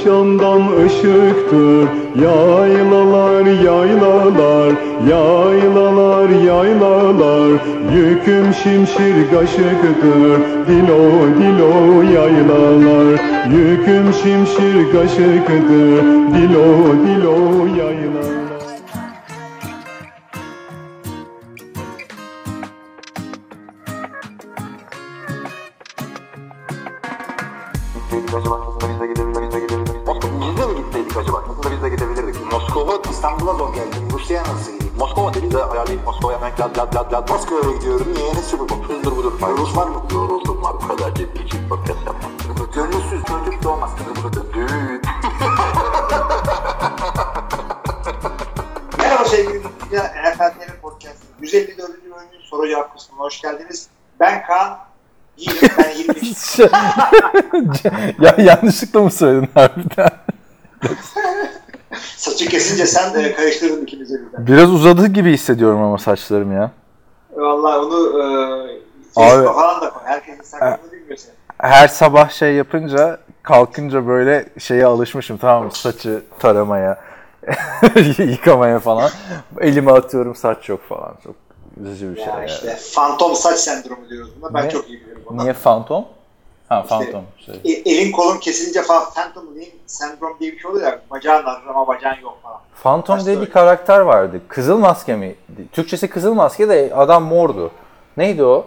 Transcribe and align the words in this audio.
Akşamdan 0.00 0.62
ışıktır 0.86 1.88
yaylalar 2.22 3.46
Yaylalar 3.46 3.46
yaylalar 3.64 4.72
Yüküm 7.94 8.54
şimşir 8.54 9.30
kaşıktır 9.30 10.40
Dilo 10.66 11.00
dilo 11.38 12.02
yaylalar. 12.02 13.20
Yüküm 13.50 14.12
şimşir 14.22 14.92
kaşıktır 14.92 16.02
Dilo 16.34 16.66
dilo 17.06 17.66
yaylalar 17.66 18.39
lad 36.60 36.76
lad 36.76 36.94
lad 36.94 37.12
lad. 37.12 37.28
Moskova'ya 37.28 37.72
gidiyorum. 37.76 38.14
Niye? 38.14 38.34
Ne 38.34 38.42
sürü 38.42 38.60
bu? 38.60 38.84
Şudur 38.86 39.16
budur. 39.16 39.32
Rus 39.58 39.76
var 39.76 39.86
mı? 39.86 40.02
Yoruldum 40.12 40.62
var. 40.62 40.74
Bu 40.82 40.88
kadar 40.88 41.14
ciddi 41.14 41.42
için 41.42 41.68
podcast 41.68 42.06
yapmam. 42.06 42.32
Gönülsüz 42.74 43.24
çocuk 43.24 43.62
doğmaz. 43.62 43.90
Düğün. 44.54 45.02
Merhaba 48.98 49.24
sevgili 49.24 49.54
dinleyiciler. 49.64 50.32
NFL 50.32 50.50
TV 50.50 50.80
Podcast'ın 50.82 51.28
154. 51.40 51.88
bölümünün 51.88 52.40
soru 52.50 52.68
cevap 52.68 52.94
kısmına 52.96 53.20
hoş 53.20 53.42
geldiniz. 53.42 53.88
Ben 54.20 54.42
Kaan. 54.46 54.78
Yiğitim. 55.36 55.68
Ben 55.78 55.90
25. 55.96 56.38
Şey- 56.38 56.68
ya 58.20 58.34
yanlışlıkla 58.38 59.00
mı 59.00 59.10
söyledin 59.10 59.50
harbiden? 59.54 60.10
Saçı 62.20 62.48
kesince 62.48 62.86
sen 62.86 63.14
de 63.14 63.34
karıştırdın 63.34 63.82
ikimizi 63.82 64.14
birden. 64.14 64.46
Biraz 64.46 64.70
uzadı 64.70 65.06
gibi 65.06 65.32
hissediyorum 65.32 65.82
ama 65.82 65.98
saçlarım 65.98 66.52
ya. 66.52 66.70
Vallahi 67.36 67.78
onu 67.78 68.22
e, 69.16 69.22
Abi- 69.22 69.44
falan 69.46 69.80
da 69.80 69.90
koy. 69.90 70.02
Herkesin 70.04 70.42
sakalını 70.42 70.92
bilmiyor 70.92 71.16
seni. 71.16 71.34
Her 71.58 71.88
sabah 71.88 72.30
şey 72.30 72.54
yapınca 72.54 73.18
kalkınca 73.42 74.06
böyle 74.06 74.48
şeye 74.58 74.86
alışmışım 74.86 75.36
tamam 75.38 75.64
mı? 75.64 75.72
Saçı 75.72 76.22
taramaya, 76.38 77.00
yıkamaya 78.18 78.78
falan. 78.78 79.10
Elime 79.60 79.92
atıyorum 79.92 80.34
saç 80.34 80.68
yok 80.68 80.80
falan. 80.88 81.14
Çok 81.24 81.34
üzücü 81.84 82.10
bir 82.10 82.16
şey. 82.16 82.26
Ya 82.26 82.32
yani. 82.34 82.50
işte 82.50 82.76
fantom 82.76 83.34
saç 83.34 83.58
sendromu 83.58 84.08
diyoruz 84.08 84.30
buna. 84.42 84.54
Ben 84.54 84.68
çok 84.68 84.88
iyi 84.88 85.00
biliyorum 85.00 85.22
bunu. 85.30 85.42
Niye 85.42 85.52
fantom? 85.52 86.04
Ha 86.70 86.80
İşte- 86.82 86.88
fantom. 86.88 87.24
Şey. 87.46 87.54
E, 87.64 87.90
elin 87.90 88.12
kolun 88.12 88.38
kesilince 88.38 88.82
falan 88.82 89.04
phantom 89.14 89.54
limb 89.54 89.66
sendrom 89.86 90.36
diye 90.40 90.52
bir 90.52 90.58
şey 90.58 90.70
oluyor 90.70 90.86
ya. 90.86 91.00
Bacağın 91.10 91.44
ağrır 91.44 91.66
ama 91.68 91.88
bacağın 91.88 92.20
yok 92.22 92.38
falan. 92.42 92.60
Phantom 92.82 93.16
Başta 93.16 93.26
diye 93.26 93.36
bir 93.36 93.40
öyle. 93.40 93.50
karakter 93.52 94.00
vardı. 94.00 94.40
Kızıl 94.48 94.78
maske 94.78 95.16
mi? 95.16 95.34
Türkçesi 95.72 96.08
kızıl 96.10 96.34
maske 96.34 96.68
de 96.68 96.92
adam 96.94 97.22
mordu. 97.24 97.70
Neydi 98.16 98.44
o? 98.44 98.66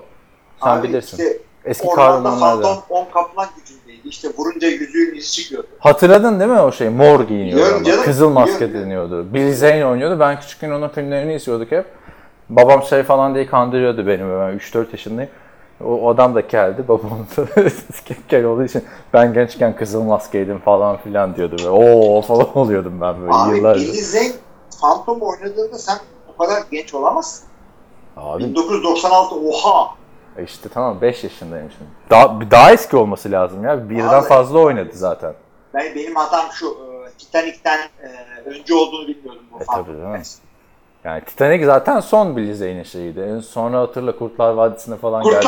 Sen 0.63 0.69
Abi 0.69 0.87
bilirsin. 0.87 1.17
Işte 1.17 1.37
Eski 1.65 1.87
ormanda 1.87 2.11
kahramanlarda. 2.29 2.61
fantom 2.67 2.83
10 2.89 3.05
kaplan 3.13 3.47
gücündeydi. 3.57 4.07
İşte 4.07 4.27
vurunca 4.37 4.67
yüzüğün 4.67 5.15
izi 5.15 5.31
çıkıyordu. 5.31 5.67
Hatırladın 5.79 6.39
değil 6.39 6.51
mi 6.51 6.59
o 6.61 6.71
şey? 6.71 6.89
Mor 6.89 7.19
giyiniyordu 7.27 7.83
canım, 7.83 8.03
Kızıl 8.03 8.29
maske 8.29 8.59
biliyorum. 8.69 8.85
deniyordu. 8.85 9.33
Billy 9.33 9.53
Zane 9.53 9.85
oynuyordu. 9.85 10.19
Ben 10.19 10.39
küçükken 10.39 10.71
onun 10.71 10.87
filmlerini 10.89 11.35
izliyorduk 11.35 11.71
hep. 11.71 11.85
Babam 12.49 12.83
şey 12.83 13.03
falan 13.03 13.35
diye 13.35 13.45
kandırıyordu 13.47 14.07
beni. 14.07 14.19
Ben 14.19 14.57
3-4 14.59 14.85
yaşındayım. 14.91 15.31
O, 15.85 16.09
adam 16.09 16.35
da 16.35 16.39
geldi. 16.39 16.83
Babam 16.87 17.19
da 17.37 17.45
kel 18.29 18.45
olduğu 18.45 18.63
için 18.63 18.83
ben 19.13 19.33
gençken 19.33 19.75
kızıl 19.75 20.03
maskeydim 20.03 20.59
falan 20.59 20.97
filan 20.97 21.35
diyordu. 21.35 21.55
Böyle, 21.59 21.69
Oo 21.69 22.21
falan 22.21 22.57
oluyordum 22.57 23.01
ben 23.01 23.21
böyle 23.21 23.33
Abi 23.33 23.57
yıllarca. 23.57 23.81
Billy 23.81 24.01
Zane 24.01 24.31
Phantom 24.81 25.21
oynadığında 25.21 25.77
sen 25.77 25.97
bu 26.27 26.37
kadar 26.37 26.63
genç 26.71 26.93
olamazsın. 26.93 27.47
Abi 28.17 28.43
1996 28.43 29.35
oha. 29.35 29.89
E 30.37 30.43
İşte 30.43 30.69
tamam 30.69 31.01
5 31.01 31.23
yaşındayım 31.23 31.71
şimdi. 31.77 31.89
Daha, 32.09 32.51
daha 32.51 32.71
eski 32.73 32.97
olması 32.97 33.31
lazım 33.31 33.63
ya. 33.63 33.89
Birden 33.89 34.07
Abi. 34.07 34.27
fazla 34.27 34.59
oynadı 34.59 34.89
zaten. 34.93 35.33
Ben, 35.73 35.95
benim 35.95 36.15
hatam 36.15 36.45
şu 36.53 36.67
e, 36.67 37.09
Titanic'ten 37.17 37.79
e, 37.79 38.09
önce 38.49 38.75
olduğunu 38.75 39.07
bilmiyordum 39.07 39.43
bu 39.53 39.61
E, 39.61 39.65
Phantom. 39.65 39.85
tabii? 39.85 40.21
Yani 41.03 41.21
Titanic 41.21 41.65
zaten 41.65 41.99
son 41.99 42.37
Billy 42.37 42.53
Zane'in 42.53 42.83
şeyiydi. 42.83 43.41
Sonra 43.41 43.79
hatırla 43.79 44.17
Kurtlar 44.17 44.53
Vadisi'ne 44.53 44.95
falan 44.95 45.23
geldi. 45.23 45.47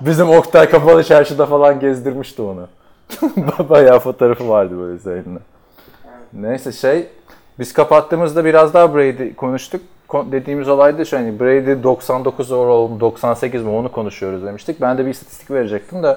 Bizim 0.00 0.30
Oktay 0.30 0.70
Kapalı 0.70 1.04
Çarşı'da 1.04 1.46
falan 1.46 1.80
gezdirmişti 1.80 2.42
onu. 2.42 2.68
Bayağı 3.68 3.98
fotoğrafı 3.98 4.48
vardı 4.48 4.78
böyle 4.78 4.98
Zane'in. 4.98 5.38
Neyse 6.32 6.72
şey, 6.72 7.06
biz 7.58 7.72
kapattığımızda 7.72 8.44
biraz 8.44 8.74
daha 8.74 8.94
Brady 8.94 9.34
konuştuk. 9.34 9.80
Ko- 10.08 10.32
dediğimiz 10.32 10.68
olay 10.68 10.98
da 10.98 11.04
şu 11.04 11.16
hani 11.16 11.40
Brady 11.40 11.82
99 11.82 12.52
overall 12.52 12.88
mu 12.88 13.00
98 13.00 13.62
mi 13.62 13.70
onu 13.70 13.92
konuşuyoruz 13.92 14.44
demiştik. 14.44 14.80
Ben 14.80 14.98
de 14.98 15.06
bir 15.06 15.10
istatistik 15.10 15.50
verecektim 15.50 16.02
de 16.02 16.16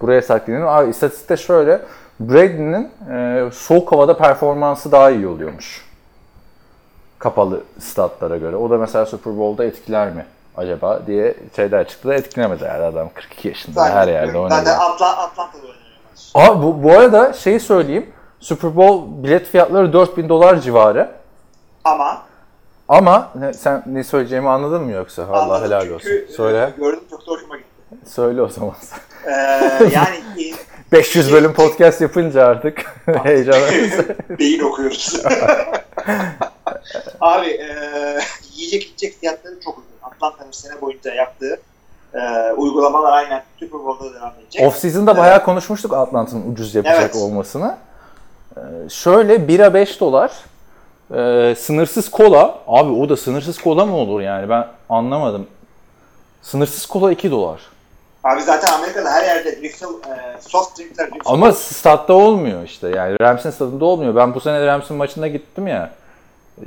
buraya 0.00 0.22
saklayayım. 0.22 0.68
Abi 0.68 0.90
istatistikte 0.90 1.36
şöyle. 1.36 1.80
Brady'nin 2.20 2.88
e, 3.12 3.44
soğuk 3.52 3.92
havada 3.92 4.16
performansı 4.16 4.92
daha 4.92 5.10
iyi 5.10 5.26
oluyormuş. 5.26 5.89
Kapalı 7.20 7.60
statlara 7.80 8.36
göre. 8.36 8.56
O 8.56 8.70
da 8.70 8.78
mesela 8.78 9.06
Super 9.06 9.38
Bowl'da 9.38 9.64
etkiler 9.64 10.10
mi 10.10 10.26
acaba 10.56 11.00
diye 11.06 11.34
şeyler 11.56 11.88
çıktı 11.88 12.08
da 12.08 12.14
etkilemedi 12.14 12.64
herhalde 12.64 12.96
adam 12.98 13.08
42 13.14 13.48
yaşında 13.48 13.84
her 13.94 14.08
yerde 14.08 14.38
oynadı. 14.38 14.54
Zaten 14.64 14.78
Atla, 14.80 15.16
Atlanta'da 15.18 15.58
oynuyor. 15.62 15.74
maç. 16.10 16.48
Abi 16.48 16.62
bu, 16.62 16.82
bu 16.82 16.92
arada 16.92 17.32
şeyi 17.32 17.60
söyleyeyim. 17.60 18.10
Super 18.40 18.76
Bowl 18.76 19.24
bilet 19.24 19.46
fiyatları 19.46 19.92
4000 19.92 20.28
dolar 20.28 20.60
civarı. 20.60 21.10
Ama 21.84 22.22
Ama 22.88 23.30
sen 23.58 23.82
ne 23.86 24.04
söyleyeceğimi 24.04 24.48
anladın 24.48 24.82
mı 24.82 24.90
yoksa? 24.92 25.22
Allah 25.30 25.42
anladım 25.42 25.64
helal 25.66 25.80
çünkü, 25.80 25.94
olsun. 25.94 26.10
Söyle. 26.36 26.72
e, 26.76 26.80
gördüm 26.80 27.00
çok 27.10 27.20
da 27.26 27.30
hoşuma 27.32 27.56
gitti. 27.56 27.68
Söyle 28.06 28.42
o 28.42 28.48
zaman. 28.48 28.74
E, 29.26 29.30
yani 29.94 30.16
e, 30.38 30.54
500 30.92 31.32
bölüm 31.32 31.52
podcast 31.52 32.00
yapınca 32.00 32.46
artık 32.46 32.82
heyecan. 33.24 33.60
beyin 34.38 34.60
okuyoruz. 34.60 35.22
Abi 37.20 37.46
e, 37.46 37.68
yiyecek 38.54 38.82
içecek 38.82 39.20
fiyatları 39.20 39.60
çok 39.64 39.78
uygun. 39.78 39.90
Atlanta'nın 40.02 40.50
sene 40.50 40.80
boyunca 40.80 41.14
yaptığı 41.14 41.60
e, 42.14 42.52
uygulamalar 42.52 43.12
aynen 43.12 43.42
Super 43.60 43.80
Bowl'da 43.80 44.14
devam 44.14 44.32
edecek. 44.42 44.66
Off 44.66 44.76
season'da 44.78 45.16
bayağı 45.16 45.44
konuşmuştuk 45.44 45.92
Atlanta'nın 45.94 46.52
ucuz 46.52 46.74
yapacak 46.74 47.00
Evet. 47.00 47.16
olmasını. 47.16 47.76
Ee, 48.56 48.60
şöyle 48.88 49.48
bira 49.48 49.74
5 49.74 50.00
dolar. 50.00 50.32
Ee, 51.14 51.54
sınırsız 51.58 52.10
kola. 52.10 52.58
Abi 52.66 52.90
o 52.92 53.08
da 53.08 53.16
sınırsız 53.16 53.58
kola 53.58 53.86
mı 53.86 53.96
olur 53.96 54.20
yani? 54.20 54.48
Ben 54.48 54.66
anlamadım. 54.88 55.46
Sınırsız 56.42 56.86
kola 56.86 57.12
2 57.12 57.30
dolar. 57.30 57.60
Abi 58.24 58.42
zaten 58.42 58.72
Amerika'da 58.72 59.10
her 59.10 59.24
yerde 59.24 59.50
refill, 59.50 59.86
e, 59.86 60.40
soft 60.40 60.78
drinkler. 60.78 61.10
Ama 61.24 61.52
statta 61.52 62.12
olmuyor 62.12 62.62
işte. 62.64 62.88
Yani 62.88 63.16
Rams'in 63.20 63.50
stadında 63.50 63.84
olmuyor. 63.84 64.16
Ben 64.16 64.34
bu 64.34 64.40
sene 64.40 64.66
Rams'in 64.66 64.96
maçına 64.96 65.28
gittim 65.28 65.66
ya. 65.66 65.90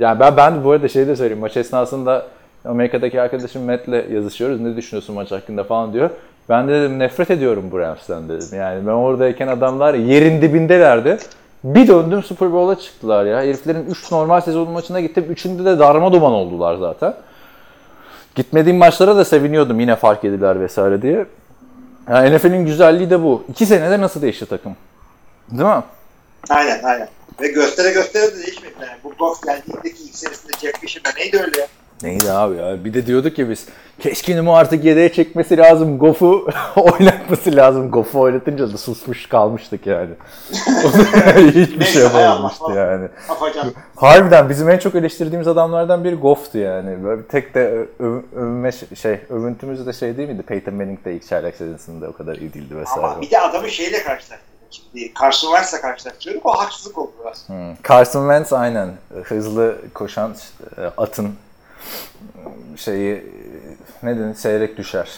Yani 0.00 0.20
ben 0.20 0.36
ben 0.36 0.64
bu 0.64 0.70
arada 0.70 0.88
şey 0.88 1.06
de 1.06 1.16
söyleyeyim. 1.16 1.40
Maç 1.40 1.56
esnasında 1.56 2.26
Amerika'daki 2.64 3.20
arkadaşım 3.20 3.62
Matt'le 3.62 4.10
yazışıyoruz. 4.12 4.60
Ne 4.60 4.76
düşünüyorsun 4.76 5.14
maç 5.14 5.32
hakkında 5.32 5.64
falan 5.64 5.92
diyor. 5.92 6.10
Ben 6.48 6.68
de 6.68 6.72
dedim 6.72 6.98
nefret 6.98 7.30
ediyorum 7.30 7.64
bu 7.72 7.78
Rams'ten 7.78 8.28
dedim. 8.28 8.58
Yani 8.58 8.86
ben 8.86 8.92
oradayken 8.92 9.48
adamlar 9.48 9.94
yerin 9.94 10.42
dibindelerdi. 10.42 11.18
Bir 11.64 11.88
döndüm 11.88 12.22
Super 12.22 12.52
Bowl'a 12.52 12.78
çıktılar 12.78 13.24
ya. 13.24 13.42
Heriflerin 13.42 13.86
3 13.86 14.12
normal 14.12 14.40
sezon 14.40 14.70
maçına 14.70 15.00
gittim. 15.00 15.24
Üçünde 15.28 15.64
de 15.64 15.78
darma 15.78 16.12
duman 16.12 16.32
oldular 16.32 16.76
zaten. 16.76 17.14
Gitmediğim 18.34 18.78
maçlara 18.78 19.16
da 19.16 19.24
seviniyordum 19.24 19.80
yine 19.80 19.96
fark 19.96 20.24
ediler 20.24 20.60
vesaire 20.60 21.02
diye. 21.02 21.26
Yani 22.10 22.36
NFL'in 22.36 22.66
güzelliği 22.66 23.10
de 23.10 23.22
bu. 23.22 23.44
İki 23.48 23.66
senede 23.66 24.00
nasıl 24.00 24.22
değişti 24.22 24.46
takım? 24.46 24.76
Değil 25.50 25.68
mi? 25.68 25.82
Aynen 26.50 26.82
aynen. 26.82 27.08
Ve 27.40 27.48
göstere 27.48 27.92
göstere 27.92 28.26
de 28.32 28.36
değişmedi. 28.36 28.74
Yani 28.80 28.98
bu 29.04 29.12
Goff 29.18 29.42
geldiğindeki 29.42 30.02
ilk 30.04 30.14
senesinde 30.16 30.52
Jeff 30.60 30.80
Fisher'da 30.80 31.08
neydi 31.18 31.38
öyle 31.46 31.60
ya? 31.60 31.66
Neydi 32.02 32.30
abi 32.32 32.56
ya? 32.56 32.84
Bir 32.84 32.94
de 32.94 33.06
diyorduk 33.06 33.38
ya 33.38 33.50
biz 33.50 33.66
Keşkin'imi 34.00 34.50
artık 34.52 34.84
yedeğe 34.84 35.12
çekmesi 35.12 35.56
lazım. 35.56 35.98
Goff'u 35.98 36.48
oynatması 36.76 37.56
lazım. 37.56 37.90
Goff'u 37.90 38.20
oynatınca 38.20 38.72
da 38.72 38.78
susmuş 38.78 39.26
kalmıştık 39.26 39.86
yani. 39.86 40.10
Hiçbir 41.54 41.84
şey 41.84 42.02
falan. 42.08 42.50
yani. 42.76 43.08
Afacan. 43.28 43.72
Harbiden 43.96 44.48
bizim 44.48 44.70
en 44.70 44.78
çok 44.78 44.94
eleştirdiğimiz 44.94 45.48
adamlardan 45.48 46.04
biri 46.04 46.14
Goff'tu 46.14 46.58
yani. 46.58 47.04
Böyle 47.04 47.22
tek 47.22 47.54
de 47.54 47.60
ö- 47.68 47.86
ö- 48.06 48.22
övünme 48.36 48.70
şey, 48.94 49.18
övüntümüz 49.30 49.86
de 49.86 49.92
şey 49.92 50.16
değil 50.16 50.28
miydi? 50.28 50.42
Peyton 50.42 50.74
Manning 50.74 51.04
de 51.04 51.14
ilk 51.14 51.28
çaylak 51.28 51.54
sezonunda 51.56 52.08
o 52.08 52.12
kadar 52.12 52.36
iyi 52.36 52.54
değildi 52.54 52.76
vesaire. 52.76 53.06
Ama 53.06 53.20
bir 53.20 53.30
de 53.30 53.40
adamı 53.40 53.70
şeyle 53.70 54.02
karşılaştırdı. 54.02 54.53
Carson 55.20 55.48
Wentz'le 55.48 55.80
karşılaştırıyorum. 55.80 56.42
O 56.44 56.58
haksızlık 56.58 56.98
oldu 56.98 57.12
biraz. 57.24 57.48
Hmm. 57.48 57.74
Carson 57.88 58.20
Wentz 58.20 58.52
aynen 58.52 58.88
hızlı 59.24 59.76
koşan 59.94 60.34
e, 60.78 60.82
atın 60.96 61.34
şeyi 62.76 63.14
e, 63.14 63.24
ne 64.02 64.18
denir 64.18 64.34
seyrek 64.34 64.76
düşer 64.76 65.08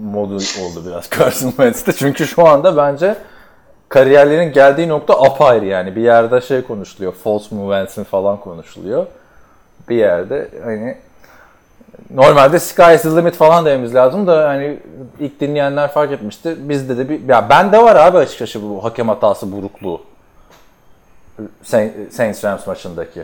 modu 0.00 0.34
oldu 0.34 0.86
biraz 0.86 1.10
Carson 1.18 1.48
Wentz'te. 1.48 1.92
Çünkü 1.92 2.26
şu 2.26 2.48
anda 2.48 2.76
bence 2.76 3.16
kariyerlerin 3.88 4.52
geldiği 4.52 4.88
nokta 4.88 5.22
apayrı 5.22 5.64
yani. 5.64 5.96
Bir 5.96 6.02
yerde 6.02 6.40
şey 6.40 6.62
konuşuluyor. 6.62 7.12
False 7.12 7.54
movements'in 7.54 8.04
falan 8.04 8.40
konuşuluyor. 8.40 9.06
Bir 9.88 9.96
yerde 9.96 10.48
hani 10.64 10.98
normalde 12.14 12.58
sky 12.60 12.94
is 12.94 13.02
the 13.02 13.08
limit 13.16 13.34
falan 13.34 13.64
dememiz 13.64 13.94
lazım 13.94 14.26
da 14.26 14.48
hani 14.48 14.78
ilk 15.20 15.40
dinleyenler 15.40 15.92
fark 15.92 16.12
etmişti. 16.12 16.56
Bizde 16.68 16.96
de 16.98 17.08
bir 17.08 17.28
ya 17.28 17.48
bende 17.48 17.82
var 17.82 17.96
abi 17.96 18.18
açıkçası 18.18 18.62
bu 18.62 18.84
hakem 18.84 19.08
hatası 19.08 19.52
burukluğu. 19.52 20.00
Saint- 21.64 22.10
Saints 22.12 22.44
Rams 22.44 22.66
maçındaki. 22.66 23.22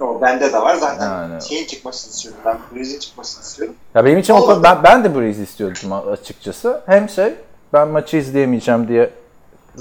O 0.00 0.20
bende 0.20 0.52
de 0.52 0.62
var 0.62 0.74
zaten. 0.74 1.06
Yani. 1.10 1.42
Şeyin 1.42 1.66
çıkmasını 1.66 2.10
istiyorum. 2.12 2.40
Ben 2.44 2.58
Breeze'in 2.74 2.98
çıkmasını 3.00 3.42
istiyorum. 3.44 3.74
Ya 3.94 4.04
benim 4.04 4.18
için 4.18 4.34
o 4.34 4.36
Olmadı. 4.36 4.62
kadar- 4.62 4.76
ben, 4.76 4.84
ben 4.84 5.04
de 5.04 5.18
Breeze 5.20 5.42
istiyordum 5.42 5.92
açıkçası. 6.12 6.80
Hem 6.86 7.08
şey 7.08 7.34
ben 7.72 7.88
maçı 7.88 8.16
izleyemeyeceğim 8.16 8.88
diye 8.88 9.10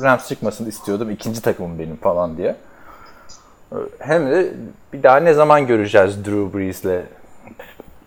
Rams 0.01 0.27
çıkmasını 0.27 0.69
istiyordum. 0.69 1.11
İkinci 1.11 1.41
takımım 1.41 1.79
benim 1.79 1.95
falan 1.95 2.37
diye. 2.37 2.55
Hem 3.99 4.31
de 4.31 4.53
bir 4.93 5.03
daha 5.03 5.17
ne 5.17 5.33
zaman 5.33 5.67
göreceğiz 5.67 6.25
Drew 6.25 6.57
Brees'le 6.59 7.01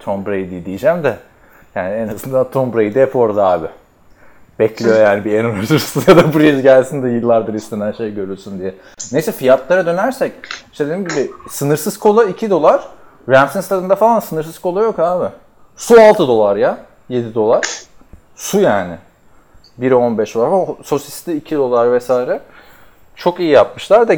Tom 0.07 0.27
Brady 0.27 0.65
diyeceğim 0.65 1.05
de 1.05 1.17
yani 1.75 1.95
en 1.95 2.09
azından 2.09 2.51
Tom 2.51 2.75
Brady 2.75 3.01
hep 3.01 3.17
orada 3.17 3.47
abi. 3.47 3.67
Bekliyor 4.59 5.01
yani 5.01 5.25
bir 5.25 5.39
Aaron 5.39 5.57
Rodgers 5.57 6.09
ya 6.09 6.17
da 6.17 6.35
Breeze 6.35 6.61
gelsin 6.61 7.03
de 7.03 7.09
yıllardır 7.09 7.55
istenen 7.55 7.93
şey 7.93 8.15
görülsün 8.15 8.59
diye. 8.59 8.75
Neyse 9.13 9.33
fiyatlara 9.33 9.87
dönersek 9.87 10.33
işte 10.73 10.87
dediğim 10.87 11.09
gibi 11.09 11.31
sınırsız 11.49 11.99
kola 11.99 12.25
2 12.25 12.51
dolar. 12.51 12.89
Rams'in 13.29 13.61
stadında 13.61 13.97
falan 13.97 14.21
sınırsız 14.21 14.59
kola 14.59 14.83
yok 14.83 14.99
abi. 14.99 15.29
Su 15.77 16.01
6 16.01 16.29
dolar 16.29 16.57
ya. 16.57 16.79
7 17.09 17.35
dolar. 17.35 17.65
Su 18.37 18.61
yani. 18.61 18.95
Biri 19.79 19.95
15 19.95 20.35
dolar. 20.35 20.69
Sosis 20.83 21.27
de 21.27 21.37
2 21.37 21.57
dolar 21.57 21.93
vesaire. 21.93 22.41
Çok 23.17 23.41
iyi 23.41 23.51
yapmışlar 23.51 24.09
da 24.09 24.15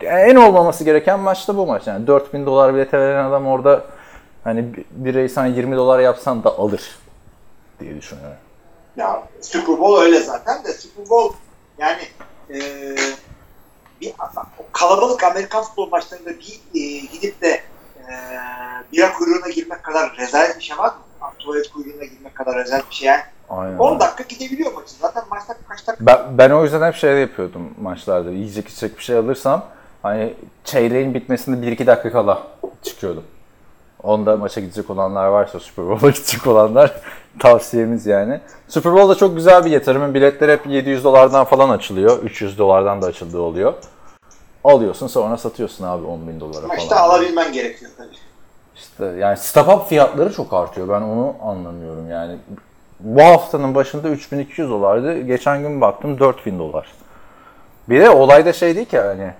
en 0.00 0.36
olmaması 0.36 0.84
gereken 0.84 1.20
maç 1.20 1.48
da 1.48 1.56
bu 1.56 1.66
maç. 1.66 1.86
Yani 1.86 2.06
4000 2.06 2.46
dolar 2.46 2.74
bilete 2.74 2.98
veren 2.98 3.24
adam 3.24 3.46
orada 3.46 3.82
hani 4.46 4.74
bir- 4.76 4.84
bireyi 4.90 5.28
sen 5.28 5.46
20 5.46 5.76
dolar 5.76 5.98
yapsan 5.98 6.44
da 6.44 6.58
alır 6.58 6.98
diye 7.80 7.96
düşünüyorum. 7.96 8.36
Ya 8.96 9.22
Super 9.40 9.78
Bowl 9.78 10.02
öyle 10.02 10.20
zaten 10.20 10.64
de 10.64 10.72
Super 10.72 11.08
Bowl 11.10 11.36
yani 11.78 12.02
e, 12.50 12.56
bir 14.00 14.12
kalabalık 14.72 15.24
Amerikan 15.24 15.62
futbol 15.64 15.88
maçlarında 15.88 16.30
bir 16.30 16.80
e, 16.80 16.98
gidip 17.12 17.40
de 17.42 17.48
e, 17.98 18.12
bira 18.92 19.12
kuyruğuna 19.12 19.48
girmek 19.48 19.82
kadar 19.82 20.16
rezalet 20.18 20.56
bir 20.58 20.62
şey 20.62 20.78
var 20.78 20.88
mı? 20.88 20.94
Tuvalet 21.38 21.68
kuyruğuna 21.72 22.04
girmek 22.04 22.34
kadar 22.34 22.56
rezalet 22.58 22.90
bir 22.90 22.94
şey 22.94 23.08
yani. 23.08 23.22
Aynen. 23.50 23.78
10 23.78 24.00
dakika 24.00 24.22
gidebiliyor 24.28 24.72
maçı. 24.72 24.94
Zaten 25.00 25.22
maçta 25.30 25.54
kaç 25.68 25.86
dakika? 25.88 26.06
Ben, 26.06 26.38
ben 26.38 26.50
o 26.50 26.64
yüzden 26.64 26.82
hep 26.86 26.94
şey 26.94 27.20
yapıyordum 27.20 27.70
maçlarda. 27.80 28.30
Yiyecek 28.30 28.68
içecek 28.68 28.98
bir 28.98 29.02
şey 29.02 29.16
alırsam 29.16 29.64
hani 30.02 30.34
çeyreğin 30.64 31.14
bitmesinde 31.14 31.66
1-2 31.66 31.86
dakika 31.86 32.12
kala 32.12 32.42
çıkıyordum. 32.82 33.24
Onda 34.06 34.36
maça 34.36 34.60
gidecek 34.60 34.90
olanlar 34.90 35.26
varsa 35.26 35.60
Super 35.60 35.88
Bowl'a 35.88 36.10
gidecek 36.10 36.46
olanlar 36.46 36.92
tavsiyemiz 37.38 38.06
yani. 38.06 38.40
Super 38.68 38.92
Bowl 38.92 39.08
da 39.08 39.14
çok 39.14 39.36
güzel 39.36 39.64
bir 39.64 39.70
yatırım. 39.70 40.14
Biletler 40.14 40.48
hep 40.48 40.66
700 40.66 41.04
dolardan 41.04 41.44
falan 41.44 41.70
açılıyor. 41.70 42.22
300 42.22 42.58
dolardan 42.58 43.02
da 43.02 43.06
açıldığı 43.06 43.40
oluyor. 43.40 43.74
Alıyorsun 44.64 45.06
sonra 45.06 45.36
satıyorsun 45.36 45.84
abi 45.84 46.06
10 46.06 46.28
bin 46.28 46.40
dolara 46.40 46.58
Ama 46.58 46.68
falan. 46.68 46.78
işte 46.78 46.94
alabilmen 46.94 47.52
gerekiyor 47.52 47.90
tabii. 47.96 48.16
İşte 48.76 49.04
yani 49.04 49.38
up 49.74 49.88
fiyatları 49.88 50.32
çok 50.32 50.52
artıyor. 50.52 50.88
Ben 50.88 51.00
onu 51.02 51.34
anlamıyorum 51.42 52.10
yani. 52.10 52.36
Bu 53.00 53.22
haftanın 53.22 53.74
başında 53.74 54.08
3200 54.08 54.70
dolardı. 54.70 55.20
Geçen 55.20 55.62
gün 55.62 55.80
baktım 55.80 56.18
4000 56.18 56.58
dolar. 56.58 56.92
Bir 57.88 58.00
de 58.00 58.10
olay 58.10 58.46
da 58.46 58.52
şey 58.52 58.76
değil 58.76 58.86
ki 58.86 58.98
hani 59.00 59.30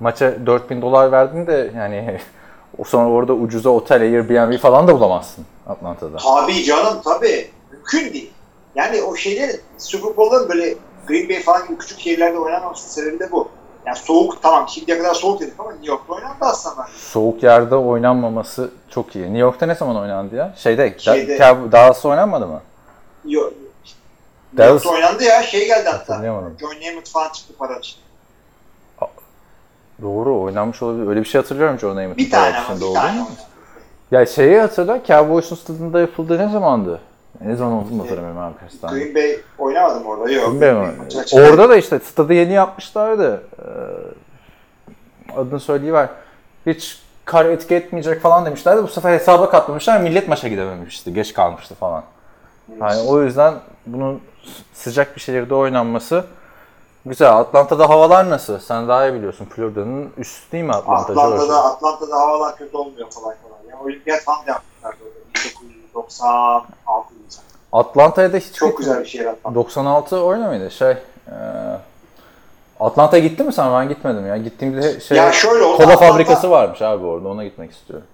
maça 0.00 0.46
4000 0.46 0.82
dolar 0.82 1.12
verdin 1.12 1.46
de 1.46 1.70
yani 1.76 2.20
sonra 2.84 3.10
orada 3.10 3.32
ucuza 3.32 3.70
otel, 3.70 4.00
Airbnb 4.02 4.58
falan 4.58 4.88
da 4.88 4.94
bulamazsın 4.94 5.44
Atlanta'da. 5.68 6.16
Tabii 6.16 6.64
canım 6.64 7.00
tabii. 7.04 7.50
Mümkün 7.72 8.12
değil. 8.14 8.32
Yani 8.74 9.02
o 9.02 9.16
şeylerin 9.16 9.60
Super 9.78 10.16
Bowl'ların 10.16 10.48
böyle 10.48 10.74
Green 11.08 11.28
Bay 11.28 11.42
falan 11.42 11.66
gibi 11.68 11.78
küçük 11.78 12.00
şehirlerde 12.00 12.38
oynanmamasının 12.38 12.90
sebebi 12.90 13.20
de 13.20 13.32
bu. 13.32 13.48
Yani 13.86 13.96
soğuk 13.98 14.42
tamam 14.42 14.68
şimdiye 14.68 14.98
kadar 14.98 15.14
soğuk 15.14 15.40
dedik 15.40 15.54
ama 15.60 15.70
New 15.72 15.86
York'ta 15.86 16.12
oynandı 16.14 16.36
aslında. 16.40 16.86
Soğuk 16.96 17.42
yerde 17.42 17.76
oynanmaması 17.76 18.70
çok 18.90 19.16
iyi. 19.16 19.24
New 19.24 19.38
York'ta 19.38 19.66
ne 19.66 19.74
zaman 19.74 19.96
oynandı 19.96 20.36
ya? 20.36 20.54
Şeyde, 20.56 20.94
Şeyde- 20.98 21.38
Da- 21.38 21.72
Dallas'ta 21.72 22.08
oynanmadı 22.08 22.46
mı? 22.46 22.60
Yok. 23.24 23.52
New 23.52 24.62
Dallas- 24.64 24.68
York'ta 24.84 24.90
oynandı 24.90 25.22
ya 25.24 25.42
şey 25.42 25.66
geldi 25.66 25.88
hatta. 25.88 26.14
John 26.60 26.74
Namath 26.92 27.10
falan 27.12 27.28
çıktı 27.32 27.54
para 27.58 27.78
için. 27.78 27.96
Doğru 30.02 30.40
oynanmış 30.40 30.82
olabilir. 30.82 31.06
Öyle 31.06 31.20
bir 31.20 31.24
şey 31.24 31.40
hatırlıyorum 31.40 31.78
John 31.78 31.96
Namath'ın 31.96 32.16
Bir 32.16 32.30
tane 32.30 32.52
partisinde 32.52 32.80
bir 32.80 32.84
olduğunu. 32.84 32.94
tane. 32.94 33.20
oynadı. 33.20 33.30
Ya 34.10 34.26
şeyi 34.26 34.60
hatırla, 34.60 35.00
Cowboys'un 35.06 35.56
stadında 35.56 36.00
yapıldığı 36.00 36.38
ne 36.38 36.52
zamandı? 36.52 37.00
Ne 37.40 37.56
zaman 37.56 37.72
olduğunu 37.72 38.02
hatırlamıyorum 38.02 38.54
tane. 38.80 38.98
Green 38.98 39.14
Bay 39.14 39.36
oynamadım 39.58 40.06
orada 40.06 40.30
yok. 40.32 40.52
Bilmiyorum. 40.52 40.94
Maçı 40.98 41.18
açık. 41.18 41.38
Orada 41.38 41.68
da 41.68 41.76
işte 41.76 41.98
stadı 41.98 42.34
yeni 42.34 42.52
yapmışlardı. 42.52 43.42
Ee, 43.58 43.64
adını 45.36 45.60
söyleyiver. 45.60 46.08
Hiç 46.66 47.02
kar 47.24 47.46
etki 47.46 47.74
etmeyecek 47.74 48.20
falan 48.22 48.46
demişlerdi. 48.46 48.82
Bu 48.82 48.88
sefer 48.88 49.12
hesaba 49.12 49.50
katmamışlar. 49.50 50.00
Millet 50.00 50.28
maça 50.28 50.48
gidememişti. 50.48 51.14
Geç 51.14 51.32
kalmıştı 51.34 51.74
falan. 51.74 52.02
Yani 52.80 53.00
o 53.08 53.22
yüzden 53.22 53.54
bunun 53.86 54.20
sıcak 54.74 55.16
bir 55.16 55.20
şehirde 55.20 55.54
oynanması 55.54 56.24
güzel. 57.06 57.36
Atlanta'da 57.36 57.88
havalar 57.88 58.30
nasıl? 58.30 58.58
Sen 58.58 58.88
daha 58.88 59.06
iyi 59.08 59.14
biliyorsun. 59.14 59.44
Florida'nın 59.44 60.12
üstü 60.16 60.52
değil 60.52 60.64
mi 60.64 60.72
Atlanta? 60.72 61.02
Atlanta'da, 61.12 61.36
Georgia? 61.36 61.56
Atlanta'da 61.64 62.16
havalar 62.16 62.56
kötü 62.56 62.76
olmuyor 62.76 63.10
kolay 63.14 63.36
kolay. 63.42 63.58
Ya, 63.70 63.80
olimpiyat 63.84 64.22
falan 64.22 64.46
da 64.46 64.50
yapmışlar 64.50 64.94
orada. 65.02 65.18
1996 65.34 67.14
yılı. 67.14 67.22
Atlanta'ya 67.72 68.32
da 68.32 68.36
hiç 68.36 68.52
Çok 68.52 68.68
gitmedim. 68.68 68.76
güzel 68.78 69.00
bir 69.04 69.08
şehir 69.08 69.26
Atlanta. 69.26 69.54
96 69.54 70.20
oyna 70.22 70.48
mıydı? 70.48 70.70
Şey, 70.70 70.90
e, 70.90 71.34
Atlanta'ya 72.80 73.22
gitti 73.22 73.42
mi 73.42 73.52
sen? 73.52 73.72
Ben 73.72 73.88
gitmedim 73.88 74.26
ya. 74.26 74.36
Gittiğimde 74.36 75.00
şey, 75.00 75.16
Ya 75.18 75.32
şöyle 75.32 75.64
kola 75.64 75.74
Atlanta- 75.92 75.96
fabrikası 76.08 76.50
varmış 76.50 76.82
abi 76.82 77.06
orada. 77.06 77.28
Ona 77.28 77.44
gitmek 77.44 77.72
istiyorum. 77.72 78.06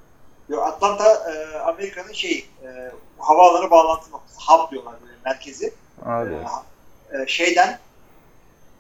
Yo, 0.49 0.61
Atlanta 0.61 1.05
e, 1.05 1.59
Amerika'nın 1.59 2.13
şeyi 2.13 2.45
e, 2.65 2.91
havaalanı 3.19 3.71
bağlantı 3.71 4.11
noktası. 4.13 4.39
Hub 4.53 4.71
diyorlar 4.71 4.95
böyle 5.03 5.13
merkezi. 5.25 5.75
Abi. 6.07 6.35
E, 7.13 7.27
şeyden 7.27 7.79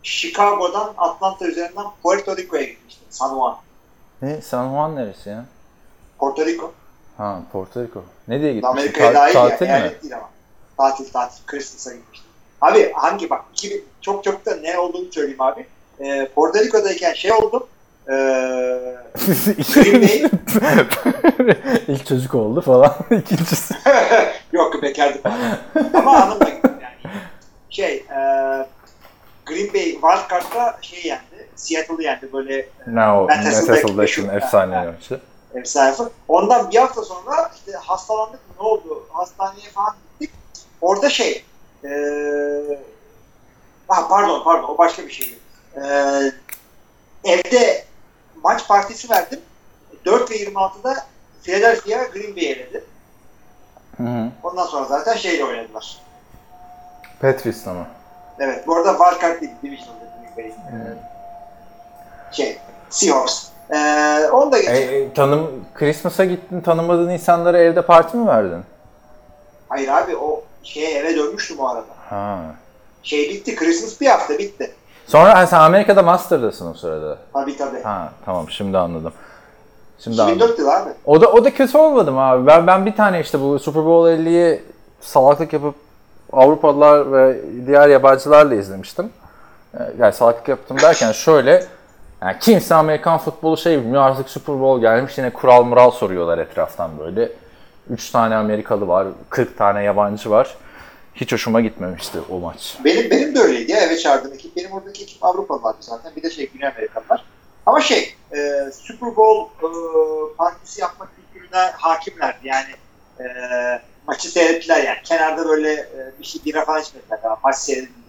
Chicago'dan 0.05 0.95
Atlanta 0.99 1.47
üzerinden 1.47 1.85
Puerto 2.03 2.37
Rico'ya 2.37 2.65
gitmiştim. 2.65 3.05
San 3.11 3.35
Juan. 3.35 3.57
Ne? 4.23 4.41
San 4.43 4.69
Juan 4.71 4.97
neresi 4.97 5.29
ya? 5.31 5.45
Puerto 6.19 6.47
Rico. 6.47 6.73
Ha, 7.17 7.41
Porto 7.53 7.83
Rico. 7.83 8.05
Ne 8.29 8.41
diye 8.41 8.53
gitmiştin? 8.53 8.79
Amerika'ya 8.79 9.13
Ta- 9.13 9.21
dahil 9.21 9.33
tatil 9.33 9.67
mi? 9.67 9.73
Eyalet 9.73 10.03
değil 10.03 10.17
ama. 10.17 10.29
Tatil 10.77 11.13
tatil. 11.13 11.45
Christmas'a 11.47 11.93
gitmiştim. 11.97 12.31
Abi 12.61 12.93
hangi 12.93 13.31
bak 13.31 13.45
2000, 13.53 13.85
çok 14.01 14.25
çok 14.25 14.47
da 14.47 14.57
ne 14.57 14.79
olduğunu 14.79 15.13
söyleyeyim 15.13 15.41
abi. 15.43 15.67
E, 16.01 16.29
Puerto 16.35 16.59
Rico'dayken 16.59 17.13
şey 17.15 17.33
oldu. 17.33 17.69
E, 18.09 18.15
İlk 21.89 22.07
çocuk 22.07 22.35
oldu 22.35 22.61
falan. 22.61 22.95
İkincisi. 23.11 23.75
Yok 24.53 24.83
bekardı 24.83 25.19
falan. 25.23 25.39
Ama 25.95 26.21
hanımla 26.21 26.49
gittim 26.49 26.75
yani. 26.83 27.15
Şey, 27.71 27.95
e, 27.97 28.19
Green 29.47 29.75
Bay 29.75 29.83
Wildcard'da 29.85 30.79
şey 30.83 31.01
yendi. 31.05 31.49
Seattle'ı 31.57 32.03
yendi 32.03 32.33
böyle 32.33 32.59
e, 32.61 32.69
No, 32.87 33.29
Hasselbeck'in 33.29 33.97
meşhur. 33.97 34.29
efsane 34.33 34.87
maçı. 34.87 35.21
efsane. 35.55 35.95
Ondan 36.29 36.71
bir 36.71 36.77
hafta 36.79 37.03
sonra 37.03 37.51
işte 37.57 37.73
hastalandık. 37.79 38.41
Ne 38.61 38.67
oldu? 38.67 39.07
Hastaneye 39.13 39.71
falan 39.75 39.95
gittik. 40.21 40.31
Orada 40.81 41.11
şey, 41.11 41.45
e, 41.85 41.89
ha, 43.89 44.09
pardon 44.09 44.45
pardon 44.45 44.69
o 44.69 44.79
başka 44.79 45.03
bir 45.07 45.13
şeydi. 45.13 45.39
E, 45.77 45.83
evde 47.25 47.85
maç 48.43 48.69
partisi 48.69 49.11
verdim. 49.11 49.41
4 50.05 50.31
ve 50.31 50.37
26'da 50.37 51.07
Philadelphia 51.43 52.05
Green 52.05 52.37
Bay'i 52.37 52.49
eledi. 52.49 52.85
Hı 53.97 54.03
hı. 54.03 54.31
Ondan 54.43 54.67
sonra 54.67 54.85
zaten 54.85 55.17
şeyle 55.17 55.45
oynadılar. 55.45 55.99
Petris'le 57.21 57.67
mı? 57.67 57.87
Evet, 58.41 58.67
bu 58.67 58.76
arada 58.76 58.93
Wildcard 58.99 59.41
değil, 59.41 59.53
Green 59.62 59.79
Bay. 60.37 60.53
Şey, 62.33 62.59
Seahawks. 62.91 63.47
Ee, 63.71 64.29
onu 64.33 64.53
da 64.53 64.59
E, 64.59 64.61
geçelim. 64.61 65.11
e, 65.11 65.14
tanım, 65.14 65.50
Christmas'a 65.75 66.25
gittin 66.25 66.61
tanımadığın 66.61 67.11
insanlara 67.11 67.59
evde 67.59 67.83
parti 67.83 68.17
mi 68.17 68.26
verdin? 68.26 68.62
Hayır 69.69 69.88
abi, 69.88 70.17
o 70.17 70.43
şeye 70.62 70.99
eve 70.99 71.17
dönmüştüm 71.17 71.59
o 71.61 71.69
arada. 71.69 71.85
Ha. 72.11 72.38
Şey 73.03 73.29
bitti, 73.31 73.57
Christmas 73.57 74.00
bir 74.00 74.07
hafta 74.07 74.38
bitti. 74.38 74.75
Sonra 75.07 75.38
ha, 75.38 75.47
sen 75.47 75.59
Amerika'da 75.61 76.03
Master'dasın 76.03 76.71
o 76.71 76.75
sırada. 76.75 77.19
Tabii 77.33 77.57
tabii. 77.57 77.83
Ha 77.83 78.12
tamam 78.25 78.50
şimdi 78.50 78.79
anladım. 78.79 79.12
Şimdi 79.99 80.23
anladım. 80.23 80.37
2004 80.38 80.59
yılı 80.59 80.75
abi. 80.75 80.91
O 81.05 81.21
da 81.21 81.26
o 81.33 81.45
da 81.45 81.55
kötü 81.55 81.79
olmadım 81.79 82.19
abi. 82.19 82.47
Ben 82.47 82.67
ben 82.67 82.87
bir 82.87 82.97
tane 82.97 83.21
işte 83.21 83.41
bu 83.41 83.59
Super 83.59 83.85
Bowl 83.85 84.09
50'yi 84.23 84.62
salaklık 85.00 85.53
yapıp 85.53 85.75
Avrupalılar 86.37 87.12
ve 87.12 87.41
diğer 87.67 87.88
yabancılarla 87.88 88.55
izlemiştim. 88.55 89.11
Ee, 89.75 89.83
Yani 89.99 90.12
salaklık 90.12 90.49
yaptım 90.49 90.76
derken 90.83 91.12
şöyle 91.12 91.64
yani 92.23 92.37
kimse 92.41 92.75
Amerikan 92.75 93.19
futbolu 93.19 93.57
şey 93.57 93.79
bilmiyor 93.79 94.03
artık 94.03 94.31
Super 94.31 94.61
Bowl 94.61 94.81
gelmiş 94.81 95.19
yine 95.19 95.31
kural 95.33 95.64
mural 95.64 95.91
soruyorlar 95.91 96.38
etraftan 96.38 96.99
böyle. 96.99 97.33
3 97.91 98.11
tane 98.11 98.35
Amerikalı 98.35 98.88
var, 98.88 99.07
40 99.31 99.59
tane 99.59 99.83
yabancı 99.83 100.31
var. 100.31 100.55
Hiç 101.14 101.33
hoşuma 101.33 101.61
gitmemişti 101.61 102.19
o 102.31 102.38
maç. 102.38 102.76
Benim 102.85 103.11
benim 103.11 103.35
de 103.35 103.41
öyleydi 103.41 103.73
ya 103.73 103.79
eve 103.81 103.99
çağırdığım 103.99 104.33
ekip. 104.33 104.57
Benim 104.57 104.73
oradaki 104.73 105.03
ekip 105.03 105.25
Avrupalılardı 105.25 105.76
zaten. 105.81 106.12
Bir 106.17 106.23
de 106.23 106.31
şey 106.31 106.50
Güney 106.50 106.69
Amerikalılar. 106.69 107.25
Ama 107.67 107.81
şey 107.81 108.14
e, 108.37 108.71
Super 108.73 109.17
Bowl 109.17 109.67
e, 109.67 109.69
partisi 110.38 110.81
yapma 110.81 111.07
kültürüne 111.17 111.71
hakimlerdi. 111.76 112.38
Yani 112.49 112.71
e, 113.21 113.25
maçı 114.07 114.29
seyrettiler 114.29 114.83
yani. 114.83 114.99
Kenarda 115.05 115.49
böyle 115.49 115.73
e, 115.73 116.13
bir 116.21 116.25
şey 116.25 116.41
bira 116.45 116.65
falan 116.65 116.81
içmediler. 116.83 117.19
Daha 117.23 117.37
maç 117.45 117.57
seyredildi. 117.57 118.05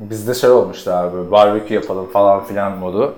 Bizde 0.00 0.34
şey 0.34 0.50
olmuştu 0.50 0.90
abi, 0.90 1.30
barbekü 1.30 1.74
yapalım 1.74 2.10
falan 2.10 2.44
filan 2.44 2.78
modu. 2.78 3.14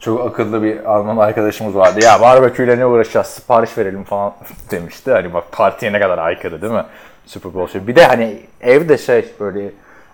Çok 0.00 0.26
akıllı 0.26 0.62
bir 0.62 0.84
Alman 0.84 1.16
arkadaşımız 1.16 1.74
vardı. 1.74 2.00
Ya 2.02 2.20
barbeküyle 2.20 2.78
ne 2.78 2.86
uğraşacağız, 2.86 3.26
sipariş 3.26 3.78
verelim 3.78 4.04
falan 4.04 4.34
demişti. 4.70 5.10
Hani 5.12 5.34
bak 5.34 5.44
partiye 5.52 5.92
ne 5.92 6.00
kadar 6.00 6.18
aykırı 6.18 6.62
değil 6.62 6.72
mi? 6.72 6.84
Super 7.26 7.54
Bowl 7.54 7.72
şey. 7.72 7.86
Bir 7.86 7.96
de 7.96 8.04
hani 8.04 8.40
evde 8.60 8.98
şey 8.98 9.34
böyle 9.40 9.70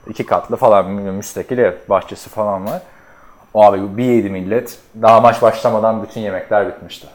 iki 0.08 0.26
katlı 0.26 0.56
falan 0.56 0.90
müstakil 0.90 1.58
ev, 1.58 1.72
bahçesi 1.88 2.30
falan 2.30 2.66
var. 2.66 2.82
O 3.54 3.64
abi 3.64 3.96
bir 3.96 4.04
yedi 4.04 4.30
millet. 4.30 4.78
Daha 5.02 5.20
maç 5.20 5.42
başlamadan 5.42 6.02
bütün 6.02 6.20
yemekler 6.20 6.68
bitmişti. 6.68 7.06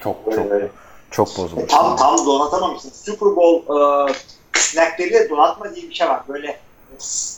Çok 0.00 0.16
çok 0.34 0.52
Öyle. 0.52 0.68
Çok 1.10 1.38
bozulmuş. 1.38 1.72
Tam 1.72 1.96
tam 1.96 2.26
donatamamışsın. 2.26 2.90
Super 2.90 3.36
Bowl 3.36 3.72
e, 3.72 4.14
snackleri 4.54 5.30
donatma 5.30 5.74
diye 5.74 5.88
bir 5.88 5.94
şey 5.94 6.08
var. 6.08 6.22
Böyle 6.28 6.48
e, 6.48 6.96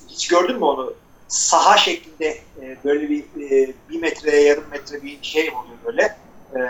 hiç 0.08 0.28
gördün 0.28 0.56
mü 0.56 0.64
onu? 0.64 0.92
Saha 1.28 1.76
şeklinde 1.76 2.28
e, 2.62 2.76
böyle 2.84 3.08
bir 3.08 3.20
e, 3.20 3.72
bir 3.90 4.00
metreye 4.00 4.42
yarım 4.42 4.64
metre 4.70 5.02
bir 5.02 5.18
şey 5.22 5.50
oluyor 5.50 5.78
böyle. 5.84 6.16
E, 6.54 6.60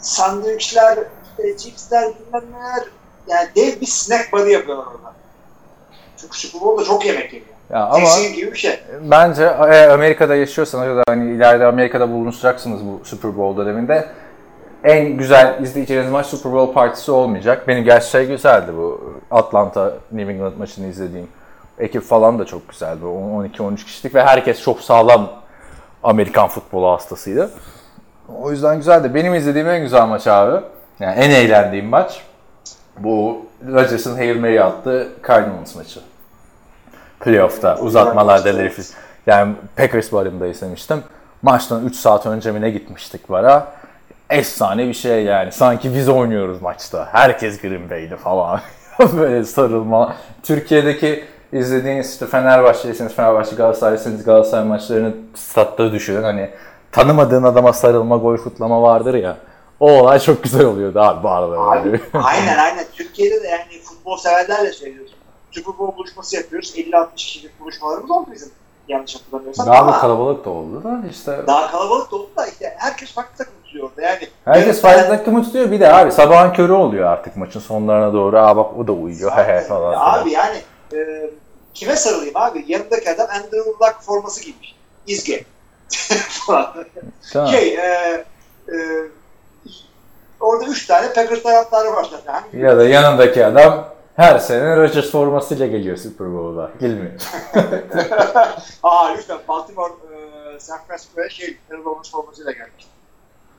sandviçler, 0.00 0.98
işte 1.30 1.56
cipsler, 1.56 2.08
bilmem 2.08 2.42
neler. 2.52 2.84
Yani 3.28 3.48
dev 3.56 3.80
bir 3.80 3.86
snack 3.86 4.32
barı 4.32 4.50
yapıyorlar 4.50 4.86
orada. 4.86 5.14
Çünkü 6.16 6.38
Super 6.38 6.60
Bowl'da 6.60 6.84
çok 6.84 7.06
yemek 7.06 7.32
yeniyor. 7.32 7.52
Ya 7.70 7.84
ama 7.84 7.92
Thanksgiving 7.92 8.36
gibi 8.36 8.52
bir 8.52 8.58
şey. 8.58 8.80
Bence 9.02 9.42
eğer 9.42 9.88
Amerika'da 9.88 10.34
yaşıyorsanız 10.34 10.86
ya 10.86 10.96
da 10.96 11.02
hani 11.08 11.34
ileride 11.34 11.66
Amerika'da 11.66 12.12
bulunacaksınız 12.12 12.80
bu 12.86 13.00
Super 13.04 13.36
Bowl 13.36 13.60
döneminde 13.60 14.08
en 14.84 15.16
güzel 15.16 15.62
izleyeceğiniz 15.62 16.10
maç 16.10 16.26
Super 16.26 16.52
Bowl 16.52 16.74
partisi 16.74 17.12
olmayacak. 17.12 17.68
Benim 17.68 17.84
gerçi 17.84 18.10
şey 18.10 18.26
güzeldi 18.26 18.72
bu 18.76 19.14
Atlanta 19.30 19.94
New 20.12 20.32
England 20.32 20.56
maçını 20.58 20.86
izlediğim. 20.86 21.28
Ekip 21.78 22.02
falan 22.02 22.38
da 22.38 22.44
çok 22.44 22.68
güzeldi. 22.68 23.04
12-13 23.04 23.76
kişilik 23.76 24.14
ve 24.14 24.22
herkes 24.22 24.62
çok 24.62 24.80
sağlam 24.80 25.30
Amerikan 26.02 26.48
futbolu 26.48 26.88
hastasıydı. 26.88 27.50
O 28.42 28.50
yüzden 28.50 28.76
güzeldi. 28.76 29.14
Benim 29.14 29.34
izlediğim 29.34 29.68
en 29.68 29.80
güzel 29.80 30.06
maç 30.06 30.26
abi. 30.26 30.64
Yani 31.00 31.14
en 31.14 31.30
eğlendiğim 31.30 31.86
maç 31.86 32.22
bu 32.98 33.46
Rodgers'ın 33.72 34.16
Hail 34.16 34.40
Mary 34.40 34.60
attığı 34.60 35.08
Cardinals 35.28 35.76
maçı. 35.76 36.00
Playoff'ta 37.20 37.78
uzatmalarda 37.78 38.48
herif. 38.48 38.90
Yani 39.26 39.54
Packers 39.76 40.12
barında 40.12 40.46
izlemiştim. 40.46 41.02
Maçtan 41.42 41.86
3 41.86 41.96
saat 41.96 42.26
önce 42.26 42.52
mi 42.52 42.60
ne 42.60 42.70
gitmiştik 42.70 43.30
bara. 43.30 43.66
Efsane 44.32 44.88
bir 44.88 44.94
şey 44.94 45.24
yani. 45.24 45.52
Sanki 45.52 45.94
biz 45.94 46.08
oynuyoruz 46.08 46.62
maçta. 46.62 47.08
Herkes 47.12 47.60
Green 47.60 47.90
Bay'li 47.90 48.16
falan. 48.16 48.60
Böyle 49.16 49.44
sarılma. 49.44 50.16
Türkiye'deki 50.42 51.24
izlediğiniz 51.52 52.12
işte 52.12 52.26
Fenerbahçe'lisiniz, 52.26 53.14
Fenerbahçe 53.14 53.56
Galatasaray'lısınız 53.56 54.24
Galatasaray 54.24 54.64
maçlarını 54.64 55.14
statta 55.34 55.92
düşünün. 55.92 56.22
Hani 56.22 56.50
tanımadığın 56.92 57.42
adama 57.42 57.72
sarılma, 57.72 58.16
gol 58.16 58.36
kutlama 58.36 58.82
vardır 58.82 59.14
ya. 59.14 59.36
O 59.80 59.92
olay 59.92 60.20
çok 60.20 60.42
güzel 60.42 60.64
oluyordu 60.64 61.00
abi 61.00 61.22
bu 61.22 61.28
arada. 61.28 61.60
Abi, 61.60 62.00
aynen 62.12 62.58
aynen. 62.58 62.84
Türkiye'de 62.92 63.42
de 63.42 63.48
yani 63.48 63.82
futbol 63.84 64.16
severlerle 64.16 64.72
söylüyoruz. 64.72 65.14
Super 65.50 65.78
Bowl 65.78 65.96
buluşması 65.96 66.36
yapıyoruz. 66.36 66.74
50-60 66.76 67.06
kişilik 67.16 67.60
buluşmalarımız 67.60 68.10
oldu 68.10 68.28
bizim. 68.32 68.50
Yanlış 68.88 69.14
hatırlamıyorsam. 69.14 69.66
Daha 69.66 69.78
Ama 69.78 69.92
da 69.92 69.98
kalabalık 69.98 70.44
da 70.44 70.50
oldu 70.50 70.84
da 70.84 71.00
işte. 71.10 71.40
daha 71.46 71.70
kalabalık 71.70 72.12
da 72.12 72.16
oldu 72.16 72.30
da 72.36 72.46
işte 72.46 72.74
herkes 72.78 73.12
farklı 73.12 73.36
takım 73.38 73.54
tutuyor 73.64 73.90
orada. 73.90 74.02
Yani 74.02 74.28
Herkes 74.44 74.80
farklı 74.80 75.06
takımı 75.08 75.42
tutuyor. 75.44 75.70
Bir 75.70 75.80
de 75.80 75.92
abi 75.94 76.12
sabahın 76.12 76.52
körü 76.52 76.72
oluyor 76.72 77.08
artık 77.08 77.36
maçın 77.36 77.60
sonlarına 77.60 78.12
doğru. 78.12 78.38
Aa 78.38 78.56
bak 78.56 78.78
o 78.78 78.86
da 78.86 78.92
uyuyor 78.92 79.32
he 79.36 79.44
he 79.44 79.60
falan. 79.60 80.20
Abi 80.20 80.30
yani 80.30 80.56
e, 80.94 81.30
kime 81.74 81.96
sarılayım 81.96 82.36
abi? 82.36 82.64
Yanındaki 82.68 83.10
adam 83.10 83.26
Andrew 83.30 83.70
Luck 83.70 83.96
forması 84.02 84.44
giymiş. 84.44 84.76
İzge. 85.06 85.44
Tamam. 87.32 87.48
şey, 87.50 87.74
e, 87.74 88.24
e, 88.68 88.74
orada 90.40 90.64
üç 90.64 90.86
tane 90.86 91.12
Packers 91.12 91.42
taraftarı 91.42 91.92
var 91.92 92.06
zaten. 92.10 92.32
Hangi 92.32 92.58
Ya 92.58 92.76
da 92.78 92.84
yanındaki 92.88 93.46
adam 93.46 93.88
her 94.16 94.38
sene 94.38 94.76
Rodgers 94.76 95.10
formasıyla 95.10 95.66
geliyor 95.66 95.96
Super 95.96 96.32
Bowl'da. 96.32 96.70
Gelmiyor. 96.80 97.12
Aa 98.82 99.08
lütfen 99.08 99.38
Baltimore 99.48 99.92
e, 100.54 100.60
San 100.60 100.78
Francisco'ya 100.88 101.28
şey, 101.28 101.56
Terrell 101.68 101.84
Owens 101.84 102.10
formasıyla 102.10 102.52
gelmiş. 102.52 102.86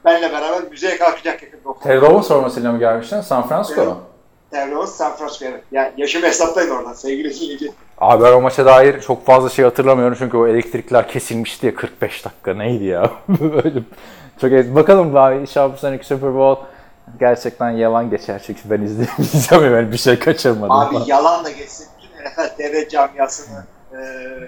Benle 0.06 0.32
beraber 0.32 0.64
müzeye 0.70 0.98
kalkacak 0.98 1.44
yakında. 1.44 1.74
Terry 1.84 2.06
Owens 2.06 2.28
formasıyla 2.28 2.72
mı 2.72 2.80
gelmiştin? 2.80 3.22
San 3.22 3.48
Francisco 3.48 3.82
Evet. 3.82 4.74
Owens 4.74 4.92
San 4.96 5.16
Francisco 5.16 5.46
evet. 5.46 5.64
Yani 5.72 5.92
yaşımı 5.98 6.26
hesaplayın 6.26 6.70
oradan 6.70 6.94
sevgili 6.94 7.36
dinleyici. 7.36 7.72
Abi 7.98 8.24
ben 8.24 8.34
o 8.34 8.42
maça 8.42 8.66
dair 8.66 9.02
çok 9.02 9.26
fazla 9.26 9.50
şey 9.50 9.66
hatırlamıyorum 9.66 10.16
çünkü 10.20 10.38
o 10.38 10.48
elektrikler 10.48 11.08
kesilmişti 11.08 11.66
ya 11.66 11.76
45 11.76 12.26
dakika 12.26 12.54
neydi 12.54 12.84
ya? 12.84 13.12
Böyle 13.30 13.84
çok 14.42 14.76
Bakalım 14.76 15.18
abi 15.18 15.38
inşallah 15.38 15.74
bu 15.74 15.78
seneki 15.78 16.06
Super 16.06 16.36
Bowl 16.36 16.66
gerçekten 17.20 17.70
yalan 17.70 18.10
geçer 18.10 18.42
çünkü 18.46 18.62
ben 18.66 18.82
izleyeceğim 18.82 19.76
yani 19.76 19.92
bir 19.92 19.98
şey 19.98 20.20
kaçırmadım. 20.20 20.72
Abi 20.72 20.94
falan. 20.94 21.06
yalan 21.06 21.46
da 21.46 21.50
geçsin. 21.50 21.88
Bütün 22.04 22.84
TV 22.86 22.90
camiasını 22.90 23.64
e, 23.94 23.98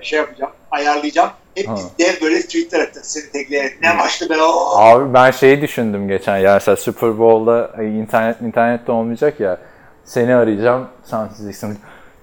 şey 0.02 0.20
yapacağım, 0.20 0.52
ayarlayacağım. 0.72 1.30
Hep 1.56 1.68
Ha. 1.68 1.76
dev 2.00 2.22
böyle 2.22 2.42
tweetler 2.42 2.80
atacağız 2.80 3.08
seni 3.08 3.32
tekleyerek. 3.32 3.82
Ne 3.82 3.94
maçtı 3.94 4.30
be 4.30 4.42
o. 4.42 4.78
Abi 4.78 5.14
ben 5.14 5.32
şeyi 5.32 5.62
düşündüm 5.62 6.08
geçen 6.08 6.38
ya 6.38 6.54
mesela 6.54 6.76
Super 6.76 7.20
Bowl'da 7.20 7.72
ay, 7.78 8.00
internet 8.00 8.42
internette 8.42 8.92
olmayacak 8.92 9.40
ya 9.40 9.58
seni 10.06 10.36
arayacağım 10.36 10.88
sen 11.04 11.30
diyeceksin 11.38 11.78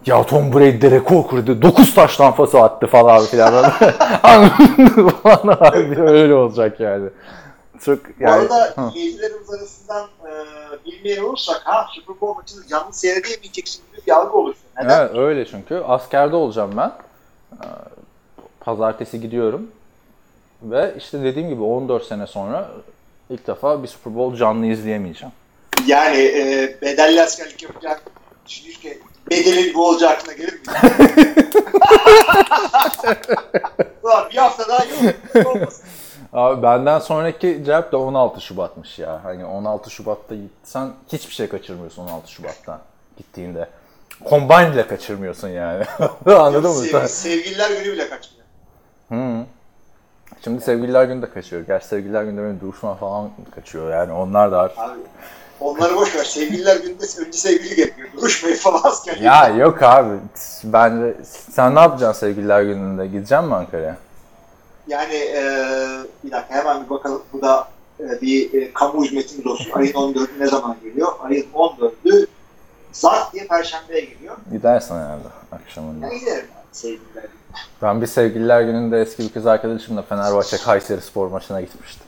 ya 0.06 0.26
Tom 0.26 0.52
Brady 0.52 0.82
de 0.82 0.90
rekor 0.90 1.28
kırdı 1.28 1.62
9 1.62 1.94
taş 1.94 2.16
tampası 2.16 2.60
attı 2.60 2.86
falan 2.86 3.24
filan 3.26 3.70
falan 5.22 5.56
abi 5.60 6.00
öyle 6.00 6.34
olacak 6.34 6.80
yani. 6.80 7.08
Çok 7.84 8.04
Bu 8.04 8.08
yani 8.20 8.32
arada 8.34 8.74
izleyicilerimiz 8.90 9.50
arasından 9.50 10.04
e, 10.04 10.30
bilmeyen 10.86 11.22
olursak 11.22 11.60
ha 11.64 11.86
Super 11.94 12.20
Bowl 12.20 12.38
maçını 12.40 12.66
canlı 12.66 12.92
seyredemeyeceksin 12.92 13.82
gibi 13.92 14.06
bir 14.06 14.12
algı 14.12 14.38
oluştu. 14.38 14.62
Neden? 14.78 15.00
Evet 15.00 15.16
öyle 15.16 15.46
çünkü 15.46 15.74
askerde 15.74 16.36
olacağım 16.36 16.70
ben. 16.76 16.92
Ee, 17.52 17.56
Pazartesi 18.60 19.20
gidiyorum. 19.20 19.70
Ve 20.62 20.94
işte 20.98 21.22
dediğim 21.22 21.48
gibi 21.48 21.62
14 21.62 22.04
sene 22.04 22.26
sonra 22.26 22.68
ilk 23.30 23.46
defa 23.46 23.82
bir 23.82 23.88
Super 23.88 24.14
Bowl 24.14 24.36
canlı 24.36 24.66
izleyemeyeceğim. 24.66 25.32
Yani 25.86 26.16
e, 26.18 26.76
bedelli 26.82 27.22
askerlik 27.22 27.62
yapacak 27.62 28.02
düşünürken 28.46 28.94
bedelin 29.30 29.74
bu 29.74 29.88
olacağı 29.88 30.10
aklına 30.10 30.34
gelir 30.34 30.52
mi? 30.52 30.60
Ulan 34.02 34.30
bir 34.30 34.36
hafta 34.36 34.68
daha 34.68 34.84
yok. 34.84 35.14
Abi 36.32 36.62
benden 36.62 36.98
sonraki 36.98 37.62
cevap 37.66 37.92
da 37.92 37.98
16 37.98 38.40
Şubat'mış 38.40 38.98
ya. 38.98 39.20
Hani 39.24 39.44
16 39.44 39.90
Şubat'ta 39.90 40.34
gitsen 40.34 40.90
hiçbir 41.12 41.34
şey 41.34 41.48
kaçırmıyorsun 41.48 42.02
16 42.08 42.30
Şubat'ta 42.32 42.80
gittiğinde. 43.16 43.68
Combine 44.30 44.72
bile 44.72 44.86
kaçırmıyorsun 44.86 45.48
yani. 45.48 45.84
Anladın 46.26 46.70
mı? 46.70 46.84
Sev- 46.84 47.06
sevgililer 47.06 47.70
günü 47.70 47.92
bile 47.92 48.08
kaçmıyor. 48.08 48.46
Hı. 49.08 49.44
Şimdi 50.44 50.60
sevgililer 50.60 51.04
günü 51.04 51.22
de 51.22 51.30
kaçıyor. 51.30 51.62
Gerçi 51.66 51.86
sevgililer 51.86 52.24
günde 52.24 52.42
benim 52.42 52.60
duruşma 52.60 52.94
falan 52.94 53.30
kaçıyor 53.54 53.90
yani 53.90 54.12
onlar 54.12 54.52
da 54.52 54.56
var. 54.58 54.72
Abi 54.76 54.98
onları 55.60 55.96
boş 55.96 56.16
ver. 56.16 56.24
Sevgililer 56.24 56.76
gününde 56.76 57.04
önce 57.26 57.38
sevgili 57.38 57.76
gerekiyor. 57.76 58.08
Duruşmayı 58.16 58.56
falan 58.56 58.80
asker. 58.84 59.16
Ya 59.16 59.48
yok 59.48 59.82
abi. 59.82 60.14
Bence 60.64 61.14
sen 61.50 61.74
ne 61.74 61.80
yapacaksın 61.80 62.20
sevgililer 62.20 62.62
gününde? 62.62 63.06
Gideceksin 63.06 63.44
mi 63.48 63.54
Ankara'ya? 63.54 63.96
Yani 64.88 65.14
e, 65.14 65.42
bir 66.24 66.30
dakika 66.30 66.54
hemen 66.54 66.84
bir 66.84 66.90
bakalım. 66.90 67.22
Bu 67.32 67.42
da 67.42 67.68
e, 68.00 68.20
bir 68.22 68.62
e, 68.62 68.72
kamu 68.72 69.04
hizmetimiz 69.04 69.46
olsun. 69.46 69.70
Ayın 69.74 69.92
14'ü 69.92 70.38
ne 70.38 70.46
zaman 70.46 70.76
geliyor? 70.84 71.08
Ayın 71.20 71.46
14'ü 71.54 72.26
Zart 72.92 73.32
diye 73.32 73.46
Perşembe'ye 73.46 74.00
geliyor. 74.00 74.36
Gidersin 74.52 74.94
herhalde 74.94 75.28
akşamında. 75.52 76.10
Ben 76.10 76.18
giderim 76.18 76.46
sevgililer. 76.72 77.24
Ben 77.82 78.00
bir 78.00 78.06
sevgililer 78.06 78.62
gününde 78.62 79.00
eski 79.00 79.22
bir 79.22 79.28
kız 79.28 79.46
arkadaşımla 79.46 80.02
Fenerbahçe 80.02 80.56
Kayseri 80.56 81.00
spor 81.00 81.28
maçına 81.28 81.60
gitmiştim. 81.60 82.06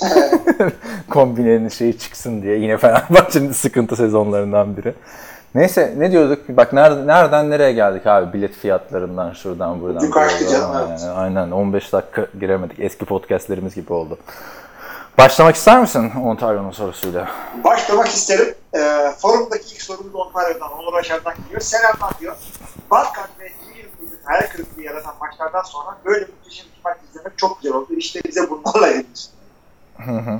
Kombinenin 1.10 1.68
şeyi 1.68 1.98
çıksın 1.98 2.42
diye. 2.42 2.58
Yine 2.58 2.78
Fenerbahçe'nin 2.78 3.52
sıkıntı 3.52 3.96
sezonlarından 3.96 4.76
biri. 4.76 4.94
Neyse 5.54 5.94
ne 5.96 6.12
diyorduk? 6.12 6.48
Bak 6.48 6.72
nereden, 6.72 7.06
nereden 7.06 7.50
nereye 7.50 7.72
geldik 7.72 8.06
abi? 8.06 8.32
Bilet 8.32 8.54
fiyatlarından 8.54 9.32
şuradan 9.32 9.80
buradan. 9.80 10.00
Yukarıda 10.04 10.48
canım, 10.50 10.70
Aynen, 10.76 10.90
evet. 10.90 11.02
aynen 11.16 11.50
15 11.50 11.92
dakika 11.92 12.26
giremedik. 12.40 12.80
Eski 12.80 13.04
podcastlerimiz 13.04 13.74
gibi 13.74 13.92
oldu. 13.92 14.18
Başlamak 15.18 15.54
ister 15.56 15.80
misin 15.80 16.12
Ontario'nun 16.24 16.70
sorusuyla? 16.70 17.28
Başlamak 17.64 18.06
isterim. 18.08 18.54
Ee, 18.74 19.10
forumdaki 19.18 19.74
ilk 19.74 19.82
sorumuz 19.82 20.14
Ontario'dan, 20.14 20.72
Onur 20.72 20.94
Aşar'dan 20.98 21.34
geliyor. 21.44 21.60
Selamlar 21.60 22.20
diyor. 22.20 22.36
Balkan 22.90 23.26
ve 23.40 23.44
yıldızlık 23.78 24.20
hayal 24.30 24.42
kırıklığı 24.52 24.82
yaratan 24.82 25.14
maçlardan 25.20 25.62
sonra 25.62 25.96
böyle 26.04 26.26
muhteşem 26.26 26.66
bir 26.76 26.80
maç 26.84 26.96
izlemek 27.10 27.38
çok 27.38 27.62
güzel 27.62 27.76
oldu. 27.76 27.94
İşte 27.96 28.20
bize 28.28 28.40
bunlarla 28.50 28.88
edilmiş. 28.88 29.20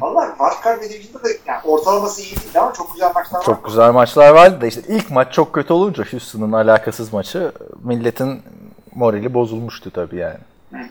Valla 0.01 0.37
Wildcard 0.39 0.81
ve 0.81 0.89
Division'da 0.89 1.25
da 1.25 1.29
yani 1.47 1.61
ortalaması 1.65 2.23
iyi 2.23 2.37
değil 2.37 2.61
ama 2.61 2.73
çok 2.73 2.93
güzel 2.93 3.13
maçlar 3.15 3.39
var. 3.39 3.45
Çok 3.45 3.65
güzel 3.65 3.93
maçlar 3.93 4.31
vardı 4.31 4.61
da 4.61 4.67
işte 4.67 4.81
ilk 4.89 5.11
maç 5.11 5.33
çok 5.33 5.53
kötü 5.53 5.73
olunca 5.73 6.05
Houston'ın 6.13 6.53
alakasız 6.53 7.13
maçı 7.13 7.53
milletin 7.85 8.43
morali 8.95 9.35
bozulmuştu 9.35 9.91
tabii 9.91 10.17
yani. 10.17 10.39
Evet, 10.75 10.91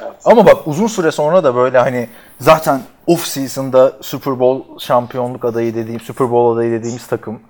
evet. 0.00 0.12
Ama 0.24 0.46
bak 0.46 0.56
uzun 0.66 0.86
süre 0.86 1.10
sonra 1.10 1.44
da 1.44 1.54
böyle 1.54 1.78
hani 1.78 2.08
zaten 2.40 2.80
off 3.06 3.26
season'da 3.26 3.92
Super 4.00 4.40
Bowl 4.40 4.78
şampiyonluk 4.78 5.44
adayı 5.44 5.74
dediğim, 5.74 6.00
Super 6.00 6.30
Bowl 6.30 6.56
adayı 6.56 6.72
dediğimiz 6.72 7.06
takım 7.06 7.40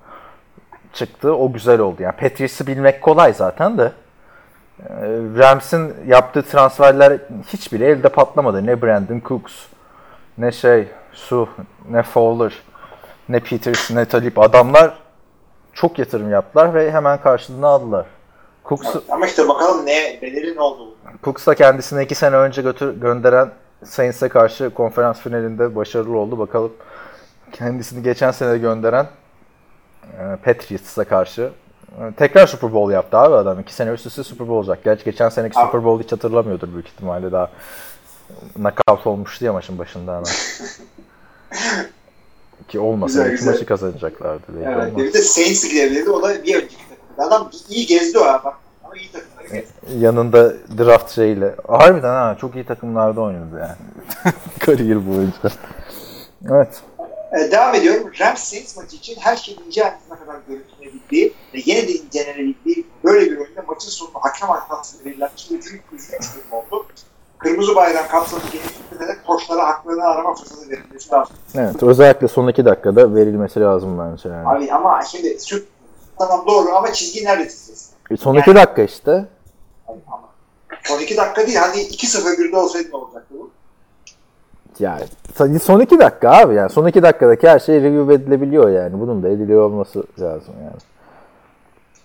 çıktı. 0.92 1.34
O 1.34 1.52
güzel 1.52 1.80
oldu. 1.80 2.02
Yani 2.02 2.16
Patriots'ı 2.16 2.66
bilmek 2.66 3.02
kolay 3.02 3.32
zaten 3.32 3.78
de. 3.78 3.92
Ee, 4.80 4.94
Rams'in 5.38 5.94
yaptığı 6.06 6.42
transferler 6.42 7.18
hiçbiri 7.48 7.84
elde 7.84 8.08
patlamadı. 8.08 8.66
Ne 8.66 8.82
Brandon 8.82 9.22
Cooks, 9.28 9.52
ne 10.38 10.52
şey, 10.52 10.88
Su, 11.12 11.48
ne 11.90 12.02
Fowler, 12.02 12.52
ne 13.28 13.40
Peters, 13.40 13.90
ne 13.90 14.04
Talip. 14.04 14.38
Adamlar 14.38 14.98
çok 15.72 15.98
yatırım 15.98 16.30
yaptılar 16.30 16.74
ve 16.74 16.92
hemen 16.92 17.20
karşılığını 17.20 17.66
aldılar. 17.66 18.06
Cooks'u 18.64 19.04
Ama 19.08 19.26
işte 19.26 19.48
bakalım 19.48 19.86
ne 19.86 20.18
bedeli 20.22 20.56
ne 20.56 20.60
oldu. 20.60 20.94
Cooks 21.24 21.46
da 21.46 21.54
kendisini 21.54 22.04
iki 22.04 22.14
sene 22.14 22.36
önce 22.36 22.62
götür, 22.62 23.00
gönderen 23.00 23.50
Saints'e 23.84 24.28
karşı 24.28 24.74
konferans 24.74 25.20
finalinde 25.20 25.76
başarılı 25.76 26.18
oldu. 26.18 26.38
Bakalım 26.38 26.72
kendisini 27.52 28.02
geçen 28.02 28.30
sene 28.30 28.58
gönderen 28.58 29.06
e, 30.04 30.36
Patriots'a 30.44 31.04
karşı 31.04 31.50
e, 32.00 32.12
tekrar 32.16 32.46
Super 32.46 32.72
Bowl 32.72 32.92
yaptı 32.92 33.18
abi 33.18 33.34
adam. 33.34 33.60
İki 33.60 33.74
sene 33.74 33.90
üst 33.90 34.06
üste 34.06 34.22
Super 34.22 34.48
Bowl 34.48 34.58
olacak. 34.58 34.84
Gerçi 34.84 35.04
geçen 35.04 35.28
seneki 35.28 35.58
Abi- 35.58 35.66
Super 35.66 35.84
Bowl 35.84 36.04
hiç 36.04 36.12
hatırlamıyordur 36.12 36.72
büyük 36.72 36.88
ihtimalle 36.88 37.32
daha 37.32 37.50
knockout 38.56 39.06
olmuştu 39.06 39.44
ya 39.44 39.52
maçın 39.52 39.78
başında 39.78 40.12
hemen. 40.16 40.24
Ki 42.68 42.80
olmasa 42.80 43.18
Güzel, 43.22 43.30
güzel. 43.30 43.52
maçı 43.52 43.66
kazanacaklardı. 43.66 44.42
Evet, 44.64 44.76
olmaz. 44.76 44.96
bir 44.96 45.12
de 45.12 45.18
Saints 45.22 45.68
gidebilirdi. 45.68 46.10
O 46.10 46.22
da 46.22 46.44
bir 46.44 46.54
önceki 46.54 46.76
takımda. 46.88 47.26
Adam 47.36 47.50
iyi 47.68 47.86
gezdi 47.86 48.18
o 48.18 48.24
ha 48.24 48.40
bak. 48.44 48.54
Ama 48.84 48.96
iyi 48.96 49.12
takımları 49.12 49.46
gezdi. 49.48 49.72
Yanında 50.04 50.54
draft 50.78 51.10
şeyiyle. 51.14 51.54
Harbiden 51.68 52.08
ha 52.14 52.36
çok 52.40 52.54
iyi 52.54 52.64
takımlarda 52.66 53.20
oynadı 53.20 53.58
yani. 53.60 54.34
Kariyer 54.58 55.08
boyunca. 55.08 55.38
Evet. 56.50 56.82
Ee, 57.38 57.50
devam 57.52 57.74
ediyorum. 57.74 58.10
Rams 58.20 58.38
Saints 58.40 58.76
maçı 58.76 58.96
için 58.96 59.16
her 59.20 59.36
şeyin 59.36 59.60
ince 59.66 59.84
ayrıntısına 59.84 60.18
kadar 60.18 60.36
görüntülenebildiği 60.48 61.32
ve 61.54 61.58
yine 61.64 61.88
de 61.88 61.92
incelenebildiği 61.92 62.86
böyle 63.04 63.30
bir 63.30 63.36
oyunda 63.36 63.62
maçın 63.68 63.90
sonunda 63.90 64.18
hakem 64.22 64.48
hatasını 64.48 65.04
verilen 65.04 65.30
üzücü 65.36 65.80
üzücü 65.92 66.12
durum 66.34 66.52
oldu. 66.52 66.86
Kırmızı 67.38 67.76
bayrağın 67.76 68.08
kapsamı 68.08 68.42
genişlikte 68.52 69.08
de 69.08 69.16
koçlara 69.26 69.66
haklarını 69.68 70.04
arama 70.04 70.34
fırsatı 70.34 70.70
verilmesi 70.70 71.12
lazım. 71.12 71.36
Evet. 71.54 71.82
Özellikle 71.82 72.28
son 72.28 72.48
iki 72.48 72.64
dakikada 72.64 73.14
verilmesi 73.14 73.60
lazım 73.60 73.98
bence 73.98 74.28
yani. 74.28 74.48
Abi 74.48 74.72
ama 74.72 75.02
şimdi 75.02 75.36
şu 75.46 75.64
tamam 76.18 76.44
doğru 76.46 76.68
ama 76.76 76.92
çizgi 76.92 77.24
nerede 77.24 77.48
çizeceğiz? 77.48 77.90
E, 78.10 78.16
Son 78.16 78.34
iki 78.36 78.54
dakika 78.54 78.82
işte. 78.82 79.10
Abi, 79.88 79.98
ama 80.12 80.28
son 80.84 80.98
iki 80.98 81.16
dakika 81.16 81.46
değil 81.46 81.58
hani 81.58 81.76
2-0-1'de 81.76 82.56
olsaydı 82.56 82.88
ne 82.92 82.96
olacaktı 82.96 83.34
bu? 83.38 83.50
Yani 84.78 85.04
son 85.62 85.80
iki 85.80 85.98
dakika 85.98 86.30
abi 86.30 86.54
yani. 86.54 86.70
Son 86.70 86.86
iki 86.86 87.02
dakikadaki 87.02 87.48
her 87.48 87.58
şey 87.58 87.82
review 87.82 88.14
edilebiliyor 88.14 88.70
yani. 88.70 89.00
Bunun 89.00 89.22
da 89.22 89.28
ediliyor 89.28 89.62
olması 89.62 90.04
lazım 90.20 90.54
yani. 90.64 90.76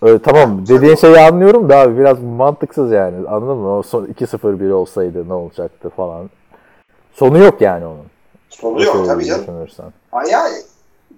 Öyle, 0.04 0.20
tamam 0.20 0.68
dediğin 0.68 0.96
şeyi 0.96 1.20
anlıyorum 1.20 1.70
da 1.70 1.78
abi 1.78 1.98
biraz 1.98 2.24
mantıksız 2.24 2.92
yani. 2.92 3.28
Anladın 3.28 3.58
mı? 3.58 3.78
O 3.78 3.84
son 3.84 4.06
2-0-1 4.06 4.72
olsaydı 4.72 5.30
ne 5.30 5.34
olacaktı 5.34 5.90
falan. 5.90 6.30
Sonu 7.14 7.38
yok 7.38 7.62
yani 7.62 7.86
onun. 7.86 8.06
Sonu 8.50 8.84
yok 8.84 9.06
tabii 9.06 9.26
canım. 9.26 9.42
düşünürsen. 9.42 9.94
Yani 10.32 10.56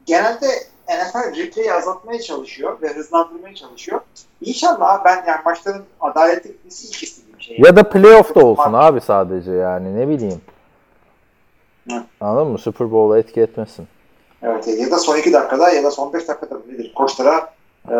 genelde 0.06 0.48
NFL 0.90 1.38
replay'i 1.38 1.74
azaltmaya 1.74 2.22
çalışıyor 2.22 2.82
ve 2.82 2.88
hızlandırmaya 2.88 3.56
çalışıyor. 3.56 4.02
İnşallah 4.42 5.06
ben 5.06 5.24
yani 5.28 5.42
maçların 5.46 5.84
adaletli 6.02 6.52
gitmesi 6.52 6.88
ilk 6.88 7.04
istediğim 7.04 7.42
şey. 7.42 7.58
Ya 7.66 7.76
da 7.76 7.90
playoff 7.90 8.36
da 8.36 8.46
olsun 8.46 8.74
abi 8.74 9.02
sadece 9.02 9.52
yani 9.52 9.98
ne 9.98 10.08
bileyim. 10.08 10.42
Hı. 11.90 12.04
Anladın 12.22 12.48
mı? 12.48 12.58
Super 12.58 12.92
Bowl'a 12.92 13.20
etki 13.20 13.42
etmesin. 13.42 13.88
Evet 14.44 14.68
ya 14.68 14.92
da 14.92 15.00
son 15.00 15.18
2 15.18 15.34
dakikada 15.34 15.70
ya 15.70 15.84
da 15.84 15.92
son 15.92 16.14
5 16.14 16.28
dakikada 16.28 16.60
nedir? 16.72 16.94
Koçlara 16.96 17.54
e, 17.90 17.96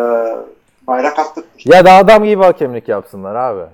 bayrak 0.86 1.18
attık. 1.18 1.44
Ya 1.66 1.84
da 1.84 1.92
adam 1.92 2.24
gibi 2.24 2.42
hakemlik 2.42 2.88
yapsınlar 2.88 3.34
abi. 3.34 3.62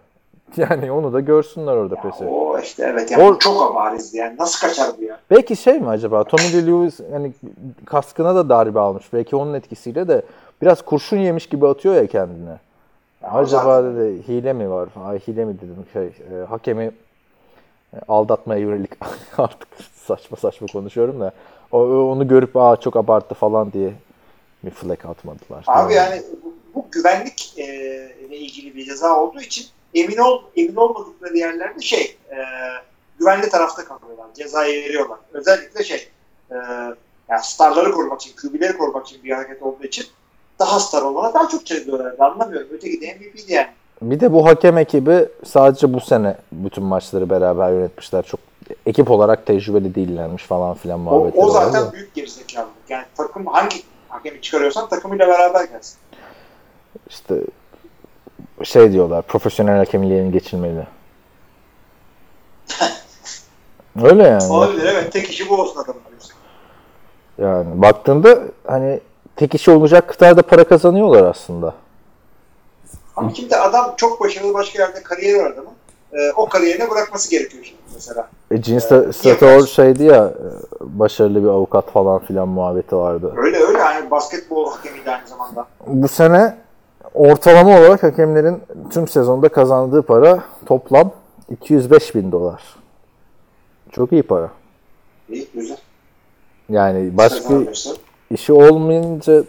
Yani 0.56 0.92
onu 0.92 1.12
da 1.12 1.20
görsünler 1.20 1.72
orada 1.76 1.94
pesi. 1.94 2.24
O 2.24 2.58
işte 2.58 2.84
evet 2.92 3.10
yani 3.10 3.22
O- 3.24 3.38
çok 3.38 3.74
bariz 3.74 4.14
yani 4.14 4.36
nasıl 4.38 4.68
kaçar 4.68 4.86
bu 5.00 5.04
ya? 5.04 5.18
Belki 5.30 5.56
şey 5.56 5.78
mi 5.80 5.88
acaba? 5.88 6.24
Tommy 6.24 6.52
Lee 6.52 6.66
Lewis 6.66 7.00
hani 7.12 7.32
kaskına 7.84 8.34
da 8.34 8.48
darbe 8.48 8.80
almış. 8.80 9.12
Belki 9.12 9.36
onun 9.36 9.54
etkisiyle 9.54 10.08
de 10.08 10.22
biraz 10.62 10.82
kurşun 10.82 11.16
yemiş 11.16 11.46
gibi 11.48 11.68
atıyor 11.68 11.94
ya 11.94 12.06
kendine. 12.06 12.50
Ya 13.22 13.30
Acaba 13.30 13.62
zaten- 13.62 13.96
dedi 13.96 14.28
hile 14.28 14.52
mi 14.52 14.70
var? 14.70 14.88
Ay 15.04 15.18
hile 15.18 15.44
mi 15.44 15.54
dedim 15.56 15.86
şey 15.92 16.06
e, 16.06 16.44
hakemi 16.44 16.84
e, 17.94 17.96
aldatmaya 18.08 18.60
yönelik 18.60 18.90
artık 19.38 19.68
saçma 19.94 20.36
saçma 20.36 20.66
konuşuyorum 20.72 21.20
da 21.20 21.32
o, 21.72 21.78
onu 21.84 22.28
görüp 22.28 22.56
aa 22.56 22.76
çok 22.76 22.96
abarttı 22.96 23.34
falan 23.34 23.72
diye 23.72 23.92
bir 24.64 24.70
flag 24.70 25.06
atmadılar. 25.06 25.64
Abi 25.66 25.94
yani 25.94 26.22
bu, 26.74 26.86
güvenlik 26.92 27.54
e, 27.58 27.64
ile 28.20 28.36
ilgili 28.36 28.74
bir 28.74 28.84
ceza 28.84 29.20
olduğu 29.20 29.40
için 29.40 29.66
emin 29.94 30.16
ol 30.16 30.42
emin 30.56 30.76
olmadıkları 30.76 31.36
yerlerde 31.36 31.80
şey 31.80 32.16
e, 32.30 32.36
güvenli 33.18 33.48
tarafta 33.48 33.84
kalıyorlar. 33.84 34.26
Cezayı 34.34 34.84
veriyorlar. 34.84 35.18
Özellikle 35.32 35.84
şey 35.84 36.08
e, 36.50 36.56
yani 37.28 37.42
starları 37.42 37.92
korumak 37.92 38.22
için, 38.22 38.36
QB'leri 38.36 38.78
korumak 38.78 39.06
için 39.06 39.24
bir 39.24 39.30
hareket 39.30 39.62
olduğu 39.62 39.84
için 39.84 40.06
daha 40.58 40.80
star 40.80 41.02
olana 41.02 41.34
daha 41.34 41.48
çok 41.48 41.66
çekiyorlar. 41.66 42.14
Anlamıyorum. 42.18 42.68
Öteki 42.72 43.00
de 43.00 43.14
MVP'di 43.14 43.52
yani. 43.52 43.68
Bir 44.02 44.20
de 44.20 44.32
bu 44.32 44.46
hakem 44.46 44.78
ekibi 44.78 45.28
sadece 45.44 45.94
bu 45.94 46.00
sene 46.00 46.36
bütün 46.52 46.84
maçları 46.84 47.30
beraber 47.30 47.70
yönetmişler. 47.70 48.22
Çok 48.22 48.40
ekip 48.86 49.10
olarak 49.10 49.46
tecrübeli 49.46 49.94
değillermiş 49.94 50.44
falan 50.44 50.74
filan 50.74 51.00
O, 51.00 51.02
muhabbetleri 51.02 51.44
o 51.44 51.54
var 51.54 51.64
zaten 51.64 51.92
büyük 51.92 52.14
gerizekalılık. 52.14 52.72
Yani 52.88 53.04
takım 53.16 53.46
hangi 53.46 53.76
hakemi 54.12 54.40
çıkarıyorsan 54.40 54.88
takımıyla 54.88 55.28
beraber 55.28 55.64
gelsin. 55.64 55.98
İşte 57.10 57.34
şey 58.64 58.92
diyorlar 58.92 59.22
profesyonel 59.22 59.76
hakemliğin 59.76 60.32
geçilmeli. 60.32 60.86
Öyle 64.02 64.22
yani. 64.22 64.52
Olabilir 64.52 64.84
evet. 64.84 65.12
Tek 65.12 65.30
işi 65.30 65.48
bu 65.48 65.60
olsun 65.60 65.80
adamın. 65.80 66.02
Yani 67.38 67.82
baktığında 67.82 68.42
hani 68.66 69.00
tek 69.36 69.54
işi 69.54 69.70
olacak 69.70 70.08
kadar 70.08 70.36
da 70.36 70.42
para 70.42 70.64
kazanıyorlar 70.64 71.24
aslında. 71.24 71.74
Ama 73.16 73.34
şimdi 73.34 73.56
adam 73.56 73.94
çok 73.96 74.20
başarılı 74.20 74.54
başka 74.54 74.82
yerde 74.82 75.02
kariyer 75.02 75.44
var 75.44 75.50
adamın. 75.50 75.72
E, 76.12 76.32
o 76.36 76.48
kariyerini 76.48 76.90
bırakması 76.90 77.30
gerekiyor 77.30 77.74
mesela. 77.94 78.28
E, 78.50 78.54
Evet, 78.54 78.66
Strator 79.16 79.50
yapar. 79.52 79.66
şeydi 79.66 80.04
ya 80.04 80.24
e, 80.24 80.44
başarılı 80.80 81.42
bir 81.42 81.48
avukat 81.48 81.90
falan 81.90 82.18
filan 82.18 82.48
muhabbeti 82.48 82.96
vardı. 82.96 83.32
Öyle 83.36 83.56
öyle 83.58 83.78
hani 83.78 84.10
basketbol 84.10 84.70
hakemiydi 84.70 85.10
aynı 85.10 85.28
zamanda. 85.28 85.66
Bu 85.86 86.08
sene 86.08 86.56
ortalama 87.14 87.78
olarak 87.78 88.02
hakemlerin 88.02 88.60
tüm 88.90 89.08
sezonda 89.08 89.48
kazandığı 89.48 90.02
para 90.02 90.44
toplam 90.66 91.10
205 91.50 92.14
bin 92.14 92.32
dolar. 92.32 92.62
Çok 93.90 94.12
iyi 94.12 94.22
para. 94.22 94.50
İyi 95.28 95.48
güzel. 95.54 95.76
Yani 96.68 97.16
başka 97.16 97.54
işi 98.30 98.52
olmayınca 98.52 99.42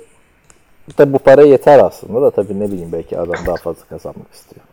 da 0.98 1.14
bu 1.14 1.20
para 1.20 1.42
yeter 1.42 1.80
aslında 1.80 2.22
da 2.22 2.32
tabii 2.32 2.60
ne 2.60 2.68
bileyim 2.72 2.92
belki 2.92 3.20
adam 3.20 3.36
daha 3.48 3.56
fazla 3.56 3.86
kazanmak 3.90 4.34
istiyor. 4.34 4.66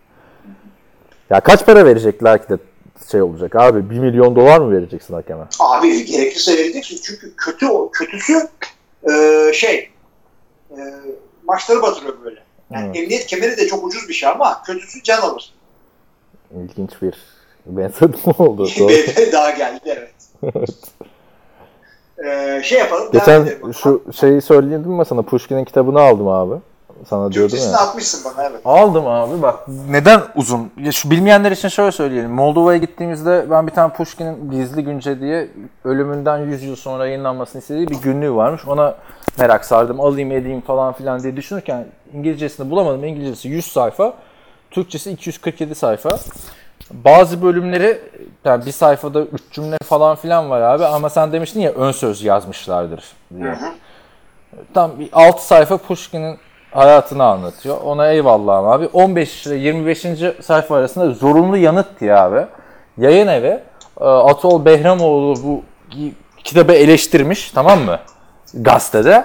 Ya 1.30 1.40
kaç 1.40 1.66
para 1.66 1.84
verecekler 1.84 2.42
ki 2.42 2.48
de 2.48 2.58
şey 3.10 3.22
olacak 3.22 3.56
abi 3.56 3.90
1 3.90 3.98
milyon 3.98 4.36
dolar 4.36 4.60
mı 4.60 4.72
vereceksin 4.76 5.14
hakeme? 5.14 5.44
Abi 5.60 6.04
gerekirse 6.04 6.56
vereceksin 6.58 7.00
çünkü 7.02 7.36
kötü 7.36 7.66
kötüsü 7.92 8.48
e, 9.10 9.52
şey 9.52 9.90
e, 10.70 10.78
maçları 11.44 11.82
batırıyor 11.82 12.14
böyle. 12.24 12.40
Yani 12.70 12.86
Evet. 12.86 12.96
emniyet 12.96 13.26
kemeri 13.26 13.56
de 13.56 13.66
çok 13.66 13.84
ucuz 13.84 14.08
bir 14.08 14.14
şey 14.14 14.28
ama 14.28 14.62
kötüsü 14.62 15.02
can 15.02 15.20
alır. 15.20 15.54
ilginç 16.54 16.90
bir 17.02 17.14
benzetme 17.66 18.32
oldu. 18.38 18.68
Daha 19.32 19.50
geldi 19.50 19.80
evet. 19.84 20.14
Ee, 22.24 22.62
şey 22.64 22.78
yapalım. 22.78 23.12
Geçen 23.12 23.48
şu 23.82 24.02
şeyi 24.20 24.42
söyledim 24.42 24.92
mi 24.92 25.04
sana? 25.06 25.22
Pushkin'in 25.22 25.64
kitabını 25.64 26.00
aldım 26.00 26.28
abi. 26.28 26.54
Sana 27.08 27.32
diyordum 27.32 27.58
ya. 27.72 27.78
atmışsın 27.78 28.24
bana 28.24 28.46
evet. 28.46 28.60
Aldım 28.64 29.06
abi 29.06 29.42
bak. 29.42 29.68
Neden 29.90 30.20
uzun? 30.34 30.70
Ya 30.80 30.92
şu 30.92 31.10
bilmeyenler 31.10 31.52
için 31.52 31.68
şöyle 31.68 31.92
söyleyelim. 31.92 32.30
Moldova'ya 32.30 32.78
gittiğimizde 32.78 33.46
ben 33.50 33.66
bir 33.66 33.72
tane 33.72 33.92
Pushkin'in 33.92 34.50
Gizli 34.50 34.84
Günce 34.84 35.20
diye 35.20 35.48
ölümünden 35.84 36.38
100 36.38 36.62
yıl 36.62 36.76
sonra 36.76 37.06
yayınlanmasını 37.06 37.60
istediği 37.60 37.88
bir 37.88 37.96
günlüğü 37.96 38.34
varmış. 38.34 38.66
Ona 38.66 38.94
merak 39.38 39.64
sardım. 39.64 40.00
Alayım 40.00 40.32
edeyim 40.32 40.60
falan 40.60 40.92
filan 40.92 41.22
diye 41.22 41.36
düşünürken 41.36 41.86
İngilizcesini 42.14 42.70
bulamadım. 42.70 43.04
İngilizcesi 43.04 43.48
100 43.48 43.66
sayfa. 43.66 44.14
Türkçesi 44.70 45.10
247 45.10 45.74
sayfa. 45.74 46.18
Bazı 46.90 47.42
bölümleri 47.42 48.00
yani 48.44 48.66
bir 48.66 48.72
sayfada 48.72 49.20
3 49.20 49.42
cümle 49.50 49.76
falan 49.84 50.16
filan 50.16 50.50
var 50.50 50.60
abi 50.60 50.86
ama 50.86 51.10
sen 51.10 51.32
demiştin 51.32 51.60
ya 51.60 51.72
ön 51.72 51.92
söz 51.92 52.22
yazmışlardır 52.22 53.04
diye. 53.38 53.58
Tam 54.74 54.98
bir 54.98 55.08
6 55.12 55.46
sayfa 55.46 55.76
Pushkin'in 55.76 56.38
hayatını 56.70 57.24
anlatıyor. 57.24 57.78
Ona 57.84 58.10
eyvallah 58.10 58.72
abi. 58.72 58.86
15 58.92 59.46
ile 59.46 59.54
25. 59.54 60.06
sayfa 60.42 60.76
arasında 60.76 61.10
zorunlu 61.10 61.56
yanıt 61.56 62.00
diye 62.00 62.14
abi. 62.14 62.46
Yayın 62.98 63.26
evi 63.26 63.60
e, 64.00 64.04
Atol 64.04 64.64
Behramoğlu 64.64 65.42
bu 65.42 65.62
kitabı 66.44 66.72
eleştirmiş 66.72 67.50
tamam 67.50 67.80
mı? 67.80 67.98
Gazetede. 68.54 69.24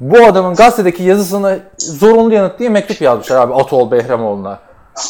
Bu 0.00 0.26
adamın 0.26 0.54
gazetedeki 0.54 1.02
yazısını 1.02 1.58
zorunlu 1.78 2.34
yanıt 2.34 2.58
diye 2.58 2.68
mektup 2.68 3.00
yazmışlar 3.00 3.40
abi 3.40 3.54
Atol 3.54 3.90
Behramoğlu'na. 3.90 4.58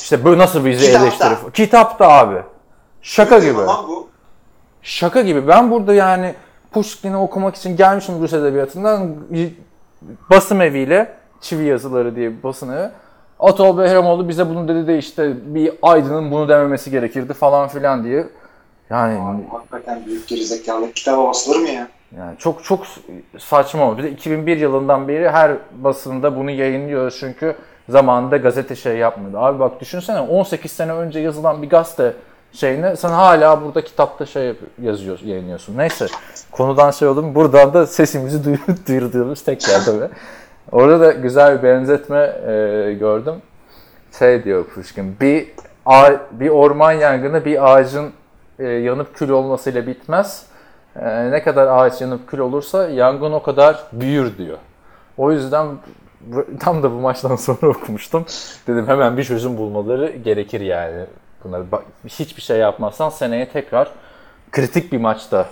İşte 0.03 0.25
bu 0.25 0.39
nasıl 0.39 0.65
bizi 0.65 0.87
Kitapta. 0.87 1.07
eleştirir? 1.07 1.53
Kitapta 1.53 2.09
abi. 2.09 2.37
Şaka 3.03 3.39
gibi. 3.39 3.61
Ama 3.61 3.89
bu 3.89 4.09
Şaka 4.83 5.21
gibi. 5.23 5.49
Ben 5.49 5.71
burada 5.71 5.95
yani 5.95 6.35
Pushkin'i 6.73 7.17
okumak 7.17 7.57
için 7.57 7.77
gelmişim 7.77 8.23
Rus 8.23 8.33
Edebiyatı'ndan 8.33 9.15
basım 10.31 10.61
eviyle 10.61 11.13
çivi 11.43 11.65
yazıları 11.65 12.17
diye 12.17 12.31
bir 12.31 12.43
basın 12.43 12.73
evi. 12.73 12.89
Atol 13.41 13.79
Behramoğlu 13.79 14.29
bize 14.29 14.49
bunu 14.49 14.69
dedi 14.69 14.87
de 14.87 14.99
işte 14.99 15.55
bir 15.55 15.73
aydının 15.83 16.31
bunu 16.31 16.49
dememesi 16.49 16.91
gerekirdi 16.91 17.33
falan 17.33 17.69
filan 17.69 18.05
diye. 18.05 18.27
Yani 18.91 19.21
Abi, 19.21 19.43
hakikaten 19.53 20.07
büyük 20.07 20.29
gerizekalı 20.29 20.93
kitaba 20.93 21.29
basılır 21.29 21.61
mı 21.61 21.69
ya? 21.69 21.89
yani 22.19 22.39
çok 22.39 22.65
çok 22.65 22.87
saçma 23.39 23.89
oldu. 23.89 23.99
Bir 23.99 24.03
de 24.03 24.11
2001 24.11 24.57
yılından 24.57 25.09
beri 25.09 25.31
her 25.31 25.53
basında 25.79 26.37
bunu 26.37 26.51
yayınlıyoruz 26.51 27.17
çünkü 27.21 27.57
zamanında 27.89 28.37
gazete 28.37 28.77
şey 28.77 28.97
yapmıyordu. 28.97 29.39
Abi 29.39 29.59
bak 29.59 29.81
düşünsene 29.81 30.21
18 30.21 30.73
sene 30.73 30.93
önce 30.93 31.21
yazılan 31.21 31.63
bir 31.63 31.69
gazete 31.71 32.13
şeyini 32.53 32.97
sen 32.97 33.09
hala 33.09 33.63
burada 33.65 33.85
kitapta 33.85 34.27
şey 34.27 34.55
yazıyorsun, 34.83 35.27
yayınlıyorsun. 35.27 35.79
Neyse 35.79 36.07
konudan 36.51 36.91
şey 36.91 37.09
oldu 37.09 37.23
mu 37.23 37.35
buradan 37.35 37.75
da 37.75 37.87
sesimizi 37.87 38.39
duy- 38.45 38.59
duyurduğumuz 38.89 39.43
tekrar 39.43 39.85
tabii. 39.85 40.09
Orada 40.73 41.01
da 41.01 41.13
güzel 41.13 41.59
bir 41.59 41.63
benzetme 41.63 42.19
e, 42.47 42.93
gördüm. 43.01 43.35
Şey 44.19 44.45
diyor 44.45 44.65
Pushkin, 44.65 45.17
bir, 45.21 45.49
ağa- 45.87 46.21
bir 46.33 46.49
orman 46.49 46.93
yangını 46.93 47.45
bir 47.45 47.73
ağacın 47.73 48.11
e, 48.59 48.65
yanıp 48.67 49.15
kül 49.15 49.29
olmasıyla 49.29 49.87
bitmez. 49.87 50.47
E, 50.97 51.31
ne 51.31 51.43
kadar 51.43 51.67
ağaç 51.67 52.01
yanıp 52.01 52.29
kül 52.29 52.39
olursa 52.39 52.89
yangın 52.89 53.33
o 53.33 53.43
kadar 53.43 53.83
büyür 53.93 54.39
diyor. 54.39 54.59
O 55.19 55.33
yüzden 55.33 55.67
tam 56.61 56.83
da 56.83 56.91
bu 56.91 56.95
maçtan 56.95 57.37
sonra 57.37 57.69
okumuştum. 57.69 58.27
Dedim 58.67 58.89
hemen 58.89 59.17
bir 59.17 59.25
çözüm 59.25 59.57
bulmaları 59.57 60.11
gerekir 60.11 60.61
yani. 60.61 61.05
Bunları 61.45 61.65
hiçbir 62.07 62.43
şey 62.43 62.59
yapmazsan 62.59 63.09
seneye 63.09 63.49
tekrar 63.49 63.89
kritik 64.53 64.93
bir 64.93 64.99
maçta 64.99 65.47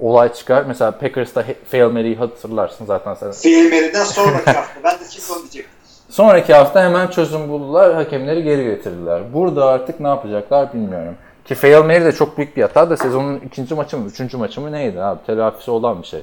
olay 0.00 0.32
çıkar. 0.32 0.64
Mesela 0.68 0.90
Packers'ta 0.90 1.44
Fail 1.70 1.90
Mary'i 1.90 2.16
hatırlarsın 2.16 2.86
zaten 2.86 3.14
sen. 3.14 3.32
Filmlerinden 3.32 4.04
sonraki 4.04 4.50
hafta. 4.50 4.80
Ben 4.84 4.94
de 5.00 5.04
şimdi 5.10 5.32
onu 5.32 5.42
diyecektim. 5.42 5.70
Sonraki 6.08 6.54
hafta 6.54 6.84
hemen 6.84 7.06
çözüm 7.06 7.48
buldular. 7.48 7.94
Hakemleri 7.94 8.42
geri 8.42 8.64
getirdiler. 8.64 9.34
Burada 9.34 9.64
artık 9.64 10.00
ne 10.00 10.08
yapacaklar 10.08 10.72
bilmiyorum. 10.72 11.14
Ki 11.44 11.54
Fail 11.54 11.82
Mary 11.84 12.04
de 12.04 12.12
çok 12.12 12.38
büyük 12.38 12.56
bir 12.56 12.62
hata 12.62 12.90
da 12.90 12.96
sezonun 12.96 13.38
ikinci 13.38 13.74
maçı 13.74 13.98
mı, 13.98 14.08
üçüncü 14.08 14.36
maçı 14.36 14.60
mı 14.60 14.72
neydi 14.72 15.02
abi? 15.02 15.26
Telafisi 15.26 15.70
olan 15.70 16.02
bir 16.02 16.06
şey. 16.06 16.22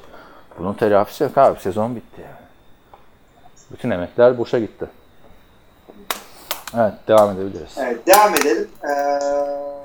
Bunun 0.60 0.74
telafisi 0.74 1.24
yok 1.24 1.38
abi. 1.38 1.60
Sezon 1.60 1.96
bitti 1.96 2.22
yani. 2.22 2.44
Bütün 3.72 3.90
emekler 3.90 4.38
boşa 4.38 4.60
gitti. 4.60 4.86
Evet 6.78 6.94
devam 7.08 7.32
edebiliriz. 7.32 7.78
Evet, 7.78 8.08
devam 8.08 8.34
edelim. 8.36 8.68
Ee. 8.84 9.83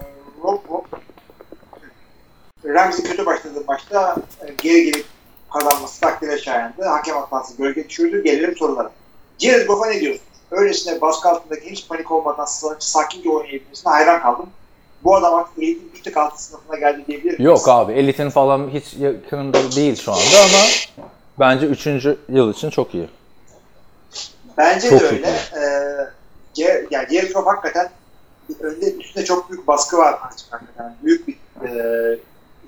Ramsey 2.65 3.05
kötü 3.05 3.27
başladı 3.27 3.65
maçta. 3.69 4.17
e, 4.47 4.53
Geri 4.63 4.85
gelip 4.85 5.07
kazanması 5.53 6.01
takdire 6.01 6.39
şayandı. 6.39 6.85
Hakem 6.85 7.17
hatası 7.17 7.57
gölge 7.57 7.89
düşürdü. 7.89 8.25
Gelelim 8.25 8.57
sorulara. 8.57 8.91
Jared 9.39 9.67
Goff'a 9.67 9.87
ne 9.87 10.01
diyorsun? 10.01 10.23
Öylesine 10.51 11.01
baskı 11.01 11.29
altındaki 11.29 11.71
hiç 11.71 11.89
panik 11.89 12.11
olmadan 12.13 12.45
sa- 12.45 12.77
sakince 12.79 13.31
oynayabilmesine 13.31 13.93
hayran 13.93 14.23
kaldım. 14.23 14.47
Bu 15.05 15.17
adam 15.17 15.35
artık 15.35 15.63
eğitim 15.63 15.89
bir 15.95 16.03
tık 16.03 16.17
altı 16.17 16.43
sınıfına 16.43 16.77
geldi 16.79 17.05
diyebilir 17.07 17.25
miyiz? 17.39 17.41
Yok 17.41 17.69
abi 17.69 17.93
elitin 17.93 18.31
falan 18.31 18.71
hiç 18.71 18.95
yakınında 18.95 19.59
değil 19.77 19.97
şu 19.97 20.13
anda 20.13 20.23
ama 20.41 20.65
bence 21.41 21.67
üçüncü 21.67 22.19
yıl 22.29 22.53
için 22.53 22.71
çok 22.71 22.95
iyi. 22.95 23.09
Bence 24.59 24.91
Çok 24.91 25.01
de 25.01 25.05
iyi. 25.05 25.13
öyle. 25.13 25.29
Ee, 25.57 26.87
yani 26.91 27.07
Jared 27.11 27.33
Goff 27.33 27.47
hakikaten 27.47 27.91
önde 28.61 28.93
üstünde 28.95 29.25
çok 29.25 29.51
büyük 29.51 29.67
baskı 29.67 29.97
var 29.99 30.19
hakikaten. 30.21 30.97
Büyük 31.03 31.29
bir 31.29 31.35
e, 31.65 32.19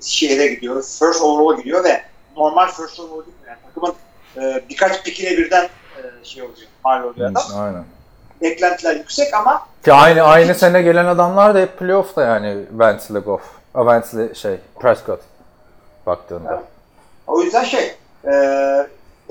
şehre 0.01 0.47
gidiyor. 0.47 0.75
First 0.75 1.21
overall'a 1.21 1.55
gidiyor 1.55 1.83
ve 1.83 2.01
normal 2.37 2.67
first 2.67 2.99
overall 2.99 3.25
gitmiyor. 3.25 3.47
Yani 3.47 3.59
takımın 3.67 3.93
e, 4.37 4.63
birkaç 4.69 5.03
pikine 5.03 5.29
birden 5.29 5.63
e, 5.63 6.25
şey 6.25 6.43
oluyor. 6.43 6.57
Mal 6.85 7.03
oluyor 7.03 7.31
adam. 7.31 7.43
Aynen. 7.55 7.83
Beklentiler 8.41 8.95
yüksek 8.95 9.33
ama 9.33 9.67
Ki 9.85 9.93
aynı 9.93 10.21
aynı 10.21 10.55
sene 10.55 10.81
gelen 10.81 11.05
adamlar 11.05 11.55
da 11.55 11.59
hep 11.59 11.79
playoff'ta 11.79 12.21
yani 12.21 12.65
ile 13.09 13.19
Goff. 13.19 13.41
İle 13.75 14.35
şey 14.35 14.57
Prescott 14.79 15.19
baktığında. 16.05 16.63
o 17.27 17.41
yüzden 17.41 17.63
şey 17.63 17.95
e, 18.25 18.31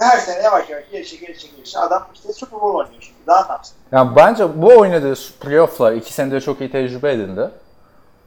her 0.00 0.18
sene 0.18 0.42
yavaş 0.42 0.70
yavaş 0.70 0.90
gelişe 0.90 1.16
gelişe 1.16 1.48
gelişe 1.48 1.78
adam 1.78 2.06
işte 2.14 2.32
Super 2.32 2.60
Bowl 2.60 2.76
oynuyor 2.76 3.02
şimdi. 3.02 3.18
Daha 3.26 3.46
ne 3.46 3.52
yapsın? 3.52 3.76
Yani 3.92 4.16
bence 4.16 4.62
bu 4.62 4.78
oynadığı 4.78 5.14
playoff'lar 5.40 5.92
iki 5.92 6.12
senede 6.12 6.40
çok 6.40 6.60
iyi 6.60 6.72
tecrübe 6.72 7.12
edindi. 7.12 7.50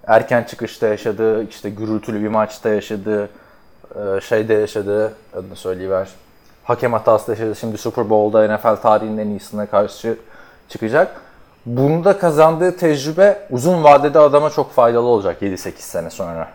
Erken 0.08 0.44
çıkışta 0.44 0.88
yaşadığı, 0.88 1.44
işte 1.50 1.70
gürültülü 1.70 2.24
bir 2.24 2.28
maçta 2.28 2.70
yaşadığı, 2.70 3.30
e, 3.96 4.22
şeyde 4.22 4.54
yaşadığı, 4.54 5.14
adını 5.34 5.56
söyleyiver. 5.56 6.10
Hakem 6.64 6.94
hatası 6.94 7.28
da 7.28 7.32
yaşadı. 7.32 7.56
Şimdi 7.56 7.78
Super 7.78 8.10
Bowl'da 8.10 8.56
NFL 8.58 8.76
tarihinin 8.82 9.18
en 9.18 9.28
iyisine 9.28 9.66
karşı 9.66 10.18
çıkacak. 10.70 11.22
Bunda 11.66 12.18
kazandığı 12.18 12.78
tecrübe 12.78 13.48
uzun 13.50 13.84
vadede 13.84 14.20
adama 14.20 14.50
çok 14.50 14.72
faydalı 14.72 15.06
olacak 15.08 15.42
7-8 15.42 15.74
sene 15.78 16.10
sonra. 16.10 16.48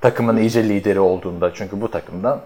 Takımın 0.00 0.36
iyice 0.36 0.68
lideri 0.68 1.00
olduğunda. 1.00 1.54
Çünkü 1.54 1.80
bu 1.80 1.90
takımdan 1.90 2.40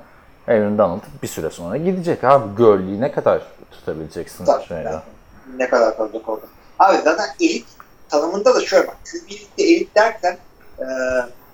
Aaron 0.49 0.79
Donald 0.79 1.01
bir 1.23 1.29
süre 1.29 1.51
sonra 1.51 1.77
gidecek 1.77 2.25
abi. 2.25 2.57
Gölgeyi 2.57 3.01
ne 3.01 3.13
kadar 3.13 3.43
tutabileceksin 3.71 4.45
Tabii. 4.45 4.65
şeyde. 4.65 5.01
ne 5.57 5.69
kadar 5.69 5.97
kalacak 5.97 6.29
orada. 6.29 6.47
Abi 6.79 6.97
zaten 7.05 7.27
elit 7.41 7.67
tanımında 8.09 8.55
da 8.55 8.67
şöyle 8.67 8.87
bak. 8.87 8.97
QB'likte 9.05 9.63
elit 9.63 9.95
derken 9.95 10.39
e, 10.79 10.85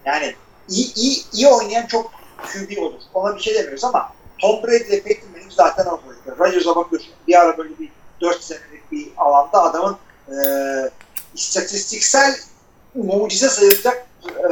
yani 0.05 0.35
iyi, 0.69 0.95
iyi, 0.95 1.23
iyi 1.33 1.49
oynayan 1.49 1.87
çok 1.87 2.13
QB 2.53 2.79
olur. 2.79 3.01
Ona 3.15 3.37
bir 3.37 3.41
şey 3.41 3.55
demiyoruz 3.55 3.85
ama 3.85 4.13
Tom 4.39 4.63
Brady 4.63 4.77
ile 4.77 5.03
Peyton 5.03 5.31
Manning 5.31 5.53
zaten 5.53 5.87
boyutta. 5.87 6.45
Rodgers'a 6.45 6.77
bakıyorsun 6.77 7.13
bir 7.29 7.41
ara 7.41 7.59
böyle 7.59 7.79
bir 7.79 7.89
4 8.21 8.45
senelik 8.45 8.93
bir 8.93 9.09
alanda 9.17 9.63
adamın 9.63 9.97
e, 10.29 10.35
istatistiksel 11.35 12.37
mucize 12.95 13.49
sayılacak 13.49 14.07
e, 14.27 14.45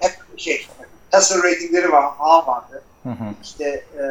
hep 0.00 0.18
şey 0.36 0.66
passer 1.10 1.42
ratingleri 1.42 1.92
var, 1.92 2.04
ha 2.18 2.46
vardı. 2.46 2.82
Hı 3.02 3.08
hı. 3.08 3.34
İşte 3.42 3.84
e, 3.94 4.02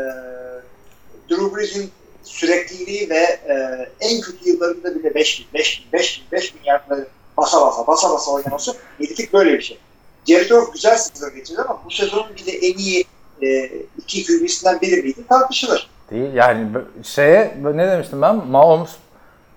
Drew 1.29 1.55
Brees'in 1.55 1.91
sürekliliği 2.23 3.10
ve 3.10 3.39
e, 3.47 3.55
en 3.99 4.21
kötü 4.21 4.49
yıllarında 4.49 4.95
bile 4.95 5.15
5 5.15 5.39
bin, 5.39 5.60
5 5.60 5.86
bin, 5.86 5.99
5 5.99 6.19
bin, 6.19 6.31
5 6.31 6.55
bin 6.55 6.63
yardları 6.63 7.07
basa 7.38 7.62
basa, 7.62 7.88
basa 7.88 8.10
basa 8.13 8.32
oynaması 8.32 8.76
Yedilik 9.00 9.34
böyle 9.34 9.54
bir 9.54 9.62
şey. 9.62 9.78
Jared 10.28 10.50
Goff 10.50 10.73
güzel 10.73 10.97
sezon 10.97 11.36
geçirdi 11.36 11.62
ama 11.62 11.80
bu 11.86 11.91
sezonun 11.91 12.26
bir 12.38 12.45
de 12.45 12.52
en 12.52 12.78
iyi 12.78 13.06
e, 13.41 13.71
iki 13.97 14.26
QB'sinden 14.26 14.82
biri 14.82 15.02
miydi 15.02 15.28
tartışılır. 15.30 15.89
Değil 16.12 16.34
yani 16.34 16.67
şeye 17.04 17.58
ne 17.73 17.88
demiştim 17.88 18.21
ben 18.21 18.36
Mahomes 18.47 18.89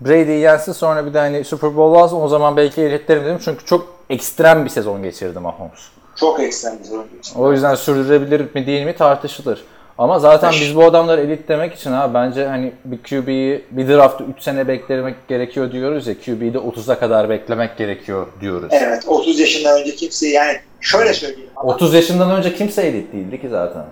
Brady'yi 0.01 0.41
yensin 0.41 0.73
sonra 0.73 1.07
bir 1.07 1.15
de 1.15 1.19
hani 1.19 1.45
Super 1.45 1.77
Bowl 1.77 2.03
alsın 2.03 2.21
o 2.21 2.29
zaman 2.29 2.57
belki 2.57 2.83
elitlerim 2.83 3.25
dedim 3.25 3.41
çünkü 3.45 3.65
çok 3.65 3.95
ekstrem 4.11 4.65
bir 4.65 4.71
sezon 4.71 5.03
geçirdi 5.03 5.39
Mahomes. 5.39 5.81
Çok 6.17 6.41
ekstrem 6.41 6.79
bir 6.79 6.85
sezon 6.85 7.07
geçirdi. 7.17 7.39
O 7.39 7.53
yüzden 7.53 7.75
sürdürebilir 7.75 8.55
mi 8.55 8.67
değil 8.67 8.85
mi 8.85 8.97
tartışılır. 8.97 9.65
Ama 10.01 10.19
zaten 10.19 10.53
biz 10.53 10.77
bu 10.77 10.85
adamları 10.85 11.21
elit 11.21 11.49
demek 11.49 11.75
için 11.75 11.93
ha 11.93 12.15
bence 12.15 12.47
hani 12.47 12.73
bir 12.85 12.99
QB'yi 13.03 13.65
bir 13.71 13.89
draftı 13.89 14.25
3 14.25 14.43
sene 14.43 14.69
beklemek 14.69 15.29
gerekiyor 15.29 15.73
diyoruz 15.73 16.07
ya 16.07 16.15
QB'yi 16.15 16.55
de 16.55 16.59
30'a 16.59 16.99
kadar 16.99 17.29
beklemek 17.29 17.77
gerekiyor 17.77 18.27
diyoruz. 18.41 18.69
Evet 18.71 19.05
30 19.07 19.41
yaşından 19.41 19.81
önce 19.81 19.97
kimse 19.97 20.29
yani 20.29 20.57
şöyle 20.81 21.15
söyleyeyim. 21.15 21.51
ama- 21.57 21.73
30 21.73 21.95
yaşından 21.95 22.31
önce 22.31 22.55
kimse 22.55 22.83
elit 22.83 23.13
değildi 23.13 23.41
ki 23.41 23.49
zaten 23.49 23.85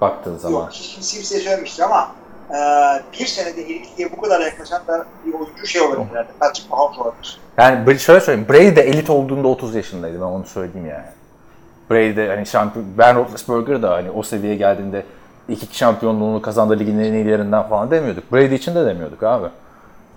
baktığın 0.00 0.36
zaman. 0.36 0.60
Yok 0.60 0.72
kimse 0.72 1.16
kimseye 1.16 1.40
söylemiştir 1.40 1.82
ama 1.82 2.10
e, 2.50 2.58
bir 3.20 3.26
senede 3.26 3.62
elitliğe 3.62 4.12
bu 4.16 4.20
kadar 4.20 4.40
yaklaşan 4.40 4.82
da 4.88 5.06
bir 5.26 5.32
oyuncu 5.32 5.66
şey 5.66 5.82
olabilir 5.82 6.10
herhalde. 6.10 6.28
Patrick 6.40 6.68
Mahomes 6.70 6.98
olabilir. 6.98 7.38
Yani 7.58 7.98
şöyle 7.98 8.20
söyleyeyim 8.20 8.48
Brady 8.48 8.76
de 8.76 8.82
elit 8.82 9.10
olduğunda 9.10 9.48
30 9.48 9.74
yaşındaydı 9.74 10.16
ben 10.16 10.24
onu 10.26 10.44
söyleyeyim 10.44 10.86
yani. 10.86 11.06
Brady 11.90 12.16
de 12.16 12.28
hani 12.28 12.46
şampiyon, 12.46 12.86
Ben 12.98 13.16
Roethlisberger 13.16 13.82
da 13.82 13.90
hani 13.90 14.10
o 14.10 14.22
seviyeye 14.22 14.56
geldiğinde 14.56 15.04
iki 15.50 15.76
şampiyonluğunu 15.78 16.42
kazandı 16.42 16.78
ligin 16.78 16.98
en 16.98 17.12
iyilerinden 17.12 17.68
falan 17.68 17.90
demiyorduk. 17.90 18.32
Brady 18.32 18.54
için 18.54 18.74
de 18.74 18.86
demiyorduk 18.86 19.22
abi. 19.22 19.46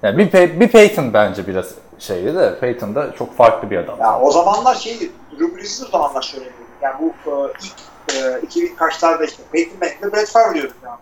Yani 0.03 0.17
bir, 0.17 0.31
Pey- 0.31 0.59
bir 0.59 0.67
Peyton 0.67 1.13
bence 1.13 1.47
biraz 1.47 1.65
şeydi 1.99 2.35
de 2.35 2.59
Peyton 2.59 2.95
da 2.95 3.11
çok 3.15 3.37
farklı 3.37 3.69
bir 3.71 3.77
adam. 3.77 3.99
Ya 3.99 4.19
o 4.19 4.31
zamanlar 4.31 4.75
şeydi, 4.75 5.11
Drew 5.31 5.57
Brees'i 5.57 5.85
o 5.85 5.87
zamanlar 5.87 6.21
söyleniyordu. 6.21 6.57
Yani 6.81 6.95
bu 6.99 7.31
e, 7.31 7.51
ilk 7.63 8.23
e, 8.25 8.41
2000 8.41 8.75
kaçlarda 8.75 9.25
işte 9.25 9.43
Peyton 9.51 9.77
Manning'le 9.81 10.13
Brett 10.13 10.29
Favre 10.29 10.53
diyorduk 10.53 10.75
yani. 10.85 10.95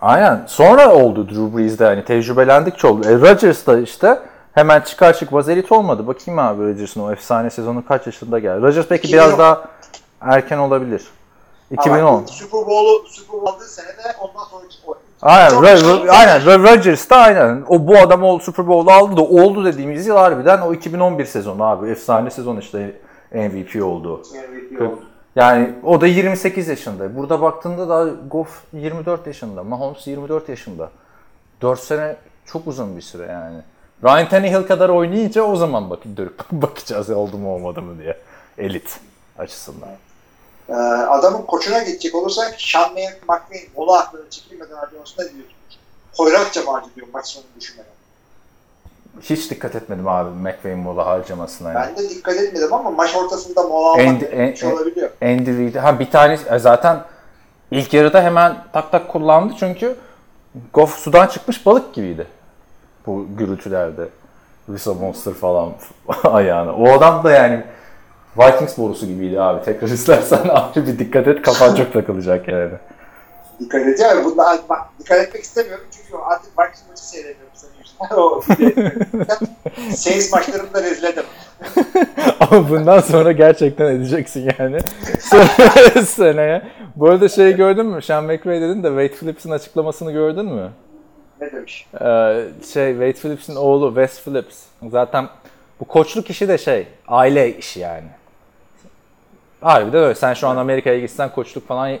Aynen. 0.00 0.44
Sonra 0.46 0.94
oldu 0.94 1.28
Drew 1.28 1.58
Brees'de 1.58 1.84
hani 1.84 2.04
tecrübelendikçe 2.04 2.86
oldu. 2.86 3.08
E, 3.08 3.12
Rodgers 3.12 3.66
da 3.66 3.80
işte 3.80 4.18
hemen 4.52 4.80
çıkar 4.80 5.14
çıkmaz 5.18 5.48
elit 5.48 5.72
olmadı. 5.72 6.06
Bakayım 6.06 6.38
abi 6.38 6.62
Rodgers'ın 6.64 7.00
o 7.00 7.12
efsane 7.12 7.50
sezonu 7.50 7.86
kaç 7.86 8.06
yaşında 8.06 8.38
geldi. 8.38 8.62
Rodgers 8.62 8.90
belki 8.90 9.08
2010. 9.08 9.26
biraz 9.26 9.38
daha 9.38 9.64
erken 10.20 10.58
olabilir. 10.58 11.02
Ama 11.76 11.82
2010. 11.98 12.24
Super 12.26 12.60
Bowl'u 12.66 13.08
Super 13.08 13.40
Bowl 13.40 13.54
aldığı 13.54 13.64
senede 13.64 14.16
ondan 14.20 14.44
sonra 14.44 14.64
Aynen, 15.22 15.50
Çok- 15.50 15.64
Ro- 15.64 15.80
Ro- 15.80 16.10
aynen 16.10 16.40
Ro- 16.40 16.62
Rodgers 16.62 17.10
da 17.10 17.16
aynen. 17.16 17.64
O 17.68 17.86
bu 17.86 17.98
adam 17.98 18.24
o 18.24 18.38
Super 18.38 18.68
Bowl'u 18.68 18.90
aldı 18.90 19.16
da 19.16 19.22
oldu 19.22 19.64
dediğimiz 19.64 20.06
yıl 20.06 20.16
harbiden 20.16 20.60
o 20.60 20.72
2011 20.74 21.24
sezonu 21.24 21.64
abi. 21.64 21.90
Efsane 21.90 22.30
sezon 22.30 22.56
işte 22.56 23.00
MVP 23.32 23.82
oldu. 23.84 24.22
MVP 24.34 24.80
oldu. 24.82 25.00
Yani 25.36 25.74
o 25.84 26.00
da 26.00 26.06
28 26.06 26.68
yaşında. 26.68 27.16
Burada 27.16 27.42
baktığında 27.42 27.88
da 27.88 28.10
Goff 28.30 28.62
24 28.72 29.26
yaşında. 29.26 29.64
Mahomes 29.64 30.06
24 30.06 30.48
yaşında. 30.48 30.90
4 31.62 31.80
sene 31.80 32.16
çok 32.46 32.66
uzun 32.66 32.96
bir 32.96 33.02
süre 33.02 33.26
yani. 33.26 33.56
Ryan 34.04 34.28
Tannehill 34.28 34.62
kadar 34.66 34.88
oynayınca 34.88 35.42
o 35.42 35.56
zaman 35.56 35.90
bak 35.90 35.98
dönüp 36.16 36.40
bakacağız 36.52 37.10
oldu 37.10 37.38
mu 37.38 37.54
olmadı 37.54 37.82
mı 37.82 37.98
diye. 37.98 38.16
Elit 38.58 39.00
açısından. 39.38 39.88
Ee, 40.68 40.72
adamın 40.74 41.42
koçuna 41.42 41.78
geçecek 41.82 42.14
olursak 42.14 42.54
Sean 42.58 42.92
McVay 42.92 43.68
mola 43.76 43.98
aklını 43.98 44.30
çekilmeden 44.30 44.76
harcamasına 44.76 45.24
diyorsun. 45.24 45.54
Hoyratça 46.16 46.60
mı 46.62 46.70
harcıyor 46.70 47.06
maç 47.12 47.26
sonunu 47.26 47.48
düşünmeden. 47.60 47.88
Hiç 49.20 49.50
dikkat 49.50 49.74
etmedim 49.74 50.08
abi 50.08 50.30
McVay'in 50.30 50.78
mola 50.78 51.06
harcamasına. 51.06 51.72
Yani. 51.72 51.86
Ben 51.86 52.04
de 52.04 52.10
dikkat 52.10 52.36
etmedim 52.36 52.72
ama 52.74 52.90
maç 52.90 53.16
ortasında 53.16 53.62
mola 53.62 53.90
almak 53.92 54.20
bir 54.20 54.32
en- 54.32 54.54
şey 54.54 54.72
olabiliyor. 54.72 55.10
Andy 55.22 55.58
Reid. 55.58 55.74
Ha 55.74 55.98
bir 55.98 56.10
tane 56.10 56.38
e, 56.50 56.58
zaten 56.58 57.00
ilk 57.70 57.94
yarıda 57.94 58.22
hemen 58.22 58.56
tak 58.72 58.92
tak 58.92 59.08
kullandı 59.08 59.54
çünkü 59.58 59.96
Goff 60.74 60.98
sudan 60.98 61.26
çıkmış 61.26 61.66
balık 61.66 61.94
gibiydi. 61.94 62.26
Bu 63.06 63.26
gürültülerde. 63.38 64.08
Visa 64.68 64.94
Monster 64.94 65.34
falan 65.34 65.72
ayağına. 66.24 66.74
O 66.76 66.88
adam 66.92 67.24
da 67.24 67.30
yani 67.30 67.64
Vikings 68.38 68.78
borusu 68.78 69.06
gibiydi 69.06 69.40
abi. 69.40 69.64
Tekrar 69.64 69.88
izlersen 69.98 70.48
abi 70.48 70.86
bir 70.86 70.98
dikkat 70.98 71.26
et 71.28 71.42
kafan 71.42 71.74
çok 71.74 71.92
takılacak 71.92 72.48
yani. 72.48 72.70
Dikkat 73.60 73.82
edeceğim. 73.82 74.24
Bunda 74.24 74.58
bak, 74.68 74.80
dikkat 75.00 75.18
etmek 75.18 75.42
istemiyorum 75.42 75.84
çünkü 75.90 76.22
artık 76.22 76.58
Vikings 76.58 76.82
maçı 76.90 77.08
seyrediyorum 77.08 77.52
senin 77.54 77.78
Saints 79.94 80.32
maçlarını 80.32 80.74
da 80.74 80.82
rezil 80.82 81.04
edemem. 81.04 81.30
Ama 82.40 82.70
bundan 82.70 83.00
sonra 83.00 83.32
gerçekten 83.32 83.86
edeceksin 83.86 84.50
yani. 84.58 84.78
Sen- 85.20 86.02
Seneye. 86.02 86.62
Bu 86.96 87.08
arada 87.08 87.28
şey 87.28 87.56
gördün 87.56 87.86
mü? 87.86 88.02
Sean 88.02 88.24
McVay 88.24 88.60
dedin 88.60 88.82
de 88.82 88.88
Wade 88.88 89.08
Phillips'in 89.08 89.50
açıklamasını 89.50 90.12
gördün 90.12 90.44
mü? 90.44 90.70
Ne 91.40 91.52
demiş? 91.52 91.86
Ee, 92.00 92.44
şey 92.72 92.92
Wade 92.92 93.12
Phillips'in 93.12 93.56
oğlu 93.56 93.88
Wes 93.94 94.24
Phillips. 94.24 94.58
Zaten 94.90 95.28
bu 95.80 95.84
koçluk 95.84 96.30
işi 96.30 96.48
de 96.48 96.58
şey 96.58 96.86
aile 97.08 97.56
işi 97.58 97.80
yani. 97.80 98.06
Harbiden 99.60 100.02
öyle. 100.02 100.14
Sen 100.14 100.34
şu 100.34 100.48
an 100.48 100.56
Amerika'ya 100.56 100.98
gitsen 100.98 101.28
koçluk 101.28 101.68
falan 101.68 101.98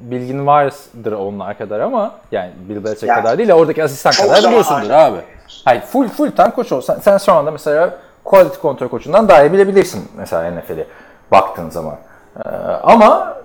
bilgin 0.00 0.46
vardır 0.46 1.12
onlar 1.12 1.58
kadar 1.58 1.80
ama 1.80 2.14
yani 2.32 2.50
Bill 2.68 2.84
Belichick 2.84 3.08
Yani, 3.08 3.22
kadar 3.22 3.38
değil 3.38 3.48
de 3.48 3.54
oradaki 3.54 3.84
asistan 3.84 4.12
kadar 4.12 4.44
biliyorsundur 4.44 4.90
abi. 4.90 5.18
Hayır 5.64 5.80
full 5.80 6.08
full 6.08 6.30
time 6.30 6.50
koç 6.50 6.72
olsan 6.72 6.98
sen 6.98 7.18
şu 7.18 7.32
anda 7.32 7.50
mesela 7.50 7.98
quality 8.24 8.58
kontrol 8.62 8.88
koçundan 8.88 9.28
daha 9.28 9.42
iyi 9.42 9.52
bilebilirsin 9.52 10.08
mesela 10.16 10.50
NFL'i 10.50 10.86
baktığın 11.32 11.70
zaman. 11.70 11.96
Ee, 12.36 12.48
ama 12.82 13.36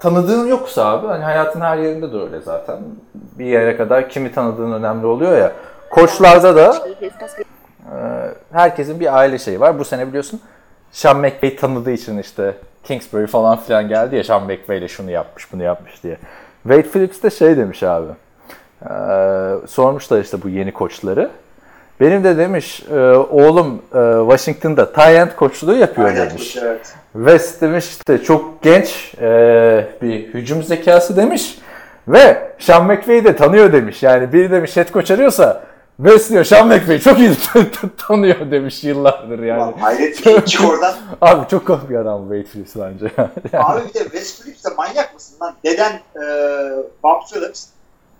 tanıdığın 0.00 0.46
yoksa 0.46 0.86
abi 0.86 1.06
hani 1.06 1.24
hayatın 1.24 1.60
her 1.60 1.78
yerinde 1.78 2.12
de 2.12 2.16
öyle 2.16 2.40
zaten. 2.40 2.78
Bir 3.14 3.46
yere 3.46 3.76
kadar 3.76 4.08
kimi 4.08 4.32
tanıdığın 4.32 4.72
önemli 4.72 5.06
oluyor 5.06 5.38
ya. 5.38 5.52
Koçlarda 5.90 6.56
da 6.56 6.74
ee, 7.92 8.28
herkesin 8.52 9.00
bir 9.00 9.18
aile 9.18 9.38
şeyi 9.38 9.60
var. 9.60 9.78
Bu 9.78 9.84
sene 9.84 10.08
biliyorsun 10.08 10.40
Sean 10.92 11.16
McVay 11.16 11.56
tanıdığı 11.56 11.90
için 11.90 12.18
işte 12.18 12.54
Kingsbury 12.84 13.26
falan 13.26 13.58
filan 13.58 13.88
geldi 13.88 14.16
ya 14.16 14.24
Sean 14.24 14.42
McVay 14.42 14.78
ile 14.78 14.88
şunu 14.88 15.10
yapmış 15.10 15.52
bunu 15.52 15.62
yapmış 15.62 16.02
diye. 16.02 16.16
Wade 16.62 16.82
Phillips 16.82 17.22
de 17.22 17.30
şey 17.30 17.56
demiş 17.56 17.82
abi. 17.82 18.12
Ee, 18.82 19.66
sormuşlar 19.66 20.20
işte 20.20 20.42
bu 20.42 20.48
yeni 20.48 20.72
koçları. 20.72 21.30
Benim 22.00 22.24
de 22.24 22.36
demiş 22.36 22.82
e, 22.90 23.00
oğlum 23.14 23.82
e, 23.94 24.30
Washington'da 24.30 25.10
end 25.10 25.30
koçluğu 25.36 25.76
yapıyor 25.76 26.08
Aynen, 26.08 26.30
demiş. 26.30 26.56
Evet. 26.62 26.94
West 27.12 27.62
demiş 27.62 27.88
işte 27.88 28.22
çok 28.22 28.62
genç 28.62 29.14
e, 29.20 29.86
bir 30.02 30.34
hücum 30.34 30.62
zekası 30.62 31.16
demiş. 31.16 31.58
Ve 32.08 32.50
Sean 32.58 32.84
McVay'i 32.84 33.24
de 33.24 33.36
tanıyor 33.36 33.72
demiş. 33.72 34.02
Yani 34.02 34.32
biri 34.32 34.50
demiş 34.50 34.76
head 34.76 34.92
coach 34.92 35.10
arıyorsa 35.10 35.62
West 35.96 36.30
diyor 36.30 36.44
Sean 36.44 36.68
McVay 36.68 36.98
çok 36.98 37.18
iyi 37.18 37.32
tanıyor 38.06 38.50
demiş 38.50 38.84
yıllardır 38.84 39.38
yani. 39.38 39.74
Hayret 39.80 40.26
bir 40.26 40.46
şey. 40.46 40.66
Oradan. 40.66 40.94
Abi 41.20 41.48
çok 41.48 41.66
komik 41.66 41.90
bir 41.90 41.96
adam 41.96 42.20
Wade 42.22 42.44
Phillips 42.44 42.76
bence. 42.76 43.10
Yani. 43.52 43.64
Abi 43.64 43.80
bir 43.88 43.94
de 43.94 43.98
West 43.98 44.42
Phillips 44.42 44.64
de 44.64 44.68
manyak 44.76 45.14
mısın 45.14 45.36
lan? 45.42 45.54
Deden 45.64 45.92
e, 45.92 46.22
Bob 47.02 47.22
Phillips, 47.32 47.66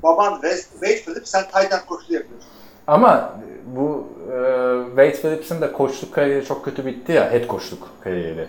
baban 0.03 0.33
West, 0.33 0.71
Wade 0.73 1.03
Phillips, 1.05 1.31
sen 1.31 1.45
Titan 1.45 1.81
koçluğu 1.89 2.15
yapıyorsun. 2.15 2.49
Ama 2.87 3.33
bu 3.77 4.09
e, 4.33 4.37
Wade 4.89 5.13
Phillips'in 5.23 5.61
de 5.61 5.73
koçluk 5.73 6.15
kariyeri 6.15 6.45
çok 6.45 6.65
kötü 6.65 6.87
bitti 6.87 7.13
ya. 7.13 7.33
Head 7.33 7.47
koçluk 7.47 7.89
kariyeri. 8.01 8.49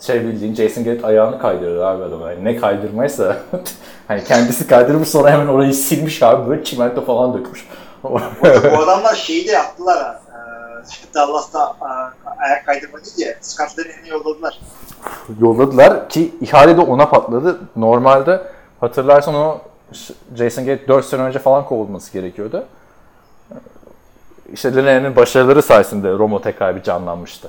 Şey 0.00 0.20
bildiğin 0.24 0.54
Jason 0.54 0.84
Garrett 0.84 1.04
ayağını 1.04 1.38
kaydırır 1.38 1.80
abi 1.80 2.02
adama. 2.02 2.30
Yani 2.32 2.44
ne 2.44 2.56
kaydırmaysa 2.56 3.36
hani 4.08 4.24
kendisi 4.24 4.66
kaydırmış 4.66 5.08
sonra 5.08 5.30
hemen 5.30 5.46
orayı 5.46 5.74
silmiş 5.74 6.22
abi 6.22 6.50
böyle 6.50 6.64
çimento 6.64 7.04
falan 7.04 7.38
dökmüş. 7.38 7.66
Bu 8.42 8.78
adamlar 8.82 9.14
şeyi 9.14 9.48
de 9.48 9.52
yaptılar 9.52 9.98
ha. 9.98 10.20
E, 11.10 11.14
Dallas'ta 11.14 11.76
e, 11.80 11.88
ayak 12.44 12.66
kaydırma 12.66 12.98
ya. 13.16 13.34
Scott'ların 13.40 13.90
eline 13.90 14.08
yolladılar. 14.08 14.60
yolladılar 15.40 16.08
ki 16.08 16.34
ihale 16.40 16.76
de 16.76 16.80
ona 16.80 17.08
patladı. 17.08 17.60
Normalde 17.76 18.42
hatırlarsan 18.80 19.34
o 19.34 19.58
Jason 20.34 20.64
Garrett 20.64 20.88
4 20.88 21.04
sene 21.04 21.22
önce 21.22 21.38
falan 21.38 21.64
kovulması 21.64 22.12
gerekiyordu. 22.12 22.66
İşte 24.52 24.86
Lennon 24.86 25.16
başarıları 25.16 25.62
sayesinde 25.62 26.10
Romo 26.12 26.40
tekrar 26.40 26.76
bir 26.76 26.82
canlanmıştı. 26.82 27.48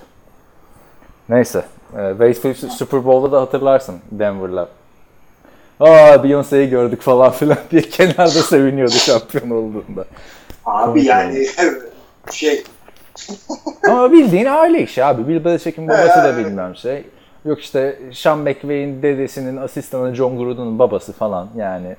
Neyse. 1.29 1.65
e, 1.93 2.09
Wade 2.09 2.33
Phillips 2.33 2.77
Super 2.77 3.05
Bowl'da 3.05 3.31
da 3.31 3.41
hatırlarsın 3.41 3.95
Denver'la. 4.11 4.67
Aa 5.79 6.15
Beyoncé'yi 6.15 6.69
gördük 6.69 7.01
falan 7.01 7.31
filan 7.31 7.57
diye 7.71 7.81
kenarda 7.81 8.29
seviniyordu 8.29 8.93
şampiyon 8.93 9.49
olduğunda. 9.49 10.05
Abi 10.67 11.06
yani 11.06 11.45
şey 12.32 12.63
Ama 13.89 14.12
bildiğin 14.12 14.45
aile 14.45 14.82
işi 14.84 15.06
abi. 15.06 15.27
Bill 15.27 15.45
Belichick'in 15.45 15.88
babası 15.88 16.23
da 16.23 16.38
bilmem 16.38 16.75
şey. 16.75 17.03
Yok 17.45 17.60
işte 17.60 17.99
Sean 18.13 18.39
McVay'in 18.39 19.01
dedesinin 19.01 19.58
asistanı 19.58 20.15
John 20.15 20.38
Gruden'ın 20.38 20.80
babası 20.80 21.13
falan 21.13 21.47
yani. 21.58 21.95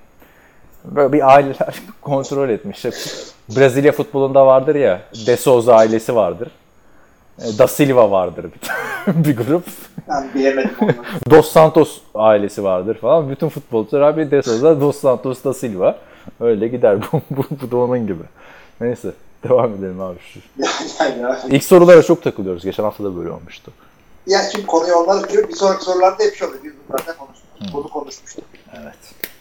Böyle 0.84 1.12
bir 1.12 1.34
aileler 1.34 1.74
kontrol 2.02 2.48
etmiş. 2.48 2.84
Brezilya 3.56 3.92
futbolunda 3.92 4.46
vardır 4.46 4.74
ya, 4.74 5.00
De 5.26 5.36
Souza 5.36 5.74
ailesi 5.74 6.14
vardır. 6.14 6.48
E, 7.38 7.58
Da 7.58 7.68
Silva 7.68 8.10
vardır 8.10 8.46
bir, 9.06 9.24
bir 9.24 9.36
grup. 9.36 9.64
ben 10.08 10.28
bilemedim 10.34 10.70
onu. 10.80 10.90
Dos 11.30 11.52
Santos 11.52 11.98
ailesi 12.14 12.64
vardır 12.64 12.94
falan. 12.98 13.30
Bütün 13.30 13.48
futbolcular 13.48 14.00
abi 14.00 14.30
De 14.30 14.42
Souza, 14.42 14.80
Dos 14.80 14.96
Santos, 15.00 15.44
Da 15.44 15.54
Silva. 15.54 15.98
Öyle 16.40 16.68
gider. 16.68 16.98
Bu, 17.12 17.20
bu, 17.30 17.44
bu 17.62 17.70
da 17.70 17.76
onun 17.76 18.06
gibi. 18.06 18.22
Neyse. 18.80 19.12
Devam 19.48 19.74
edelim 19.74 20.00
abi. 20.00 20.18
Yani, 21.00 21.22
ya. 21.22 21.40
İlk 21.48 21.64
sorulara 21.64 22.02
çok 22.02 22.22
takılıyoruz. 22.22 22.64
Geçen 22.64 22.82
hafta 22.82 23.04
da 23.04 23.16
böyle 23.16 23.30
olmuştu. 23.30 23.72
ya 24.26 24.42
şimdi 24.52 24.66
konuyu 24.66 24.94
onlar 24.94 25.28
diyor. 25.28 25.48
Bir 25.48 25.54
sonraki 25.54 25.84
sorularda 25.84 26.24
hep 26.24 26.42
oluyor. 26.42 26.64
Biz 26.64 26.72
bunu 26.72 26.98
zaten 26.98 27.14
konuşmuştuk. 27.16 27.72
Bunu 27.72 27.88
konuşmuştuk. 27.88 28.44
Evet. 28.82 28.94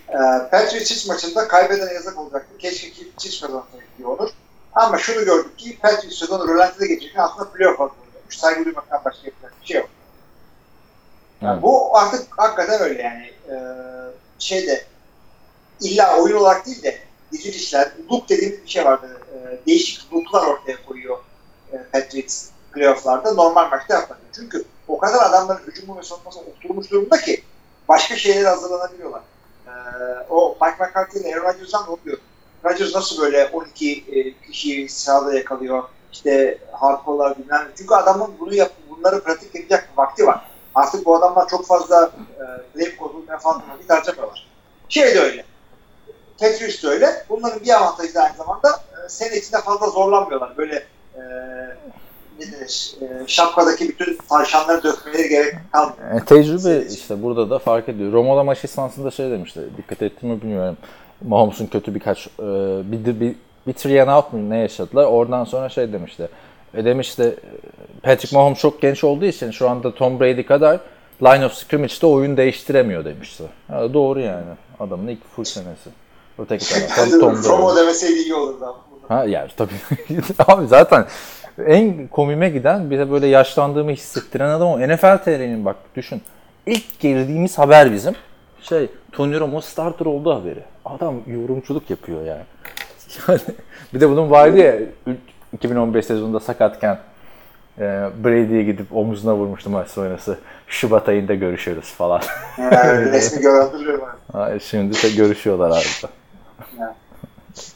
Ee, 0.10 0.50
Patriots 0.52 0.86
Chiefs 0.86 1.08
maçında 1.08 1.48
kaybeden 1.48 1.94
yazık 1.94 2.20
olacaktı. 2.20 2.58
Keşke 2.60 2.88
Chiefs 3.18 3.42
kazansaydı 3.42 3.84
diye 3.98 4.08
olur. 4.08 4.30
Ama 4.74 4.98
şunu 4.98 5.26
gördük 5.26 5.58
ki 5.58 5.78
Patriots 5.82 6.20
sezonu 6.20 6.48
rölantide 6.48 6.88
geçirken 6.88 7.22
aslında 7.22 7.50
playoff 7.50 7.82
atılıyormuş. 7.82 8.38
Saygı 8.38 8.66
duymaktan 8.66 9.02
başka 9.06 9.28
yapacak 9.28 9.54
bir 9.62 9.68
şey 9.68 9.78
yok. 9.78 9.90
Yani 11.42 11.54
Evet. 11.54 11.64
Bu 11.64 11.98
artık 11.98 12.40
hakikaten 12.40 12.82
öyle 12.82 13.02
yani. 13.02 13.32
Ee, 13.50 13.56
şeyde 14.40 14.86
illa 15.82 16.18
oyun 16.22 16.36
olarak 16.38 16.66
değil 16.66 16.84
de 16.84 16.98
dizilişler, 17.32 17.92
loop 18.12 18.30
dediğimiz 18.30 18.64
bir 18.64 18.70
şey 18.70 18.86
vardı. 18.86 19.22
Ee, 19.34 19.60
değişik 19.68 20.14
looplar 20.14 20.48
ortaya 20.48 20.86
koyuyor 20.86 21.18
e, 21.74 21.78
Patriots 21.94 22.50
playofflarda 22.74 23.34
normal 23.34 23.70
maçta 23.70 23.94
yapmadı. 23.94 24.20
Çünkü 24.36 24.66
o 24.88 24.98
kadar 24.98 25.30
adamların 25.30 25.68
hücumu 25.68 25.98
ve 25.98 26.04
savunması 26.04 26.40
oturmuş 26.40 26.92
durumda 26.92 27.18
ki 27.18 27.44
başka 27.88 28.16
şeylere 28.16 28.48
hazırlanabiliyorlar. 28.48 29.22
Ee, 29.68 29.72
o 30.30 30.58
Mike 30.62 30.84
McCarthy 30.84 31.22
ile 31.22 31.36
Aaron 31.36 31.50
Rodgers'dan 31.50 31.84
ne 31.86 31.90
oluyor? 31.90 32.18
Rodgers 32.66 32.96
nasıl 32.96 33.22
böyle 33.22 33.50
12 33.54 34.06
e, 34.12 34.48
kişiyi 34.48 34.90
sahada 34.90 35.34
yakalıyor? 35.34 35.84
İşte 36.12 36.58
hardcore'lar 36.72 37.38
bilmem. 37.38 37.68
Çünkü 37.78 37.96
adamın 37.96 38.32
bunu 38.40 38.56
yap, 38.56 38.72
bunları 38.90 39.24
pratik 39.24 39.54
bir 39.54 39.68
vakti 39.98 40.28
var. 40.28 40.52
Artık 40.76 41.06
bu 41.06 41.16
adamlar 41.16 41.48
çok 41.48 41.68
fazla 41.68 42.12
e, 42.40 42.72
play 42.74 42.96
kodunu 42.96 43.40
falan 43.40 43.64
vakit 43.70 43.90
harcamıyorlar. 43.90 44.48
Şey 44.90 45.16
de 45.16 45.20
öyle. 45.20 45.46
Patriots 46.40 46.84
de 46.84 46.88
öyle. 46.88 47.10
Bunların 47.30 47.60
bir 47.64 47.78
avantajı 47.78 48.16
da 48.16 48.22
aynı 48.22 48.38
zamanda 48.38 48.70
e, 48.70 49.10
sene 49.10 49.38
içinde 49.38 49.62
fazla 49.62 49.88
zorlanmıyorlar. 49.88 50.58
Böyle 50.58 50.76
e, 51.16 51.22
ne 52.40 52.52
denir, 52.52 52.96
e, 53.02 53.28
şapkadaki 53.28 53.90
bütün 53.90 54.18
tavşanları 54.30 54.84
dökmeleri 54.84 55.30
gerek 55.30 55.56
kalmıyor. 55.72 56.22
E, 56.22 56.26
tecrübe 56.26 56.86
işte 56.86 57.24
burada 57.24 57.50
da 57.50 57.60
fark 57.60 57.90
ediyor. 57.90 58.14
Romola 58.14 58.44
maç 58.44 58.66
esnasında 58.66 59.12
şey 59.12 59.32
demişti. 59.32 59.62
Dikkat 59.78 60.02
ettim 60.02 60.30
mi 60.30 60.42
bilmiyorum. 60.42 60.78
Mahomes'un 61.22 61.66
kötü 61.66 61.96
birkaç 61.96 62.28
e, 62.28 62.42
bir, 62.92 63.20
bir, 63.20 63.36
bir 63.68 63.74
three 63.74 64.02
and 64.02 64.10
out 64.10 64.34
mu 64.34 64.50
ne 64.50 64.58
yaşadılar. 64.58 65.06
Oradan 65.06 65.44
sonra 65.44 65.70
şey 65.70 65.94
demişti. 65.94 66.30
E 66.74 66.86
demişti 66.86 67.36
Patrick 68.04 68.36
Mahomes 68.36 68.60
çok 68.60 68.82
genç 68.82 69.04
olduğu 69.04 69.26
için 69.26 69.52
şu 69.52 69.70
anda 69.70 69.96
Tom 69.96 70.20
Brady 70.20 70.44
kadar 70.44 70.80
line 71.24 71.46
of 71.46 71.54
scrimmage'de 71.54 72.06
oyun 72.06 72.38
değiştiremiyor 72.38 73.06
demişti. 73.06 73.44
Ha, 73.68 73.94
doğru 73.94 74.20
yani. 74.20 74.46
Adamın 74.80 75.08
ilk 75.08 75.28
full 75.36 75.44
senesi. 75.44 75.90
Öteki 76.40 76.70
taraftan 76.70 77.10
Tom 77.20 77.42
Promo 77.42 77.68
Brady. 77.70 77.80
demeseydi 77.82 78.20
iyi 78.20 78.34
olurdu 78.34 78.66
ama. 78.66 78.78
Ha 79.08 79.26
yani 79.26 79.50
tabii. 79.58 79.74
Abi 80.48 80.68
zaten 80.68 81.06
en 81.66 82.08
komime 82.08 82.50
giden 82.50 82.92
bir 82.92 83.00
de 83.00 83.12
böyle 83.12 83.28
yaşlandığımı 83.28 83.92
hissettiren 83.92 84.50
adam 84.50 84.68
o. 84.68 84.80
NFL 84.80 85.18
TR'nin 85.18 85.66
bak 85.66 85.76
düşün. 85.96 86.22
İlk 86.66 87.00
girdiğimiz 87.00 87.58
haber 87.58 87.92
bizim. 87.94 88.16
Şey 88.62 88.90
Tony 89.12 89.40
Romo 89.40 89.62
starter 89.62 90.06
oldu 90.06 90.36
haberi. 90.36 90.64
Adam 90.86 91.16
yorumculuk 91.28 91.90
yapıyor 91.90 92.26
yani. 92.26 92.42
Yani 93.28 93.40
bir 93.94 94.00
de 94.02 94.10
bunun 94.10 94.32
vardı 94.32 94.58
ya 94.58 94.76
2015 95.54 96.06
sezonunda 96.06 96.40
sakatken 96.40 97.00
e, 97.80 97.82
Brady'ye 98.24 98.64
gidip 98.64 98.96
omuzuna 98.96 99.36
vurmuştu 99.36 99.70
maç 99.70 99.90
sonrası. 99.90 100.38
Şubat 100.68 101.10
ayında 101.10 101.34
görüşürüz 101.36 101.86
falan. 101.86 102.22
Yani 102.58 103.12
resmi 103.12 103.42
görüntülüyorum. 103.42 104.06
Hayır, 104.34 104.60
Şimdi 104.60 104.96
de 104.96 105.10
görüşüyorlar 105.18 105.70
abi. 105.70 106.12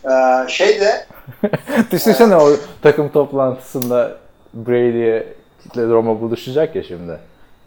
Ee, 0.06 0.50
şey 0.50 0.82
de 0.82 1.06
Düşünsene 1.92 2.36
o 2.36 2.50
takım 2.82 3.10
toplantısında 3.10 4.12
Brady'ye 4.54 5.28
ile 5.76 5.88
Roma 5.88 6.22
buluşacak 6.22 6.76
ya 6.76 6.84
şimdi 6.84 7.18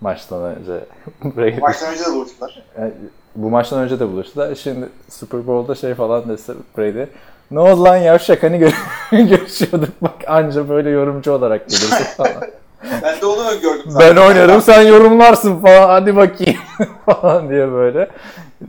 maçtan 0.00 0.42
önce. 0.42 0.72
Brady, 1.36 1.60
maçtan 1.60 1.92
önce 1.92 2.04
de 2.04 2.12
buluştular. 2.12 2.62
Yani 2.78 2.92
bu 3.36 3.50
maçtan 3.50 3.78
önce 3.80 4.00
de 4.00 4.08
buluştular. 4.12 4.54
Şimdi 4.54 4.88
Super 5.10 5.46
Bowl'da 5.46 5.74
şey 5.74 5.94
falan 5.94 6.28
dese 6.28 6.52
Brady. 6.78 7.04
Ne 7.50 7.60
oldu 7.60 7.84
lan 7.84 7.96
yavşak 7.96 8.42
hani 8.42 8.58
gör- 8.58 8.74
görüşüyorduk 9.10 9.90
bak 10.02 10.14
anca 10.26 10.68
böyle 10.68 10.90
yorumcu 10.90 11.32
olarak 11.32 11.68
gelirsin 11.68 12.04
falan. 12.16 12.42
Ben 13.02 13.20
de 13.20 13.26
onu 13.26 13.60
gördüm. 13.60 13.92
ben 14.00 14.16
oynarım 14.16 14.62
sen 14.62 14.82
yorumlarsın 14.82 15.60
falan 15.60 15.88
hadi 15.88 16.16
bakayım 16.16 16.60
falan 17.06 17.48
diye 17.48 17.72
böyle 17.72 18.08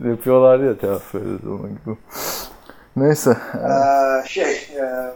yapıyorlar 0.08 0.60
ya 0.60 0.78
telaffuz 0.78 1.22
onun 1.46 1.68
gibi. 1.84 1.96
Neyse. 2.96 3.36
Ee, 3.54 4.28
şey, 4.28 4.52
e, 4.52 5.12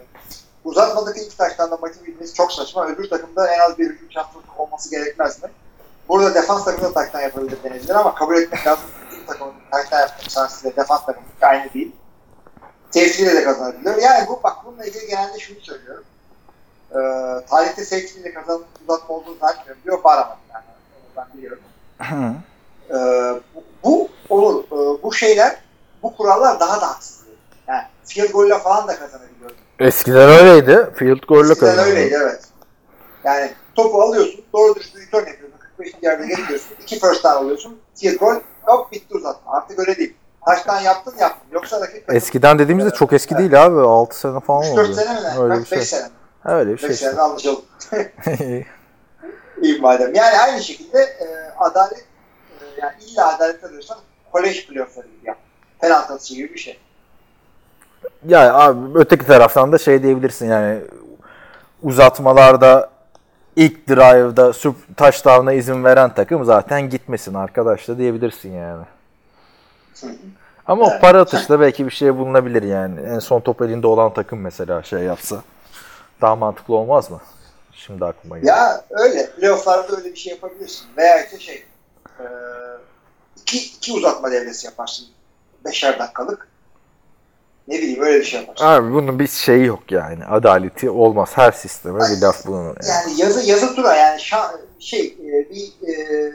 uzatmadaki 0.65 1.21
ilk 1.21 1.39
taştan 1.39 1.71
da 1.71 1.77
maçın 1.77 2.07
bitmesi 2.07 2.35
çok 2.35 2.53
saçma. 2.53 2.87
Öbür 2.87 3.11
takımda 3.11 3.55
en 3.55 3.59
az 3.59 3.79
bir 3.79 3.91
hücum 3.91 4.11
şanslılık 4.11 4.61
olması 4.61 4.91
gerekmez 4.91 5.43
mi? 5.43 5.51
Burada 6.09 6.35
defans 6.35 6.65
takımı 6.65 6.89
da 6.89 6.93
taştan 6.93 7.21
yapabilir 7.21 7.59
denediler 7.65 7.95
ama 7.95 8.15
kabul 8.15 8.37
etmek 8.37 8.67
lazım. 8.67 8.85
İlk 9.13 9.27
takımın 9.27 9.53
taştan 9.71 10.01
yapmak 10.01 10.31
şansıyla 10.31 10.77
defans 10.77 11.07
takımı 11.07 11.27
aynı 11.43 11.73
değil. 11.75 11.93
Safety'yle 12.91 13.35
de 13.35 13.45
kazanabilir. 13.45 13.97
Yani 13.97 14.29
bu 14.29 14.41
bak 14.45 14.57
bununla 14.65 14.85
ilgili 14.85 15.07
genelde 15.07 15.39
şunu 15.39 15.61
söylüyorum. 15.61 16.05
Ee, 16.91 16.97
tarihte 17.51 17.85
safety'yle 17.85 18.35
kazanıp 18.35 18.67
uzatma 18.89 19.15
olduğunu 19.15 19.37
zannetmiyorum. 19.41 19.83
Diyor 19.85 20.05
bağıramadım 20.05 20.43
yani. 20.53 20.65
Ben 21.17 21.25
biliyorum. 21.35 21.63
Ee, 22.91 22.95
bu, 23.85 24.09
bu 24.31 24.37
olur. 24.37 24.65
Ee, 24.65 25.03
bu 25.03 25.13
şeyler, 25.13 25.57
bu 26.03 26.17
kurallar 26.17 26.61
daha 26.61 26.81
da 26.81 26.91
haksız. 26.91 27.20
Field 28.05 28.31
golle 28.33 28.59
falan 28.59 28.89
da 28.89 28.99
kazanabiliyor. 28.99 29.51
Eskiden 29.79 30.29
öyleydi. 30.29 30.91
Field 30.95 31.23
golle 31.29 31.53
Eskiden 31.53 31.71
kazandı. 31.71 31.91
öyleydi 31.91 32.19
evet. 32.23 32.41
Yani 33.25 33.51
topu 33.75 34.03
alıyorsun, 34.03 34.45
doğru 34.53 34.75
dürüst 34.75 34.97
bir 34.97 35.01
return 35.01 35.27
yapıyorsun, 35.27 35.59
45 35.77 35.95
yerde 36.03 36.27
getiriyorsun, 36.27 36.77
iki 36.83 36.99
first 37.01 37.25
down 37.25 37.37
alıyorsun, 37.37 37.79
field 38.01 38.17
goal, 38.19 38.41
hop 38.63 38.93
bitti 38.93 39.15
uzatma. 39.15 39.53
Artık 39.53 39.79
öyle 39.79 39.97
değil. 39.97 40.17
Taştan 40.47 40.81
yaptın 40.81 41.15
yaptın. 41.19 41.49
Yoksa 41.53 41.81
rakip 41.81 42.15
Eskiden 42.15 42.59
dediğimizde 42.59 42.91
çok 42.91 43.13
eski 43.13 43.39
değil 43.39 43.65
abi. 43.67 43.81
6 43.81 44.19
sene 44.19 44.41
falan 44.41 44.63
3-4 44.63 44.81
oldu. 44.81 44.95
sene 44.95 45.15
mi 45.15 45.21
ne? 45.25 45.43
Öyle 45.43 45.55
Bak, 45.55 45.61
bir 45.61 45.67
şey. 45.67 45.79
5 45.79 45.89
sene? 45.89 46.09
Öyle 46.45 46.73
bir 46.73 46.79
şey 46.79 46.89
5 46.89 46.95
işte. 46.95 47.07
senede 47.07 47.21
anlaşalım. 47.21 47.63
İyi 49.63 49.81
madem. 49.81 50.15
Yani 50.15 50.39
aynı 50.39 50.63
şekilde 50.63 50.99
e, 50.99 51.27
adalet, 51.59 51.99
e, 51.99 52.65
yani 52.83 52.93
illa 53.05 53.35
adalet 53.37 53.65
arıyorsan 53.65 53.99
kolej 54.33 54.67
playoffları 54.67 55.07
gibi 55.07 55.29
yap. 55.29 55.37
Penaltı 55.81 56.13
atışı 56.13 56.35
gibi 56.35 56.55
bir 56.55 56.59
şey. 56.59 56.81
Ya 58.29 58.55
abi 58.55 58.99
öteki 58.99 59.27
taraftan 59.27 59.73
da 59.73 59.79
şey 59.79 60.03
diyebilirsin 60.03 60.49
yani 60.49 60.81
uzatmalarda 61.83 62.91
ilk 63.57 63.89
drive'da 63.89 64.53
touchdown'a 64.97 65.53
izin 65.53 65.85
veren 65.85 66.15
takım 66.15 66.45
zaten 66.45 66.91
gitmesin 66.91 67.35
arkadaş 67.35 67.89
da 67.89 67.99
diyebilirsin 67.99 68.53
yani. 68.53 68.85
Ama 70.67 70.85
o 70.85 71.01
para 71.01 71.21
atışta 71.21 71.61
belki 71.61 71.87
bir 71.87 71.91
şey 71.91 72.17
bulunabilir 72.17 72.63
yani. 72.63 73.01
En 73.01 73.19
son 73.19 73.41
top 73.41 73.63
elinde 73.63 73.87
olan 73.87 74.15
takım 74.15 74.41
mesela 74.41 74.83
şey 74.83 75.01
yapsa. 75.01 75.37
Daha 76.21 76.37
mantıklı 76.37 76.75
olmaz 76.75 77.11
mı? 77.11 77.21
Şimdi 77.73 78.05
aklıma 78.05 78.39
geldi. 78.39 78.49
Ya 78.49 78.85
öyle. 78.91 79.31
Playoff'larda 79.31 79.97
öyle 79.97 80.11
bir 80.11 80.17
şey 80.17 80.33
yapabilirsin. 80.33 80.87
Veya 80.97 81.25
işte 81.25 81.39
şey 81.39 81.65
iki, 83.37 83.59
iki 83.59 83.93
uzatma 83.93 84.31
devresi 84.31 84.67
yaparsın. 84.67 85.07
Beşer 85.65 85.99
dakikalık. 85.99 86.50
Ne 87.71 87.79
bileyim 87.79 88.03
öyle 88.03 88.21
bir 88.21 88.25
şey 88.25 88.41
yaparsın. 88.41 88.65
Abi 88.65 88.93
bunun 88.93 89.19
bir 89.19 89.27
şeyi 89.27 89.67
yok 89.67 89.83
yani. 89.91 90.25
Adaleti 90.25 90.91
olmaz. 90.91 91.31
Her 91.35 91.53
sisteme 91.53 92.01
bir 92.01 92.23
laf 92.23 92.47
bulunur. 92.47 92.77
Yani. 92.83 92.91
Yani 92.91 93.21
yazı 93.21 93.51
yazı 93.51 93.75
tura 93.75 93.95
yani 93.95 94.21
şa- 94.21 94.61
şey 94.79 95.07
e, 95.07 95.51
bir 95.51 95.89
e, 95.89 96.33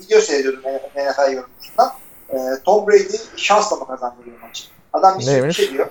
video 0.00 0.20
seyrediyordum 0.20 0.62
NFL 0.96 1.32
yorumcusundan. 1.32 1.92
E, 2.30 2.36
Tom 2.64 2.86
Brady 2.86 3.16
şansla 3.36 3.76
mı 3.76 3.86
kazandı 3.86 4.16
diyor 4.24 4.36
maçı. 4.42 4.64
Adam 4.92 5.18
bir 5.18 5.24
sürü 5.24 5.46
bir 5.46 5.52
şey 5.52 5.72
diyor. 5.72 5.86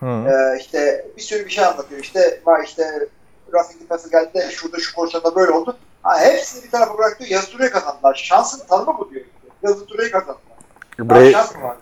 Hı. 0.00 0.06
E, 0.06 0.58
işte 0.60 1.06
bir 1.16 1.22
sürü 1.22 1.44
bir 1.44 1.50
şey 1.50 1.64
anlatıyor. 1.64 2.00
İşte 2.00 2.40
var 2.46 2.64
işte 2.64 3.08
the 3.52 3.86
Passer 3.88 4.10
geldi 4.10 4.34
de 4.34 4.50
şurada 4.50 4.78
şu 4.78 4.94
pozisyonda 4.94 5.34
böyle 5.34 5.50
oldu. 5.50 5.76
Ha, 6.02 6.20
hepsini 6.20 6.64
bir 6.64 6.70
tarafa 6.70 6.98
bıraktı. 6.98 7.24
Yazı 7.28 7.50
turayı 7.50 7.70
kazandılar. 7.70 8.14
Şansın 8.14 8.66
tanımı 8.66 8.98
bu 8.98 9.10
diyor. 9.10 9.24
Yazı 9.62 9.86
turayı 9.86 10.10
kazandılar. 10.10 10.56
Diyor. 10.98 11.76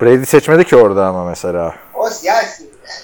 Brady 0.00 0.24
seçmedi 0.24 0.64
ki 0.64 0.76
orada 0.76 1.06
ama 1.06 1.24
mesela. 1.24 1.74
O 1.96 2.08
yani 2.22 2.44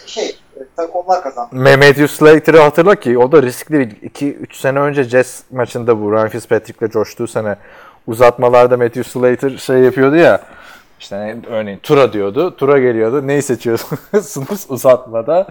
şey 0.07 0.29
e, 0.57 0.61
tabii 0.77 0.93
onlar 0.93 1.23
kazandı. 1.23 1.49
Mehmet 1.53 2.11
Slater'ı 2.11 2.61
hatırla 2.61 2.95
ki 2.95 3.19
o 3.19 3.33
da 3.33 3.43
riskli. 3.43 3.89
2-3 4.15 4.55
sene 4.61 4.79
önce 4.79 5.05
Jets 5.05 5.43
maçında 5.51 6.01
bu 6.01 6.13
Ryan 6.13 6.29
Fitzpatrick'le 6.29 6.93
coştuğu 6.93 7.27
sene 7.27 7.57
uzatmalarda 8.07 8.77
Matthew 8.77 9.05
Slater 9.05 9.59
şey 9.59 9.79
yapıyordu 9.79 10.17
ya. 10.17 10.41
İşte 11.01 11.17
ne- 11.21 11.37
örneğin 11.47 11.79
tura 11.79 12.13
diyordu. 12.13 12.57
Tura 12.57 12.79
geliyordu. 12.79 13.27
Neyi 13.27 13.43
seçiyorsunuz 13.43 14.67
uzatmada? 14.69 15.47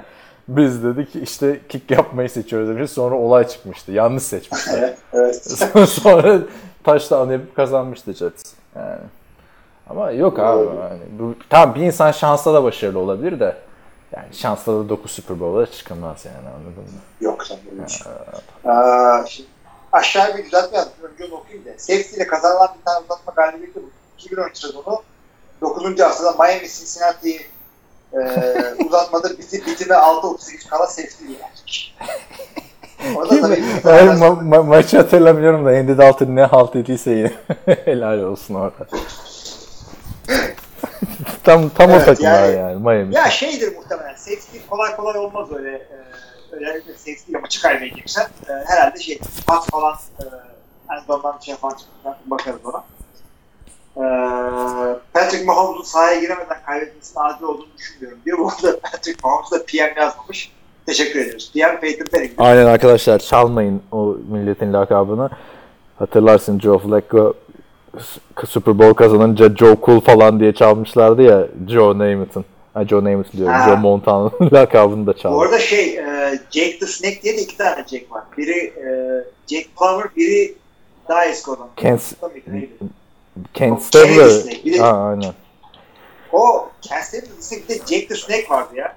Biz 0.48 0.84
dedik 0.84 1.16
işte 1.16 1.60
kick 1.70 1.92
yapmayı 1.92 2.30
seçiyoruz 2.30 2.70
demiş. 2.70 2.92
Sonra 2.92 3.16
olay 3.16 3.48
çıkmıştı. 3.48 3.92
Yanlış 3.92 4.24
seçmişler. 4.24 4.94
Evet. 5.14 5.48
evet. 5.76 5.90
Sonra 5.90 6.40
taşla 6.84 7.32
yapıp 7.32 7.56
kazanmıştı 7.56 8.14
Jets. 8.14 8.54
Yani. 8.76 9.00
Ama 9.90 10.12
yok 10.12 10.40
abi. 10.40 10.66
Yani 10.66 11.00
bu, 11.20 11.36
tamam 11.50 11.76
bir 11.76 11.82
insan 11.82 12.12
şansla 12.12 12.54
da 12.54 12.64
başarılı 12.64 13.00
olabilir 13.00 13.40
de 13.40 13.56
yani 14.16 14.28
şansla 14.32 14.74
da 14.74 14.90
9 14.90 15.12
Super 15.12 15.40
Bowl'a 15.40 15.66
çıkılmaz 15.72 16.26
yani 16.26 16.48
anladın 16.50 16.84
mı? 16.94 17.00
Yok 17.22 17.46
sen 17.48 17.58
böyle 17.72 17.86
bir 17.86 17.90
şey. 17.92 18.12
Aa, 18.66 19.26
şimdi 19.28 19.50
aşağıya 19.92 20.38
bir 20.38 20.46
düzeltme 20.46 20.78
yaptım. 20.78 21.10
Önce 21.14 21.26
onu 21.26 21.34
okuyayım 21.42 21.66
da. 21.66 21.70
Safety 21.78 22.16
ile 22.16 22.28
kazanılan 22.28 22.70
bir 22.80 22.86
tane 22.86 23.00
uzatma 23.06 23.34
galibiyeti 23.36 23.80
bu. 23.80 23.90
2013 24.18 24.58
sezonu 24.58 25.02
9. 25.62 26.00
haftada 26.00 26.32
Miami 26.44 26.68
Cincinnati'yi 26.68 27.42
e, 28.14 28.20
uzatmada 28.88 29.30
biti, 29.30 29.66
bitime 29.66 29.96
6-38 29.96 30.70
kala 30.70 30.88
safety 30.88 31.24
yener. 31.24 31.96
Orada 33.16 33.42
tabii 33.42 33.62
ma- 33.84 34.50
ma- 34.50 34.68
maçı 34.68 34.98
hatırlamıyorum 34.98 35.66
da 35.66 35.70
Andy 35.70 35.98
Dalton 35.98 36.36
ne 36.36 36.44
halt 36.44 36.76
ettiyse 36.76 37.12
yine. 37.12 37.32
Helal 37.86 38.20
olsun 38.20 38.56
orada. 38.56 38.88
tam 41.44 41.70
tam 41.70 41.90
Evet, 41.90 42.02
o 42.02 42.06
takımlar 42.06 42.44
yani, 42.44 42.56
yani- 42.56 42.76
Miami. 42.76 43.16
Ya 43.16 43.30
şeydir 43.30 43.76
muhtemelen. 43.76 44.16
Safety 44.16 44.58
kolay 44.70 44.96
kolay 44.96 45.18
olmaz 45.18 45.48
öyle. 45.56 45.72
E, 45.72 45.98
özellikle 46.52 46.94
safety 46.94 47.32
maçı 47.42 47.62
kaybedeceksen. 47.62 48.24
E, 48.50 48.52
herhalde 48.66 49.00
şey 49.00 49.20
pas 49.48 49.68
falan 49.70 49.94
e, 49.94 50.24
en 50.94 50.96
azından 50.98 51.40
şey 51.40 51.56
falan 51.56 51.76
çıkacak. 51.76 52.30
Bakarız 52.30 52.60
ona. 52.66 52.84
E, 53.98 54.04
Patrick 55.14 55.46
Mahomes'un 55.46 55.84
sahaya 55.84 56.20
giremeden 56.20 56.58
kaybetmesinin 56.66 57.24
adil 57.24 57.44
olduğunu 57.44 57.78
düşünmüyorum 57.78 58.20
diyor. 58.26 58.38
Bu 58.38 58.48
arada 58.48 58.80
Patrick 58.80 59.20
Mahomes 59.24 59.52
da 59.52 59.66
PM 59.66 60.00
yazmamış. 60.00 60.52
Teşekkür 60.86 61.20
ediyoruz. 61.20 61.52
PM 61.54 61.80
Peyton 61.82 62.08
Manning. 62.14 62.32
Aynen 62.38 62.66
arkadaşlar 62.66 63.20
çalmayın 63.20 63.82
o 63.92 64.06
milletin 64.30 64.74
lakabını. 64.74 65.30
Hatırlarsın 66.00 66.60
Joe 66.60 66.80
Flacco 66.80 67.34
Super 68.48 68.80
Bowl 68.80 68.94
kazanınca 68.94 69.56
Joe 69.56 69.76
Cool 69.86 70.00
falan 70.00 70.40
diye 70.40 70.54
çalmışlardı 70.54 71.22
ya 71.22 71.48
Joe 71.68 71.98
Namath'ın. 71.98 72.46
Ha, 72.74 72.86
Joe 72.86 73.04
Namath 73.04 73.34
diyorum. 73.34 73.54
Ha. 73.54 73.66
Joe 73.70 73.76
Montana'nın 73.78 74.32
lakabını 74.54 75.08
da 75.08 75.14
Bu 75.14 75.18
çaldı. 75.18 75.40
arada 75.42 75.60
şey 75.60 75.98
e, 75.98 76.40
Jake 76.52 76.80
the 76.80 76.86
Snake 76.86 77.22
diye 77.24 77.38
de 77.38 77.42
iki 77.42 77.58
tane 77.58 77.76
Jake 77.88 78.06
var. 78.12 78.24
Biri 78.38 78.58
e, 78.60 78.90
Jake 79.48 79.68
Plummer, 79.80 80.06
biri 80.16 80.56
daha 81.10 81.26
eski 81.26 81.52
olan. 81.52 81.68
Kent? 81.78 82.02
Kent 83.54 83.82
Stabler. 83.82 84.32
Ha, 84.80 84.98
aynen. 85.10 85.34
O 86.32 86.70
Kansas 86.90 87.50
City'de 87.50 87.64
bir 87.64 87.68
de 87.70 87.74
Jake 87.78 88.08
the 88.08 88.16
Snake 88.16 88.46
vardı 88.50 88.70
ya. 88.76 88.96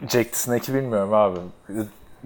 Jake 0.00 0.30
the 0.30 0.36
Snake'i 0.36 0.74
bilmiyorum 0.74 1.14
abi. 1.14 1.38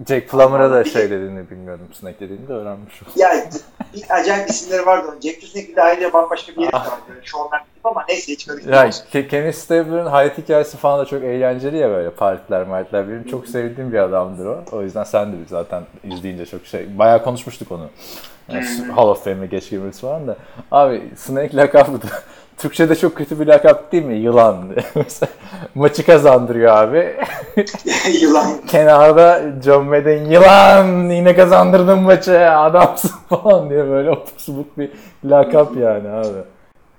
Jake 0.07 0.27
Plummer'a 0.27 0.71
da 0.71 0.83
şey 0.83 1.01
de- 1.01 1.09
dediğini 1.09 1.49
bilmiyordum. 1.49 1.87
Snake 1.99 2.19
dediğini 2.19 2.47
de 2.47 2.53
öğrenmişim. 2.53 3.07
Ya 3.15 3.49
bir 3.93 4.03
acayip 4.09 4.49
isimleri 4.49 4.85
vardı 4.85 5.07
onun. 5.11 5.21
Jack 5.21 5.43
Snake 5.43 5.67
bir 5.67 5.75
de 5.75 5.81
ayrıca 5.83 6.13
bambaşka 6.13 6.51
bir 6.55 6.61
yeri 6.61 6.73
vardı. 6.73 6.89
Showman 7.23 7.59
gibi 7.59 7.79
ama 7.83 8.05
neyse 8.09 8.31
hiç 8.33 8.47
Ya 8.47 8.53
karıştırmam. 8.53 8.89
Ke- 9.13 9.27
Kenny 9.27 9.53
Stabler'ın 9.53 10.05
hayat 10.05 10.37
hikayesi 10.37 10.77
falan 10.77 10.99
da 10.99 11.05
çok 11.05 11.23
eğlenceli 11.23 11.77
ya 11.77 11.89
böyle 11.89 12.09
partiler 12.09 12.67
martler. 12.67 13.07
Benim 13.09 13.23
çok 13.23 13.47
sevdiğim 13.47 13.93
bir 13.93 13.99
adamdır 13.99 14.45
o. 14.45 14.63
O 14.71 14.81
yüzden 14.81 15.03
sen 15.03 15.31
de 15.31 15.35
zaten 15.49 15.83
izleyince 16.03 16.45
çok 16.45 16.65
şey. 16.65 16.97
Bayağı 16.99 17.23
konuşmuştuk 17.23 17.71
onu. 17.71 17.89
Yani 18.53 18.65
Hall 18.95 19.07
of 19.07 19.23
Fame'e 19.23 19.45
geç 19.45 19.69
girmesi 19.69 20.01
falan 20.01 20.27
da. 20.27 20.35
Abi 20.71 21.03
Snake 21.17 21.57
lakabı 21.57 22.01
da 22.01 22.07
Türkçe'de 22.59 22.95
çok 22.95 23.15
kötü 23.15 23.39
bir 23.39 23.47
lakap 23.47 23.91
değil 23.91 24.05
mi? 24.05 24.15
Yılan. 24.17 24.65
Mesela 24.95 25.31
Maçı 25.75 26.05
kazandırıyor 26.05 26.77
abi. 26.77 27.15
Yılan. 28.21 28.65
Kenarda 28.67 29.43
John 29.65 29.85
Madden 29.85 30.25
yılan 30.25 31.09
yine 31.09 31.35
kazandırdın 31.35 31.99
maçı 31.99 32.49
adamsın 32.51 33.11
falan 33.29 33.69
diye 33.69 33.89
böyle 33.89 34.09
otursubuk 34.09 34.77
bir 34.77 34.89
lakap 35.25 35.77
yani 35.77 36.09
abi. 36.09 36.37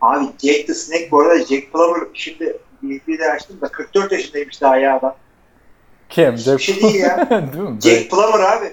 Abi 0.00 0.24
Jake 0.24 0.66
the 0.66 0.74
Snake 0.74 1.08
bu 1.11 1.20
arada 1.20 1.38
Jack 1.38 1.72
Plummer 1.72 2.00
şimdi 2.14 2.58
bir 2.82 3.18
de 3.18 3.32
açtım 3.32 3.61
da 3.61 3.68
44 3.68 4.12
yaşındaymış 4.12 4.62
daha 4.62 4.76
ya 4.76 4.96
adam. 4.96 5.14
Kim? 6.08 6.32
Bir 6.32 6.58
şey 6.58 6.82
değil 6.82 6.94
ya. 6.94 7.30
değil 7.30 7.64
mi? 7.64 7.80
Jake 7.80 8.08
Plummer 8.08 8.40
abi. 8.40 8.72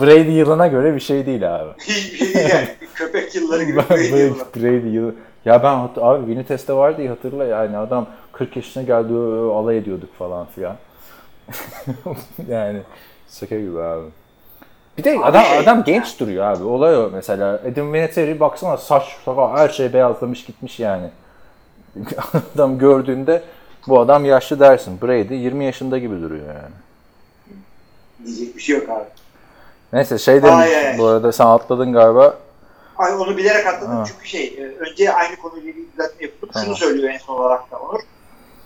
Brady 0.00 0.30
yılına 0.30 0.66
göre 0.66 0.94
bir 0.94 1.00
şey 1.00 1.26
değil 1.26 1.56
abi. 1.56 1.70
Hiçbir 1.80 2.18
şey 2.18 2.34
değil 2.34 2.48
yani. 2.48 2.68
Köpek 2.94 3.34
yılları 3.34 3.64
gibi. 3.64 3.76
Brady 3.76 4.12
Brady, 4.12 4.20
yılları. 4.20 4.46
Brady 4.56 4.88
yılı. 4.88 5.14
Ya 5.44 5.62
ben 5.62 5.74
hat- 5.78 5.98
abi 5.98 6.18
Winnie 6.20 6.46
Test'te 6.46 6.72
vardı 6.72 7.02
ya 7.02 7.10
hatırla 7.10 7.44
yani 7.44 7.76
adam 7.76 8.06
40 8.32 8.56
yaşına 8.56 8.82
geldi 8.82 9.14
alay 9.54 9.78
ediyorduk 9.78 10.14
falan 10.14 10.46
filan. 10.46 10.76
yani 12.48 12.80
şaka 13.28 13.58
gibi 13.60 13.80
abi. 13.80 14.04
Bir 14.98 15.04
de 15.04 15.18
adam 15.22 15.42
şey- 15.44 15.58
adam 15.58 15.84
genç 15.84 16.20
duruyor 16.20 16.44
abi. 16.44 16.64
Olay 16.64 16.96
o 16.96 17.10
mesela. 17.12 17.60
Adam 17.72 17.92
Vinatieri 17.92 18.40
baksana 18.40 18.76
saç 18.76 19.16
sakal 19.24 19.56
her 19.56 19.68
şey 19.68 19.92
beyazlamış 19.92 20.44
gitmiş 20.44 20.80
yani. 20.80 21.10
adam 22.54 22.78
gördüğünde 22.78 23.42
bu 23.88 24.00
adam 24.00 24.24
yaşlı 24.24 24.60
dersin. 24.60 25.00
Brady 25.02 25.34
20 25.34 25.64
yaşında 25.64 25.98
gibi 25.98 26.20
duruyor 26.22 26.46
yani. 26.46 26.74
Diyecek 28.26 28.56
bir 28.56 28.62
şey 28.62 28.76
yok 28.78 28.88
abi. 28.88 29.04
Neyse 29.92 30.18
şey 30.18 30.42
demiş 30.42 30.68
ay. 30.86 30.98
bu 30.98 31.06
arada 31.06 31.32
sen 31.32 31.46
atladın 31.46 31.92
galiba. 31.92 32.34
Ay 32.98 33.12
onu 33.14 33.36
bilerek 33.36 33.66
atladım 33.66 33.96
Ha. 33.96 34.04
çünkü 34.08 34.28
şey 34.28 34.44
e, 34.46 34.76
önce 34.78 35.12
aynı 35.12 35.36
konuyla 35.36 35.70
ilgili 35.70 35.92
düzeltme 35.92 36.26
yapıp 36.26 36.52
Tamam. 36.52 36.66
şunu 36.66 36.76
söylüyor 36.76 37.10
en 37.14 37.18
son 37.18 37.34
olarak 37.38 37.70
da 37.70 37.78
Onur. 37.78 38.00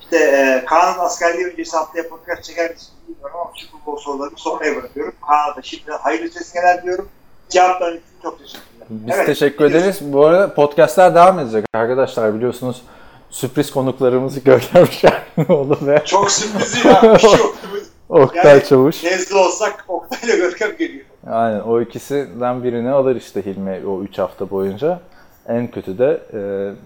İşte 0.01 0.17
e, 0.17 0.65
Kaan'ın 0.67 0.99
askerliği 0.99 1.47
öncesi 1.47 1.77
haftaya 1.77 2.09
podcast 2.09 2.45
çeker 2.45 2.71
misin 2.71 2.89
bilmiyorum 3.09 3.37
ama 3.41 3.51
Super 3.57 3.87
Bowl 3.87 4.03
sorularını 4.05 4.37
sonraya 4.39 4.77
bırakıyorum. 4.77 5.15
Kaan'a 5.29 5.57
da 5.57 5.63
şimdi 5.63 5.91
hayırlı 5.93 6.31
sesler 6.31 6.83
diyorum. 6.83 7.09
Cevapların 7.49 7.97
için 7.97 8.07
çok 8.23 8.39
teşekkürler. 8.39 8.87
Biz 8.91 9.15
Evet, 9.17 9.27
teşekkür 9.27 9.65
biliyorsun. 9.65 9.89
ederiz. 9.89 10.13
Bu 10.13 10.27
arada 10.27 10.55
podcastler 10.55 11.15
devam 11.15 11.39
edecek 11.39 11.65
arkadaşlar 11.75 12.35
biliyorsunuz. 12.35 12.83
Sürpriz 13.31 13.71
konuklarımızı 13.71 14.41
Görkem 14.45 14.87
Şahinoğlu 14.87 15.79
ve 15.83 16.03
Çok 16.05 16.31
sürpriz 16.31 16.85
ya. 16.85 17.03
Bir 17.03 17.19
şey. 17.19 17.31
Oktay 18.09 18.53
Yani- 18.53 18.65
Çavuş. 18.69 19.05
Nezle 19.05 19.37
olsak 19.37 19.85
Oktay'la 19.89 20.37
Görkem 20.37 20.77
geliyor. 20.77 21.05
Aynen 21.27 21.61
o 21.61 21.81
ikisinden 21.81 22.63
birini 22.65 22.91
alır 22.91 23.17
işte 23.17 23.47
Hilmi 23.47 23.87
o 23.87 24.03
3 24.03 24.19
hafta 24.19 24.51
boyunca. 24.51 25.01
En 25.49 25.71
kötü 25.71 25.99
de 25.99 26.21
e, 26.33 26.39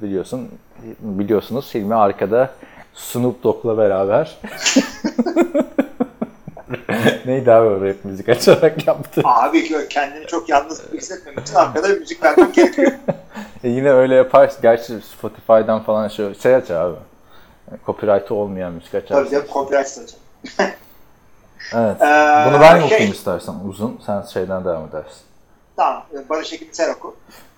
biliyorsun 0.02 0.48
biliyorsunuz 1.00 1.74
Hilmi 1.74 1.94
arkada 1.94 2.50
Snoop 2.94 3.42
Dogg'la 3.44 3.78
beraber. 3.78 4.38
Neydi 7.26 7.52
abi 7.52 7.68
o 7.68 7.80
rap 7.80 8.04
müzik 8.04 8.28
açarak 8.28 8.86
yaptı. 8.86 9.20
Abi 9.24 9.88
kendini 9.88 10.26
çok 10.26 10.48
yalnız 10.48 10.82
hissetmemek 10.92 11.40
için 11.46 11.54
arkada 11.54 11.88
bir 11.88 12.00
müzik 12.00 12.22
vermek 12.22 12.54
gerekiyor. 12.54 12.92
E 13.64 13.68
yine 13.68 13.90
öyle 13.90 14.14
yaparsın. 14.14 14.62
Gerçi 14.62 15.00
Spotify'dan 15.00 15.82
falan 15.82 16.08
şey, 16.08 16.34
şey 16.34 16.54
aç 16.54 16.70
abi. 16.70 16.94
Copyright'ı 17.86 18.34
olmayan 18.34 18.72
müzik 18.72 18.92
Tabii 18.92 19.04
açarsın. 19.04 19.30
canım 19.30 19.46
copyright 19.52 19.88
satacağım. 19.88 20.22
Evet. 21.74 22.02
Ee, 22.02 22.46
Bunu 22.50 22.60
ben 22.60 22.76
şey- 22.76 22.84
okuyayım 22.84 23.12
istersen 23.12 23.54
uzun. 23.68 24.00
Sen 24.06 24.22
şeyden 24.22 24.64
devam 24.64 24.84
edersin. 24.88 25.20
Tamam. 25.76 26.02
e, 26.14 26.28
Barış 26.28 26.52
Ekim 26.52 26.68
sen 26.72 26.94
oku. 26.94 27.16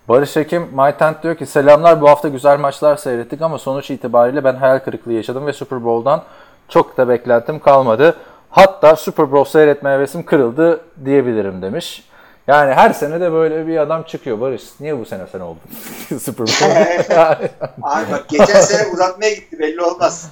Barış 0.08 0.36
Ekim, 0.36 0.62
MyTent 0.62 1.22
diyor 1.22 1.34
ki 1.36 1.46
selamlar 1.46 2.00
bu 2.00 2.08
hafta 2.08 2.28
güzel 2.28 2.58
maçlar 2.58 2.96
seyrettik 2.96 3.42
ama 3.42 3.58
sonuç 3.58 3.90
itibariyle 3.90 4.44
ben 4.44 4.54
hayal 4.54 4.78
kırıklığı 4.78 5.12
yaşadım 5.12 5.46
ve 5.46 5.52
Super 5.52 5.84
Bowl'dan 5.84 6.22
çok 6.68 6.96
da 6.96 7.08
beklentim 7.08 7.58
kalmadı. 7.60 8.16
Hatta 8.50 8.96
Super 8.96 9.32
Bowl 9.32 9.50
seyretme 9.50 9.90
hevesim 9.90 10.22
kırıldı 10.26 10.80
diyebilirim 11.04 11.62
demiş. 11.62 12.08
Yani 12.46 12.74
her 12.74 12.92
sene 12.92 13.20
de 13.20 13.32
böyle 13.32 13.66
bir 13.66 13.78
adam 13.78 14.02
çıkıyor 14.02 14.40
Barış. 14.40 14.62
Niye 14.80 14.98
bu 14.98 15.04
sene 15.04 15.22
sen 15.32 15.40
oldun? 15.40 15.60
Super 16.18 16.46
Bowl. 16.46 16.64
Abi 17.82 18.04
bak 18.12 18.28
geçen 18.28 18.60
sene 18.60 18.92
uzatmaya 18.92 19.34
gitti 19.34 19.58
belli 19.58 19.82
olmaz. 19.82 20.30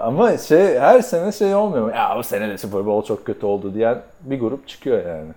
Ama 0.00 0.38
şey 0.38 0.78
her 0.78 1.00
sene 1.02 1.32
şey 1.32 1.54
olmuyor 1.54 1.84
mu? 1.84 1.90
Ya 1.90 2.14
bu 2.18 2.22
sene 2.22 2.48
de 2.48 2.58
Super 2.58 2.86
Bowl 2.86 3.08
çok 3.08 3.26
kötü 3.26 3.46
oldu 3.46 3.74
diyen 3.74 4.02
bir 4.20 4.40
grup 4.40 4.68
çıkıyor 4.68 5.06
yani. 5.06 5.30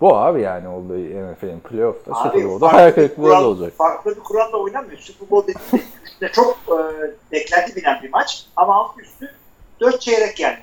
Bu 0.00 0.16
abi 0.16 0.40
yani 0.40 0.68
olduğu 0.68 0.98
NFL'in 0.98 1.60
playoff'ta 1.60 2.14
Super 2.14 2.44
Bowl'da 2.44 2.72
hayal 2.72 2.90
kırıklığı 2.92 3.22
da 3.24 3.28
kural- 3.28 3.44
olacak. 3.44 3.72
Farklı 3.78 4.16
bir 4.16 4.20
kuralla 4.20 4.56
oynanmıyor. 4.56 4.98
Super 4.98 5.30
Bowl 5.30 5.48
dediğinde 5.52 5.86
üstüne 6.04 6.32
çok 6.32 6.56
e, 6.68 6.78
beklenti 7.32 7.76
binen 7.76 8.02
bir 8.02 8.10
maç 8.12 8.46
ama 8.56 8.74
alt 8.74 8.98
üstü 8.98 9.30
4 9.80 10.00
çeyrek 10.00 10.40
yani. 10.40 10.58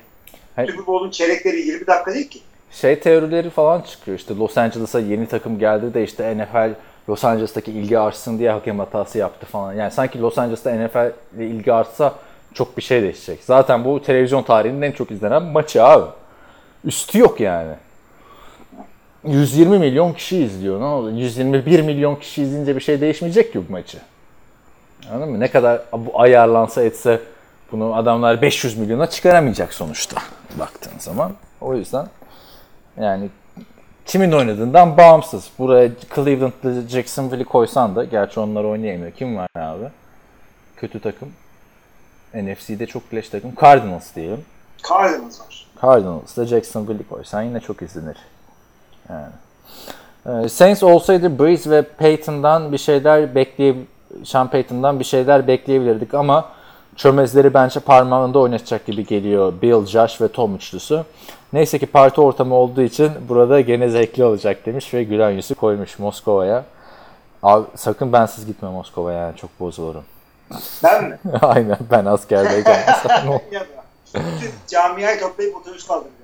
Hayır. 0.56 0.68
Super 0.70 0.86
Bowl'un 0.86 1.10
çeyrekleri 1.10 1.60
20 1.60 1.86
dakika 1.86 2.14
değil 2.14 2.28
ki. 2.28 2.40
Şey 2.70 3.00
teorileri 3.00 3.50
falan 3.50 3.80
çıkıyor 3.80 4.18
işte 4.18 4.36
Los 4.36 4.58
Angeles'a 4.58 5.00
yeni 5.00 5.26
takım 5.28 5.58
geldi 5.58 5.94
de 5.94 6.04
işte 6.04 6.36
NFL 6.38 6.74
Los 7.08 7.24
Angeles'taki 7.24 7.72
ilgi 7.72 7.98
artsın 7.98 8.38
diye 8.38 8.50
hakem 8.50 8.78
hatası 8.78 9.18
yaptı 9.18 9.46
falan. 9.46 9.72
Yani 9.72 9.90
sanki 9.90 10.20
Los 10.20 10.38
Angeles'ta 10.38 10.70
NFL 10.74 11.12
ile 11.36 11.46
ilgi 11.46 11.72
artsa 11.72 12.14
çok 12.54 12.76
bir 12.76 12.82
şey 12.82 13.02
değişecek. 13.02 13.40
Zaten 13.44 13.84
bu 13.84 14.02
televizyon 14.02 14.42
tarihinin 14.42 14.82
en 14.82 14.92
çok 14.92 15.10
izlenen 15.10 15.42
maçı 15.42 15.84
abi. 15.84 16.10
Üstü 16.84 17.18
yok 17.18 17.40
yani. 17.40 17.74
120 19.24 19.78
milyon 19.78 20.12
kişi 20.12 20.38
izliyor. 20.38 20.80
Ne 20.80 20.84
oldu? 20.84 21.10
121 21.10 21.80
milyon 21.80 22.16
kişi 22.16 22.42
izleyince 22.42 22.76
bir 22.76 22.80
şey 22.80 23.00
değişmeyecek 23.00 23.52
ki 23.52 23.68
bu 23.68 23.72
maçı. 23.72 23.98
Anladın 25.12 25.32
mı? 25.32 25.40
Ne 25.40 25.50
kadar 25.50 25.82
bu 25.92 26.20
ayarlansa 26.20 26.82
etse 26.82 27.20
bunu 27.72 27.94
adamlar 27.94 28.42
500 28.42 28.78
milyona 28.78 29.06
çıkaramayacak 29.06 29.74
sonuçta 29.74 30.16
baktığın 30.58 30.98
zaman. 30.98 31.32
O 31.60 31.74
yüzden 31.74 32.06
yani 33.00 33.28
kimin 34.06 34.32
oynadığından 34.32 34.96
bağımsız. 34.96 35.50
Buraya 35.58 35.90
Cleveland'lı 36.14 36.88
Jacksonville'i 36.88 37.44
koysan 37.44 37.96
da 37.96 38.04
gerçi 38.04 38.40
onlar 38.40 38.64
oynayamıyor. 38.64 39.12
Kim 39.12 39.36
var 39.36 39.48
abi? 39.56 39.84
Kötü 40.76 41.00
takım. 41.00 41.28
NFC'de 42.34 42.86
çok 42.86 43.14
leş 43.14 43.28
takım. 43.28 43.52
Cardinals 43.60 44.14
diyelim. 44.14 44.44
Cardinals 44.88 45.40
var. 45.40 45.66
Cardinals'da 45.82 46.44
Jacksonville'i 46.46 47.08
koysan 47.08 47.42
yine 47.42 47.60
çok 47.60 47.82
izlenir. 47.82 48.16
Yani. 49.08 49.26
Ee, 50.26 50.48
Saints 50.48 50.82
olsaydı 50.82 51.38
Breeze 51.38 51.70
ve 51.70 51.82
Peyton'dan 51.82 52.72
bir 52.72 52.78
şeyler 52.78 53.34
bekleye 53.34 53.74
Sean 54.24 54.50
Payton'dan 54.50 55.00
bir 55.00 55.04
şeyler 55.04 55.46
bekleyebilirdik 55.46 56.14
ama 56.14 56.48
çömezleri 56.96 57.54
bence 57.54 57.80
parmağında 57.80 58.38
oynatacak 58.38 58.86
gibi 58.86 59.06
geliyor 59.06 59.52
Bill, 59.62 59.86
Josh 59.86 60.20
ve 60.20 60.28
Tom 60.28 60.56
üçlüsü. 60.56 61.04
Neyse 61.52 61.78
ki 61.78 61.86
parti 61.86 62.20
ortamı 62.20 62.54
olduğu 62.54 62.82
için 62.82 63.10
burada 63.28 63.60
gene 63.60 63.88
zevkli 63.88 64.24
olacak 64.24 64.66
demiş 64.66 64.94
ve 64.94 65.04
gülen 65.04 65.30
yüzü 65.30 65.54
koymuş 65.54 65.98
Moskova'ya. 65.98 66.64
Abi 67.42 67.66
sakın 67.74 68.12
bensiz 68.12 68.46
gitme 68.46 68.68
Moskova'ya 68.68 69.18
yani 69.18 69.36
çok 69.36 69.60
bozulurum. 69.60 70.04
Ben 70.82 71.04
mi? 71.04 71.18
Aynen 71.42 71.78
ben 71.90 72.04
askerdeyken. 72.04 72.86
da. 73.08 73.40
Camiayı 74.68 75.20
toplayıp 75.20 75.56
otobüs 75.56 75.86
kaldıracağız. 75.86 76.14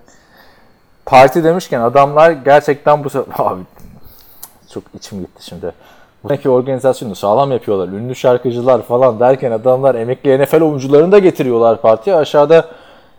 Parti 1.07 1.45
demişken 1.45 1.81
adamlar 1.81 2.31
gerçekten 2.31 3.05
bu 3.05 3.09
abi 3.39 3.61
çok 4.73 4.83
içim 4.95 5.21
gitti 5.21 5.45
şimdi. 5.45 5.73
Buradaki 6.23 6.51
organizasyonu 6.51 7.14
sağlam 7.14 7.53
yapıyorlar. 7.53 7.89
Ünlü 7.89 8.14
şarkıcılar 8.14 8.83
falan 8.83 9.21
derken 9.21 9.53
adamlar 9.53 9.95
emekli 9.95 10.43
NFL 10.43 10.61
oyuncularını 10.61 11.12
da 11.12 11.18
getiriyorlar 11.18 11.81
partiye. 11.81 12.16
Aşağıda 12.16 12.68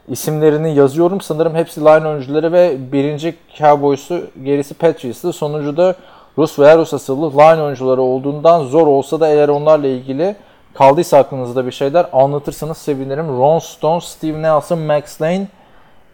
isimlerini 0.08 0.76
yazıyorum. 0.76 1.22
Sanırım 1.22 1.56
hepsi 1.56 1.82
line 1.82 2.08
oyuncuları 2.08 2.54
ve 2.54 2.92
birinci 2.92 3.36
Cowboys'u 3.58 4.22
gerisi 4.44 4.74
Patriots'ı. 4.74 5.34
Sonuncu 5.34 5.96
Rus 6.38 6.60
veya 6.60 6.78
Rus 6.78 6.94
asıllı 6.94 7.32
line 7.32 7.62
oyuncuları 7.62 8.02
olduğundan 8.02 8.64
zor 8.64 8.88
olsa 8.88 9.20
da 9.20 9.28
eğer 9.28 9.50
onlarla 9.50 9.88
ilgili 9.88 10.36
kaldıysa 10.74 11.18
aklınızda 11.18 11.66
bir 11.66 11.72
şeyler 11.72 12.10
anlatırsanız 12.14 12.78
sevinirim. 12.78 13.28
Ron 13.28 13.60
Stone, 13.60 14.02
Steve 14.02 14.42
Nelson, 14.42 14.80
Max 14.80 15.22
Lane, 15.22 15.48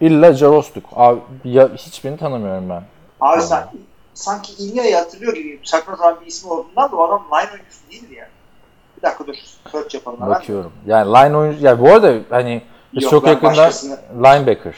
İlla 0.02 0.34
Jarostuk. 0.34 0.86
Abi 0.96 1.20
ya, 1.44 1.70
hiçbirini 1.76 2.18
tanımıyorum 2.18 2.70
ben. 2.70 2.84
Abi 3.22 3.42
sen, 3.42 3.68
sanki 4.14 4.54
İlya'yı 4.64 4.96
hatırlıyor 4.96 5.34
gibi 5.36 5.60
saçma 5.64 5.96
sapan 5.96 6.22
bir 6.22 6.26
ismi 6.26 6.52
olduğundan 6.52 6.92
da 6.92 6.96
o 6.96 7.04
adam 7.04 7.24
line 7.32 7.52
oyuncusu 7.54 7.80
değildi 7.92 8.16
yani. 8.16 8.30
Bir 8.98 9.02
dakika 9.02 9.28
dur. 9.28 9.36
Search 9.72 9.96
yapalım. 9.96 10.22
hemen. 10.22 10.36
Bakıyorum. 10.36 10.72
Yani 10.86 11.12
line 11.14 11.38
oyuncu 11.38 11.66
ya 11.66 11.80
bu 11.82 11.88
arada 11.88 12.14
hani 12.30 12.62
biz 12.94 13.04
Yok, 13.04 13.12
çok 13.12 13.28
yakında 13.28 13.52
başkasını- 13.52 14.00
linebacker. 14.18 14.76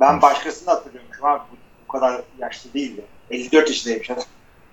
Ben 0.00 0.22
başkasını 0.22 0.70
hatırlıyormuşum 0.70 1.24
abi. 1.26 1.40
Bu, 1.52 1.56
bu 1.88 1.92
kadar 1.92 2.22
yaşlı 2.38 2.72
değildi. 2.74 3.04
54 3.30 3.68
yaşındaymış 3.68 4.10
adam. 4.10 4.24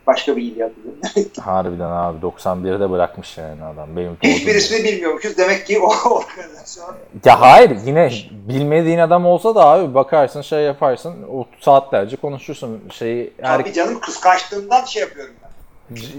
Başka 0.07 0.35
bir 0.37 0.41
İlya 0.41 0.67
hatırlıyorum. 0.67 1.31
Harbiden 1.41 1.89
abi 1.91 2.17
91'de 2.25 2.91
bırakmış 2.91 3.37
yani 3.37 3.63
adam. 3.63 3.95
Benim 3.97 4.17
Hiçbir 4.23 4.47
doğduğum- 4.53 4.57
ismini 4.57 4.83
bilmiyormuşuz. 4.83 5.37
Demek 5.37 5.67
ki 5.67 5.79
o 5.79 6.09
organizasyon 6.09 6.95
Ya 7.25 7.41
hayır 7.41 7.71
yine 7.85 8.11
bilmediğin 8.31 8.99
adam 8.99 9.25
olsa 9.25 9.55
da 9.55 9.65
abi 9.65 9.93
bakarsın 9.93 10.41
şey 10.41 10.59
yaparsın 10.63 11.15
o 11.33 11.45
saatlerce 11.61 12.15
konuşursun 12.15 12.81
şeyi 12.91 13.33
her 13.41 13.57
Tabii 13.59 13.73
canım 13.73 13.99
kıskançlığımdan 13.99 14.85
şey 14.85 15.01
yapıyorum 15.01 15.33
ben. 15.43 15.49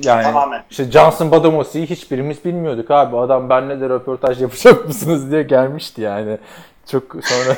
yani 0.03 0.23
Tamamen. 0.23 0.63
işte 0.71 0.85
Johnson 0.91 1.31
Badomosi'yi 1.31 1.87
hiçbirimiz 1.87 2.45
bilmiyorduk 2.45 2.91
abi 2.91 3.17
adam 3.17 3.51
benle 3.51 3.81
de 3.81 3.89
röportaj 3.89 4.43
yapacak 4.43 4.87
mısınız 4.89 5.31
diye 5.31 5.43
gelmişti 5.43 6.01
yani 6.03 6.39
çok 6.87 7.03
sonra 7.25 7.57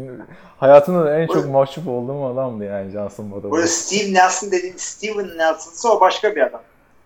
hayatımda 0.58 1.18
en 1.20 1.26
çok 1.26 1.48
mahcup 1.50 1.88
olduğum 1.88 2.26
adamdı 2.26 2.64
yani 2.64 2.90
Johnson 2.90 3.30
Burada 3.30 3.50
Badomosi. 3.50 3.68
Steve 3.68 4.14
Nelson 4.14 4.50
dediğin 4.50 4.76
Steven 4.76 5.38
Nelson'sa 5.38 5.88
o 5.88 6.00
başka 6.00 6.36
bir 6.36 6.40
adam. 6.40 6.60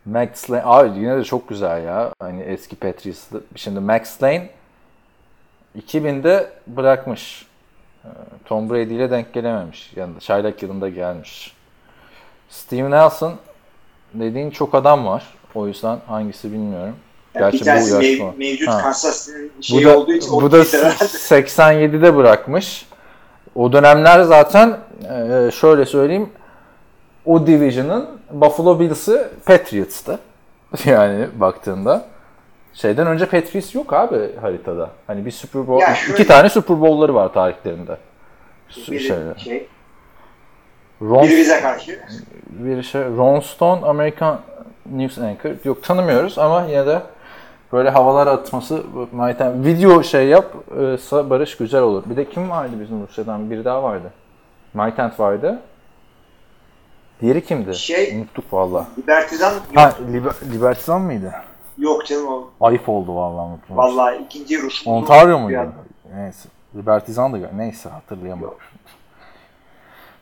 Max 0.04 0.50
Lane 0.50 0.62
abi 0.64 0.98
yine 0.98 1.16
de 1.18 1.24
çok 1.24 1.48
güzel 1.48 1.84
ya 1.84 2.12
hani 2.20 2.42
eski 2.42 2.76
Patriots'lı 2.76 3.42
şimdi 3.56 3.80
Max 3.80 4.22
Lane 4.22 4.50
2000'de 5.78 6.50
bırakmış 6.66 7.50
Ee, 8.04 8.08
Tom 8.44 8.70
Brady 8.70 8.94
ile 8.96 9.10
denk 9.10 9.32
gelememiş. 9.32 9.92
Yani 9.96 10.20
çaylak 10.20 10.62
yılında 10.62 10.88
gelmiş. 10.88 11.56
Steve 12.48 12.90
Nelson 12.90 13.34
dediğin 14.14 14.50
çok 14.50 14.74
adam 14.74 15.06
var. 15.06 15.34
O 15.54 15.66
yüzden 15.66 15.98
hangisi 16.06 16.52
bilmiyorum. 16.52 16.96
Yani 17.34 17.42
Gerçi 17.44 17.60
bir 17.60 17.64
tanesi 17.64 17.90
bu 17.92 18.02
yaş 18.02 18.04
mev- 18.04 18.38
mevcut 18.38 18.68
Ha. 18.68 18.82
Kansas 18.82 19.26
City'nin 19.26 19.52
Bu 19.58 19.62
şeyi 19.62 19.84
da, 19.84 19.98
olduğu 19.98 20.12
için 20.12 20.32
bu 20.32 20.52
da 20.52 20.56
değil 20.56 20.72
herhalde. 20.72 20.94
87'de 21.04 22.16
bırakmış. 22.16 22.86
O 23.54 23.72
dönemler 23.72 24.22
zaten 24.22 24.76
e, 25.10 25.50
şöyle 25.50 25.84
söyleyeyim 25.86 26.28
o 27.26 27.46
division'ın 27.46 28.08
Buffalo 28.30 28.80
Bills'ı 28.80 29.30
Patriots'tı. 29.46 30.18
Yani 30.84 31.26
baktığında. 31.34 32.04
Şeyden 32.74 33.06
önce 33.06 33.26
Patriots 33.26 33.74
yok 33.74 33.92
abi 33.92 34.36
haritada. 34.40 34.90
Hani 35.06 35.26
bir 35.26 35.30
Super 35.30 35.66
Bowl, 35.68 35.82
Ya 35.82 35.94
şöyle- 35.94 36.12
iki 36.12 36.26
tane 36.26 36.48
Super 36.48 36.80
Bowl'ları 36.80 37.14
var 37.14 37.32
tarihlerinde. 37.32 37.96
Biri 38.88 39.00
Şeyde. 39.00 39.34
şey, 39.38 39.68
Ron, 41.02 41.22
biri 41.22 41.36
bize 41.36 41.60
karşı. 41.60 42.00
bir 42.50 42.82
şey, 42.82 43.02
Ron 43.02 43.40
Stone 43.40 43.86
American 43.86 44.40
News 44.92 45.18
Anchor. 45.18 45.50
Yok 45.64 45.82
tanımıyoruz 45.82 46.38
ama 46.38 46.64
yine 46.68 46.86
de 46.86 47.02
böyle 47.72 47.90
havalar 47.90 48.26
atması 48.26 48.82
Mayten 49.12 49.64
video 49.64 50.02
şey 50.02 50.26
yap 50.28 50.54
e, 50.70 51.30
Barış 51.30 51.56
güzel 51.56 51.82
olur. 51.82 52.02
Bir 52.06 52.16
de 52.16 52.30
kim 52.30 52.50
vardı 52.50 52.72
bizim 52.80 53.02
Rusya'dan? 53.02 53.50
Biri 53.50 53.64
daha 53.64 53.82
vardı. 53.82 54.12
Maytent 54.74 55.20
vardı. 55.20 55.60
Diğeri 57.20 57.44
kimdi? 57.44 57.74
Şey- 57.74 58.16
Unuttuk 58.16 58.52
valla. 58.52 58.86
Liberty'den 58.98 59.52
yok, 59.52 59.62
Ha, 59.74 59.94
Liber 60.12 60.32
Libertizan 60.52 61.00
mıydı? 61.00 61.32
yok 61.78 62.06
canım 62.06 62.26
o. 62.28 62.50
Ayıp 62.60 62.88
oldu 62.88 63.16
valla 63.16 63.42
unuttum. 63.44 63.76
Vallahi 63.76 64.16
ikinci 64.16 64.62
Rus. 64.62 64.86
Ontario 64.86 65.38
muydu? 65.38 65.54
Yani. 65.54 65.70
Neyse. 66.14 66.48
Libertizan 66.76 67.32
da 67.32 67.50
neyse 67.56 67.88
hatırlayamadım. 67.88 68.54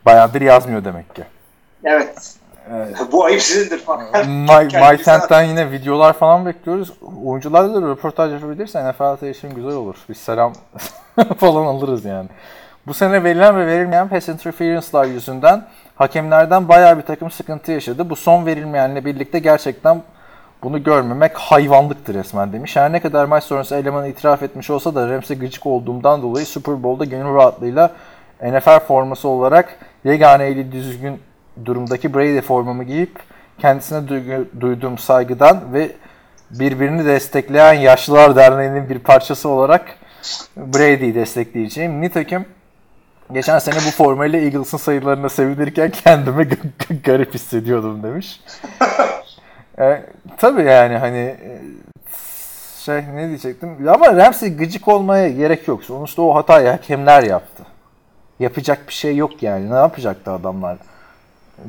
Bayağıdır 0.05 0.41
yazmıyor 0.41 0.83
demek 0.83 1.15
ki. 1.15 1.23
Evet. 1.83 2.35
Bu 3.11 3.25
ayıp 3.25 3.41
sizindir 3.41 3.79
falan. 3.79 4.05
Kendisi- 4.13 4.91
MyTent'ten 4.91 5.43
yine 5.43 5.71
videolar 5.71 6.13
falan 6.13 6.45
bekliyoruz. 6.45 6.93
Oyuncularla 7.25 7.81
da 7.81 7.87
röportaj 7.87 8.33
yapabilirsen 8.33 8.89
NFL 8.89 9.25
için 9.25 9.49
güzel 9.49 9.73
olur. 9.73 9.95
Bir 10.09 10.15
selam 10.15 10.53
falan 11.37 11.65
alırız 11.65 12.05
yani. 12.05 12.29
Bu 12.87 12.93
sene 12.93 13.23
verilen 13.23 13.57
ve 13.57 13.67
verilmeyen 13.67 14.09
pass 14.09 14.29
interference'lar 14.29 15.05
yüzünden 15.05 15.65
hakemlerden 15.95 16.67
bayağı 16.67 16.97
bir 16.97 17.01
takım 17.01 17.31
sıkıntı 17.31 17.71
yaşadı. 17.71 18.09
Bu 18.09 18.15
son 18.15 18.45
verilmeyenle 18.45 19.05
birlikte 19.05 19.39
gerçekten 19.39 20.01
bunu 20.63 20.83
görmemek 20.83 21.37
hayvanlıktır 21.37 22.13
resmen 22.13 22.53
demiş. 22.53 22.75
Her 22.75 22.91
ne 22.91 22.99
kadar 22.99 23.25
maç 23.25 23.43
sonrası 23.43 23.75
elemanı 23.75 24.07
itiraf 24.07 24.43
etmiş 24.43 24.69
olsa 24.69 24.95
da 24.95 25.09
Rams'e 25.09 25.35
gıcık 25.35 25.65
olduğumdan 25.65 26.21
dolayı 26.21 26.45
Super 26.45 26.83
Bowl'da 26.83 27.05
gönül 27.05 27.35
rahatlığıyla 27.35 27.91
NFL 28.41 28.79
forması 28.79 29.27
olarak 29.27 29.75
yegane 30.03 30.43
eli 30.43 30.71
düzgün 30.71 31.21
durumdaki 31.65 32.13
Brady 32.13 32.41
formamı 32.41 32.83
giyip 32.83 33.19
kendisine 33.57 34.07
duyduğum 34.61 34.97
saygıdan 34.97 35.73
ve 35.73 35.91
birbirini 36.51 37.05
destekleyen 37.05 37.73
Yaşlılar 37.73 38.35
Derneği'nin 38.35 38.89
bir 38.89 38.99
parçası 38.99 39.49
olarak 39.49 39.85
Brady'yi 40.57 41.15
destekleyeceğim. 41.15 42.01
Nitekim 42.01 42.45
geçen 43.33 43.59
sene 43.59 43.75
bu 43.75 43.91
formayla 43.91 44.39
Eagles'ın 44.39 44.77
sayılarına 44.77 45.29
sevinirken 45.29 45.91
kendimi 45.91 46.49
garip 47.03 47.33
hissediyordum 47.33 48.03
demiş. 48.03 48.41
e, 49.79 50.01
tabii 50.37 50.63
yani 50.63 50.97
hani 50.97 51.17
e, 51.17 51.61
şey 52.79 52.95
ne 53.15 53.27
diyecektim 53.27 53.89
ama 53.89 54.15
Ramsey 54.15 54.55
gıcık 54.55 54.87
olmaya 54.87 55.29
gerek 55.29 55.67
yok. 55.67 55.83
Sonuçta 55.83 56.21
o 56.21 56.35
hatayı 56.35 56.67
hakemler 56.69 57.23
yaptı. 57.23 57.63
Yapacak 58.39 58.87
bir 58.87 58.93
şey 58.93 59.15
yok 59.15 59.43
yani. 59.43 59.71
Ne 59.71 59.75
yapacaktı 59.75 60.31
adamlar? 60.31 60.77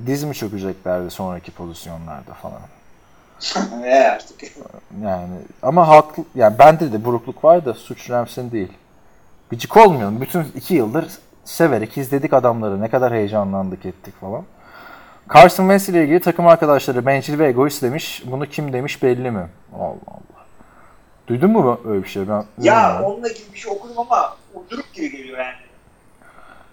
Diz 0.07 0.24
mi 0.24 0.34
çökeceklerdi 0.34 1.11
sonraki 1.11 1.51
pozisyonlarda 1.51 2.34
falan. 2.34 2.61
ne 3.80 4.11
artık. 4.11 4.43
Yani 5.03 5.34
ama 5.62 5.88
haklı 5.88 6.24
yani 6.34 6.59
bende 6.59 6.93
de 6.93 7.05
burukluk 7.05 7.45
var 7.45 7.64
da 7.64 7.74
suç 7.74 8.11
Rams'in 8.11 8.51
değil. 8.51 8.72
Gıcık 9.51 9.76
olmuyorum. 9.76 10.20
Bütün 10.20 10.45
iki 10.55 10.74
yıldır 10.74 11.07
severek 11.45 11.99
izledik 11.99 12.32
adamları. 12.32 12.80
Ne 12.80 12.88
kadar 12.88 13.12
heyecanlandık 13.12 13.86
ettik 13.86 14.20
falan. 14.20 14.45
Carson 15.34 15.64
Wentz 15.64 15.88
ile 15.88 16.05
ilgili 16.05 16.20
takım 16.20 16.47
arkadaşları 16.47 17.07
bencil 17.07 17.38
ve 17.38 17.49
egoist 17.49 17.82
demiş. 17.82 18.22
Bunu 18.26 18.47
kim 18.47 18.72
demiş 18.72 19.03
belli 19.03 19.30
mi? 19.30 19.47
Allah 19.74 19.86
Allah. 20.07 20.45
Duydun 21.26 21.51
mu 21.51 21.80
öyle 21.84 22.03
bir 22.03 22.09
şey? 22.09 22.28
Ben 22.28 22.45
Ya 22.59 23.03
onunla 23.03 23.28
ilgili 23.28 23.53
bir 23.53 23.59
şey 23.59 23.72
okudum 23.72 23.99
ama 23.99 24.36
uyduruk 24.55 24.93
gibi 24.93 25.11
geliyor 25.11 25.38
yani. 25.38 25.55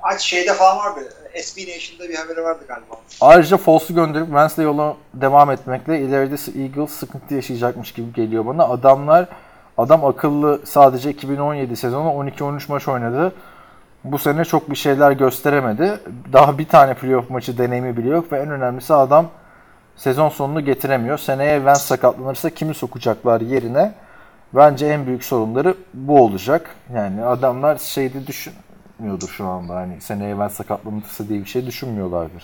Aç 0.01 0.21
şeyde 0.21 0.53
falan 0.53 0.77
vardı. 0.77 1.13
SB 1.41 1.57
Nation'da 1.57 2.09
bir 2.09 2.15
haberi 2.15 2.43
vardı 2.43 2.63
galiba. 2.67 2.95
Ayrıca 3.21 3.57
Foles'u 3.57 3.95
gönderip 3.95 4.27
Wentz'le 4.27 4.57
yola 4.57 4.97
devam 5.13 5.51
etmekle 5.51 5.99
ileride 5.99 6.61
Eagles 6.63 6.91
sıkıntı 6.91 7.33
yaşayacakmış 7.33 7.91
gibi 7.91 8.13
geliyor 8.13 8.45
bana. 8.45 8.63
Adamlar 8.63 9.27
adam 9.77 10.05
akıllı 10.05 10.61
sadece 10.65 11.09
2017 11.09 11.75
sezonu 11.75 12.09
12-13 12.09 12.61
maç 12.69 12.87
oynadı. 12.87 13.33
Bu 14.03 14.17
sene 14.17 14.45
çok 14.45 14.69
bir 14.69 14.75
şeyler 14.75 15.11
gösteremedi. 15.11 15.99
Daha 16.33 16.57
bir 16.57 16.67
tane 16.67 16.93
playoff 16.93 17.29
maçı 17.29 17.57
deneyimi 17.57 17.97
bile 17.97 18.09
yok 18.09 18.31
ve 18.31 18.39
en 18.39 18.49
önemlisi 18.49 18.93
adam 18.93 19.25
sezon 19.95 20.29
sonunu 20.29 20.65
getiremiyor. 20.65 21.17
Seneye 21.17 21.57
Wentz 21.57 21.81
sakatlanırsa 21.81 22.49
kimi 22.49 22.73
sokacaklar 22.73 23.41
yerine? 23.41 23.93
Bence 24.53 24.85
en 24.85 25.05
büyük 25.05 25.23
sorunları 25.23 25.75
bu 25.93 26.23
olacak. 26.23 26.75
Yani 26.95 27.25
adamlar 27.25 27.77
şeyde 27.77 28.27
düşünmüyordur 28.97 29.29
şu 29.29 29.45
anda. 29.45 29.75
Hani 29.75 30.01
seneye 30.01 30.31
Wentz 30.31 30.53
sakatlanırsa 30.53 31.27
diye 31.29 31.39
bir 31.39 31.45
şey 31.45 31.65
düşünmüyorlardır. 31.65 32.43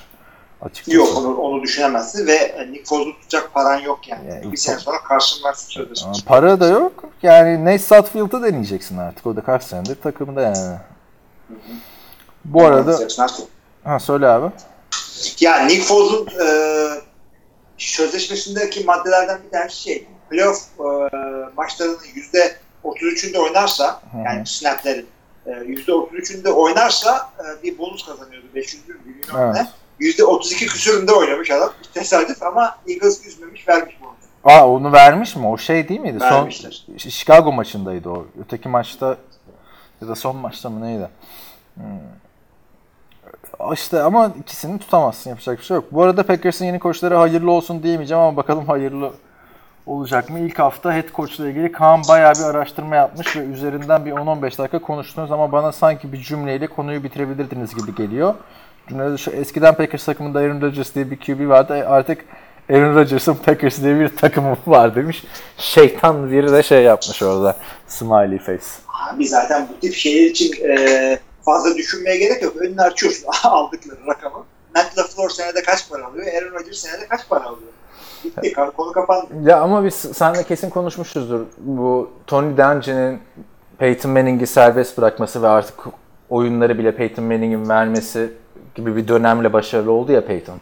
Açıkçası. 0.61 0.97
Yok 0.97 1.17
onu, 1.17 1.35
onu 1.35 1.63
düşünemezsin 1.63 2.27
ve 2.27 2.67
Nick 2.71 2.85
Foles'u 2.85 3.13
tutacak 3.13 3.53
paran 3.53 3.79
yok 3.79 4.07
yani. 4.07 4.29
Yani 4.29 4.51
bir 4.51 4.57
sene 4.57 4.79
sonra 4.79 4.97
Wentz 5.09 5.59
sözleşmesi. 5.59 6.25
Para 6.25 6.59
da 6.59 6.67
yok. 6.67 7.03
Yani 7.23 7.65
Nate 7.65 7.79
Sutfield'ı 7.79 8.43
deneyeceksin 8.43 8.97
artık. 8.97 9.27
O 9.27 9.35
da 9.35 9.41
kaç 9.41 9.63
senedir 9.63 9.95
takımda 9.95 10.41
yani. 10.41 10.77
Bu 12.45 12.63
arada 12.65 12.99
ha 13.83 13.99
söyle 13.99 14.27
abi. 14.27 14.51
Ya 15.39 15.65
Nick 15.65 15.81
Foles'un 15.81 16.27
e, 16.27 16.47
sözleşmesindeki 17.77 18.83
maddelerden 18.83 19.39
bir 19.45 19.51
tanesi 19.51 19.81
şey 19.81 20.07
playoff 20.29 20.59
e, 20.79 21.09
maçlarının 21.57 21.97
yüzde 22.15 22.55
33'ünde 22.83 23.37
oynarsa 23.37 24.01
yani 24.25 24.45
snaplerin 24.45 25.01
e, 25.01 25.05
yüzde 25.05 25.22
33'ünde 25.47 26.49
oynarsa 26.49 27.29
e, 27.39 27.63
bir 27.63 27.77
bonus 27.77 28.05
kazanıyordu 28.05 28.47
500 28.55 28.89
bin 28.89 28.95
milyon 29.05 29.41
Evet. 29.41 29.55
ne. 29.55 29.67
Yüzde 29.99 30.23
32 30.25 30.67
küsüründe 30.67 31.11
oynamış 31.11 31.51
adam. 31.51 31.73
Tesadüf 31.93 32.43
ama 32.43 32.77
Eagles 32.87 33.25
üzmemiş 33.25 33.67
vermiş 33.67 33.95
bonus. 34.01 34.13
Aa 34.43 34.69
onu 34.69 34.91
vermiş 34.91 35.35
mi? 35.35 35.47
O 35.47 35.57
şey 35.57 35.89
değil 35.89 35.99
miydi? 35.99 36.19
Vermişler. 36.19 36.85
Son 36.87 37.09
Chicago 37.09 37.51
maçındaydı 37.51 38.09
o. 38.09 38.25
Öteki 38.41 38.69
maçta 38.69 39.17
ya 40.01 40.07
da 40.07 40.15
son 40.15 40.35
maçta 40.35 40.69
mı 40.69 40.81
neydi? 40.81 41.09
Hmm. 41.75 41.83
İşte 43.73 44.01
ama 44.01 44.33
ikisini 44.39 44.79
tutamazsın. 44.79 45.29
Yapacak 45.29 45.59
bir 45.59 45.63
şey 45.63 45.75
yok. 45.75 45.85
Bu 45.91 46.03
arada 46.03 46.25
Packers'ın 46.25 46.65
yeni 46.65 46.79
koçları 46.79 47.15
hayırlı 47.15 47.51
olsun 47.51 47.83
diyemeyeceğim 47.83 48.23
ama 48.23 48.37
bakalım 48.37 48.65
hayırlı 48.65 49.13
olacak 49.86 50.29
mı? 50.29 50.39
İlk 50.39 50.59
hafta 50.59 50.93
head 50.93 51.09
coach'la 51.15 51.49
ilgili 51.49 51.71
Kaan 51.71 52.01
bayağı 52.09 52.34
bir 52.34 52.43
araştırma 52.43 52.95
yapmış 52.95 53.36
ve 53.36 53.39
üzerinden 53.39 54.05
bir 54.05 54.11
10-15 54.11 54.57
dakika 54.57 54.79
konuştunuz 54.79 55.31
ama 55.31 55.51
bana 55.51 55.71
sanki 55.71 56.13
bir 56.13 56.21
cümleyle 56.21 56.67
konuyu 56.67 57.03
bitirebilirdiniz 57.03 57.75
gibi 57.75 57.95
geliyor. 57.95 58.34
Cümlede 58.89 59.17
şu 59.17 59.31
eskiden 59.31 59.73
Packers 59.75 60.05
takımında 60.05 60.39
Aaron 60.39 60.61
Rodgers 60.61 60.95
diye 60.95 61.11
bir 61.11 61.19
QB 61.19 61.49
vardı. 61.49 61.77
E, 61.77 61.84
Artık 61.84 62.25
Aaron 62.69 62.95
Rodgers'ın 62.95 63.34
Packers 63.36 63.81
diye 63.81 63.99
bir 63.99 64.09
takımı 64.17 64.57
var 64.67 64.95
demiş. 64.95 65.23
Şeytan 65.57 66.31
biri 66.31 66.51
de 66.51 66.63
şey 66.63 66.84
yapmış 66.84 67.23
orada. 67.23 67.57
Smiley 67.88 68.39
face. 68.39 68.63
Abi 69.13 69.27
zaten 69.27 69.67
bu 69.73 69.79
tip 69.79 69.93
şeyler 69.93 70.29
için 70.29 70.69
e, 70.69 71.19
fazla 71.45 71.75
düşünmeye 71.75 72.17
gerek 72.17 72.43
yok. 72.43 72.55
Önünü 72.57 72.81
açıyorsun 72.81 73.25
aldıkları 73.43 73.99
rakamı. 74.07 74.43
Matt 74.75 74.97
LaFleur 74.97 75.29
senede 75.29 75.63
kaç 75.63 75.89
para 75.89 76.05
alıyor? 76.05 76.27
Aaron 76.27 76.59
Rodgers 76.59 76.77
senede 76.77 77.07
kaç 77.07 77.29
para 77.29 77.43
alıyor? 77.43 77.71
Bitti. 78.43 78.53
Konu 78.78 78.91
kapandı. 78.91 79.28
Ya 79.43 79.61
ama 79.61 79.86
biz 79.86 79.93
seninle 79.95 80.43
kesin 80.43 80.69
konuşmuşuzdur. 80.69 81.39
Bu 81.57 82.09
Tony 82.28 82.57
Dungy'nin 82.57 83.19
Peyton 83.78 84.11
Manning'i 84.11 84.47
serbest 84.47 84.97
bırakması 84.97 85.41
ve 85.41 85.47
artık 85.47 85.80
oyunları 86.30 86.78
bile 86.80 86.95
Peyton 86.95 87.26
Manning'in 87.26 87.69
vermesi 87.69 88.34
gibi 88.76 88.95
bir 88.95 89.07
dönemle 89.07 89.53
başarılı 89.53 89.91
oldu 89.91 90.11
ya 90.11 90.26
Peyton. 90.26 90.57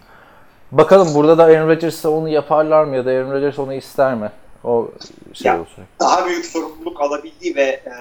Bakalım 0.72 1.14
burada 1.16 1.38
da 1.38 1.44
Aaron 1.44 1.68
Rodgers'a 1.68 2.10
onu 2.10 2.30
yaparlar 2.30 2.84
mı 2.84 2.96
ya 2.96 3.06
da 3.06 3.10
Aaron 3.10 3.32
Rodgers 3.32 3.60
onu 3.60 3.74
ister 3.74 4.16
mi? 4.16 4.32
O 4.64 4.90
şey 5.34 5.52
Ya. 5.52 5.62
olsun. 5.62 5.84
Daha 6.00 6.26
büyük 6.26 6.46
sorumluluk 6.46 7.02
alabildiği 7.02 7.56
ve 7.56 7.62
e, 7.64 7.92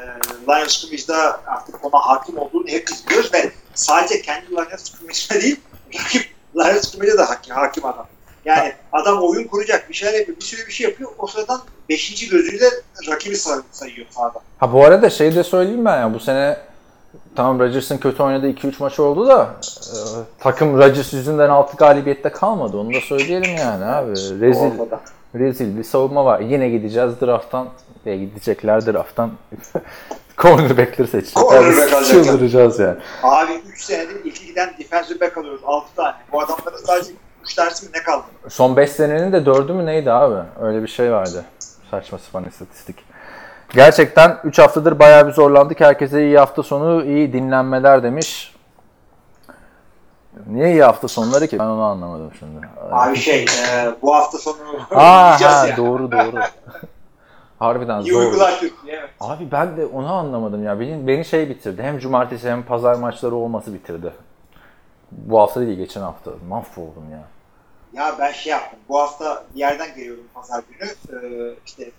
Lions 0.48 0.72
Scrimmage'da 0.78 1.40
artık 1.46 1.84
ona 1.84 2.00
hakim 2.06 2.38
olduğunu 2.38 2.66
hepimiz 2.68 3.06
biliyoruz 3.06 3.30
ve 3.34 3.50
sadece 3.74 4.22
kendi 4.22 4.50
Lions 4.50 4.82
Scrimmage'da 4.82 5.40
değil 5.42 5.60
rakip 5.94 6.22
Lions 6.56 6.88
Scrimmage'da 6.88 7.18
da 7.18 7.30
hakim, 7.30 7.54
hakim 7.54 7.84
adam. 7.86 8.06
Yani 8.44 8.72
adam 8.92 9.22
oyun 9.22 9.44
kuracak 9.44 9.88
bir 9.88 9.94
şeyler 9.94 10.18
yapıyor, 10.18 10.36
bir 10.38 10.44
sürü 10.44 10.66
bir 10.66 10.72
şey 10.72 10.90
yapıyor. 10.90 11.10
O 11.18 11.26
sıradan 11.26 11.60
beşinci 11.88 12.28
gözüyle 12.28 12.66
rakibi 13.08 13.36
say- 13.36 13.62
sayıyor 13.72 14.06
sahada. 14.10 14.38
Ha 14.58 14.72
bu 14.72 14.84
arada 14.84 15.10
şey 15.10 15.34
de 15.34 15.44
söyleyeyim 15.44 15.84
ben 15.84 16.00
ya 16.00 16.14
bu 16.14 16.20
sene 16.20 16.56
tamam 17.36 17.58
Rodgers'ın 17.58 17.98
kötü 17.98 18.22
oynadığı 18.22 18.50
2-3 18.50 18.72
maç 18.78 19.00
oldu 19.00 19.26
da 19.28 19.50
e, 19.92 19.96
takım 20.38 20.78
Rodgers 20.78 21.12
yüzünden 21.12 21.48
6 21.48 21.76
galibiyette 21.76 22.28
kalmadı. 22.28 22.76
Onu 22.76 22.94
da 22.94 23.00
söyleyelim 23.00 23.56
yani 23.56 23.84
abi. 23.84 24.10
Rezil 24.10 24.70
rezil 25.34 25.78
bir 25.78 25.84
savunma 25.84 26.24
var. 26.24 26.40
Yine 26.40 26.68
gideceğiz 26.68 27.12
drafttan 27.20 27.68
ve 28.06 28.16
gidecekler 28.16 28.86
drafttan. 28.86 29.30
Cornerback'leri 30.38 31.08
seçecekler. 31.08 31.42
Cornerback 31.42 31.92
alacaklar. 31.92 32.24
Çıldıracağız 32.24 32.78
yani. 32.78 32.98
Abi 33.22 33.52
3 33.72 33.82
senedir 33.82 34.24
iki 34.24 34.46
giden 34.46 34.74
defensive 34.78 35.20
back 35.20 35.38
alıyoruz. 35.38 35.60
6 35.64 35.94
tane. 35.96 36.14
Bu 36.32 36.40
adamların 36.40 36.84
sadece 36.86 37.12
3 37.50 37.54
tanesi 37.54 37.86
mi 37.86 37.92
ne 37.94 38.02
kaldı? 38.02 38.24
Son 38.48 38.76
5 38.76 38.90
senenin 38.90 39.32
de 39.32 39.36
4'ü 39.36 39.72
mü 39.72 39.86
neydi 39.86 40.12
abi? 40.12 40.48
Öyle 40.60 40.82
bir 40.82 40.88
şey 40.88 41.12
vardı. 41.12 41.44
Saçma 41.90 42.18
sapan 42.18 42.44
istatistik. 42.44 42.96
Gerçekten 43.74 44.38
3 44.44 44.58
haftadır 44.58 44.98
bayağı 44.98 45.26
bir 45.26 45.32
zorlandık. 45.32 45.80
Herkese 45.80 46.22
iyi 46.26 46.38
hafta 46.38 46.62
sonu, 46.62 47.04
iyi 47.04 47.32
dinlenmeler 47.32 48.02
demiş. 48.02 48.54
Niye 50.46 50.70
iyi 50.72 50.82
hafta 50.82 51.08
sonları 51.08 51.46
ki? 51.46 51.58
Ben 51.58 51.64
onu 51.64 51.82
anlamadım 51.82 52.30
şimdi. 52.38 52.66
Abi 52.90 53.16
şey 53.16 53.42
e, 53.44 53.90
bu 54.02 54.14
hafta 54.14 54.38
sonu 54.38 54.56
Aa, 54.90 55.40
ha, 55.40 55.66
ya. 55.66 55.76
doğru 55.76 56.12
doğru. 56.12 56.40
Harbiden 57.58 58.00
İyi 58.00 58.12
zor. 58.12 58.20
uygular 58.20 58.60
Türkiye. 58.60 58.96
Evet. 58.96 59.10
Abi 59.20 59.48
ben 59.52 59.76
de 59.76 59.86
onu 59.86 60.12
anlamadım 60.12 60.64
ya. 60.64 60.80
Beni, 60.80 61.06
beni 61.06 61.24
şey 61.24 61.48
bitirdi. 61.48 61.82
Hem 61.82 61.98
cumartesi 61.98 62.50
hem 62.50 62.62
pazar 62.62 62.94
maçları 62.94 63.34
olması 63.34 63.74
bitirdi. 63.74 64.12
Bu 65.12 65.40
hafta 65.40 65.60
değil 65.60 65.76
geçen 65.78 66.00
hafta. 66.00 66.30
Mahvoldum 66.48 67.10
ya. 67.12 67.22
Ya 67.92 68.16
ben 68.18 68.32
şey 68.32 68.50
yaptım. 68.50 68.78
Bu 68.88 68.98
hafta 68.98 69.44
bir 69.54 69.60
yerden 69.60 69.94
geliyorum 69.94 70.24
pazar 70.34 70.62
günü. 70.70 70.90
Ee, 70.90 71.54
işte 71.66 71.90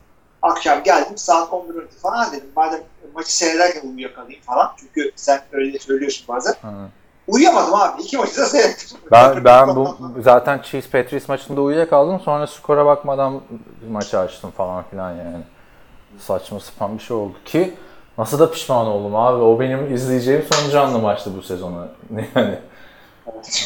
akşam 0.42 0.84
geldim 0.84 1.18
saat 1.18 1.50
11.12 1.50 1.88
falan 2.02 2.32
dedim. 2.32 2.50
Madem 2.56 2.80
maçı 3.16 3.38
seyrederken 3.38 3.90
uyuyakalayayım 3.90 4.44
falan. 4.44 4.72
Çünkü 4.78 5.12
sen 5.16 5.42
öyle 5.52 5.80
söylüyorsun 5.80 6.26
bazen. 6.28 6.52
Hı. 6.52 6.68
Uyuyamadım 7.28 7.74
abi. 7.74 8.02
İki 8.02 8.18
maçı 8.18 8.38
da 8.38 8.46
seyrettim. 8.46 8.98
Ben 9.12 9.46
ben 9.46 9.76
bu 9.76 9.98
zaten 10.24 10.62
Chiefs 10.62 10.90
Patriots 10.90 11.30
maçında 11.30 11.62
uyuyakaldım. 11.62 12.20
Sonra 12.20 12.48
skora 12.48 12.86
bakmadan 12.86 13.42
maçı 13.90 14.20
açtım 14.20 14.52
falan 14.52 14.84
filan 14.92 15.12
yani. 15.12 15.44
Saçma 16.20 16.60
sapan 16.60 16.98
bir 16.98 17.04
şey 17.04 17.18
oldu 17.18 17.36
ki 17.46 17.74
nasıl 18.18 18.40
da 18.40 18.52
pişman 18.52 18.88
oldum 18.88 19.16
abi. 19.16 19.44
O 19.44 19.60
benim 19.60 19.94
izleyeceğim 19.96 20.46
son 20.52 20.70
canlı 20.70 21.00
maçtı 21.00 21.38
bu 21.38 21.42
sezonu. 21.42 21.88
Yani. 22.36 22.60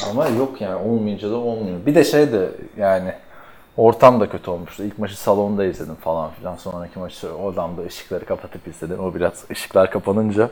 Ama 0.09 0.28
yok 0.28 0.61
yani 0.61 0.76
olmayınca 0.76 1.32
da 1.32 1.36
olmuyor. 1.36 1.86
Bir 1.86 1.95
de 1.95 2.03
şey 2.03 2.32
de 2.32 2.49
yani 2.78 3.13
ortam 3.78 4.20
da 4.20 4.30
kötü 4.30 4.51
olmuştu. 4.51 4.84
İlk 4.84 4.99
maçı 4.99 5.22
salonda 5.22 5.66
izledim 5.66 5.95
falan 5.95 6.32
filan. 6.32 6.55
Sonraki 6.55 6.99
maçı 6.99 7.38
odamda 7.38 7.82
ışıkları 7.82 8.26
kapatıp 8.26 8.68
izledim. 8.68 8.99
O 8.99 9.16
biraz 9.16 9.43
ışıklar 9.51 9.91
kapanınca 9.91 10.49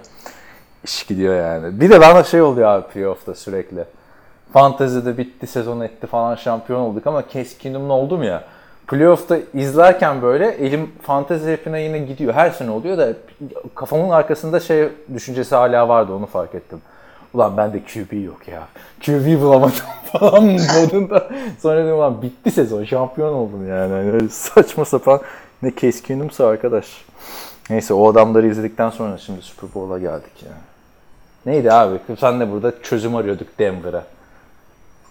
iş 0.84 1.04
gidiyor 1.04 1.36
yani. 1.36 1.82
Bir 1.82 1.90
de 1.90 2.02
bana 2.02 2.24
şey 2.24 2.42
oluyor 2.42 2.70
abi 2.70 2.88
playoff'ta 2.88 3.36
sürekli. 3.36 3.84
Fantezide 4.54 5.18
bitti 5.18 5.48
sezon 5.48 5.82
etti 5.82 6.08
falan 6.08 6.36
şampiyon 6.36 6.80
olduk 6.80 7.08
ama 7.08 7.24
Kingdom'la 7.60 7.94
oldum 7.94 8.24
ya. 8.24 8.44
Playoff'ta 8.88 9.38
izlerken 9.54 10.22
böyle 10.22 10.48
elim 10.48 10.92
fantezi 11.02 11.52
hepine 11.52 11.82
yine 11.82 11.98
gidiyor. 12.00 12.34
Her 12.34 12.50
sene 12.50 12.72
oluyor 12.72 12.98
da 12.98 13.14
kafamın 13.76 14.10
arkasında 14.10 14.60
şey 14.60 14.90
düşüncesi 15.14 15.56
hala 15.56 15.90
vardı 15.90 16.14
onu 16.14 16.26
fark 16.26 16.56
ettim. 16.56 16.82
Ulan 17.34 17.58
bende 17.58 17.82
QB 17.84 18.24
yok 18.26 18.48
ya. 18.48 18.68
QB 19.06 19.42
bulamadım 19.42 19.76
falan 20.12 20.44
modunda. 20.46 21.30
Sonra 21.62 21.84
dedim 21.84 21.96
ulan 21.96 22.22
bitti 22.22 22.52
sezon 22.52 22.84
şampiyon 22.84 23.34
oldum 23.34 23.70
yani. 23.70 23.92
yani 23.94 24.30
saçma 24.30 24.86
sapan 24.86 25.22
ne 25.62 25.72
Kingdom'sa 25.72 26.48
arkadaş. 26.48 27.06
Neyse 27.70 27.94
o 27.94 28.12
adamları 28.12 28.48
izledikten 28.48 28.90
sonra 28.90 29.18
şimdi 29.18 29.42
Super 29.42 29.74
Bowl'a 29.74 30.00
geldik 30.00 30.44
ya. 30.44 30.52
Neydi 31.46 31.72
abi? 31.72 32.00
Sen 32.20 32.40
de 32.40 32.52
burada 32.52 32.82
çözüm 32.84 33.16
arıyorduk 33.16 33.60
Denver'a. 33.60 34.06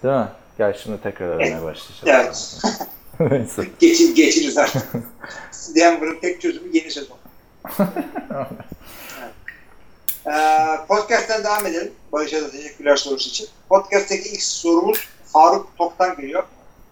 Değil 0.02 0.14
mi? 0.14 0.28
Gel 0.58 0.76
şimdi 0.82 1.00
tekrar 1.02 1.28
aramaya 1.28 1.62
başlayacağız. 1.62 2.62
Evet. 3.18 3.30
Neyse. 3.32 3.64
Geçin, 3.80 4.14
geçiniz 4.14 4.58
artık. 4.58 4.82
Denver'ın 5.76 6.20
tek 6.20 6.40
çözümü 6.40 6.76
yeni 6.76 6.90
sezon. 6.90 7.16
Ee, 10.26 10.86
podcast'ten 10.88 11.44
devam 11.44 11.66
edelim. 11.66 11.92
Barış'a 12.12 12.42
da 12.42 12.50
teşekkürler 12.50 12.96
sorusu 12.96 13.28
için. 13.28 13.48
Podcast'teki 13.68 14.28
ilk 14.28 14.42
sorumuz 14.42 15.08
Faruk 15.24 15.78
Tok'tan 15.78 16.16
geliyor. 16.16 16.44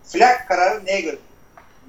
Flag 0.05 0.47
kararı 0.49 0.87
neye 0.87 1.01
göre? 1.01 1.18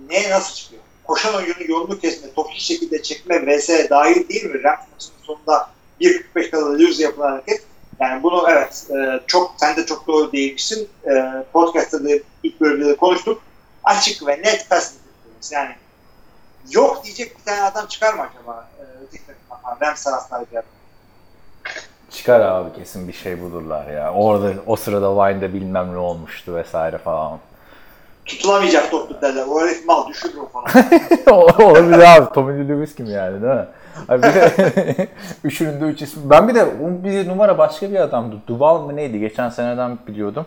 Neye 0.10 0.30
nasıl 0.30 0.56
çıkıyor? 0.56 0.82
Koşan 1.04 1.36
oyuncunun 1.36 1.68
yolunu 1.68 2.00
kesme, 2.00 2.34
toplu 2.34 2.60
şekilde 2.60 3.02
çekme 3.02 3.58
vs. 3.58 3.70
dahil 3.90 4.30
değil 4.30 4.46
mi? 4.46 4.64
Rams 4.64 5.10
sonunda 5.22 5.70
1.45 6.02 6.52
kala 6.52 6.80
lose 6.80 7.04
yapılan 7.04 7.32
hareket. 7.32 7.64
Yani 8.00 8.24
bunu 8.24 8.48
evet 8.50 8.88
e, 8.92 9.20
çok 9.28 9.56
sen 9.60 9.76
de 9.76 9.86
çok 9.86 10.08
doğru 10.08 10.32
değinmişsin. 10.32 10.90
E, 11.06 11.44
podcast'ta 11.54 12.04
da 12.04 12.10
ilk 12.44 12.62
bölümde 12.62 12.86
de 12.86 12.96
konuştuk. 12.96 13.42
Açık 13.84 14.28
ve 14.28 14.32
net 14.32 14.66
interference. 14.66 14.96
Yani 15.52 15.76
yok 16.72 17.04
diyecek 17.04 17.40
bir 17.40 17.44
tane 17.44 17.62
adam 17.62 17.88
çıkar 17.88 18.14
mı 18.14 18.22
acaba? 18.22 18.70
E, 18.80 18.84
takımdan, 19.18 19.78
Rams 19.82 20.06
bir 20.32 20.58
adam. 20.58 20.81
Çıkar 22.12 22.40
abi 22.40 22.74
kesin 22.74 23.08
bir 23.08 23.14
şey 23.14 23.42
bulurlar 23.42 23.88
ya. 23.88 24.14
Orada 24.14 24.54
o 24.68 24.76
sırada 24.76 25.16
Vine'da 25.16 25.54
bilmem 25.54 25.94
ne 25.94 25.98
olmuştu 25.98 26.56
vesaire 26.56 26.98
falan. 26.98 27.40
Tutulamayacak 28.26 28.92
toplu 28.92 29.22
derler. 29.22 29.46
O 29.50 29.62
herif 29.62 29.86
mal 29.86 30.08
düşürür 30.08 30.38
o 30.38 30.48
falan. 30.48 30.68
Olabilir 31.70 32.00
abi. 32.00 32.34
Tommy 32.34 32.70
Lewis 32.70 32.96
gibi 32.96 33.10
yani 33.10 33.42
değil 33.42 33.54
mi? 33.54 33.66
Abi 34.10 34.24
bir 34.24 34.34
de 34.34 35.08
üçünün 35.44 35.82
de 35.82 35.86
üç 35.86 36.02
ismi. 36.02 36.30
Ben 36.30 36.48
bir 36.48 36.56
de 36.56 36.66
bir 37.04 37.28
numara 37.28 37.58
başka 37.58 37.92
bir 37.92 37.96
adamdı. 38.00 38.36
Duval 38.48 38.82
mı 38.82 38.96
neydi? 38.96 39.20
Geçen 39.20 39.50
seneden 39.50 39.98
biliyordum. 40.08 40.46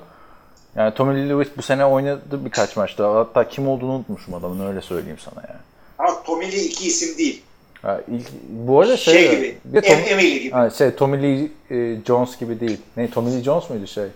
Yani 0.77 0.95
Tommy 0.95 1.29
Lewis 1.29 1.49
bu 1.57 1.63
sene 1.63 1.85
oynadı 1.87 2.45
birkaç 2.45 2.77
maçta. 2.77 3.15
Hatta 3.15 3.49
kim 3.49 3.69
olduğunu 3.69 3.93
unutmuşum 3.93 4.35
adamın 4.35 4.67
öyle 4.69 4.81
söyleyeyim 4.81 5.19
sana 5.19 5.47
yani. 5.49 5.61
Ama 5.99 6.23
Tommy 6.23 6.53
Lee 6.53 6.57
iki 6.65 6.87
isim 6.87 7.19
değil. 7.19 7.43
Ha, 7.85 8.01
ilk, 8.09 8.27
bu 8.49 8.81
arada 8.81 8.97
şey, 8.97 9.15
Şey, 9.15 9.37
gibi. 9.37 9.59
Bir 9.65 9.83
de 9.83 9.87
Tom- 9.89 9.95
Em- 9.99 10.09
Emily 10.13 10.41
gibi. 10.41 10.53
Ha, 10.53 10.71
şey 10.71 10.95
Tommy 10.95 11.23
Lee 11.23 11.49
e, 11.71 12.05
Jones 12.07 12.39
gibi 12.39 12.61
değil. 12.61 12.81
Ne 12.97 13.11
Tommy 13.11 13.33
Lee 13.37 13.43
Jones 13.43 13.71
muydu 13.71 13.87
şey 13.87 14.07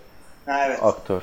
Ha, 0.46 0.64
evet. 0.66 0.78
aktör? 0.82 1.22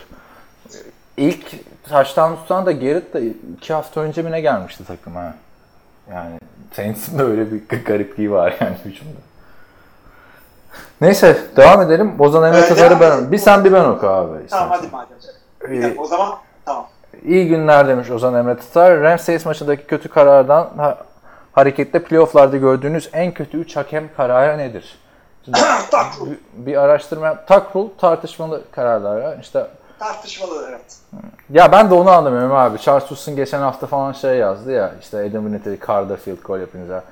İlk 1.17 1.45
taştan 1.89 2.35
tutan 2.35 2.65
da 2.65 2.71
Garrett 2.71 3.13
da 3.13 3.19
iki 3.57 3.73
hafta 3.73 4.01
önce 4.01 4.21
mi 4.21 4.31
ne 4.31 4.41
gelmişti 4.41 4.85
takıma. 4.85 5.33
Yani 6.11 6.39
Saints'in 6.75 7.19
de 7.19 7.23
öyle 7.23 7.45
bir 7.51 7.61
garipliği 7.85 8.31
var 8.31 8.57
yani 8.61 8.75
hücumda. 8.85 9.17
Neyse 11.01 11.37
devam 11.57 11.81
edelim. 11.81 12.21
Ozan 12.21 12.53
Emre 12.53 12.67
Tatar'ı 12.67 12.99
ben. 12.99 13.31
Bir 13.31 13.37
sen 13.37 13.63
bir 13.65 13.73
ben 13.73 13.85
oku 13.85 14.07
abi. 14.07 14.27
Tamam 14.27 14.43
istersen. 14.45 14.67
hadi 14.67 14.87
madem. 14.91 15.83
Ee, 15.83 15.95
o 15.97 16.05
zaman 16.05 16.37
tamam. 16.65 16.87
İyi 17.25 17.47
günler 17.47 17.87
demiş 17.87 18.09
Ozan 18.11 18.33
Emre 18.35 18.55
Tatar. 18.57 18.99
Rams 18.99 19.21
Saints 19.21 19.45
maçındaki 19.45 19.85
kötü 19.87 20.09
karardan 20.09 20.69
ha- 20.77 20.97
hareketle 21.55 22.03
playofflarda 22.03 22.57
gördüğünüz 22.57 23.09
en 23.13 23.33
kötü 23.33 23.57
3 23.57 23.75
hakem 23.75 24.09
kararı 24.17 24.57
nedir? 24.57 24.99
Şimdi 25.45 25.57
bir, 26.25 26.65
bir 26.65 26.77
araştırma, 26.77 27.45
takrul 27.45 27.89
tartışmalı 27.97 28.61
kararlar. 28.71 29.39
İşte 29.39 29.67
tartışmalı 29.99 30.65
evet. 30.69 30.97
ya 31.49 31.71
ben 31.71 31.89
de 31.89 31.93
onu 31.93 32.09
anlamıyorum 32.09 32.55
abi. 32.55 32.79
Charles 32.79 33.03
Woodson 33.03 33.35
geçen 33.35 33.59
hafta 33.59 33.87
falan 33.87 34.11
şey 34.13 34.37
yazdı 34.37 34.71
ya. 34.71 34.91
işte 35.01 35.17
Adam 35.17 35.47
Vinatieri 35.47 35.79
Carter 35.87 36.17
field 36.17 36.43
goal 36.43 36.59
yapınca. 36.59 37.03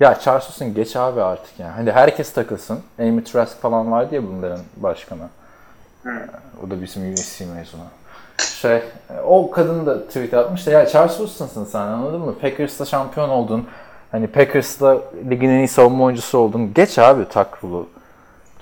Ya 0.00 0.18
Charles 0.20 0.44
Woodson 0.44 0.74
geç 0.74 0.96
abi 0.96 1.22
artık 1.22 1.60
yani. 1.60 1.72
Hani 1.72 1.92
herkes 1.92 2.32
takılsın. 2.32 2.80
Amy 2.98 3.24
Trask 3.24 3.60
falan 3.60 3.92
vardı 3.92 4.14
ya 4.14 4.22
bunların 4.22 4.60
başkanı. 4.76 5.28
O 6.66 6.70
da 6.70 6.82
bizim 6.82 7.12
USC 7.12 7.46
mezunu. 7.46 7.82
Şey, 8.38 8.82
o 9.26 9.50
kadın 9.50 9.86
da 9.86 10.06
tweet 10.06 10.34
atmış 10.34 10.66
da 10.66 10.70
ya 10.70 10.86
Charles 10.86 11.16
Woodson'sın 11.16 11.64
sen 11.64 11.80
anladın 11.80 12.20
mı? 12.20 12.34
Packers'ta 12.38 12.84
şampiyon 12.84 13.28
oldun. 13.28 13.66
Hani 14.12 14.26
Packers'ta 14.26 14.98
ligin 15.30 15.48
en 15.48 15.58
iyi 15.58 15.68
savunma 15.68 16.04
oyuncusu 16.04 16.38
oldun. 16.38 16.74
Geç 16.74 16.98
abi 16.98 17.28
takrulu. 17.28 17.86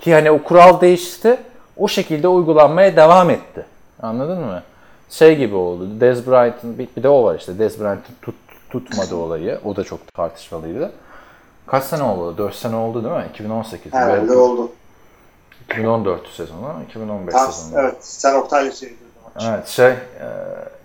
Ki 0.01 0.13
hani 0.13 0.31
o 0.31 0.43
kural 0.43 0.81
değişti. 0.81 1.37
O 1.77 1.87
şekilde 1.87 2.27
uygulanmaya 2.27 2.95
devam 2.95 3.29
etti. 3.29 3.65
Anladın 4.01 4.39
mı? 4.39 4.63
Şey 5.09 5.35
gibi 5.37 5.55
oldu. 5.55 5.87
Dez 5.99 6.27
Bryant'ın 6.27 6.77
bir, 6.77 6.87
bir 6.97 7.03
de 7.03 7.09
o 7.09 7.23
var 7.23 7.35
işte. 7.39 7.59
Dez 7.59 7.79
Bryant'ın 7.79 8.15
tut, 8.21 8.35
tutmadı 8.69 9.15
olayı. 9.15 9.59
O 9.65 9.75
da 9.75 9.83
çok 9.83 10.13
tartışmalıydı. 10.13 10.91
Kaç 11.67 11.83
sene 11.83 12.03
oldu? 12.03 12.37
4 12.37 12.55
sene 12.55 12.75
oldu 12.75 13.03
değil 13.03 13.15
mi? 13.15 13.25
2018. 13.33 13.93
Herhalde 13.93 14.37
oldu. 14.37 14.71
2014 15.63 16.27
sezonu, 16.27 16.73
2015 16.89 17.33
Tamam, 17.33 17.51
sezonu. 17.51 17.81
evet. 17.81 17.95
Sen 17.99 18.35
Oktay'la 18.35 18.71
zaman. 18.71 19.06
Evet 19.41 19.67
şey, 19.67 19.87
e, 19.87 19.97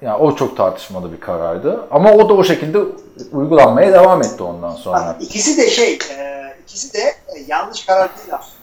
yani 0.03 0.16
o 0.16 0.36
çok 0.36 0.57
tartışmalı 0.57 1.12
bir 1.12 1.20
karardı. 1.20 1.86
Ama 1.90 2.12
o 2.12 2.28
da 2.28 2.34
o 2.34 2.44
şekilde 2.44 2.78
uygulanmaya 3.32 3.92
devam 3.92 4.22
etti 4.22 4.42
ondan 4.42 4.74
sonra. 4.74 5.07
Ha, 5.07 5.16
İkisi 5.20 5.59
de 5.59 5.70
şey, 5.70 5.98
e, 6.18 6.55
ikisi 6.62 6.94
de 6.94 6.98
e, 6.98 7.38
yanlış 7.46 7.86
karar 7.86 8.11
değil 8.18 8.34
aslında. 8.34 8.62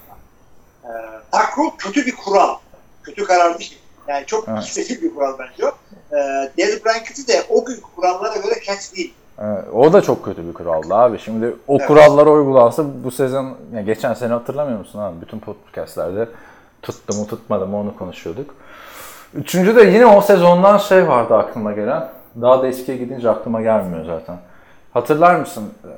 Takrul 1.31 1.69
kötü 1.77 2.05
bir 2.05 2.15
kural. 2.15 2.55
Kötü 3.03 3.23
karar 3.23 3.59
değil. 3.59 3.79
Yani 4.07 4.25
çok 4.25 4.49
Evet. 4.49 5.01
bir 5.01 5.15
kural 5.15 5.33
bence 5.39 5.65
o. 5.65 5.71
E, 6.15 6.85
Bryant'ı 6.85 7.27
de 7.27 7.43
o 7.49 7.65
gün 7.65 7.81
kurallara 7.95 8.37
göre 8.37 8.53
catch 8.65 8.95
değil. 8.95 9.13
Evet, 9.41 9.63
o 9.73 9.93
da 9.93 10.01
çok 10.01 10.25
kötü 10.25 10.47
bir 10.47 10.53
kuraldı 10.53 10.93
abi. 10.95 11.19
Şimdi 11.19 11.55
o 11.67 11.77
Evet. 11.77 11.87
kurallar 11.87 12.27
uygulansa 12.27 12.83
bu 13.03 13.11
sezon, 13.11 13.57
ya 13.73 13.81
geçen 13.81 14.13
sene 14.13 14.33
hatırlamıyor 14.33 14.79
musun 14.79 14.99
abi? 14.99 15.21
Bütün 15.21 15.39
podcastlerde 15.39 16.29
tuttu 16.81 17.17
mu 17.17 17.27
tutmadı 17.27 17.67
mı 17.67 17.77
onu 17.77 17.97
konuşuyorduk. 17.97 18.55
Üçüncü 19.33 19.75
de 19.75 19.83
yine 19.83 20.05
o 20.05 20.21
sezondan 20.21 20.77
şey 20.77 21.07
vardı 21.07 21.35
aklıma 21.35 21.71
gelen. 21.71 22.09
Daha 22.41 22.63
da 22.63 22.67
eskiye 22.67 22.97
gidince 22.97 23.29
aklıma 23.29 23.61
gelmiyor 23.61 24.05
zaten. 24.05 24.37
Hatırlar 24.93 25.35
mısın? 25.35 25.73
Ee, 25.83 25.89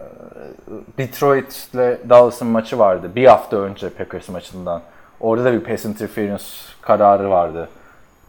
Detroit 0.97 1.67
ile 1.73 1.97
Dallas'ın 2.09 2.47
maçı 2.47 2.79
vardı. 2.79 3.11
Bir 3.15 3.25
hafta 3.25 3.57
önce 3.57 3.89
Packers 3.89 4.29
maçından. 4.29 4.81
Orada 5.19 5.45
da 5.45 5.53
bir 5.53 5.59
pass 5.63 5.85
interference 5.85 6.43
kararı 6.81 7.29
vardı. 7.29 7.69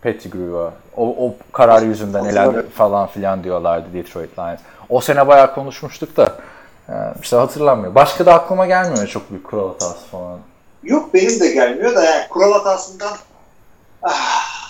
Pettigrew'a. 0.03 0.73
O, 0.97 1.27
o 1.27 1.35
karar 1.53 1.83
yüzünden 1.83 2.25
elendi 2.25 2.69
falan 2.69 3.07
filan 3.07 3.45
diyorlardı 3.45 3.87
Detroit 3.95 4.39
Lions. 4.39 4.61
O 4.89 5.01
sene 5.01 5.29
bayağı 5.29 5.55
konuşmuştuk 5.55 6.17
da 6.17 6.35
e, 6.89 6.95
işte 7.23 7.37
hatırlamıyor. 7.37 7.95
Başka 7.95 8.27
da 8.27 8.35
aklıma 8.35 8.67
gelmiyor 8.67 9.07
çok 9.07 9.31
büyük 9.31 9.45
kural 9.45 9.69
hatası 9.69 10.07
falan. 10.07 10.39
Yok 10.83 11.15
benim 11.15 11.41
de 11.41 11.49
gelmiyor 11.49 11.95
da 11.95 12.05
yani 12.05 12.29
kural 12.29 12.53
hatasından 12.53 13.13
ah, 14.03 14.62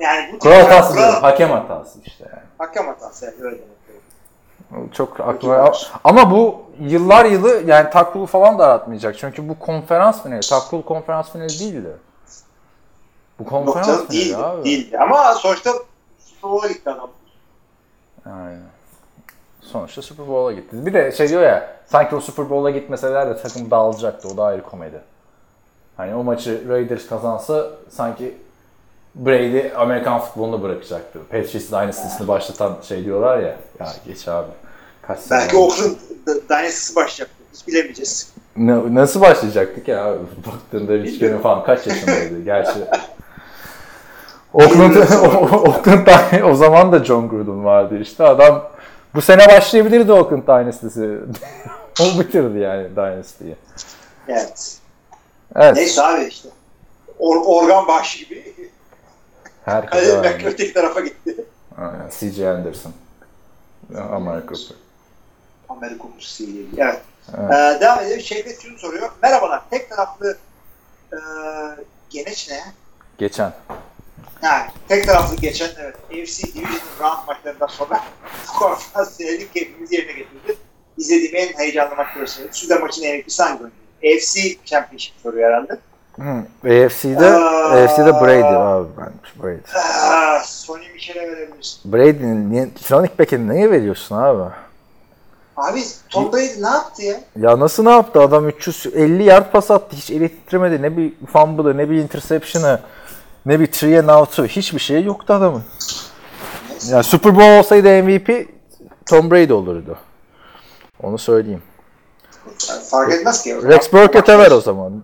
yani 0.00 0.32
bu 0.32 0.38
Kural 0.38 0.60
hatası 0.60 0.94
kural, 0.94 1.20
hakem 1.20 1.50
hatası 1.50 1.98
işte 2.06 2.24
yani. 2.32 2.42
hakem 2.58 2.86
hatası 2.86 3.24
yani 3.24 3.34
öyle 3.40 3.56
demek. 3.56 4.94
Çok 4.94 5.20
aklıma 5.20 5.72
ama 6.04 6.30
bu 6.30 6.62
yıllar 6.80 7.24
yılı 7.24 7.62
yani 7.66 7.90
taklulu 7.90 8.26
falan 8.26 8.58
da 8.58 8.66
aratmayacak. 8.66 9.18
Çünkü 9.18 9.48
bu 9.48 9.58
konferans 9.58 10.22
finali, 10.22 10.40
taklulu 10.40 10.84
konferans 10.84 11.32
finali 11.32 11.60
değildi. 11.60 11.96
Bu 13.38 13.42
Yok 13.42 13.50
konferans 13.50 13.86
canım 13.86 14.06
finali 14.06 14.24
değildi, 14.24 14.36
abi. 14.36 14.64
değildi. 14.64 14.98
Ama 14.98 15.34
sonuçta 15.34 15.70
Super 16.18 16.50
Bowl'a 16.50 16.68
gitti 16.68 16.90
adam. 16.90 17.10
Aynen. 18.26 18.62
Sonuçta 19.60 20.02
Super 20.02 20.28
Bowl'a 20.28 20.52
gitti. 20.52 20.86
Bir 20.86 20.94
de 20.94 21.12
şey 21.12 21.28
diyor 21.28 21.42
ya, 21.42 21.76
sanki 21.86 22.16
o 22.16 22.20
Super 22.20 22.50
Bowl'a 22.50 22.70
gitmeseler 22.70 23.28
de 23.30 23.42
takım 23.42 23.70
dağılacaktı. 23.70 24.28
O 24.28 24.36
da 24.36 24.44
ayrı 24.44 24.62
komedi. 24.62 25.00
Hani 25.96 26.14
o 26.14 26.24
maçı 26.24 26.68
Raiders 26.68 27.06
kazansa 27.06 27.66
sanki 27.90 28.38
Brady 29.18 29.62
Amerikan 29.76 30.18
futbolunu 30.20 30.62
bırakacaktı. 30.62 31.18
Patriots 31.30 31.70
Dynasty'sini 31.72 32.28
başlatan 32.28 32.76
şey 32.88 33.04
diyorlar 33.04 33.38
ya. 33.38 33.56
Ya 33.80 33.92
geç 34.06 34.28
abi. 34.28 34.48
Kaç 35.02 35.18
sene 35.18 35.38
Belki. 35.40 35.56
Oakland 35.56 35.96
Dynasty'si 36.26 36.96
başlayacaktı. 36.96 37.34
Hiç 37.54 37.68
bilemeyeceğiz. 37.68 38.32
Ne- 38.56 38.94
nasıl 38.94 39.20
başlayacaktık 39.20 39.88
ya? 39.88 40.04
abi? 40.04 40.18
Baktığında 40.46 40.92
Richard'ın 40.92 41.38
falan 41.38 41.64
kaç 41.64 41.86
yaşındaydı 41.86 42.42
gerçi. 42.44 42.78
Oakland, 44.54 44.94
Oakland'da 45.66 46.46
o 46.46 46.54
zaman 46.54 46.92
da 46.92 47.04
John 47.04 47.28
Gruden 47.28 47.64
vardı 47.64 47.98
işte. 48.00 48.24
Adam 48.24 48.68
bu 49.14 49.20
sene 49.20 49.48
başlayabilirdi 49.48 50.12
Oakland 50.12 50.46
Dynasty'si. 50.46 51.18
o 52.00 52.20
bitirdi 52.20 52.58
yani 52.58 52.96
Dynasty'yi. 52.96 53.56
Evet. 54.28 54.78
Evet. 55.56 55.76
Neyse 55.76 56.02
abi 56.02 56.24
işte. 56.24 56.48
Or- 57.20 57.44
organ 57.44 57.86
başı 57.88 58.24
gibi. 58.24 58.54
Herkese 59.68 60.22
belki 60.22 60.44
aynı. 60.44 60.54
öteki 60.54 60.72
tarafa 60.72 61.00
gitti. 61.00 61.44
Aynen. 61.76 62.10
C.J. 62.20 62.48
Anderson. 62.50 62.92
Amerika 64.12 64.54
Cooper. 64.54 64.76
Amerika 65.68 66.04
ile 66.38 66.46
ilgili. 66.46 66.80
Evet. 66.80 67.00
Evet. 67.38 67.50
Ee, 67.52 67.80
devam 67.80 68.00
edelim. 68.00 68.20
Şevket 68.20 68.62
şunu 68.62 68.78
soruyor. 68.78 69.10
Merhabalar. 69.22 69.62
Tek 69.70 69.90
taraflı 69.90 70.38
e, 71.12 71.18
geneç 72.10 72.50
ne? 72.50 72.60
Geçen. 73.18 73.52
Yani 74.42 74.66
tek 74.88 75.06
taraflı 75.06 75.36
geçen 75.36 75.70
evet. 75.78 75.96
AFC 75.96 76.42
Division 76.54 76.80
Round 77.00 77.26
maçlarından 77.26 77.66
sonra 77.66 78.04
konferans 78.58 79.16
finali 79.16 79.52
keyfimizi 79.52 79.94
yerine 79.94 80.12
getirdi. 80.12 80.56
İzlediğim 80.98 81.36
en 81.36 81.58
heyecanlı 81.58 81.96
maçları 81.96 82.28
söyledi. 82.28 82.52
Süper 82.56 82.80
maçın 82.80 83.02
en 83.02 83.18
etkisi 83.18 83.42
hangi 83.42 83.62
oyuncu? 83.62 83.76
AFC 84.04 84.56
Championship 84.64 85.14
soruyor 85.22 85.48
herhalde. 85.48 85.78
Hı. 86.18 86.44
AFC'de, 86.84 87.26
Aa. 87.26 87.84
AFC'de 87.84 88.12
Brady 88.20 88.56
abi 88.56 88.88
ben. 88.98 89.12
Brady. 89.42 89.60
Ah, 89.76 90.42
Sonny 90.44 90.88
Michel'e 90.92 91.28
verebilirsin. 91.32 91.92
Brady'nin 91.92 92.50
niye, 92.52 92.68
Sonic 92.80 93.12
Beck'e 93.18 93.48
neye 93.48 93.70
veriyorsun 93.70 94.16
abi? 94.16 94.42
Abi 95.56 95.82
Tom 96.10 96.32
Brady 96.32 96.62
ne 96.62 96.68
yaptı 96.68 97.02
ya? 97.02 97.20
Ya 97.36 97.58
nasıl 97.60 97.82
ne 97.84 97.90
yaptı 97.90 98.20
adam 98.20 98.48
350 98.48 99.22
yard 99.24 99.52
pas 99.52 99.70
attı 99.70 99.96
hiç 99.96 100.10
eli 100.10 100.28
titremedi 100.28 100.82
ne 100.82 100.96
bir 100.96 101.12
fumble'ı 101.32 101.76
ne 101.76 101.90
bir 101.90 101.96
interception'ı 102.02 102.80
ne 103.46 103.60
bir 103.60 103.66
three 103.66 103.98
and 103.98 104.08
out'u 104.08 104.46
hiçbir 104.46 104.78
şey 104.78 105.04
yoktu 105.04 105.32
adamın. 105.34 105.62
Ya 106.90 107.02
Super 107.02 107.36
Bowl 107.36 107.58
olsaydı 107.58 108.02
MVP 108.02 108.46
Tom 109.06 109.30
Brady 109.30 109.52
olurdu. 109.52 109.98
Onu 111.02 111.18
söyleyeyim. 111.18 111.62
Fark 112.90 113.12
etmez 113.12 113.42
ki. 113.42 113.56
Rex 113.62 113.92
Burkett'e 113.92 114.38
ver 114.38 114.50
o 114.50 114.60
zaman. 114.60 115.02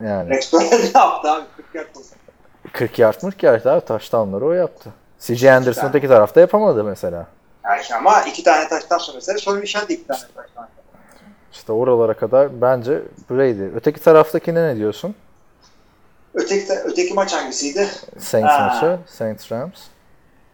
Yani 0.00 0.30
Rex 0.30 0.54
ne 0.54 0.64
yaptı 0.94 1.30
abi? 1.30 1.44
40 1.56 1.74
yard 1.74 1.96
olsa. 1.96 2.16
40 2.72 2.98
yard 2.98 3.20
40 3.20 3.42
yard 3.42 3.64
abi 3.64 3.84
o 4.42 4.52
yaptı. 4.52 4.90
C.J. 5.20 5.52
Anderson 5.52 5.88
öteki 5.88 6.08
tarafta 6.08 6.40
yapamadı 6.40 6.84
mesela. 6.84 7.26
Yani 7.64 7.82
ama 7.96 8.22
iki 8.22 8.44
tane 8.44 8.68
taştan 8.68 8.98
sonra 8.98 9.14
mesela 9.14 9.38
Sonny 9.38 9.60
Michel 9.60 9.88
de 9.88 9.94
iki 9.94 10.06
tane 10.06 10.20
taştan. 10.34 10.68
İşte 11.52 11.72
oralara 11.72 12.14
kadar 12.14 12.60
bence 12.60 13.02
Brady. 13.30 13.76
Öteki 13.76 14.00
taraftakine 14.00 14.68
ne 14.68 14.76
diyorsun? 14.76 15.14
Öteki, 16.34 16.72
öteki 16.84 17.14
maç 17.14 17.32
hangisiydi? 17.32 17.88
Saints 18.18 18.48
Ha. 18.50 18.66
maçı. 18.74 18.98
Saints 19.06 19.52
Rams. 19.52 19.80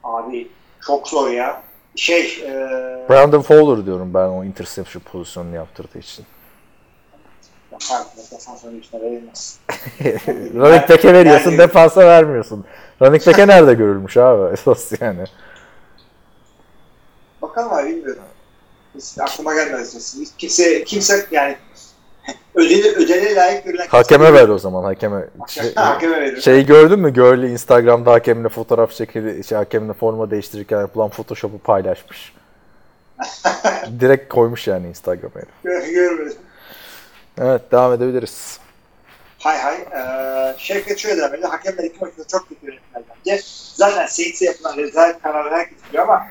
Abi 0.04 0.48
çok 0.86 1.08
zor 1.08 1.30
ya. 1.30 1.62
Şey, 1.96 2.42
e, 2.46 2.50
Brandon 3.10 3.40
Fowler 3.42 3.86
diyorum 3.86 4.14
ben 4.14 4.28
o 4.28 4.44
interception 4.44 5.02
pozisyonunu 5.02 5.54
yaptırdığı 5.54 5.98
için. 5.98 6.26
Pardon, 7.88 8.06
defans 8.32 8.64
oyuncusuna 8.64 9.00
verilmez. 9.00 9.58
running 10.54 10.88
back'e 10.90 11.12
veriyorsun, 11.14 11.50
Yani- 11.50 11.58
defansa 11.58 12.00
vermiyorsun. 12.06 12.64
Running 13.02 13.26
back'e 13.26 13.46
nerede 13.46 13.74
görülmüş 13.74 14.16
abi 14.16 14.52
esas 14.52 14.92
yani. 15.00 15.24
Bakalım 17.42 17.72
abi 17.72 17.88
bilmiyorum. 17.88 18.22
Hiç 18.94 19.04
aklıma 19.20 19.54
gelmez. 19.54 20.16
Kimse, 20.38 20.84
kimse 20.84 21.26
yani 21.30 21.56
ödeli, 22.54 22.88
ödele 22.96 23.34
layık 23.34 23.64
görülen 23.64 23.86
Hakeme 23.86 24.32
ver 24.32 24.48
o 24.48 24.58
zaman 24.58 24.84
hakeme. 24.84 25.24
Şey, 25.48 25.74
Hakeme 25.74 26.20
verir. 26.20 26.40
şey 26.40 26.66
gördün 26.66 26.98
mü? 26.98 27.12
Görlü 27.12 27.48
Instagram'da 27.50 28.12
hakemle 28.12 28.48
fotoğraf 28.48 28.92
çekili, 28.92 29.44
şey, 29.44 29.58
hakemle 29.58 29.92
forma 29.92 30.30
değiştirirken 30.30 30.80
yapılan 30.80 31.08
Photoshop'u 31.08 31.58
paylaşmış. 31.58 32.32
Direkt 34.00 34.32
koymuş 34.32 34.66
yani 34.66 34.88
Instagram'a. 34.88 35.40
Görmedim. 35.84 36.36
Evet 37.38 37.72
devam 37.72 37.92
edebiliriz. 37.92 38.58
Hay 39.38 39.58
hay. 39.58 39.74
Ee, 39.76 40.54
Şevket 40.58 40.98
şöyle 40.98 41.16
devam 41.16 41.34
ediyor. 41.34 41.50
Hakemler 41.50 41.84
iki 41.84 42.04
maçta 42.04 42.24
çok 42.28 42.48
kötü 42.48 42.66
yönettiler 42.66 43.02
bence. 43.08 43.42
Zaten 43.74 44.06
Saints'e 44.06 44.44
yapılan 44.44 44.76
rezalet 44.76 45.22
kararlar 45.22 45.52
herkes 45.52 45.78
biliyor 45.88 46.02
ama 46.04 46.22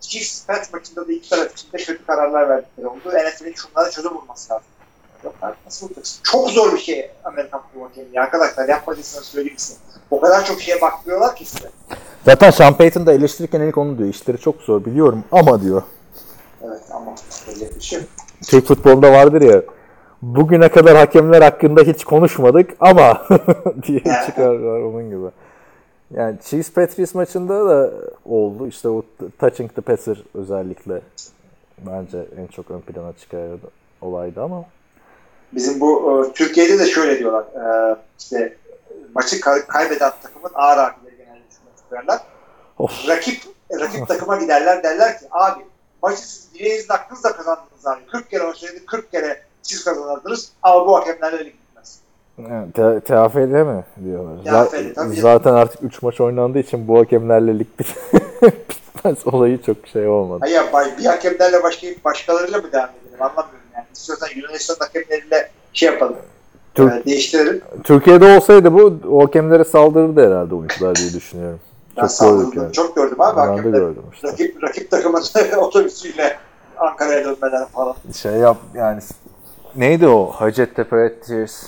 Chiefs 0.00 0.46
Pats 0.46 0.72
maçında 0.72 1.08
da 1.08 1.12
iki 1.12 1.30
taraf 1.30 1.52
için 1.52 1.72
de 1.72 1.76
kötü 1.76 2.06
kararlar 2.06 2.48
verdikleri 2.48 2.86
oldu. 2.86 3.00
NFL'in 3.04 3.54
şunlara 3.54 3.90
çözüm 3.90 4.14
bulması 4.14 4.52
lazım. 4.52 4.66
Yok 5.24 5.34
nasıl 5.66 5.86
bulacaksın? 5.88 6.20
Çok 6.22 6.50
zor 6.50 6.72
bir 6.72 6.78
şey 6.78 7.10
Amerikan 7.24 7.62
futbol 7.62 7.82
hakemi. 7.88 8.20
Arkadaşlar 8.20 8.68
yapmadıysanız 8.68 9.26
söyleyeyim 9.26 9.58
size. 9.58 9.78
O 10.10 10.20
kadar 10.20 10.44
çok 10.44 10.60
şeye 10.60 10.80
bakmıyorlar 10.80 11.36
ki 11.36 11.44
size. 11.44 11.70
Zaten 12.24 12.50
Sean 12.50 12.76
Payton 12.76 13.06
da 13.06 13.12
eleştirirken 13.12 13.60
ilk 13.60 13.78
onu 13.78 13.98
diyor. 13.98 14.08
İşleri 14.08 14.38
çok 14.38 14.62
zor 14.62 14.84
biliyorum 14.84 15.24
ama 15.32 15.62
diyor. 15.62 15.82
Evet 16.64 16.82
ama 16.90 17.14
öyle 17.48 17.74
bir 17.74 17.80
şey. 17.80 18.00
Türk 18.46 18.66
futbolunda 18.66 19.12
vardır 19.12 19.42
ya. 19.42 19.62
Bugüne 20.22 20.68
kadar 20.68 20.96
hakemler 20.96 21.42
hakkında 21.42 21.80
hiç 21.82 22.04
konuşmadık 22.04 22.70
ama 22.80 23.26
diye 23.86 24.00
çıkarlar 24.26 24.80
onun 24.80 25.10
gibi. 25.10 25.26
Yani 26.10 26.36
Chiefs 26.44 26.70
Patriots 26.72 27.14
maçında 27.14 27.68
da 27.68 27.90
oldu. 28.24 28.66
İşte 28.68 28.88
o 28.88 29.02
touching 29.40 29.74
the 29.74 29.80
passer 29.80 30.22
özellikle 30.34 31.00
bence 31.78 32.18
en 32.42 32.46
çok 32.46 32.70
ön 32.70 32.80
plana 32.80 33.12
çıkardı 33.12 33.70
olaydı 34.00 34.42
ama 34.42 34.64
Bizim 35.52 35.80
bu 35.80 36.24
e, 36.28 36.32
Türkiye'de 36.32 36.78
de 36.78 36.86
şöyle 36.86 37.18
diyorlar. 37.18 37.44
E, 37.44 37.96
işte 38.18 38.56
maçı 39.14 39.40
kay- 39.40 39.66
kaybeden 39.66 40.12
takımın 40.22 40.50
ağır 40.54 40.78
abileri 40.78 41.16
genelde 41.16 41.40
şunu 41.50 41.82
tutarlar. 41.82 42.20
of, 42.78 43.08
Rakip 43.08 43.42
rakip 43.80 44.08
takıma 44.08 44.36
giderler 44.36 44.82
derler 44.82 45.18
ki 45.18 45.24
abi 45.30 45.60
maçı 46.02 46.20
siz 46.28 46.54
bileğinizin 46.54 46.92
aklınızla 46.94 47.32
kazandınız 47.36 47.86
abi. 47.86 48.00
40 48.12 48.30
kere 48.30 48.42
maç 48.42 48.64
oynadık 48.64 48.86
40 48.86 49.10
kere 49.12 49.42
siz 49.62 49.84
kazanırdınız 49.84 50.48
ama 50.62 50.86
bu 50.86 50.96
hakemlerle 50.96 51.44
lig 51.44 51.52
gitmez. 51.52 51.98
te- 52.74 53.00
TFL 53.00 53.38
mi 53.38 53.84
diyorlar. 54.04 54.66
TFL, 54.66 54.94
tabii. 54.94 55.14
zaten 55.20 55.52
artık 55.54 55.82
3 55.82 56.02
maç 56.02 56.20
oynandığı 56.20 56.58
için 56.58 56.88
bu 56.88 56.98
hakemlerle 56.98 57.58
lig 57.58 57.66
bit- 57.78 57.96
bitmez 58.42 59.16
olayı 59.26 59.62
çok 59.62 59.76
şey 59.92 60.08
olmadı. 60.08 60.38
Hayır 60.42 60.62
bir 60.98 61.04
hakemlerle 61.04 61.62
başka 61.62 61.86
başkalarıyla 62.04 62.58
mı 62.58 62.72
devam 62.72 62.88
edelim 62.88 63.22
anlamıyorum 63.22 63.60
yani. 63.74 63.84
İstiyorsan 63.94 64.28
Yunanistan 64.36 64.76
hakemleriyle 64.78 65.50
şey 65.72 65.88
yapalım. 65.92 66.16
Türk- 66.74 66.92
e, 66.92 67.04
değiştirelim. 67.04 67.60
Türkiye'de 67.84 68.36
olsaydı 68.36 68.74
bu 68.74 68.98
o 69.10 69.22
hakemlere 69.22 69.64
saldırırdı 69.64 70.26
herhalde 70.26 70.54
oyuncular 70.54 70.94
diye 70.96 71.12
düşünüyorum. 71.12 71.60
Ben 71.96 72.06
Çok 72.06 72.20
gördük 72.38 72.56
yani. 72.56 72.72
çok 72.72 72.96
gördüm 72.96 73.20
abi 73.20 73.36
Ben 73.36 73.46
de 73.46 73.50
hakemler. 73.50 73.78
gördüm 73.78 74.02
işte. 74.14 74.28
Rakip, 74.28 74.62
rakip 74.62 74.90
takımın 74.90 75.22
otobüsüyle 75.58 76.36
Ankara'ya 76.78 77.24
dönmeler 77.24 77.66
falan. 77.68 77.94
Şey 78.16 78.32
yap 78.32 78.56
yani 78.74 79.00
neydi 79.76 80.08
o 80.08 80.30
Hacettepe 80.30 80.96
Red 80.96 81.22
Tears 81.26 81.62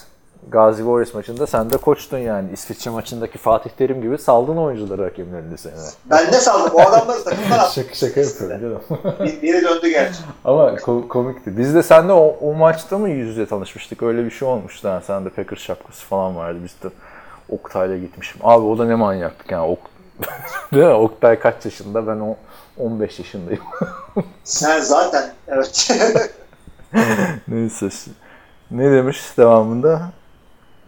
Gazi 0.48 0.78
Warriors 0.78 1.14
maçında 1.14 1.46
sen 1.46 1.70
de 1.70 1.76
koçtun 1.76 2.18
yani. 2.18 2.48
İsviçre 2.52 2.90
maçındaki 2.90 3.38
Fatih 3.38 3.70
Terim 3.70 4.02
gibi 4.02 4.18
saldın 4.18 4.56
oyuncuları 4.56 5.02
hakemlerin 5.02 5.52
üzerine. 5.54 5.80
Ben 6.10 6.26
ne 6.32 6.32
saldım? 6.32 6.74
O 6.74 6.80
adamları 6.80 7.24
takımdan 7.24 7.50
attım. 7.58 7.84
Şaka, 7.84 7.94
şaka 7.94 8.20
yapıyorum 8.20 8.60
canım. 8.60 8.80
Bir, 9.20 9.42
biri 9.42 9.64
döndü 9.64 9.88
gerçi. 9.88 10.18
Ama 10.44 10.70
ko- 10.70 11.08
komikti. 11.08 11.58
Biz 11.58 11.74
de 11.74 11.82
seninle 11.82 12.12
o, 12.12 12.36
o 12.40 12.54
maçta 12.54 12.98
mı 12.98 13.08
yüz 13.10 13.28
yüze 13.28 13.46
tanışmıştık? 13.46 14.02
Öyle 14.02 14.24
bir 14.24 14.30
şey 14.30 14.48
olmuştu. 14.48 14.88
Yani 14.88 15.02
sende 15.04 15.28
Packers 15.28 15.60
şapkası 15.60 16.06
falan 16.06 16.36
vardı. 16.36 16.58
Biz 16.64 16.82
de 16.82 16.94
Oktay'la 17.48 17.98
gitmişim. 17.98 18.40
Abi 18.44 18.66
o 18.66 18.78
da 18.78 18.84
ne 18.86 18.94
manyaktık 18.94 19.50
yani. 19.50 19.66
Ok 19.66 19.78
Değil 20.74 20.84
mi? 20.86 20.92
Oktay 20.92 21.38
kaç 21.38 21.64
yaşında? 21.64 22.06
Ben 22.06 22.20
o 22.20 22.36
15 22.78 23.18
yaşındayım. 23.18 23.62
Sen 24.44 24.80
zaten 24.80 25.32
evet. 25.48 25.90
Neyse. 27.48 27.88
Ne 28.70 28.90
demiş 28.92 29.22
devamında? 29.38 30.02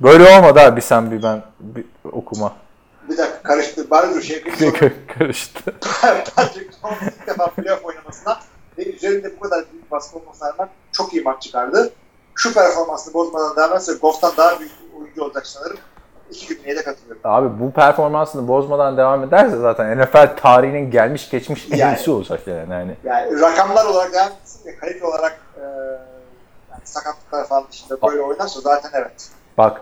Böyle 0.00 0.38
olmadı 0.38 0.60
abi. 0.60 0.76
Bir 0.76 0.80
sen 0.80 1.10
bir 1.10 1.22
ben 1.22 1.42
bir 1.60 1.84
okuma. 2.12 2.52
bir 3.08 3.18
dakika 3.18 3.42
karıştı. 3.42 3.90
Bari 3.90 4.14
dur 4.14 4.22
şey 4.22 4.44
Karıştı. 5.18 5.74
Patrick 6.36 6.70
Mahomes 6.82 7.02
ilk 7.02 7.26
defa 7.26 7.46
playoff 7.46 7.84
oynamasına 7.84 8.38
ve 8.78 8.84
üzerinde 8.94 9.36
bu 9.36 9.40
kadar 9.40 9.64
büyük 9.72 9.90
baskı 9.90 10.18
olmasına 10.18 10.48
rağmen 10.48 10.68
çok 10.92 11.12
iyi 11.14 11.22
maç 11.22 11.42
çıkardı. 11.42 11.90
Şu 12.34 12.54
performansını 12.54 13.14
bozmadan 13.14 13.56
devam 13.56 13.76
etse 13.76 13.92
Goff'tan 13.92 14.32
daha 14.36 14.60
büyük 14.60 14.72
oyuncu 15.00 15.22
olacak 15.24 15.46
sanırım. 15.46 15.78
İki 16.30 16.56
günlüğe 16.56 16.76
de 16.76 16.82
katılıyorum. 16.82 17.20
Abi 17.24 17.60
bu 17.60 17.72
performansını 17.72 18.48
bozmadan 18.48 18.96
devam 18.96 19.24
ederse 19.24 19.56
zaten 19.56 19.98
NFL 20.00 20.36
tarihinin 20.36 20.90
gelmiş 20.90 21.30
geçmiş 21.30 21.68
en 21.70 21.76
Yani. 21.76 21.96
iyisi 21.96 22.10
olacak 22.10 22.40
yani. 22.46 22.72
yani. 22.72 22.96
Yani 23.04 23.40
rakamlar 23.40 23.84
olarak 23.86 24.12
devam 24.12 24.28
ve 24.66 24.76
kalite 24.76 25.06
olarak 25.06 25.40
e, 25.56 25.62
yani 26.70 26.80
sakatlıklar 26.84 27.46
falan 27.48 27.64
dışında 27.72 27.98
böyle 28.02 28.20
oynarsa 28.20 28.60
zaten 28.60 28.90
evet. 28.94 29.30
Bak 29.58 29.80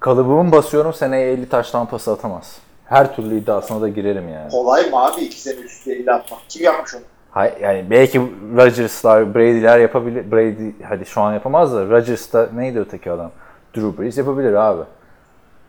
kalıbımı 0.00 0.52
basıyorum 0.52 0.92
seneye 0.94 1.32
50 1.32 1.48
taş 1.48 1.70
tampası 1.70 2.12
atamaz. 2.12 2.58
Her 2.84 3.16
türlü 3.16 3.38
iddiasına 3.38 3.80
da 3.80 3.88
girerim 3.88 4.28
yani. 4.28 4.50
Kolay 4.50 4.90
mı 4.90 5.04
abi 5.04 5.20
iki 5.20 5.40
sene 5.40 5.54
üst 5.54 5.78
üste 5.78 5.92
50 5.92 6.12
atmak? 6.12 6.40
Kim 6.48 6.64
yapmış 6.64 6.94
onu? 6.94 7.02
Hay, 7.30 7.54
yani 7.60 7.90
belki 7.90 8.20
Rodgers'lar, 8.56 9.34
Brady'ler 9.34 9.78
yapabilir. 9.78 10.32
Brady 10.32 10.82
hadi 10.88 11.06
şu 11.06 11.20
an 11.20 11.32
yapamaz 11.32 11.74
da 11.74 11.88
Rodgers'ta 11.88 12.48
neydi 12.54 12.80
öteki 12.80 13.10
adam? 13.10 13.30
Drew 13.76 14.02
Brees 14.02 14.18
yapabilir 14.18 14.52
abi. 14.52 14.82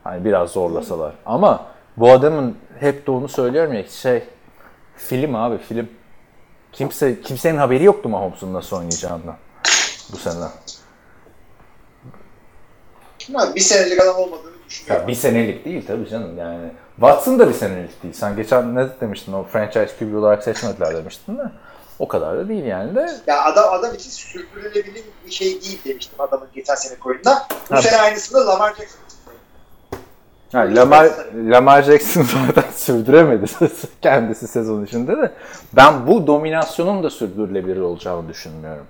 Hani 0.03 0.26
biraz 0.26 0.49
zorlasalar. 0.49 1.14
Ama 1.26 1.66
bu 1.97 2.12
adamın 2.12 2.58
hep 2.80 3.08
de 3.08 3.12
onu 3.12 3.28
söylüyorum 3.28 3.74
ya 3.74 3.84
şey 3.84 4.24
film 4.97 5.36
abi 5.36 5.58
film. 5.58 5.89
Kimse 6.80 7.21
kimsenin 7.21 7.57
haberi 7.57 7.84
yoktu 7.84 8.09
Mahomes'un 8.09 8.53
nasıl 8.53 8.78
oynayacağından 8.78 9.36
bu 10.11 10.17
sene. 10.17 10.45
Ama 13.30 13.55
bir 13.55 13.61
senelik 13.61 14.01
adam 14.01 14.15
olmadığını 14.15 14.51
Ya 14.51 14.69
düşünüyorum. 14.69 15.07
bir 15.07 15.15
senelik 15.15 15.65
değil 15.65 15.88
tabii 15.88 16.09
canım 16.09 16.38
yani. 16.38 16.71
Watson 16.95 17.39
da 17.39 17.49
bir 17.49 17.53
senelik 17.53 18.03
değil. 18.03 18.13
Sen 18.13 18.36
geçen 18.36 18.76
ne 18.76 18.88
demiştin 19.01 19.34
o 19.34 19.43
franchise 19.43 19.89
QB 19.99 20.15
olarak 20.15 20.43
seçmediler 20.43 20.95
demiştin 20.95 21.38
de. 21.38 21.41
O 21.99 22.07
kadar 22.07 22.38
da 22.38 22.49
değil 22.49 22.63
yani 22.65 22.95
de. 22.95 23.11
Ya 23.28 23.43
adam 23.43 23.73
adam 23.73 23.95
için 23.95 24.09
sürdürülebilir 24.09 25.03
bir 25.26 25.32
şey 25.32 25.61
değil 25.61 25.82
demiştim 25.86 26.21
adamın 26.21 26.47
geçen 26.55 26.76
sene 26.76 26.97
oyunda. 27.05 27.47
Bu 27.71 27.76
Ha. 27.76 27.82
sene 27.82 27.97
aynısını 27.97 28.45
Lamar 28.47 28.69
Jackson. 28.69 28.99
Yani 30.56 30.76
Lamar, 30.76 31.10
Lamar 31.36 31.82
Jackson 31.84 32.24
zaten 32.47 32.72
sürdüremedi 32.76 33.45
kendisi 34.01 34.47
sezon 34.47 34.86
içinde 34.86 35.18
de. 35.18 35.32
Ben 35.74 36.08
bu 36.08 36.28
dominasyonun 36.28 37.03
da 37.03 37.10
sürdürülebilir 37.10 37.82
olacağını 37.82 38.30
düşünmüyorum. 38.30 38.86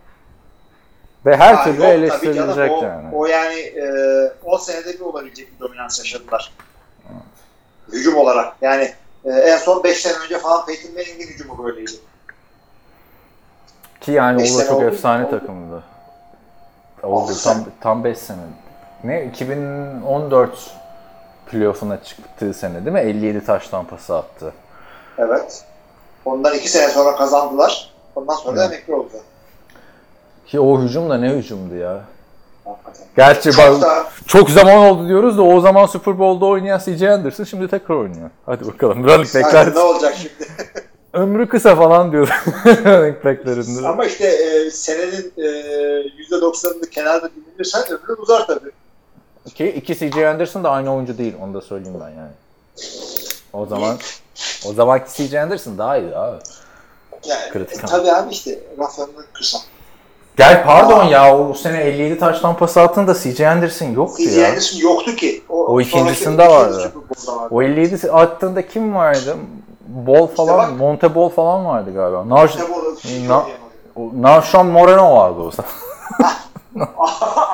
Ve 1.25 1.37
her 1.37 1.53
Ha, 1.53 1.63
türlü 1.63 1.77
yok 1.81 1.89
eleştirilecek 1.89 2.69
canım, 2.69 2.79
o, 2.79 2.83
yani. 2.85 3.15
O 3.15 3.25
yani 3.25 3.55
e, 3.59 3.83
10 4.43 4.57
senede 4.57 4.93
bir 4.93 4.99
olabilecek 4.99 5.55
bir 5.55 5.59
dominans 5.59 5.99
yaşadılar. 5.99 6.51
Hücum 7.91 8.15
olarak. 8.15 8.55
Yani 8.61 8.93
e, 9.25 9.29
en 9.31 9.57
son 9.57 9.83
5 9.83 9.97
sene 9.97 10.13
önce 10.25 10.39
falan 10.39 10.65
Peyton 10.65 10.91
Manning'in 10.91 11.27
hücumu 11.27 11.63
böyleydi. 11.63 11.91
Ki 14.01 14.11
yani 14.11 14.41
Beş 14.41 14.55
o 14.55 14.59
da 14.59 14.67
çok 14.67 14.77
oldu, 14.77 14.85
efsane 14.85 15.25
oldu. 15.25 15.39
takımdı. 15.39 15.83
Oldu 17.03 17.31
tam, 17.43 17.65
tam 17.81 18.03
5 18.03 18.17
sene. 18.17 18.37
Ne 19.03 19.25
2014 19.25 20.71
playoff'una 21.51 22.03
çıktığı 22.03 22.53
sene 22.53 22.85
değil 22.85 22.93
mi? 22.93 22.99
57 22.99 23.45
taş 23.45 23.67
tampası 23.67 24.15
attı. 24.15 24.53
Evet. 25.17 25.63
Ondan 26.25 26.53
2 26.55 26.69
sene 26.69 26.89
sonra 26.89 27.15
kazandılar. 27.15 27.91
Ondan 28.15 28.33
sonra 28.35 28.57
da 28.57 28.61
Evet. 28.65 28.73
emekli 28.73 28.93
oldu. 28.93 29.09
Ki 30.47 30.59
o 30.59 30.81
hücum 30.81 31.09
da 31.09 31.17
ne 31.17 31.29
hücumdu 31.29 31.75
ya. 31.75 32.01
Hakikaten. 32.65 33.05
Gerçi 33.15 33.51
Çok 33.51 33.73
bak 33.73 33.81
da 33.81 34.05
çok 34.27 34.49
zaman 34.49 34.77
oldu 34.77 35.07
diyoruz 35.07 35.37
da 35.37 35.41
o 35.41 35.59
zaman 35.59 35.85
Super 35.85 36.19
Bowl'da 36.19 36.45
oynayan 36.45 36.81
C.J. 36.85 37.11
Anderson 37.11 37.43
şimdi 37.43 37.67
tekrar 37.67 37.95
oynuyor. 37.95 38.29
Hadi 38.45 38.67
bakalım. 38.67 39.03
Running 39.03 39.35
back'ler 39.35 39.75
ne 39.75 39.79
olacak 39.79 40.15
şimdi? 40.17 40.51
ömrü 41.13 41.49
kısa 41.49 41.75
falan 41.75 42.11
diyor 42.11 42.27
running 42.65 43.25
back'lerin. 43.25 43.83
de. 43.83 43.87
Ama 43.87 44.05
işte 44.05 44.27
e, 44.27 44.71
senenin 44.71 45.33
e, 45.37 45.41
%90'ını 46.31 46.89
kenarda 46.89 47.29
dinlenirsen 47.35 47.83
ömrün 47.91 48.21
uzar 48.21 48.47
tabii. 48.47 48.71
Ki 49.55 49.67
iki 49.69 49.97
C.J. 49.97 50.27
Anderson 50.27 50.63
da 50.63 50.71
aynı 50.71 50.95
oyuncu 50.95 51.17
değil. 51.17 51.33
Onu 51.43 51.53
da 51.53 51.61
söyleyeyim 51.61 51.99
ben 52.05 52.09
yani. 52.09 52.31
O 53.53 53.65
zaman 53.65 53.97
o 54.69 54.73
zamanki 54.73 55.13
C.J. 55.17 55.41
Anderson 55.41 55.77
daha 55.77 55.97
iyi 55.97 56.15
abi. 56.15 56.37
Yani, 57.25 57.51
Kritik 57.51 57.83
e, 57.83 57.85
tabii 57.85 58.11
abi 58.11 58.33
işte 58.33 58.59
raf 58.79 58.99
ömrü 58.99 59.25
kısa. 59.33 59.57
Gel 60.37 60.63
pardon 60.65 61.03
ya 61.03 61.37
o 61.37 61.53
sene 61.53 61.81
57 61.81 62.19
taş 62.19 62.39
tampası 62.39 62.81
attığında 62.81 63.13
CJ 63.13 63.41
Anderson 63.41 63.85
yoktu 63.85 64.23
CJ 64.23 64.37
ya. 64.37 64.47
Anderson 64.47 64.79
yoktu 64.79 65.15
ki. 65.15 65.43
O 65.49 65.81
ikincisinde 65.81 66.45
sonraki 66.45 66.53
vardı. 66.53 66.91
O 67.51 67.61
57 67.61 68.11
attığında 68.11 68.67
kim 68.67 68.95
vardı? 68.95 69.37
Ball 69.87 70.27
falan, 70.27 70.57
bak. 70.57 70.79
Monte 70.79 71.15
Ball 71.15 71.29
falan 71.29 71.65
vardı 71.65 71.93
galiba. 71.93 72.29
Nar 72.29 72.47
İşte 72.49 72.63
bu 72.69 72.99
şey 72.99 73.27
Na- 73.27 73.45
o- 73.95 74.63
Moreno 74.63 75.15
vardı 75.15 75.39
o 75.39 75.51
zaman. 75.51 75.71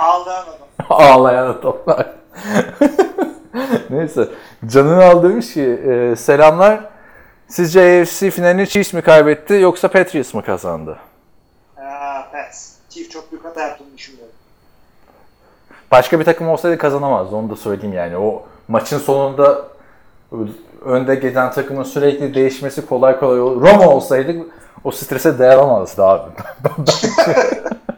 Ağlayan 0.01 0.43
adam. 0.43 0.53
Ağlayan 0.91 1.61
toplar. 1.61 2.13
Neyse. 3.89 4.27
Canını 4.67 5.03
al 5.05 5.23
demiş 5.23 5.53
ki 5.53 5.61
e, 5.61 6.15
selamlar. 6.15 6.79
Sizce 7.47 8.01
AFC 8.01 8.29
finalini 8.29 8.67
Chiefs 8.67 8.93
mi 8.93 9.01
kaybetti 9.01 9.53
yoksa 9.53 9.87
Patriots 9.87 10.33
mı 10.33 10.43
kazandı? 10.43 10.97
Aa, 11.77 12.31
Pats. 12.31 12.71
Chief 12.89 13.11
çok 13.11 13.31
büyük 13.31 13.45
hata 13.45 13.61
yaptığını 13.61 13.97
düşünüyorum. 13.97 14.33
Başka 15.91 16.19
bir 16.19 16.25
takım 16.25 16.47
olsaydı 16.49 16.77
kazanamazdı 16.77 17.35
onu 17.35 17.49
da 17.49 17.55
söyleyeyim 17.55 17.95
yani. 17.95 18.17
O 18.17 18.43
maçın 18.67 18.97
sonunda 18.99 19.61
önde 20.85 21.15
giden 21.15 21.51
takımın 21.51 21.83
sürekli 21.83 22.33
değişmesi 22.33 22.85
kolay 22.85 23.19
kolay 23.19 23.41
olur. 23.41 23.61
Roma 23.61 23.89
olsaydı 23.89 24.35
o 24.83 24.91
strese 24.91 25.39
dayanamazdı 25.39 26.03
abi. 26.03 26.31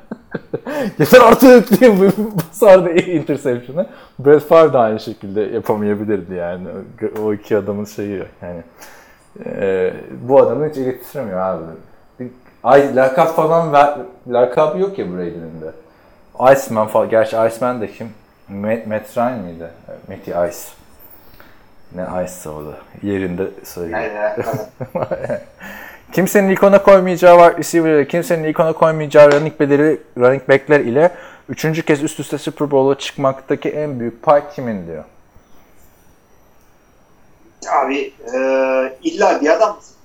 Yeter 1.00 1.22
artık 1.22 1.80
diye 1.80 2.00
basardı 2.00 2.90
interception'ı. 2.92 3.88
Brett 4.20 4.48
Favre 4.48 4.74
de 4.74 4.78
aynı 4.78 5.00
şekilde 5.00 5.42
yapamayabilirdi 5.42 6.34
yani. 6.34 6.68
O 7.24 7.34
iki 7.34 7.58
adamın 7.58 7.86
şeyi 7.86 8.24
yani. 8.42 8.62
Ee, 9.46 9.94
bu 10.22 10.40
adamı 10.42 10.70
hiç 10.70 10.78
iletiştiremiyor 10.78 11.40
abi. 11.40 11.64
Ay, 12.64 12.96
lakap 12.96 13.36
falan 13.36 13.74
ver, 13.74 13.98
lakabı 14.28 14.80
yok 14.80 15.00
ya 15.00 15.06
Brady'nin 15.06 15.62
de. 15.62 15.72
Iceman 16.54 16.88
falan. 16.88 17.10
Gerçi 17.10 17.38
Iceman 17.38 17.82
de 17.82 17.88
kim? 17.88 18.10
Matt, 18.50 18.88
Matt 18.88 19.18
Ryan 19.18 19.40
mıydı? 19.40 19.72
Matty 20.08 20.32
Ice. 20.32 20.58
Ne 21.96 22.24
Ice'sa 22.24 22.50
o 22.50 22.66
da. 22.66 22.78
Yerinde 23.04 23.48
söylüyor. 23.64 24.00
Kimsenin 26.14 26.50
ikona 26.50 26.84
koymayacağı 26.84 27.38
var 27.38 27.58
receiver'ları, 27.58 28.08
kimsenin 28.08 28.44
ikona 28.44 28.74
koymayacağı 28.74 29.32
running 29.32 29.60
back'leri, 29.60 30.02
running 30.18 30.50
back'ler 30.50 30.80
ile 30.80 31.12
üçüncü 31.50 31.86
kez 31.86 32.04
üst 32.04 32.20
üste 32.20 32.38
Super 32.38 32.72
Bowl'a 32.72 32.98
çıkmaktaki 32.98 33.70
en 33.70 34.00
büyük 34.00 34.22
pay 34.24 34.44
kimin 34.56 34.88
diyor. 34.88 35.04
Abi 37.72 38.14
e, 38.34 38.38
illa 39.04 39.42
bir 39.42 39.50
adam 39.50 39.76
mısın? 39.76 39.96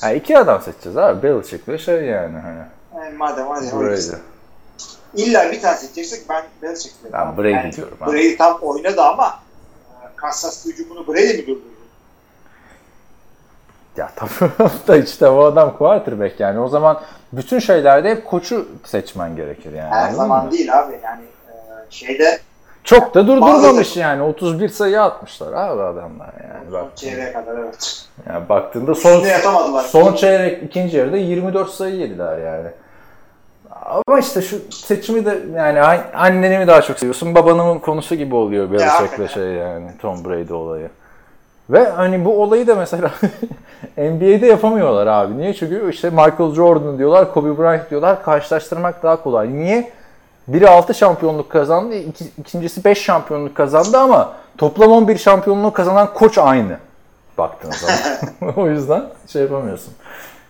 Ha, 0.00 0.12
iki 0.12 0.38
adam 0.38 0.62
seçeceğiz 0.62 0.98
abi. 0.98 1.22
Belichick 1.22 1.68
ve 1.68 1.78
şey 1.78 2.04
yani. 2.04 2.38
Hani, 2.38 2.58
Yani 3.04 3.16
madem 3.16 3.46
hadi 3.46 3.66
Brady. 3.66 4.16
İlla 5.14 5.52
bir 5.52 5.60
tane 5.60 5.76
seçeceksek 5.76 6.28
ben 6.28 6.44
Belichick 6.62 6.94
derim. 7.04 7.12
Ben 7.12 7.36
Brady 7.36 7.76
diyorum 7.76 7.98
abi. 8.00 8.12
Brady 8.12 8.36
tam 8.36 8.58
oynadı 8.62 9.02
ama 9.02 9.38
e, 9.90 10.16
Kansas 10.16 10.66
hücumunu 10.66 11.06
Brady 11.06 11.32
mi 11.36 11.46
durdurdu? 11.46 11.77
Ya 13.98 14.10
tabii 14.16 14.50
da 14.88 14.96
işte 14.96 15.28
o 15.28 15.44
adam 15.44 15.76
quarterback 15.76 16.40
yani. 16.40 16.60
O 16.60 16.68
zaman 16.68 17.00
bütün 17.32 17.58
şeylerde 17.58 18.10
hep 18.10 18.26
koçu 18.26 18.68
seçmen 18.84 19.36
gerekir 19.36 19.72
yani. 19.72 19.90
Her 19.90 20.10
zaman 20.10 20.44
mı? 20.44 20.52
değil 20.52 20.78
abi. 20.78 20.92
Yani 21.04 21.22
e, 21.22 21.54
şeyde 21.90 22.38
Çok 22.84 23.14
da 23.14 23.26
durdurmamış 23.26 23.88
Bazı- 23.88 23.98
yani. 23.98 24.22
31 24.22 24.68
sayı 24.68 25.02
atmışlar 25.02 25.52
abi 25.52 25.82
adamlar 25.82 26.30
yani. 26.42 26.72
Bak, 26.72 26.80
son 26.80 26.90
çeyreğe 26.94 27.32
kadar 27.32 27.58
evet. 27.58 28.04
yani 28.28 28.48
baktığında 28.48 28.94
son 28.94 29.24
son 29.86 30.14
çeyrek 30.14 30.62
ikinci 30.62 30.96
yarıda 30.96 31.16
24 31.16 31.70
sayı 31.70 31.96
yediler 31.96 32.38
yani. 32.38 32.68
Ama 33.86 34.18
işte 34.18 34.42
şu 34.42 34.56
seçimi 34.70 35.26
de 35.26 35.38
yani 35.56 35.80
an- 35.80 36.04
anneni 36.14 36.58
mi 36.58 36.66
daha 36.66 36.82
çok 36.82 36.98
seviyorsun, 36.98 37.34
babanı 37.34 37.64
mı 37.64 37.80
konusu 37.80 38.14
gibi 38.14 38.34
oluyor 38.34 38.72
Belichick'le 38.72 39.30
şey 39.34 39.52
yani 39.52 39.90
Tom 39.98 40.24
Brady 40.24 40.52
olayı. 40.52 40.88
Ve 41.70 41.88
hani 41.88 42.24
bu 42.24 42.42
olayı 42.42 42.66
da 42.66 42.74
mesela 42.74 43.10
NBA'de 43.96 44.46
yapamıyorlar 44.46 45.06
abi. 45.06 45.38
Niye? 45.38 45.54
Çünkü 45.54 45.90
işte 45.90 46.10
Michael 46.10 46.54
Jordan 46.54 46.98
diyorlar, 46.98 47.34
Kobe 47.34 47.58
Bryant 47.58 47.90
diyorlar. 47.90 48.22
Karşılaştırmak 48.22 49.02
daha 49.02 49.22
kolay. 49.22 49.54
Niye? 49.54 49.92
Biri 50.48 50.68
6 50.68 50.94
şampiyonluk 50.94 51.50
kazandı, 51.50 51.94
iki, 51.94 52.24
ikincisi 52.38 52.84
5 52.84 52.98
şampiyonluk 52.98 53.54
kazandı 53.54 53.98
ama 53.98 54.32
toplam 54.58 54.92
11 54.92 55.18
şampiyonluğu 55.18 55.72
kazanan 55.72 56.14
koç 56.14 56.38
aynı 56.38 56.78
baktığın 57.38 57.70
zaman. 57.70 57.96
o 58.56 58.68
yüzden 58.68 59.02
şey 59.26 59.42
yapamıyorsun. 59.42 59.94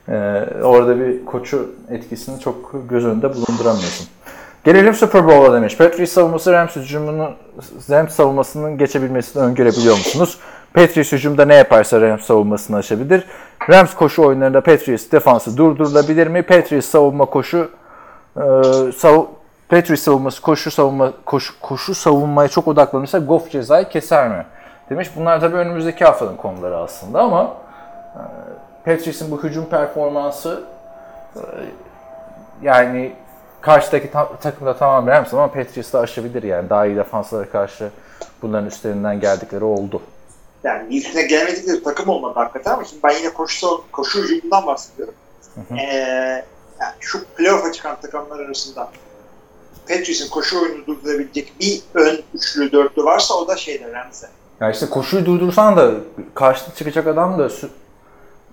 Ee, 0.09 0.45
orada 0.63 1.01
bir 1.01 1.25
koçu 1.25 1.71
etkisini 1.91 2.41
çok 2.41 2.75
göz 2.89 3.07
önünde 3.07 3.35
bulunduramıyorsun. 3.35 4.07
Gelelim 4.65 4.95
Super 4.95 5.27
Bowl'a 5.27 5.53
demiş. 5.53 5.77
Patriots 5.77 6.13
savunması 6.13 6.53
Rams 6.53 6.77
hücumunu 6.77 7.31
Rams 7.91 8.15
savunmasının 8.15 8.79
geçebilmesini 8.79 9.43
öngörebiliyor 9.43 9.97
musunuz? 9.97 10.39
Patriots 10.75 11.13
hücumda 11.13 11.45
ne 11.45 11.55
yaparsa 11.55 12.01
Rams 12.01 12.25
savunmasını 12.25 12.77
aşabilir. 12.77 13.25
Rams 13.71 13.95
koşu 13.95 14.23
oyunlarında 14.27 14.61
Patriots 14.61 15.11
defansı 15.13 15.57
durdurulabilir 15.57 16.27
mi? 16.27 16.43
Patriots 16.43 16.87
savunma 16.87 17.25
koşu 17.25 17.71
e, 18.37 18.43
sav 18.97 19.25
Patriots 19.69 20.03
savunması 20.03 20.43
koşu 20.43 20.71
savunma 20.71 21.13
koşu, 21.25 21.61
koşu 21.61 21.95
savunmaya 21.95 22.49
çok 22.49 22.69
odaklanırsa 22.69 23.19
Goff 23.19 23.51
cezayı 23.51 23.89
keser 23.89 24.29
mi? 24.29 24.47
Demiş. 24.91 25.11
Bunlar 25.17 25.41
tabii 25.41 25.57
önümüzdeki 25.57 26.05
haftanın 26.05 26.37
konuları 26.37 26.77
aslında 26.77 27.21
ama 27.21 27.55
e, 28.15 28.21
Patriots'ın 28.85 29.31
bu 29.31 29.43
hücum 29.43 29.65
performansı 29.65 30.63
e, 31.37 31.41
yani 32.63 33.13
karşıdaki 33.61 34.11
ta- 34.11 34.37
takımda 34.37 34.77
tamam 34.77 35.07
Rams 35.07 35.35
ama 35.35 35.47
Patriots'ı 35.47 35.99
aşabilir 35.99 36.43
yani. 36.43 36.71
Daha 36.71 36.87
iyi 36.87 36.97
defanslara 36.97 37.45
karşı 37.51 37.91
bunların 38.43 38.67
üstlerinden 38.67 39.21
geldikleri 39.21 39.65
oldu. 39.65 40.03
Yani 40.65 40.97
üstüne 40.97 41.23
gelmedikleri 41.23 41.83
takım 41.83 42.09
olmadı 42.09 42.33
hakikaten 42.35 42.73
ama 42.73 42.85
şimdi 42.85 43.03
ben 43.03 43.17
yine 43.19 43.33
koşu, 43.33 43.85
koşu 43.93 44.23
hücumundan 44.23 44.67
bahsediyorum. 44.67 45.15
Ee, 45.79 45.85
yani 46.81 46.95
şu 47.01 47.25
playoff'a 47.25 47.73
çıkan 47.73 48.01
takımlar 48.01 48.41
arasında 48.41 48.91
Patriots'ın 49.89 50.29
koşu 50.29 50.63
oyunu 50.63 50.87
durdurabilecek 50.87 51.53
bir 51.61 51.83
ön 51.95 52.23
üçlü 52.35 52.73
dörtlü 52.73 53.05
varsa 53.05 53.35
o 53.35 53.49
da 53.49 53.57
şeyde 53.57 53.93
Rams'e. 53.93 54.29
Ya 54.61 54.71
işte 54.71 54.87
koşuyu 54.87 55.27
durdursan 55.27 55.77
da 55.77 55.93
karşıda 56.35 56.75
çıkacak 56.75 57.07
adam 57.07 57.39
da 57.39 57.49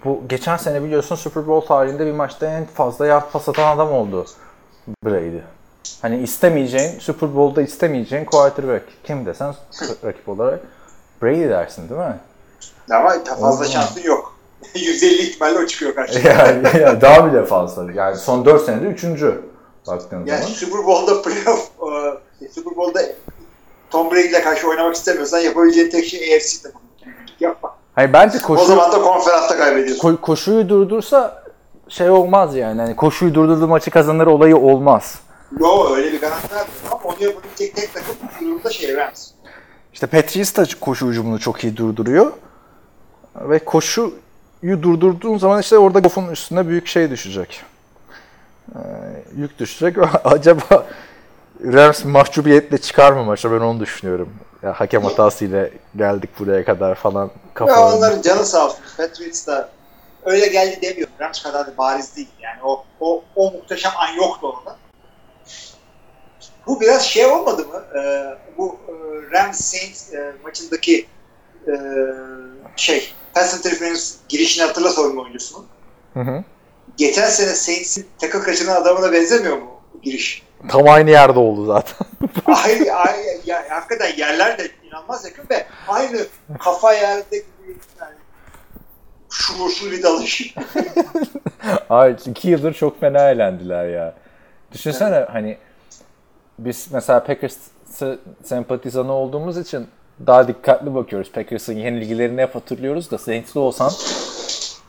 bu 0.05 0.21
geçen 0.29 0.57
sene 0.57 0.83
biliyorsun 0.83 1.15
Super 1.15 1.47
Bowl 1.47 1.67
tarihinde 1.67 2.05
bir 2.05 2.11
maçta 2.11 2.45
en 2.45 2.65
fazla 2.65 3.05
yard 3.05 3.31
pas 3.31 3.49
atan 3.49 3.75
adam 3.75 3.91
oldu 3.91 4.25
Brady. 5.05 5.39
Hani 6.01 6.17
istemeyeceğin, 6.21 6.99
Super 6.99 7.35
Bowl'da 7.35 7.61
istemeyeceğin 7.61 8.25
quarterback. 8.25 8.85
Kim 9.03 9.25
desen 9.25 9.55
rakip 10.05 10.29
olarak 10.29 10.59
Brady 11.25 11.49
dersin 11.49 11.89
değil 11.89 12.01
mi? 12.01 12.19
Ama 12.91 13.23
fazla 13.41 13.65
şansın 13.65 14.01
yok. 14.01 14.35
150 14.75 15.13
ihtimalle 15.13 15.59
o 15.59 15.65
çıkıyor 15.65 15.95
karşıya. 15.95 16.33
yani, 16.33 16.81
yani 16.81 17.01
daha 17.01 17.31
bile 17.31 17.45
fazla. 17.45 17.91
Yani 17.91 18.15
son 18.15 18.45
4 18.45 18.65
senede 18.65 18.85
3. 18.85 19.03
baktığın 19.87 20.25
Yani 20.25 20.41
zaman. 20.41 20.53
Super 20.53 20.85
Bowl'da 20.85 21.21
playoff, 21.21 21.69
e, 22.41 22.49
Super 22.49 22.75
Bowl'da 22.75 23.01
Tom 23.89 24.11
Brady'le 24.11 24.43
karşı 24.43 24.67
oynamak 24.67 24.95
istemiyorsan 24.95 25.39
yapabileceğin 25.39 25.89
tek 25.89 26.05
şey 26.05 26.35
AFC 26.35 26.61
takımı. 26.63 26.83
Yapma. 27.39 27.75
Hayır 27.95 28.13
bence 28.13 28.37
O 28.43 28.47
koşu, 28.47 28.65
zaman 28.65 28.91
da 28.91 29.01
konferansta 29.01 29.57
kaybediyorsun. 29.57 30.09
ko- 30.09 30.21
koşuyu 30.21 30.69
durdursa 30.69 31.43
şey 31.89 32.09
olmaz 32.09 32.55
yani. 32.55 32.81
Hani 32.81 32.95
koşuyu 32.95 33.33
durdurduğu 33.33 33.67
maçı 33.67 33.91
kazanır 33.91 34.27
olayı 34.27 34.57
olmaz. 34.57 35.15
Yo 35.59 35.95
öyle 35.95 36.11
bir 36.13 36.21
garanti 36.21 36.47
ama 36.91 37.01
onu 37.03 37.15
yapabilecek 37.19 37.75
tek 37.75 37.93
takım 37.93 38.15
durumda 38.41 38.69
şey 38.69 38.95
Rams. 38.95 39.31
İşte 39.95 40.07
Patriots 40.07 40.55
da 40.55 40.65
koşu 40.79 41.07
hücumunu 41.07 41.39
çok 41.39 41.63
iyi 41.63 41.77
durduruyor. 41.77 42.31
Ve 43.35 43.59
koşuyu 43.59 44.13
durdurduğun 44.63 45.37
zaman 45.37 45.61
işte 45.61 45.77
orada 45.77 45.99
Goff'un 45.99 46.27
üstüne 46.27 46.67
büyük 46.67 46.87
şey 46.87 47.09
düşecek. 47.09 47.61
Ee, 48.75 48.79
yük 49.35 49.59
düşecek. 49.59 49.97
Acaba 50.23 50.85
Rams 51.63 52.05
mahcubiyetle 52.05 52.77
çıkar 52.77 53.11
mı 53.11 53.23
maça 53.23 53.51
ben 53.51 53.59
onu 53.59 53.79
düşünüyorum. 53.79 54.33
Ya, 54.63 54.73
hakem 54.73 55.03
hatasıyla 55.03 55.69
geldik 55.95 56.29
buraya 56.39 56.65
kadar 56.65 56.95
falan 56.95 57.23
Ya 57.25 57.29
kafalarında. 57.53 57.97
onların 57.97 58.21
canı 58.21 58.45
sağ 58.45 58.65
olsun. 58.65 58.79
Patriots 58.97 59.47
da 59.47 59.69
öyle 60.25 60.47
geldi 60.47 60.79
demiyor. 60.81 61.07
Rams 61.19 61.43
kadar 61.43 61.67
da 61.67 61.77
bariz 61.77 62.15
değil. 62.15 62.29
Yani 62.41 62.59
o, 62.63 62.83
o, 62.99 63.23
o 63.35 63.51
muhteşem 63.51 63.91
an 63.97 64.13
yoktu 64.13 64.47
orada. 64.57 64.77
Bu 66.67 66.81
biraz 66.81 67.05
şey 67.05 67.25
olmadı 67.25 67.65
mı? 67.67 67.83
Ee, 67.99 68.25
bu 68.57 68.77
e, 68.87 68.91
Rams 69.31 69.59
Saints 69.59 70.13
e, 70.13 70.33
maçındaki 70.43 71.07
e, 71.67 71.73
şey 72.75 73.13
pass 73.33 73.57
interference 73.57 74.01
girişini 74.29 74.65
hatırla 74.65 74.89
savunma 74.89 75.21
oyuncusunun. 75.21 75.65
Hı 76.13 76.19
hı. 76.19 76.43
Geçen 76.97 77.29
sene 77.29 77.49
Saints'in 77.49 78.07
takıl 78.17 78.43
kaçıran 78.43 78.81
adamına 78.81 79.11
benzemiyor 79.11 79.57
mu 79.57 79.81
bu 79.93 80.01
giriş? 80.01 80.43
Tam 80.69 80.87
aynı 80.87 81.09
yerde 81.09 81.39
oldu 81.39 81.65
zaten. 81.65 82.07
aynı, 82.45 82.91
aynı 82.91 83.25
ya, 83.45 83.65
hakikaten 83.69 84.17
yerler 84.17 84.57
de 84.57 84.71
inanılmaz 84.83 85.25
yakın 85.25 85.45
ve 85.49 85.65
aynı 85.87 86.17
kafa 86.59 86.93
yerde 86.93 87.35
yani 88.01 88.15
şuursuz 89.29 89.91
bir 89.91 90.03
dalış. 90.03 90.55
Ay 91.89 92.15
iki 92.25 92.49
yıldır 92.49 92.73
çok 92.73 92.99
fena 92.99 93.29
eğlendiler 93.29 93.87
ya. 93.87 94.13
Düşünsene 94.71 95.25
hani 95.31 95.57
biz 96.59 96.87
mesela 96.91 97.23
Packers 97.23 97.57
sempatizanı 98.43 99.11
olduğumuz 99.11 99.57
için 99.57 99.87
daha 100.27 100.47
dikkatli 100.47 100.95
bakıyoruz. 100.95 101.31
Packers'ın 101.31 101.73
yenilgilerini 101.73 102.41
hep 102.41 102.55
hatırlıyoruz 102.55 103.11
da 103.11 103.17
Saints'li 103.17 103.59
olsan 103.59 103.91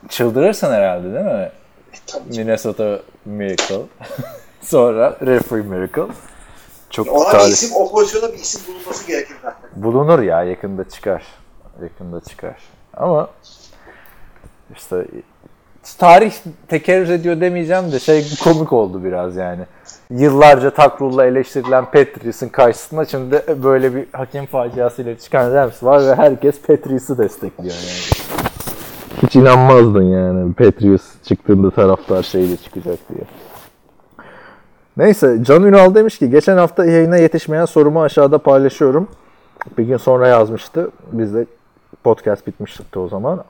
çıldırırsın 0.09 0.73
herhalde 0.73 1.15
değil 1.15 1.25
mi? 1.25 1.51
Minnesota 2.37 2.99
Miracle. 3.25 3.81
Sonra 4.63 5.17
Referee 5.27 5.63
Miracle. 5.63 6.07
Çok 6.91 7.13
Ona 7.13 7.29
bir 7.33 7.39
talih- 7.39 7.53
isim, 7.53 7.71
o 7.77 7.91
pozisyona 7.91 8.33
bir 8.33 8.39
isim 8.39 8.61
bulunması 8.75 9.07
gerekir 9.07 9.37
zaten. 9.43 9.71
Bulunur 9.77 10.23
ya 10.23 10.45
yakında 10.45 10.89
çıkar. 10.89 11.23
Yakında 11.83 12.21
çıkar. 12.21 12.57
Ama 12.95 13.31
işte 14.77 15.07
tarih 15.99 16.33
tekerrür 16.69 17.09
ediyor 17.09 17.41
demeyeceğim 17.41 17.93
de 17.93 17.99
şey 17.99 18.27
komik 18.45 18.73
oldu 18.73 19.05
biraz 19.05 19.37
yani. 19.37 19.63
Yıllarca 20.11 20.71
takrulla 20.71 21.27
eleştirilen 21.27 21.85
Patriots'ın 21.85 22.49
karşısında 22.49 23.05
şimdi 23.05 23.43
böyle 23.63 23.95
bir 23.95 24.07
hakem 24.13 24.47
faciasıyla 24.47 25.19
çıkan 25.19 25.55
Rams 25.55 25.83
var 25.83 26.07
ve 26.07 26.15
herkes 26.15 26.61
Patriots'ı 26.61 27.19
destekliyor 27.19 27.75
yani. 27.75 28.27
Hiç 29.23 29.37
inanmazdın 29.37 30.03
yani 30.03 30.53
Patriots 30.53 31.05
çıktığında 31.23 31.71
taraftar 31.71 32.23
şeyle 32.23 32.57
çıkacak 32.57 32.99
diye. 33.09 33.25
Neyse 34.97 35.39
Can 35.43 35.63
Ünal 35.63 35.95
demiş 35.95 36.19
ki 36.19 36.31
geçen 36.31 36.57
hafta 36.57 36.85
yayına 36.85 37.17
yetişmeyen 37.17 37.65
sorumu 37.65 38.03
aşağıda 38.03 38.39
paylaşıyorum. 38.39 39.09
Bir 39.79 39.85
gün 39.85 39.97
sonra 39.97 40.29
yazmıştı. 40.29 40.91
Biz 41.13 41.35
de 41.35 41.47
podcast 42.05 42.47
bitmişti 42.47 42.99
o 42.99 43.09
zaman. 43.09 43.45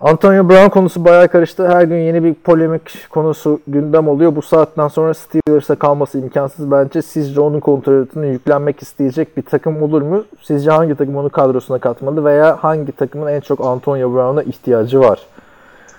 Antonio 0.00 0.48
Brown 0.48 0.68
konusu 0.68 1.04
bayağı 1.04 1.28
karıştı. 1.28 1.68
Her 1.68 1.82
gün 1.82 1.96
yeni 1.96 2.24
bir 2.24 2.34
polemik 2.34 3.10
konusu 3.10 3.60
gündem 3.66 4.08
oluyor. 4.08 4.36
Bu 4.36 4.42
saatten 4.42 4.88
sonra 4.88 5.14
Steelers'a 5.14 5.74
kalması 5.76 6.18
imkansız 6.18 6.70
bence. 6.70 7.02
Sizce 7.02 7.40
onun 7.40 7.60
kontratını 7.60 8.26
yüklenmek 8.26 8.82
isteyecek 8.82 9.36
bir 9.36 9.42
takım 9.42 9.82
olur 9.82 10.02
mu? 10.02 10.24
Sizce 10.42 10.70
hangi 10.70 10.94
takım 10.94 11.16
onu 11.16 11.30
kadrosuna 11.30 11.78
katmalı 11.78 12.24
veya 12.24 12.58
hangi 12.60 12.92
takımın 12.92 13.26
en 13.32 13.40
çok 13.40 13.60
Antonio 13.60 14.14
Brown'a 14.14 14.42
ihtiyacı 14.42 15.00
var? 15.00 15.20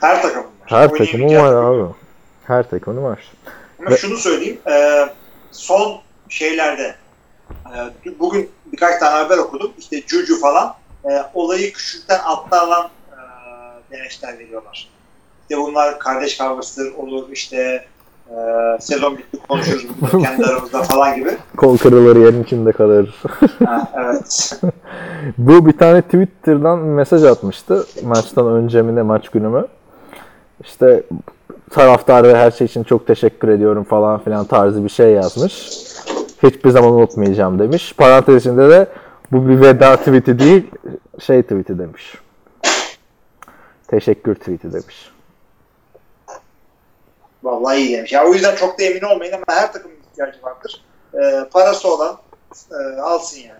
Her 0.02 0.22
takım. 0.22 0.44
Her 0.66 0.90
takımın 0.90 1.36
var 1.36 1.54
abi. 1.54 1.94
Her 2.44 2.70
takımın 2.70 3.04
var. 3.04 3.32
Ama 3.88 3.98
şunu 3.98 4.18
söyleyeyim. 4.18 4.58
e, 4.72 5.06
son 5.52 5.96
şeylerde 6.30 6.96
e, 7.52 7.80
bugün 8.20 8.50
birkaç 8.72 9.00
tane 9.00 9.24
haber 9.24 9.38
okudum. 9.38 9.72
İşte 9.78 10.02
Juju 10.08 10.40
falan 10.40 10.74
e, 11.06 11.10
olayı 11.34 11.74
küçükten 11.74 12.20
altlardan 12.20 12.90
deneçler 13.92 14.40
veriyorlar. 14.40 14.90
İşte 15.42 15.62
bunlar 15.62 16.00
kardeş 16.00 16.38
kavgası 16.38 16.94
olur 16.98 17.30
işte 17.32 17.86
e, 18.30 18.36
sezon 18.80 19.18
bitti 19.18 19.38
konuşuruz 19.48 19.86
kendi 20.24 20.46
aramızda 20.46 20.84
falan 20.84 21.16
gibi. 21.16 21.30
Kol 21.58 21.78
kırılır 21.78 22.16
yerin 22.16 22.44
içinde 22.44 22.72
kalır. 22.72 23.16
Ha, 23.66 23.92
evet. 23.96 24.62
Bu 25.38 25.66
bir 25.66 25.78
tane 25.78 26.02
Twitter'dan 26.02 26.80
mesaj 26.80 27.24
atmıştı. 27.24 27.86
Maçtan 28.04 28.48
önce 28.48 28.82
mi 28.82 28.96
ne 28.96 29.02
maç 29.02 29.30
günü 29.30 29.48
mü? 29.48 29.68
İşte 30.64 31.04
taraftar 31.70 32.24
ve 32.24 32.36
her 32.36 32.52
şey 32.52 32.66
için 32.66 32.84
çok 32.84 33.08
teşekkür 33.08 33.48
ediyorum 33.48 33.84
falan 33.84 34.20
filan 34.20 34.46
tarzı 34.46 34.84
bir 34.84 34.90
şey 34.90 35.12
yazmış. 35.12 35.70
Hiçbir 36.44 36.70
zaman 36.70 36.94
unutmayacağım 36.94 37.60
demiş. 37.60 37.94
Parantez 37.98 38.36
içinde 38.36 38.70
de 38.70 38.88
bu 39.32 39.50
bir 39.50 39.62
veda 39.62 39.96
tweet'i 39.96 40.40
değil 40.40 40.68
şey 41.20 41.42
tweet'i 41.44 41.80
demiş. 41.80 42.14
Teşekkür 43.90 44.36
tweet'i 44.36 44.74
demiş. 44.74 45.12
Vallahi 47.44 47.78
iyi 47.78 47.98
demiş. 47.98 48.12
Ya 48.12 48.26
o 48.26 48.34
yüzden 48.34 48.56
çok 48.56 48.80
da 48.80 48.84
emin 48.84 49.02
olmayın 49.02 49.34
ama 49.34 49.44
her 49.48 49.74
takımın 49.74 49.96
ihtiyacı 50.12 50.44
vardır. 50.44 50.84
E, 51.14 51.50
parası 51.52 51.94
olan 51.94 52.18
e, 52.72 53.02
alsın 53.02 53.40
yani. 53.40 53.60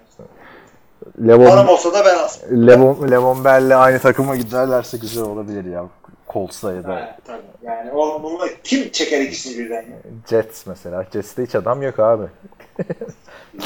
Levon, 1.28 1.50
Param 1.50 1.70
olsa 1.70 1.94
da 1.94 2.06
ben 2.06 2.18
alsın. 2.18 2.68
Levon, 2.68 3.12
Levon 3.12 3.46
Bell'le 3.46 3.76
aynı 3.76 4.00
takıma 4.00 4.36
giderlerse 4.36 4.98
güzel 4.98 5.24
olabilir 5.24 5.66
ya. 5.66 5.86
Colts'a 6.34 6.74
ya 6.74 6.84
da 6.84 7.00
Evet, 7.00 7.16
tabii. 7.28 7.42
Yani 7.62 7.92
o, 7.92 8.24
bunu 8.24 8.48
kim 8.64 8.92
çeker 8.92 9.22
ikisini 9.22 9.58
birden? 9.58 9.86
Jets 10.30 10.66
mesela. 10.66 11.06
Jets'te 11.14 11.44
hiç 11.44 11.56
adam 11.56 11.82
yok 11.82 12.00
abi. 12.00 12.24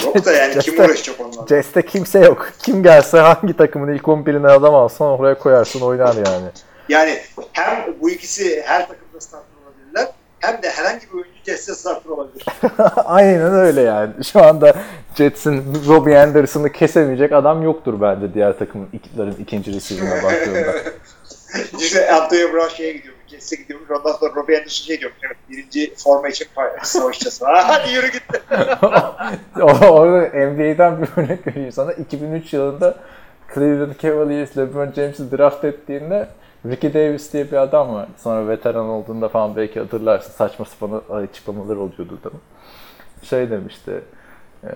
Yok 0.03 0.26
da 0.26 0.32
yani 0.32 0.51
kim 0.59 0.61
Jets'te- 0.61 0.86
uğraşacak 0.86 1.20
onunla? 1.20 1.47
Jets'te 1.49 1.82
kimse 1.86 2.20
yok. 2.20 2.49
Kim 2.59 2.84
gelse 2.84 3.18
hangi 3.20 3.57
takımın 3.57 3.93
ilk 3.93 4.03
11'ine 4.03 4.47
adam 4.47 4.76
alsan 4.76 5.07
oraya 5.07 5.38
koyarsın 5.38 5.82
oynar 5.82 6.16
yani. 6.16 6.47
Yani 6.89 7.20
hem 7.53 7.93
bu 8.01 8.09
ikisi 8.09 8.61
her 8.66 8.88
takımda 8.88 9.20
starter 9.22 9.47
olabilirler 9.66 10.07
hem 10.39 10.64
de 10.64 10.70
herhangi 10.70 11.07
bir 11.07 11.14
oyuncu 11.14 11.30
Jets'te 11.45 11.74
starter 11.74 12.09
olabilir. 12.09 12.45
Aynen 13.05 13.53
öyle 13.53 13.82
yani. 13.82 14.24
Şu 14.24 14.43
anda 14.43 14.74
Jets'in 15.16 15.64
Robbie 15.88 16.18
Anderson'ı 16.18 16.72
kesemeyecek 16.72 17.32
adam 17.32 17.64
yoktur 17.64 18.01
bence 18.01 18.34
diğer 18.34 18.59
takımın 18.59 18.88
iklerin 18.93 19.36
ikinci 19.39 19.74
receiver'ına 19.74 20.24
baktığında. 20.24 20.74
işte 21.80 22.11
Antonio 22.11 22.53
Brown 22.53 22.76
şeye 22.76 22.93
gidiyormuş. 22.93 23.12
Jets'e 23.34 23.56
gidiyormuş. 23.56 23.92
Ondan 23.92 24.12
sonra 24.12 24.36
Robbie 24.36 24.56
Anderson 24.58 24.86
şey 24.86 25.00
diyormuş. 25.00 25.20
Evet, 25.26 25.38
birinci 25.50 25.94
forma 25.96 26.28
için 26.30 26.48
pa- 26.56 26.80
savaşacağız. 26.86 27.42
Ha, 27.46 27.64
Hadi 27.68 27.92
yürü 27.92 28.08
git. 28.12 28.24
orada 29.62 30.46
NBA'den 30.48 31.02
bir 31.02 31.08
örnek 31.18 31.48
vereyim 31.48 31.72
sana. 31.72 31.94
2003 31.94 32.54
yılında 32.54 32.96
Cleveland 33.54 33.96
Cavaliers 34.02 34.58
LeBron 34.58 34.92
James'i 34.92 35.32
draft 35.38 35.64
ettiğinde 35.66 36.28
Ricky 36.66 36.94
Davis 36.94 37.34
diye 37.34 37.52
bir 37.52 37.58
adam 37.58 37.94
var. 37.94 38.08
Sonra 38.18 38.48
veteran 38.48 38.86
olduğunda 38.86 39.30
falan 39.30 39.56
belki 39.56 39.80
hatırlarsın. 39.80 40.32
Saçma 40.32 40.66
sapan 40.66 41.02
açıklamalar 41.16 41.76
oluyordu 41.76 42.20
da. 42.24 42.30
Şey 43.24 43.50
demişti. 43.50 44.02
E, 44.64 44.70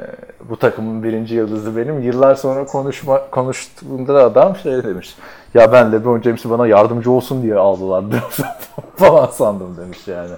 bu 0.49 0.59
takımın 0.59 1.03
birinci 1.03 1.35
yıldızı 1.35 1.77
benim. 1.77 2.01
Yıllar 2.01 2.35
sonra 2.35 2.65
konuşma 2.65 3.29
konuştuğunda 3.29 4.15
da 4.15 4.23
adam 4.23 4.55
şey 4.55 4.83
demiş. 4.83 5.15
Ya 5.53 5.71
ben 5.71 5.91
LeBron 5.91 6.21
James'i 6.21 6.49
bana 6.49 6.67
yardımcı 6.67 7.11
olsun 7.11 7.43
diye 7.43 7.55
aldılar 7.55 8.03
falan 8.95 9.27
sandım 9.27 9.77
demiş 9.77 10.07
yani. 10.07 10.31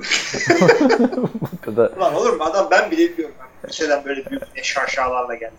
bu 1.42 1.62
kadar 1.66 1.92
Ulan 1.98 2.16
olur 2.16 2.34
mu? 2.34 2.44
Adam 2.44 2.68
ben 2.72 2.92
bile 2.92 3.12
biliyorum. 3.12 3.36
Liseden 3.70 4.06
böyle 4.06 4.26
büyük 4.26 4.44
şaşalarla 4.64 5.36
geldi. 5.36 5.54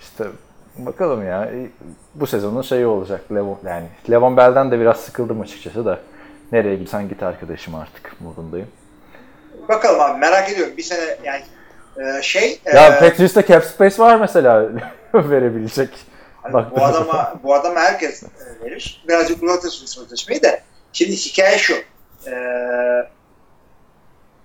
İşte 0.00 0.24
bakalım 0.78 1.26
ya. 1.26 1.50
Bu 2.14 2.26
sezonun 2.26 2.62
şeyi 2.62 2.86
olacak. 2.86 3.20
Levon, 3.34 3.58
yani 3.64 3.86
Levon 4.10 4.36
Bell'den 4.36 4.70
de 4.70 4.80
biraz 4.80 4.96
sıkıldım 4.96 5.40
açıkçası 5.40 5.84
da. 5.84 5.98
Nereye 6.52 6.76
gitsen 6.76 7.08
git 7.08 7.22
arkadaşım 7.22 7.74
artık 7.74 8.20
modundayım. 8.20 8.68
Bakalım 9.68 10.00
abi 10.00 10.18
merak 10.18 10.50
ediyorum. 10.50 10.76
Bir 10.76 10.82
sene 10.82 11.16
yani 11.24 11.42
e, 11.96 12.22
şey 12.22 12.60
Ya 12.64 12.86
e, 12.86 12.98
Patriots'ta 12.98 13.46
cap 13.46 13.64
space 13.64 13.98
var 13.98 14.16
mesela 14.16 14.68
verebilecek. 15.14 15.90
Hani 16.42 16.70
bu 16.70 16.84
adama 16.84 17.34
bu 17.42 17.54
adama 17.54 17.80
herkes 17.80 18.22
e, 18.22 18.64
verir. 18.64 19.04
Birazcık 19.08 19.42
uzatırsın 19.42 19.86
sözleşmeyi 19.86 20.42
de. 20.42 20.62
Şimdi 20.92 21.12
hikaye 21.12 21.58
şu. 21.58 21.74
E, 22.26 22.32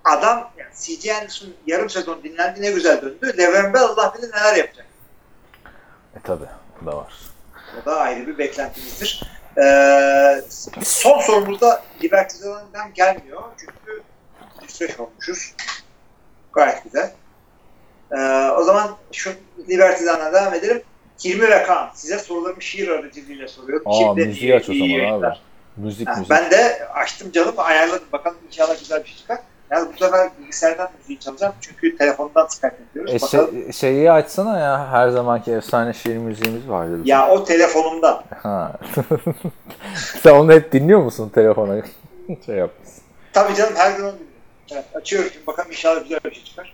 adam 0.04 0.52
yani 0.58 0.70
C.J. 0.82 1.14
Anderson 1.14 1.50
yarım 1.68 1.90
sezon 1.90 2.24
dinlendi 2.24 2.62
ne 2.62 2.72
güzel 2.72 3.02
döndü. 3.02 3.38
Le'Veon 3.38 3.74
Bell 3.74 3.82
Allah 3.84 4.14
bilir 4.18 4.32
neler 4.32 4.56
yapacak. 4.56 4.86
E 6.16 6.20
tabi 6.24 6.44
bu 6.82 6.86
da 6.86 6.98
var. 6.98 7.14
O 7.82 7.86
da 7.86 7.98
ayrı 8.00 8.28
bir 8.28 8.38
beklentimizdir. 8.38 9.24
E, 9.58 9.64
son 10.84 11.20
sorumuzda 11.20 11.84
Libertados'dan 12.04 12.94
gelmiyor. 12.94 13.42
Çünkü 13.58 14.04
105 14.62 15.00
olmuşuz. 15.00 15.56
Gayet 16.54 16.84
güzel. 16.84 17.12
E, 18.12 18.50
o 18.50 18.64
zaman 18.64 18.92
şu 19.12 19.32
Libertados'dan 19.70 20.34
devam 20.34 20.54
edelim. 20.54 20.82
Hilmi 21.26 21.50
ve 21.50 21.64
Kaan 21.64 21.90
size 21.94 22.20
sorularımı 22.20 22.62
şiir 22.62 22.88
aracılığıyla 22.88 23.48
soruyorum. 23.48 23.88
Aa 23.92 23.94
Şimdi 24.00 24.26
müziği 24.26 24.56
aç 24.56 24.70
o 24.70 24.74
zaman 24.74 24.86
yayınlar. 24.86 25.32
abi. 25.32 25.38
Müzik 25.86 26.08
Ha, 26.08 26.14
müzik. 26.16 26.30
ben 26.30 26.52
de 26.52 26.88
açtım 26.94 27.32
canım 27.32 27.54
ayarladım. 27.58 28.08
Bakalım 28.14 28.38
inşallah 28.48 28.80
güzel 28.80 29.04
bir 29.04 29.08
şey 29.10 29.18
çıkar. 29.18 29.40
Yani 29.72 29.88
bu 29.94 29.98
sefer 30.06 30.30
bilgisayardan 30.42 30.90
müziği 31.00 31.20
çalacağım. 31.20 31.54
Çünkü 31.62 31.98
telefondan 31.98 32.48
Skype 32.48 32.76
yapıyoruz. 32.86 33.14
E, 33.14 33.22
Bakalım. 33.22 33.52
şey, 33.64 33.72
şeyi 33.72 34.12
açsana 34.12 34.60
ya 34.60 34.88
her 34.92 35.10
zamanki 35.10 35.52
efsane 35.52 35.94
şiir 35.94 36.18
müziğimiz 36.18 36.70
vardı. 36.70 36.92
bizim. 36.94 37.06
Ya 37.06 37.30
o 37.30 37.44
telefonumda. 37.44 38.24
Ha. 38.44 38.72
Sen 40.24 40.32
onu 40.34 40.52
hep 40.54 40.72
dinliyor 40.72 41.00
musun 41.00 41.30
telefona? 41.36 41.82
şey 42.46 42.56
yap. 42.56 42.72
Tabii 43.34 43.56
canım 43.56 43.74
her 43.76 43.92
gün 43.98 44.04
onu 44.04 44.12
dinliyorum. 44.14 44.36
Evet, 44.72 44.86
açıyorum 44.96 45.30
bakalım 45.48 45.72
inşallah 45.72 46.04
güzel 46.04 46.20
bir 46.26 46.32
şey 46.36 46.44
çıkar. 46.44 46.74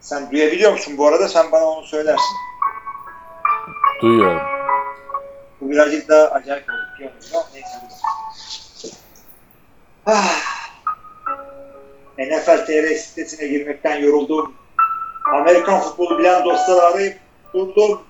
Sen 0.00 0.30
duyabiliyor 0.30 0.72
musun 0.72 0.98
bu 0.98 1.06
arada? 1.06 1.28
Sen 1.28 1.52
bana 1.52 1.64
onu 1.64 1.86
söylersin. 1.86 2.36
Duyuyorum. 4.02 4.40
Bu 5.60 5.70
birazcık 5.70 6.08
daha 6.08 6.26
acayip 6.26 6.70
oldu. 6.70 6.78
Piyanoda 6.96 7.24
ama 7.34 7.48
neyse. 7.54 7.68
Ah. 10.06 10.50
NFL 12.18 12.66
TR 12.66 12.94
sitesine 12.94 13.48
girmekten 13.48 13.96
yoruldum. 13.96 14.54
Amerikan 15.34 15.80
futbolu 15.80 16.18
bilen 16.18 16.44
dostları 16.44 16.82
arayıp 16.82 17.18
durdum. 17.54 18.02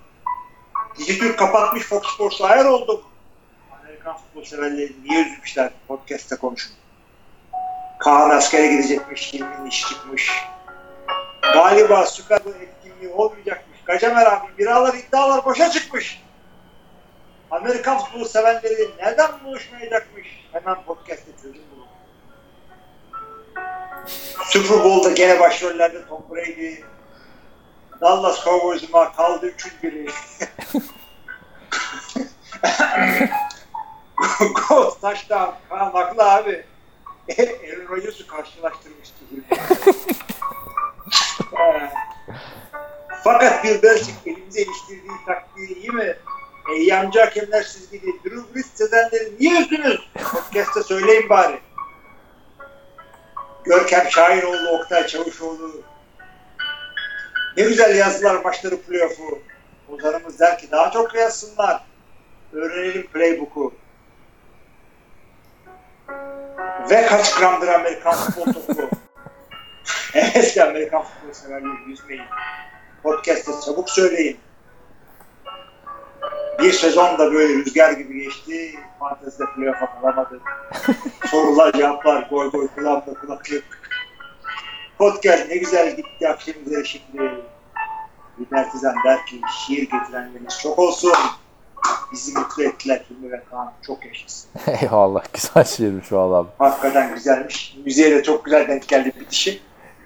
Dijitürk 0.99 1.39
kapatmış 1.39 1.83
Fox 1.83 2.03
Sports'a 2.15 2.47
ayar 2.47 2.65
oldum. 2.65 3.01
Amerikan 3.83 4.17
futbol 4.17 4.45
severleri 4.45 4.93
niye 5.05 5.23
üzülmüşler 5.23 5.71
podcast'te 5.89 6.37
konuşun. 6.37 6.73
Kaan 7.99 8.31
askere 8.31 8.67
gidecekmiş, 8.67 9.33
Hilmi'nin 9.33 9.67
iş 9.67 9.89
çıkmış. 9.89 10.45
Galiba 11.43 12.07
Süper'ın 12.07 12.55
etkinliği 12.61 13.13
olmayacakmış. 13.13 13.79
Gacemer 13.85 14.27
abi 14.27 14.59
biralar 14.59 14.95
iddialar 14.95 15.45
boşa 15.45 15.71
çıkmış. 15.71 16.23
Amerikan 17.51 17.99
futbolu 17.99 18.25
sevenleri 18.25 18.91
neden 19.03 19.45
buluşmayacakmış? 19.45 20.29
Hemen 20.53 20.83
podcast'te 20.83 21.33
çözüm 21.43 21.63
bulun. 21.75 21.87
Super 24.45 24.85
Bowl'da 24.85 25.11
gene 25.11 25.41
başrollerde 25.41 26.07
Tom 26.07 26.25
Brady, 26.31 26.75
Dallas 28.01 28.45
Cowboys'uma 28.45 29.13
kaldı 29.13 29.47
üçün 29.47 29.73
biri. 29.83 30.07
Gol 34.69 34.91
taştan 34.91 35.55
Kaan 35.69 35.91
haklı 35.91 36.33
abi. 36.33 36.65
Aaron 37.39 37.89
Rodgers'ı 37.89 38.27
karşılaştırmıştı. 38.27 39.25
Fakat 43.25 43.65
Bill 43.65 43.83
Belichick 43.83 44.27
elimize 44.27 44.63
iliştirdiği 44.63 45.13
taktiği 45.27 45.77
iyi 45.77 45.91
mi? 45.91 46.17
Eyyamcı 46.75 47.21
hakemler 47.21 47.63
siz 47.63 47.91
gibi 47.91 48.07
Drew 48.25 48.55
Brees 48.55 48.67
sezenleri 48.75 49.33
niye 49.41 49.61
üzdünüz? 49.61 50.01
Podcast'ta 50.33 50.83
söyleyin 50.83 51.29
bari. 51.29 51.61
Görkem 53.65 54.11
Şahiroğlu, 54.11 54.69
Oktay 54.69 55.07
Çavuşoğlu. 55.07 55.83
Ne 57.57 57.63
güzel 57.63 57.97
yazdılar 57.97 58.45
maçları 58.45 58.83
playoff'u. 58.83 59.39
Ozanımız 59.89 60.41
der 60.41 60.59
ki 60.59 60.71
daha 60.71 60.91
çok 60.91 61.15
yazsınlar. 61.15 61.85
Öğrenelim 62.53 63.07
playbook'u. 63.07 63.75
Ve 66.91 67.07
kaç 67.07 67.35
gramdır 67.35 67.69
Amerikan 67.69 68.15
futbol 68.15 68.53
topu. 68.53 68.91
Eski 70.35 70.65
Amerikan 70.65 71.03
futbol 71.03 71.33
severleri 71.33 71.91
yüzmeyin. 71.91 72.23
Podcast'te 73.03 73.53
çabuk 73.67 73.91
söyleyin. 73.91 74.39
Bir 76.59 76.73
sezon 76.73 77.19
da 77.19 77.33
böyle 77.33 77.55
rüzgar 77.55 77.93
gibi 77.93 78.25
geçti. 78.25 78.75
Fantezide 78.99 79.45
playoff'a 79.57 80.01
kalamadı. 80.01 80.41
Sorular, 81.31 81.73
cevaplar, 81.73 82.27
goy 82.31 82.51
goy 82.51 82.69
kulağımda 82.75 83.15
kulaklık. 83.15 83.65
Podcast 84.99 85.49
ne 85.49 85.57
güzel 85.57 85.97
gitti 85.97 86.29
akşam 86.29 86.55
üzeri 86.67 86.87
şimdi. 86.87 87.31
Bir 88.39 88.47
Mertizan 88.51 88.95
der 89.05 89.27
ki 89.27 89.41
şiir 89.59 89.83
getirenleriniz 89.83 90.61
çok 90.63 90.79
olsun. 90.79 91.13
Bizi 92.13 92.39
mutlu 92.39 92.63
ettiler 92.63 93.05
Hilmi 93.11 93.33
ve 93.33 93.43
Kaan. 93.51 93.73
Çok 93.87 94.07
yaşasın. 94.07 94.51
Eyvallah 94.81 95.25
güzel 95.33 95.65
şiirmiş 95.65 96.13
valla. 96.13 96.47
Hakikaten 96.59 97.15
güzelmiş. 97.15 97.77
Müziğe 97.85 98.11
de 98.11 98.23
çok 98.23 98.45
güzel 98.45 98.69
denk 98.69 98.89
geldi 98.89 99.13
bitişi. 99.21 99.61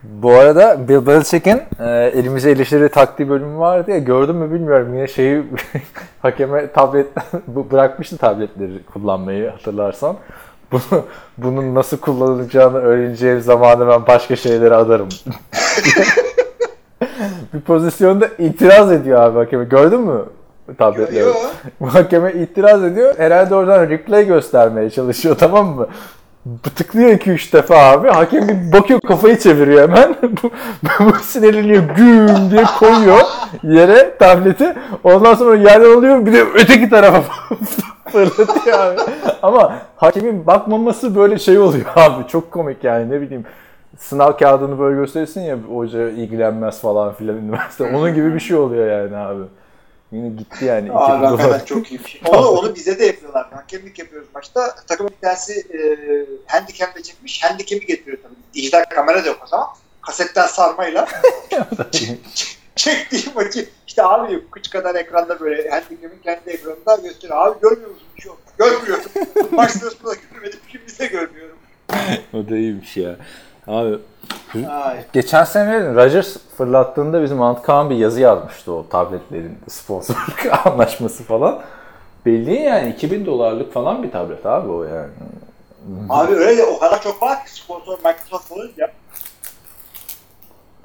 Bu 0.04 0.32
arada 0.32 0.88
Bill 0.88 1.06
Belichick'in 1.06 1.62
e, 1.80 2.12
elimize 2.14 2.52
ilişkili 2.52 2.88
taktiği 2.88 3.28
bölümü 3.28 3.58
vardı 3.58 3.90
ya 3.90 3.98
gördün 3.98 4.36
mü 4.36 4.54
bilmiyorum 4.54 4.94
yine 4.94 5.06
şeyi 5.06 5.42
hakeme 6.22 6.72
tablet 6.72 7.06
bırakmıştı 7.46 8.16
tabletleri 8.16 8.82
kullanmayı 8.92 9.50
hatırlarsan. 9.50 10.16
Bunu, 10.72 11.04
bunun 11.38 11.74
nasıl 11.74 11.96
kullanılacağını 11.96 12.78
öğreneceğim 12.78 13.40
zamanı 13.40 13.88
ben 13.88 14.06
başka 14.06 14.36
şeylere 14.36 14.74
adarım. 14.74 15.08
bir 17.54 17.60
pozisyonda 17.60 18.28
itiraz 18.38 18.92
ediyor 18.92 19.20
abi 19.20 19.38
hakeme. 19.38 19.64
Gördün 19.64 20.00
mü 20.00 20.24
tabletleri? 20.78 21.18
Yo, 21.18 21.26
yo. 21.26 21.34
Bu 21.80 21.86
hakeme 21.94 22.32
itiraz 22.32 22.84
ediyor. 22.84 23.14
Herhalde 23.18 23.54
oradan 23.54 23.90
replay 23.90 24.26
göstermeye 24.26 24.90
çalışıyor 24.90 25.36
tamam 25.38 25.66
mı? 25.66 25.86
Bu 26.44 26.70
tıklıyor 26.70 27.10
2-3 27.10 27.52
defa 27.52 27.76
abi. 27.76 28.08
Hakem 28.08 28.48
bir 28.48 28.72
bakıyor 28.72 29.00
kafayı 29.00 29.38
çeviriyor 29.38 29.82
hemen. 29.82 30.16
bu, 30.22 30.50
bu 31.00 31.12
sinirleniyor 31.22 31.82
güm 31.82 32.50
diye 32.50 32.64
koyuyor 32.78 33.20
yere 33.62 34.16
tableti. 34.18 34.74
Ondan 35.04 35.34
sonra 35.34 35.56
yerden 35.56 35.96
alıyor 35.96 36.26
bir 36.26 36.32
de 36.32 36.42
öteki 36.54 36.90
tarafa 36.90 37.32
fırlatıyor 38.12 38.78
abi. 38.78 39.00
Ama 39.42 39.78
hakemin 39.96 40.46
bakmaması 40.46 41.16
böyle 41.16 41.38
şey 41.38 41.58
oluyor 41.58 41.86
abi. 41.96 42.28
Çok 42.28 42.50
komik 42.50 42.84
yani 42.84 43.10
ne 43.10 43.20
bileyim. 43.20 43.44
Sınav 43.98 44.32
kağıdını 44.32 44.78
böyle 44.78 44.96
gösterirsin 44.96 45.40
ya 45.40 45.56
hoca 45.56 46.08
ilgilenmez 46.08 46.80
falan 46.80 47.12
filan 47.14 47.36
üniversite. 47.36 47.96
Onun 47.96 48.14
gibi 48.14 48.34
bir 48.34 48.40
şey 48.40 48.56
oluyor 48.56 49.02
yani 49.02 49.16
abi. 49.16 49.42
Yine 50.14 50.28
gitti 50.28 50.64
yani. 50.64 50.92
Abi 50.92 51.26
hakikaten 51.26 51.64
çok 51.64 51.92
iyi 51.92 52.00
şey. 52.08 52.20
Onu, 52.26 52.48
onu 52.48 52.74
bize 52.74 52.98
de 52.98 53.06
yapıyorlar. 53.06 53.46
Hakemlik 53.52 53.98
yapıyoruz 53.98 54.28
maçta. 54.34 54.74
Takım 54.86 55.08
bir 55.08 55.20
tanesi 55.22 55.52
e, 55.52 55.78
handicam'de 56.46 57.02
çekmiş. 57.02 57.44
Handicam'i 57.44 57.86
getiriyor 57.86 58.18
tabii. 58.22 58.34
Dijital 58.54 58.84
kamera 58.84 59.24
da 59.24 59.28
yok 59.28 59.40
o 59.44 59.46
zaman. 59.46 59.66
Kasetten 60.02 60.46
sarmayla 60.46 61.08
çektiği 62.76 63.24
maçı 63.34 63.68
işte 63.86 64.02
abi 64.02 64.50
kıç 64.50 64.70
kadar 64.70 64.94
ekranda 64.94 65.40
böyle 65.40 65.70
handicam'in 65.70 66.18
kendi 66.24 66.50
ekranında 66.50 66.96
gösteriyor. 66.96 67.46
Abi 67.46 67.60
görmüyor 67.60 67.90
musun? 67.90 68.06
Bir 68.16 68.22
şey 68.22 68.28
yok. 68.28 68.38
Görmüyorum. 68.58 69.04
Maç 69.50 69.70
sırasında 69.70 70.10
da 70.10 70.14
görmedim. 70.32 70.60
Şimdi 70.72 70.98
de 70.98 71.06
görmüyorum. 71.06 71.56
o 72.32 72.48
da 72.48 72.56
iyiymiş 72.56 72.96
ya. 72.96 73.16
Abi 73.66 73.98
Ay. 74.70 75.04
Geçen 75.12 75.44
sene 75.44 75.94
Rogers 75.94 76.36
fırlattığında 76.56 77.22
bizim 77.22 77.42
Antkan 77.42 77.90
bir 77.90 77.96
yazı 77.96 78.20
yazmıştı 78.20 78.72
o 78.72 78.88
tabletlerin 78.88 79.58
sponsorluk 79.68 80.66
anlaşması 80.66 81.24
falan. 81.24 81.62
Belli 82.26 82.54
yani 82.54 82.90
2000 82.90 83.26
dolarlık 83.26 83.72
falan 83.74 84.02
bir 84.02 84.10
tablet 84.10 84.46
abi 84.46 84.70
o 84.70 84.84
yani. 84.84 85.10
Abi 86.08 86.34
öyle 86.34 86.56
de 86.58 86.64
o 86.64 86.78
kadar 86.78 87.02
çok 87.02 87.22
var 87.22 87.44
ki 87.44 87.54
sponsor 87.54 87.98
Microsoft 87.98 88.52
olunca. 88.52 88.92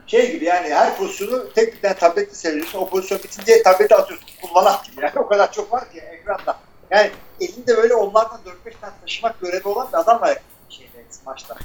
Şey 0.08 0.32
gibi 0.32 0.46
yani 0.46 0.70
her 0.70 0.98
pozisyonu 0.98 1.54
tek 1.54 1.74
bir 1.76 1.82
tane 1.82 1.94
tabletle 1.94 2.36
seviyorsun. 2.36 2.80
O 2.80 2.90
pozisyon 2.90 3.20
bitince 3.20 3.64
tableti 3.64 3.96
atıyorsun. 3.96 4.28
Kullanak 4.42 4.86
gibi 4.86 5.02
yani. 5.02 5.12
O 5.20 5.28
kadar 5.28 5.52
çok 5.52 5.74
var 5.74 5.92
ki 5.92 6.00
ekranda. 6.00 6.58
Yani 6.92 7.12
elinde 7.42 7.78
böyle 7.78 7.96
onlardan 7.96 8.40
4-5 8.66 8.74
tane 8.82 8.94
taşımak 9.02 9.42
görevi 9.42 9.68
olan 9.68 9.88
bir 9.94 9.98
adam 9.98 10.22
var 10.22 10.38
şeyde 10.70 10.92
maçta. 11.26 11.56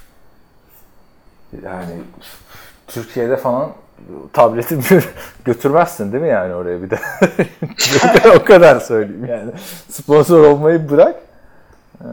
Yani 1.63 2.01
Türkiye'de 2.87 3.37
falan 3.37 3.71
tableti 4.33 4.79
götürmezsin 5.45 6.13
değil 6.13 6.23
mi 6.23 6.29
yani 6.29 6.55
oraya 6.55 6.83
bir 6.83 6.91
de? 6.91 6.99
o 8.41 8.45
kadar 8.45 8.81
söyleyeyim 8.81 9.27
yani. 9.27 9.51
Sponsor 9.91 10.45
olmayı 10.45 10.91
bırak. 10.91 11.17
Ee, 12.01 12.07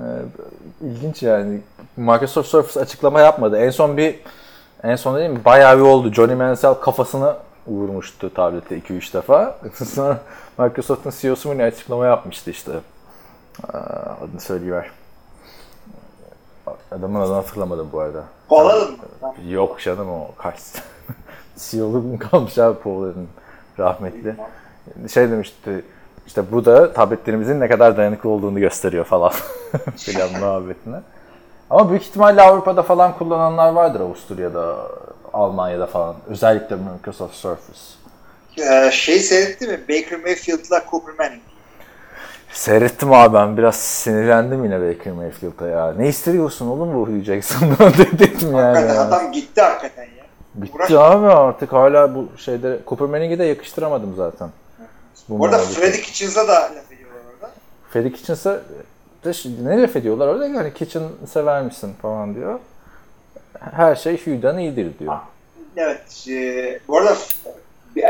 ilginç 0.81 1.23
yani. 1.23 1.61
Microsoft 1.97 2.49
Surface 2.49 2.79
açıklama 2.79 3.21
yapmadı. 3.21 3.57
En 3.57 3.69
son 3.69 3.97
bir 3.97 4.19
en 4.83 4.95
son 4.95 5.17
değil 5.17 5.29
mi? 5.29 5.45
Bayağı 5.45 5.77
bir 5.77 5.83
oldu. 5.83 6.13
Johnny 6.13 6.35
Manziel 6.35 6.73
kafasını 6.73 7.35
vurmuştu 7.67 8.33
tablete 8.33 8.77
2-3 8.77 9.13
defa. 9.13 9.57
Sonra 9.85 10.19
Microsoft'un 10.57 11.13
CEO'su 11.19 11.49
mu 11.49 11.57
ne 11.57 11.63
açıklama 11.63 12.05
yapmıştı 12.05 12.51
işte. 12.51 12.71
Aa, 13.73 13.77
adını 14.23 14.41
söyleyiver. 14.41 14.91
Adamın 16.91 17.21
adını 17.21 17.35
hatırlamadım 17.35 17.89
bu 17.93 17.99
arada. 17.99 18.23
Kovaladın 18.51 18.91
mı? 18.91 18.97
Yok 19.49 19.79
canım 19.79 20.09
o 20.09 20.27
kaç 20.37 20.55
CEO'luk 21.57 22.05
mu 22.05 22.19
kalmış 22.19 22.57
abi 22.57 22.79
Paul'un 22.79 23.27
rahmetli. 23.79 24.35
Şey 25.13 25.31
demişti 25.31 25.85
işte 26.27 26.51
bu 26.51 26.65
da 26.65 26.93
tabletlerimizin 26.93 27.59
ne 27.59 27.67
kadar 27.67 27.97
dayanıklı 27.97 28.29
olduğunu 28.29 28.59
gösteriyor 28.59 29.05
falan 29.05 29.31
filan 29.97 30.29
muhabbetine. 30.39 30.95
Ama 31.69 31.89
büyük 31.89 32.03
ihtimalle 32.03 32.41
Avrupa'da 32.41 32.83
falan 32.83 33.17
kullananlar 33.17 33.71
vardır 33.71 33.99
Avusturya'da, 33.99 34.77
Almanya'da 35.33 35.85
falan. 35.85 36.15
Özellikle 36.27 36.75
Microsoft 36.75 37.35
Surface. 37.35 37.79
Ee, 38.57 38.91
şey 38.91 39.19
seyretti 39.19 39.67
mi? 39.67 39.79
Baker 39.89 40.19
Mayfield'la 40.19 40.81
Cooper 40.91 41.15
Manning. 41.19 41.41
Seyrettim 42.53 43.13
abi 43.13 43.33
ben 43.33 43.57
biraz 43.57 43.75
sinirlendim 43.75 44.63
yine 44.63 44.81
Baker 44.81 45.13
Mayfield'a 45.13 45.67
ya. 45.67 45.93
Ne 45.97 46.07
istiyorsun 46.07 46.67
oğlum 46.67 46.93
bu 46.95 47.07
Hugh 47.07 47.23
Jackson'dan 47.23 47.93
dedim 48.19 48.51
yani. 48.51 48.61
Hakikaten 48.61 48.95
ya. 48.95 49.01
adam 49.01 49.31
gitti 49.31 49.61
hakikaten 49.61 50.03
ya. 50.03 50.25
Bitti 50.55 50.73
Uğraş- 50.77 50.91
abi 50.91 51.27
artık 51.27 51.73
hala 51.73 52.15
bu 52.15 52.27
şeyde 52.37 52.79
Cooper 52.87 53.07
Manning'i 53.07 53.39
de 53.39 53.43
yakıştıramadım 53.43 54.15
zaten. 54.17 54.49
Bu 55.29 55.39
Bu 55.39 55.45
arada. 55.45 55.57
Freddy 55.57 56.01
Kitchens'a 56.01 56.47
da 56.47 56.53
laf 56.53 56.91
ediyorlar 56.91 57.21
orada. 57.35 57.51
Freddy 57.89 58.11
Kitchens'a 58.11 58.61
ne 59.63 59.81
laf 59.81 59.95
ediyorlar 59.95 60.27
orada 60.27 60.47
yani 60.47 60.73
Kitchen 60.73 61.03
sever 61.31 61.61
misin 61.63 61.93
falan 62.01 62.35
diyor. 62.35 62.59
Her 63.59 63.95
şey 63.95 64.17
Hugh'dan 64.25 64.57
iyidir 64.57 64.99
diyor. 64.99 65.17
Evet. 65.77 66.27
E, 66.29 66.79
bu 66.87 66.97
arada 66.97 67.17
bir 67.95 68.03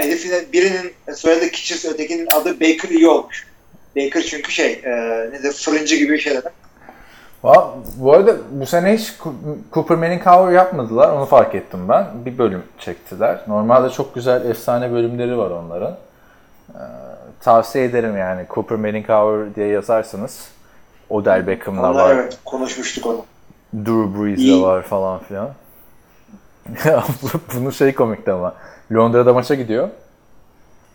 birinin 0.54 0.94
soyadı 1.14 1.50
Kitchens, 1.50 1.86
ötekinin 1.94 2.28
adı 2.36 2.54
Baker 2.60 2.90
iyi 2.90 3.08
olmuş. 3.08 3.51
Baker 3.96 4.22
çünkü 4.22 4.52
şey, 4.52 4.72
e, 4.86 4.90
ne 5.32 5.44
de 5.44 5.52
fırıncı 5.52 5.96
gibi 5.96 6.14
bir 6.14 6.18
şey 6.20 6.32
demek. 6.34 6.54
Va- 7.44 7.70
Bu 7.98 8.14
arada 8.14 8.36
bu 8.52 8.66
sene 8.66 8.94
hiç 8.94 9.14
Cooper 9.74 9.98
Manning 9.98 10.24
cover 10.24 10.52
yapmadılar. 10.52 11.10
Onu 11.10 11.26
fark 11.26 11.56
ettim 11.56 11.80
ben. 11.90 12.06
Bir 12.26 12.38
bölüm 12.38 12.64
çektiler. 12.80 13.42
Normalde 13.48 13.90
çok 13.90 14.16
güzel 14.16 14.50
efsane 14.50 14.92
bölümleri 14.92 15.38
var 15.38 15.50
onların. 15.52 15.98
Ee, 16.76 16.78
tavsiye 17.42 17.86
ederim 17.86 18.18
yani. 18.18 18.46
Cooper 18.50 18.78
Manning 18.78 19.08
cover 19.08 19.56
diye 19.56 19.68
yazarsanız 19.68 20.48
Odell 21.10 21.48
Beckham'la 21.48 21.92
Onlar 21.92 22.04
var. 22.06 22.16
evet 22.16 22.38
konuşmuştuk 22.46 23.06
onu. 23.06 23.26
Drew 23.74 24.24
Brees 24.24 24.38
de 24.38 24.42
İyi. 24.42 24.62
var 24.62 24.82
falan 24.82 25.20
filan. 25.20 25.50
Ya 26.86 27.04
bu- 27.22 27.56
Bunun 27.60 27.70
şey 27.70 27.94
komikti 27.96 28.32
ama. 28.32 28.54
Londra'da 28.94 29.34
maça 29.34 29.56
gidiyor. 29.56 29.90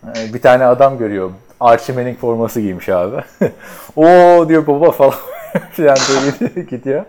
Ee, 0.06 0.34
Bir 0.34 0.42
tane 0.42 0.64
adam 0.64 0.98
görüyor. 0.98 1.30
Archie 1.60 1.94
Manning 1.94 2.18
forması 2.18 2.60
giymiş 2.60 2.88
abi. 2.88 3.16
o 3.96 4.04
diyor 4.48 4.66
baba 4.66 4.90
falan 4.90 5.14
filan 5.72 5.96
diye 6.38 6.64
gidiyor. 6.70 7.04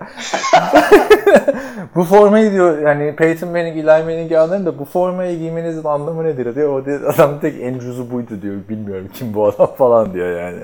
bu 1.95 2.03
formayı 2.03 2.51
diyor 2.51 2.79
yani 2.79 3.15
Peyton 3.15 3.49
Manning, 3.49 3.77
Eli 3.77 3.85
Manning'i 3.85 4.37
anlarım 4.39 4.65
da 4.65 4.79
bu 4.79 4.85
formayı 4.85 5.39
giymenizin 5.39 5.83
anlamı 5.83 6.23
nedir 6.23 6.55
diyor. 6.55 6.81
O 6.81 6.85
diyor, 6.85 7.13
adam 7.13 7.39
tek 7.39 7.61
en 7.61 7.73
ucuzu 7.73 8.11
buydu 8.11 8.41
diyor. 8.41 8.55
Bilmiyorum 8.69 9.09
kim 9.13 9.33
bu 9.33 9.45
adam 9.47 9.75
falan 9.75 10.13
diyor 10.13 10.39
yani. 10.41 10.59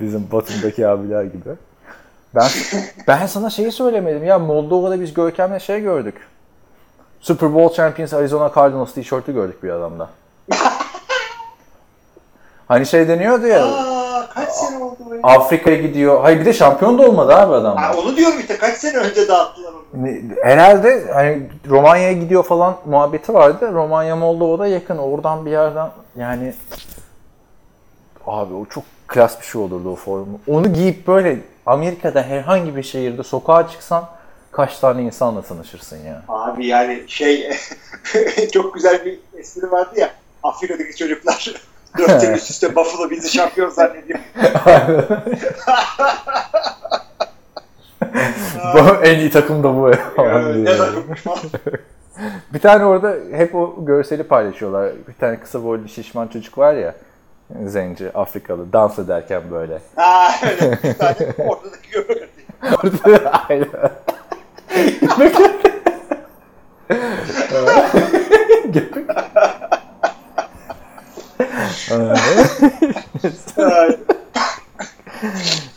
Bizim 0.00 0.26
Batum'daki 0.32 0.88
abiler 0.88 1.24
gibi. 1.24 1.50
Ben 2.34 2.48
ben 3.08 3.26
sana 3.26 3.50
şeyi 3.50 3.72
söylemedim 3.72 4.24
ya 4.24 4.38
Moldova'da 4.38 5.00
biz 5.00 5.14
Görkem'le 5.14 5.58
şey 5.58 5.80
gördük. 5.80 6.14
Super 7.20 7.54
Bowl 7.54 7.76
Champions 7.76 8.14
Arizona 8.14 8.52
Cardinals 8.54 8.94
tişörtü 8.94 9.34
gördük 9.34 9.62
bir 9.62 9.70
adamda. 9.70 10.08
Hani 12.68 12.86
şey 12.86 13.08
deniyordu 13.08 13.46
ya 13.46 13.64
Aa, 13.64 14.28
kaç 14.34 14.48
sene 14.48 14.84
oldu 14.84 14.96
ya? 15.14 15.20
Afrika'ya 15.22 15.76
gidiyor. 15.76 16.20
Hayır 16.22 16.40
bir 16.40 16.44
de 16.44 16.52
şampiyon 16.52 16.98
da 16.98 17.02
olmadı 17.02 17.34
abi 17.34 17.54
adam. 17.54 17.76
Ha, 17.76 17.92
onu 17.98 18.16
diyorum 18.16 18.40
işte 18.40 18.58
kaç 18.58 18.76
sene 18.76 18.96
önce 18.96 19.28
dağıttılar 19.28 19.72
onu. 19.72 20.08
Herhalde 20.42 21.04
hani 21.14 21.42
Romanya'ya 21.68 22.12
gidiyor 22.12 22.44
falan 22.44 22.76
muhabbeti 22.86 23.34
vardı. 23.34 23.70
Romanya 23.72 24.16
Moldova'da 24.16 24.66
yakın. 24.66 24.98
Oradan 24.98 25.46
bir 25.46 25.50
yerden 25.50 25.90
yani 26.16 26.54
abi 28.26 28.54
o 28.54 28.66
çok 28.66 28.84
klas 29.06 29.40
bir 29.40 29.46
şey 29.46 29.60
olurdu 29.60 29.92
o 29.92 29.96
formu. 29.96 30.40
Onu 30.48 30.72
giyip 30.72 31.06
böyle 31.06 31.38
Amerika'da 31.66 32.22
herhangi 32.22 32.76
bir 32.76 32.82
şehirde 32.82 33.22
sokağa 33.22 33.68
çıksan 33.68 34.04
kaç 34.52 34.78
tane 34.78 35.02
insanla 35.02 35.42
tanışırsın 35.42 35.98
ya. 36.06 36.22
Abi 36.28 36.66
yani 36.66 37.02
şey 37.06 37.50
çok 38.52 38.74
güzel 38.74 39.04
bir 39.04 39.18
espri 39.38 39.70
vardı 39.70 40.00
ya 40.00 40.10
Afrika'daki 40.42 40.96
çocuklar 40.96 41.54
dört 41.98 42.20
sene 42.20 42.36
üst 42.36 42.50
üste 42.50 42.76
Buffalo 42.76 43.10
bizi 43.10 43.28
şampiyon 43.32 43.70
zannediyor. 43.70 44.18
bu 48.74 49.04
en 49.04 49.18
iyi 49.18 49.30
takım 49.30 49.62
da 49.62 49.74
bu. 49.76 49.90
Bir 52.54 52.58
tane 52.58 52.84
orada 52.84 53.14
hep 53.32 53.54
o 53.54 53.74
görseli 53.78 54.22
paylaşıyorlar. 54.22 54.92
Bir 55.08 55.14
tane 55.14 55.40
kısa 55.40 55.64
boylu 55.64 55.88
şişman 55.88 56.28
çocuk 56.28 56.58
var 56.58 56.74
ya. 56.74 56.94
Zenci, 57.66 58.10
Afrikalı. 58.14 58.72
Dans 58.72 58.98
ederken 58.98 59.42
böyle. 59.50 59.78
Ha 59.96 60.28
öyle 60.42 60.78
bir 60.82 60.94
tane 60.98 61.14
ortadaki 61.48 61.90
göbek 61.92 62.28
Aynen. 63.48 63.66
atıyor. 63.66 63.90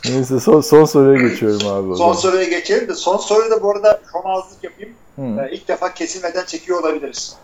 Neyse 0.04 0.40
son, 0.40 0.60
son 0.60 0.84
soruya 0.84 1.28
geçiyorum 1.28 1.66
abi 1.66 1.96
Son 1.96 2.12
soruya 2.12 2.44
geçelim 2.44 2.88
de 2.88 2.94
son 2.94 3.16
soruyu 3.16 3.50
da 3.50 3.62
bu 3.62 3.70
arada 3.70 4.00
şomazlık 4.12 4.64
yapayım. 4.64 4.94
Hı. 5.16 5.22
Ee, 5.22 5.50
İlk 5.52 5.68
defa 5.68 5.94
kesilmeden 5.94 6.44
çekiyor 6.44 6.80
olabiliriz. 6.80 7.36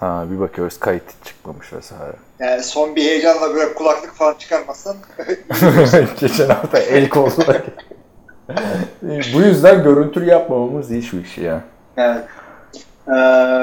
Ha 0.00 0.24
bir 0.30 0.40
bakıyoruz 0.40 0.80
kayıt 0.80 1.24
çıkmamış 1.24 1.72
vesaire. 1.72 2.16
Yani 2.38 2.62
son 2.62 2.96
bir 2.96 3.02
heyecanla 3.02 3.54
böyle 3.54 3.74
kulaklık 3.74 4.14
falan 4.14 4.34
çıkarmazsan 4.34 4.96
Geçen 6.20 6.48
hafta 6.48 6.78
el 6.78 7.08
kollar. 7.08 7.62
Bu 9.34 9.40
yüzden 9.40 9.82
görüntülü 9.82 10.26
yapmamamız 10.26 10.90
iyi 10.90 11.02
şu 11.02 11.16
işi 11.16 11.40
ya. 11.40 11.60
Evet. 11.96 12.24
Ee, 13.08 13.12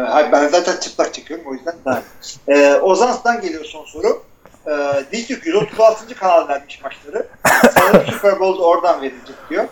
hayır, 0.09 0.31
ben 0.31 0.47
zaten 0.47 0.77
çıplak 0.79 1.13
çekiyorum 1.13 1.45
o 1.47 1.53
yüzden 1.53 1.75
daha. 1.85 2.01
Ee, 2.47 2.73
Ozans'tan 2.73 3.41
geliyor 3.41 3.65
son 3.65 3.85
soru. 3.85 4.23
Ee, 4.67 4.71
Dijitürk 5.11 5.45
136. 5.45 6.15
kanal 6.15 6.47
vermiş 6.47 6.81
maçları. 6.83 7.27
Sanırım 7.73 8.05
Super 8.11 8.39
Bowl 8.39 8.61
oradan 8.61 9.01
verilecek 9.01 9.35
diyor. 9.49 9.65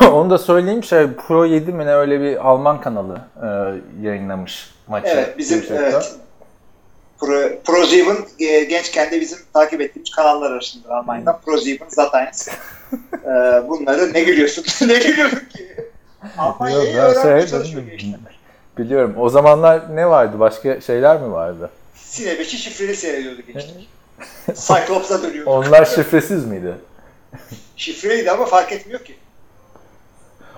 Onu 0.12 0.30
da 0.30 0.38
söyleyeyim 0.38 0.84
şey 0.84 1.06
Pro 1.12 1.44
7 1.44 1.72
mi 1.72 1.86
ne 1.86 1.94
öyle 1.94 2.20
bir 2.20 2.48
Alman 2.48 2.80
kanalı 2.80 3.20
e, 3.42 3.46
yayınlamış 4.06 4.74
maçı. 4.88 5.08
Evet 5.08 5.38
bizim 5.38 5.64
evet. 5.70 6.12
Pro, 7.20 7.62
ProSieben 7.64 8.16
e, 8.38 8.64
gençken 8.64 9.10
de 9.10 9.20
bizim 9.20 9.38
takip 9.52 9.80
ettiğimiz 9.80 10.10
kanallar 10.10 10.50
arasında 10.50 10.94
Almanya'dan. 10.94 11.40
ProSieben, 11.40 11.86
Sat1. 11.86 12.50
Ee, 13.24 13.68
bunları 13.68 14.12
ne 14.12 14.22
gülüyorsun? 14.22 14.64
ne 14.88 14.94
gülüyorsun 14.94 15.38
ki? 15.38 15.90
Almanya'yı 16.38 16.96
öğrenmeye 16.96 17.46
çalışıyor 17.46 17.82
gençler. 17.82 18.41
Biliyorum. 18.78 19.14
O 19.18 19.28
zamanlar 19.28 19.96
ne 19.96 20.08
vardı? 20.08 20.40
Başka 20.40 20.80
şeyler 20.80 21.20
mi 21.20 21.32
vardı? 21.32 21.70
Sine 21.94 22.30
5'i 22.32 22.58
şifreli 22.58 22.96
seyrediyordu 22.96 23.40
gençler. 23.46 23.86
Cyclops'a 24.54 25.22
dönüyordu. 25.22 25.50
Onlar 25.50 25.84
şifresiz 25.84 26.46
miydi? 26.46 26.74
Şifreliydi 27.76 28.30
ama 28.30 28.44
fark 28.44 28.72
etmiyor 28.72 29.00
ki. 29.00 29.16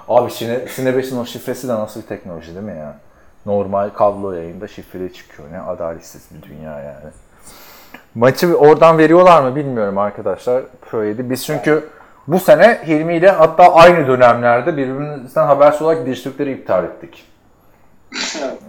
Abi 0.09 0.31
Sine, 0.31 0.69
Sine 0.69 0.91
5'in 0.91 1.17
o 1.17 1.27
şifresi 1.27 1.69
de 1.69 1.73
nasıl 1.73 2.03
bir 2.03 2.07
teknoloji 2.07 2.55
değil 2.55 2.67
mi 2.67 2.77
ya? 2.79 2.99
Normal 3.47 3.91
kablo 3.91 4.33
yayında 4.33 4.69
şifreli 4.69 5.13
çıkıyor. 5.13 5.53
Ne 5.53 5.61
adaletsiz 5.61 6.23
bir 6.31 6.49
dünya 6.49 6.81
yani. 6.81 7.13
Maçı 8.15 8.57
oradan 8.57 8.99
veriyorlar 8.99 9.43
mı 9.43 9.57
bilmiyorum 9.57 9.99
arkadaşlar. 9.99 10.63
Pro 10.91 11.03
7. 11.03 11.31
Biz 11.31 11.47
çünkü 11.47 11.89
bu 12.27 12.39
sene 12.39 12.83
Hilmi 12.87 13.17
ile 13.17 13.31
hatta 13.31 13.75
aynı 13.75 14.07
dönemlerde 14.07 14.77
birbirimizden 14.77 15.47
habersiz 15.47 15.83
olarak 15.83 16.07
Dijitürkleri 16.07 16.53
iptal 16.53 16.85
ettik. 16.85 17.25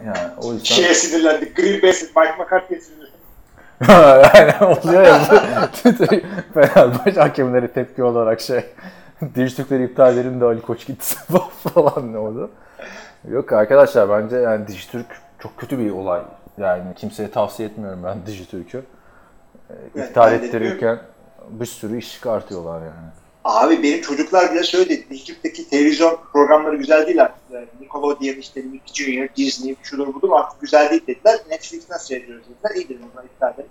Yani 0.06 0.34
o 0.42 0.54
yüzden... 0.54 0.76
Şeye 0.76 0.94
sinirlendik. 0.94 1.56
Green 1.56 1.82
Bay'sin. 1.82 2.10
Mike 2.16 2.36
McCarthy'ye 2.44 2.82
sinirlendik. 2.82 3.16
yani 4.36 4.54
oluyor 4.74 5.04
ya. 5.04 5.20
Fenerbahçe 6.54 7.20
hakemleri 7.20 7.74
tepki 7.74 8.04
olarak 8.04 8.42
şey. 8.42 8.66
Dijitürkleri 9.36 9.84
iptal 9.84 10.14
edelim 10.14 10.42
de 10.42 10.46
Ali 10.46 10.62
Koç 10.62 10.88
gitsin 10.88 11.20
falan 11.74 12.14
ne 12.14 12.18
oldu? 12.18 12.52
Yok 13.30 13.54
arkadaşlar 13.54 14.10
bence 14.10 14.38
yani 14.38 14.68
Dijitürk 14.68 15.08
çok 15.40 15.58
kötü 15.58 15.80
bir 15.80 15.92
olay. 15.92 16.22
Yani 16.58 16.84
kimseye 16.96 17.32
tavsiye 17.32 17.70
etmiyorum 17.70 18.04
ben 18.04 18.26
Dijitürk'ü. 18.26 18.84
Evet, 19.70 20.10
İptal 20.10 20.32
de 20.32 20.36
ettirirken 20.36 21.00
bir 21.50 21.66
sürü 21.66 21.98
iş 21.98 22.14
çıkartıyorlar 22.14 22.82
yani. 22.82 23.25
Abi 23.46 23.84
benim 23.84 24.02
çocuklar 24.02 24.52
bile 24.52 24.64
söyledi. 24.64 25.06
Dijitürk'teki 25.10 25.70
televizyon 25.70 26.18
programları 26.34 26.76
güzel 26.76 27.08
değil 27.08 27.22
artık. 27.22 27.42
Yani 27.52 27.68
Nickelodeon, 27.82 28.40
işte 28.40 28.62
Nick 28.62 29.04
Junior, 29.04 29.28
Disney, 29.38 29.76
şudur 29.84 30.14
budur 30.14 30.30
artık 30.36 30.62
güzel 30.62 30.90
değil 30.90 31.08
dediler. 31.08 31.40
Netflix'ten 31.50 31.98
seyrediyoruz 31.98 32.44
dediler. 32.44 32.76
İyi 32.76 32.90
dedim 32.90 33.06
ona 33.16 33.24
iptal 33.24 33.54
edelim. 33.54 33.70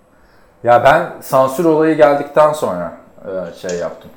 Ya 0.63 0.83
ben 0.83 1.21
sansür 1.21 1.65
olayı 1.65 1.97
geldikten 1.97 2.53
sonra 2.53 2.97
e, 3.25 3.67
şey 3.67 3.79
yaptım. 3.79 4.11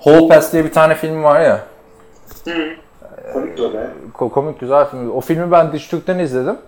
Hall 0.00 0.28
Pass 0.28 0.52
diye 0.52 0.64
bir 0.64 0.72
tane 0.72 0.94
film 0.94 1.22
var 1.22 1.40
ya. 1.40 1.60
Komik 3.32 3.58
de 3.58 3.90
o 4.20 4.28
komik 4.28 4.60
güzel 4.60 4.90
film. 4.90 5.10
O 5.10 5.20
filmi 5.20 5.52
ben 5.52 5.72
Dijitürk'ten 5.72 6.18
izledim. 6.18 6.58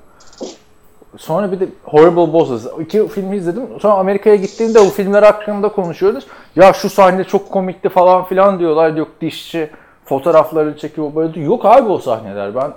Sonra 1.19 1.53
bir 1.53 1.61
de 1.61 1.69
Horrible 1.85 2.33
Bosses. 2.33 2.67
İki 2.81 3.09
filmi 3.09 3.37
izledim. 3.37 3.63
Sonra 3.81 3.95
Amerika'ya 3.95 4.37
gittiğimde 4.37 4.81
o 4.81 4.85
filmler 4.85 5.23
hakkında 5.23 5.69
konuşuyoruz. 5.69 6.27
Ya 6.57 6.73
şu 6.73 6.91
sahne 6.91 7.25
çok 7.25 7.51
komikti 7.53 7.89
falan 7.89 8.25
filan 8.25 8.59
diyorlar. 8.59 8.91
Yok 8.97 9.09
dişçi 9.21 9.71
fotoğrafları 10.05 10.79
çekiyor 10.79 11.15
böyle. 11.15 11.41
Yok 11.41 11.65
abi 11.65 11.89
o 11.89 11.99
sahneler. 11.99 12.55
Ben 12.55 12.73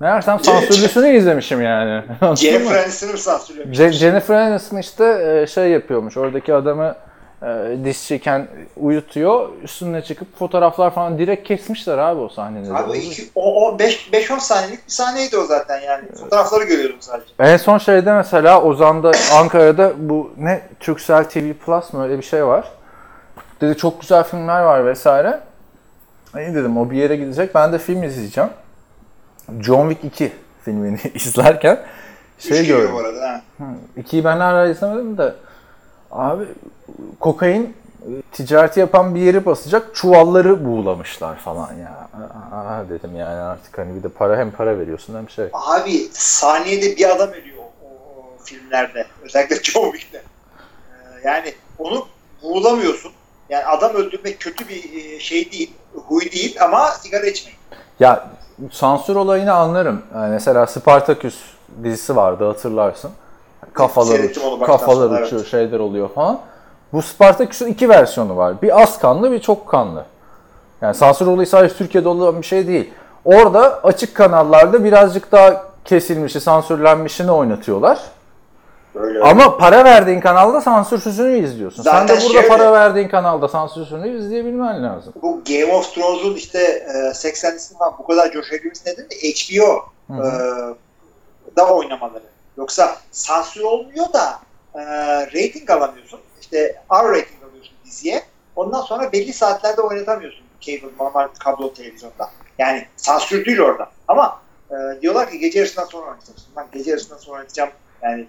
meğersem 0.00 0.40
sansürlüsünü 0.40 1.08
izlemişim 1.16 1.62
yani. 1.62 2.02
Jennifer 2.36 2.78
Aniston'ı 2.82 3.12
mı 3.12 3.18
sansürlüyor? 3.18 3.66
Je- 3.66 3.92
Jennifer 3.92 4.34
Aniston 4.34 4.76
işte 4.78 5.04
e, 5.42 5.46
şey 5.46 5.70
yapıyormuş. 5.70 6.16
Oradaki 6.16 6.54
adamı 6.54 6.94
e, 7.42 7.76
dişçiyken 7.84 8.48
uyutuyor. 8.76 9.48
Üstüne 9.62 10.02
çıkıp 10.02 10.38
fotoğraflar 10.38 10.90
falan 10.94 11.18
direkt 11.18 11.48
kesmişler 11.48 11.98
abi 11.98 12.20
o 12.20 12.28
sahneleri. 12.28 12.74
Abi 12.74 12.98
iki, 12.98 13.28
o, 13.34 13.68
o 13.68 13.76
5-10 13.78 14.40
saniyelik 14.40 14.86
bir 14.86 14.92
sahneydi 14.92 15.36
o 15.36 15.44
zaten 15.44 15.80
yani. 15.80 16.08
Fotoğrafları 16.20 16.64
görüyorum 16.64 16.96
sadece. 17.00 17.30
En 17.38 17.56
son 17.56 17.78
şeyde 17.78 18.12
mesela 18.12 18.62
Ozan'da 18.62 19.12
Ankara'da 19.34 19.92
bu 19.98 20.30
ne 20.38 20.60
Turkcell 20.80 21.24
TV 21.24 21.52
Plus 21.52 21.92
mı 21.92 22.02
öyle 22.04 22.18
bir 22.18 22.22
şey 22.22 22.46
var. 22.46 22.64
Dedi 23.60 23.76
çok 23.76 24.00
güzel 24.00 24.24
filmler 24.24 24.62
var 24.62 24.86
vesaire. 24.86 25.40
İyi 26.36 26.54
dedim 26.54 26.76
o 26.78 26.90
bir 26.90 26.96
yere 26.96 27.16
gidecek. 27.16 27.54
Ben 27.54 27.72
de 27.72 27.78
film 27.78 28.02
izleyeceğim. 28.02 28.50
John 29.60 29.90
Wick 29.90 30.14
2 30.14 30.32
filmini 30.64 30.98
izlerken 31.14 31.80
şey 32.38 32.66
gördüm. 32.66 32.90
bu 32.94 32.98
arada. 32.98 33.42
Ha. 33.58 33.64
İkiyi 33.96 34.24
ben 34.24 34.36
hala 34.36 34.66
izlemedim 34.68 35.18
de 35.18 35.32
abi 36.10 36.44
kokain 37.20 37.76
e, 38.02 38.10
ticareti 38.32 38.80
yapan 38.80 39.14
bir 39.14 39.20
yeri 39.20 39.46
basacak 39.46 39.94
çuvalları 39.94 40.64
buğulamışlar 40.64 41.36
falan 41.38 41.74
ya. 41.74 42.08
Aa, 42.52 42.88
dedim 42.90 43.16
yani 43.16 43.40
artık 43.40 43.78
hani 43.78 43.94
bir 43.96 44.02
de 44.02 44.08
para 44.08 44.36
hem 44.38 44.50
para 44.50 44.78
veriyorsun 44.78 45.14
hem 45.16 45.30
şey. 45.30 45.48
Abi 45.52 46.08
saniyede 46.12 46.96
bir 46.96 47.16
adam 47.16 47.30
ölüyor 47.30 47.58
o, 47.58 47.86
o- 47.86 48.42
filmlerde. 48.44 49.06
Özellikle 49.22 49.56
John 49.62 49.92
Wick'te. 49.92 50.18
Ee, 50.18 51.28
yani 51.28 51.54
onu 51.78 52.06
buğulamıyorsun. 52.42 53.12
Yani 53.48 53.64
adam 53.64 53.94
öldürmek 53.94 54.40
kötü 54.40 54.68
bir 54.68 55.04
e, 55.04 55.20
şey 55.20 55.52
değil, 55.52 55.74
huy 56.08 56.30
değil 56.32 56.56
ama 56.64 56.90
sigara 56.90 57.26
içmeyin. 57.26 57.58
Ya 58.00 58.28
sansür 58.72 59.16
olayını 59.16 59.52
anlarım. 59.54 60.02
Yani 60.14 60.30
mesela 60.30 60.66
Spartaküs 60.66 61.36
dizisi 61.84 62.16
vardı 62.16 62.46
hatırlarsın. 62.46 63.10
Kafalar, 63.72 64.18
onu 64.18 64.60
baştan 64.60 64.66
kafalar 64.66 65.08
sona, 65.08 65.26
uçuyor, 65.26 65.44
şeyler 65.44 65.78
oluyor 65.78 66.08
falan. 66.14 66.40
Bu 66.92 67.02
Spartaküs'ün 67.02 67.66
iki 67.66 67.88
versiyonu 67.88 68.36
var. 68.36 68.62
Bir 68.62 68.82
az 68.82 68.98
kanlı, 68.98 69.32
bir 69.32 69.38
çok 69.40 69.66
kanlı. 69.68 70.04
Yani 70.80 70.94
sansür 70.94 71.26
olayı 71.26 71.46
sadece 71.46 71.74
Türkiye'de 71.74 72.08
olan 72.08 72.40
bir 72.42 72.46
şey 72.46 72.66
değil. 72.66 72.90
Orada 73.24 73.80
açık 73.82 74.14
kanallarda 74.14 74.84
birazcık 74.84 75.32
daha 75.32 75.64
kesilmişi, 75.84 76.40
sansürlenmişini 76.40 77.30
oynatıyorlar. 77.30 77.98
Böyle 78.94 79.20
Ama 79.20 79.58
para 79.58 79.84
verdiğin 79.84 80.20
kanalda 80.20 80.60
sansürsüzünü 80.60 81.38
izliyorsun. 81.38 81.82
Sen 81.82 81.90
Zaten 81.90 82.08
de 82.08 82.12
burada 82.12 82.32
şöyle- 82.32 82.48
para 82.48 82.72
verdiğin 82.72 83.08
kanalda 83.08 83.48
sansürsüzünü 83.48 84.18
izleyebilmen 84.18 84.82
lazım. 84.84 85.12
bu 85.22 85.40
Game 85.48 85.72
of 85.74 85.94
Thrones'un 85.94 86.34
işte 86.34 86.58
e, 86.62 87.14
80'lisinin 87.14 87.78
falan 87.78 87.94
bu 87.98 88.06
kadar 88.06 88.32
coşabilmesi 88.32 88.88
nedeni 88.88 89.10
de 89.10 89.14
HBO 89.14 89.84
e, 90.10 90.16
da 91.56 91.66
oynamaları. 91.74 92.22
Yoksa 92.58 92.96
sansür 93.10 93.60
olmuyor 93.60 94.12
da 94.12 94.38
e, 94.74 94.80
rating 95.26 95.70
alamıyorsun. 95.70 96.20
İşte 96.40 96.58
R 96.92 97.08
rating 97.08 97.44
alıyorsun 97.50 97.74
diziye. 97.86 98.22
Ondan 98.56 98.80
sonra 98.80 99.12
belli 99.12 99.32
saatlerde 99.32 99.80
oynatamıyorsun 99.80 100.44
cable 100.60 100.88
normal 101.00 101.28
kablo 101.38 101.74
televizyonda. 101.74 102.30
Yani 102.58 102.86
sansür 102.96 103.44
değil 103.44 103.58
orada. 103.60 103.90
Ama 104.08 104.40
e, 104.70 104.74
diyorlar 105.02 105.30
ki 105.30 105.38
gece 105.38 105.58
yarısından 105.58 105.86
sonra 105.86 106.06
oynatacaksın. 106.06 106.46
Ben 106.56 106.66
gece 106.72 106.90
yarısından 106.90 107.18
sonra 107.18 107.36
oynatacağım. 107.38 107.70
Yani 108.02 108.26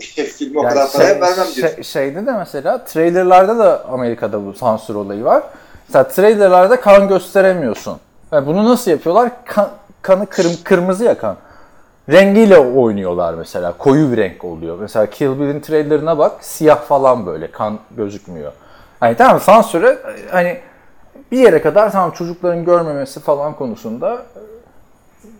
filmi 0.00 0.58
o 0.58 0.62
Yani 0.62 0.74
kadar 0.74 0.88
şey- 0.88 1.00
paraya 1.00 1.20
vermem 1.20 1.54
diyorsun. 1.54 1.74
şey- 1.74 1.84
şeyde 1.84 2.26
de 2.26 2.32
mesela 2.32 2.84
trailerlarda 2.84 3.58
da 3.58 3.84
Amerika'da 3.88 4.46
bu 4.46 4.52
sansür 4.54 4.94
olayı 4.94 5.24
var. 5.24 5.42
Mesela 5.88 6.08
trailerlarda 6.08 6.80
kan 6.80 7.08
gösteremiyorsun. 7.08 7.98
Yani 8.32 8.46
bunu 8.46 8.68
nasıl 8.70 8.90
yapıyorlar? 8.90 9.30
Kan, 9.44 9.70
kanı 10.02 10.26
kırm, 10.26 10.52
kırmızı 10.64 11.04
ya 11.04 11.18
kan. 11.18 11.36
Rengiyle 12.10 12.58
oynuyorlar 12.58 13.34
mesela. 13.34 13.72
Koyu 13.78 14.12
bir 14.12 14.16
renk 14.16 14.44
oluyor. 14.44 14.78
Mesela 14.78 15.06
Kill 15.06 15.40
Bill'in 15.40 15.60
trailerına 15.60 16.18
bak. 16.18 16.32
Siyah 16.40 16.80
falan 16.80 17.26
böyle. 17.26 17.50
Kan 17.50 17.78
gözükmüyor. 17.90 18.52
Hani 19.00 19.16
tamam 19.16 19.40
sansüre 19.40 19.98
hani 20.30 20.60
bir 21.32 21.38
yere 21.38 21.62
kadar 21.62 21.92
tamam 21.92 22.10
çocukların 22.10 22.64
görmemesi 22.64 23.20
falan 23.20 23.54
konusunda 23.54 24.14
e, 24.14 24.40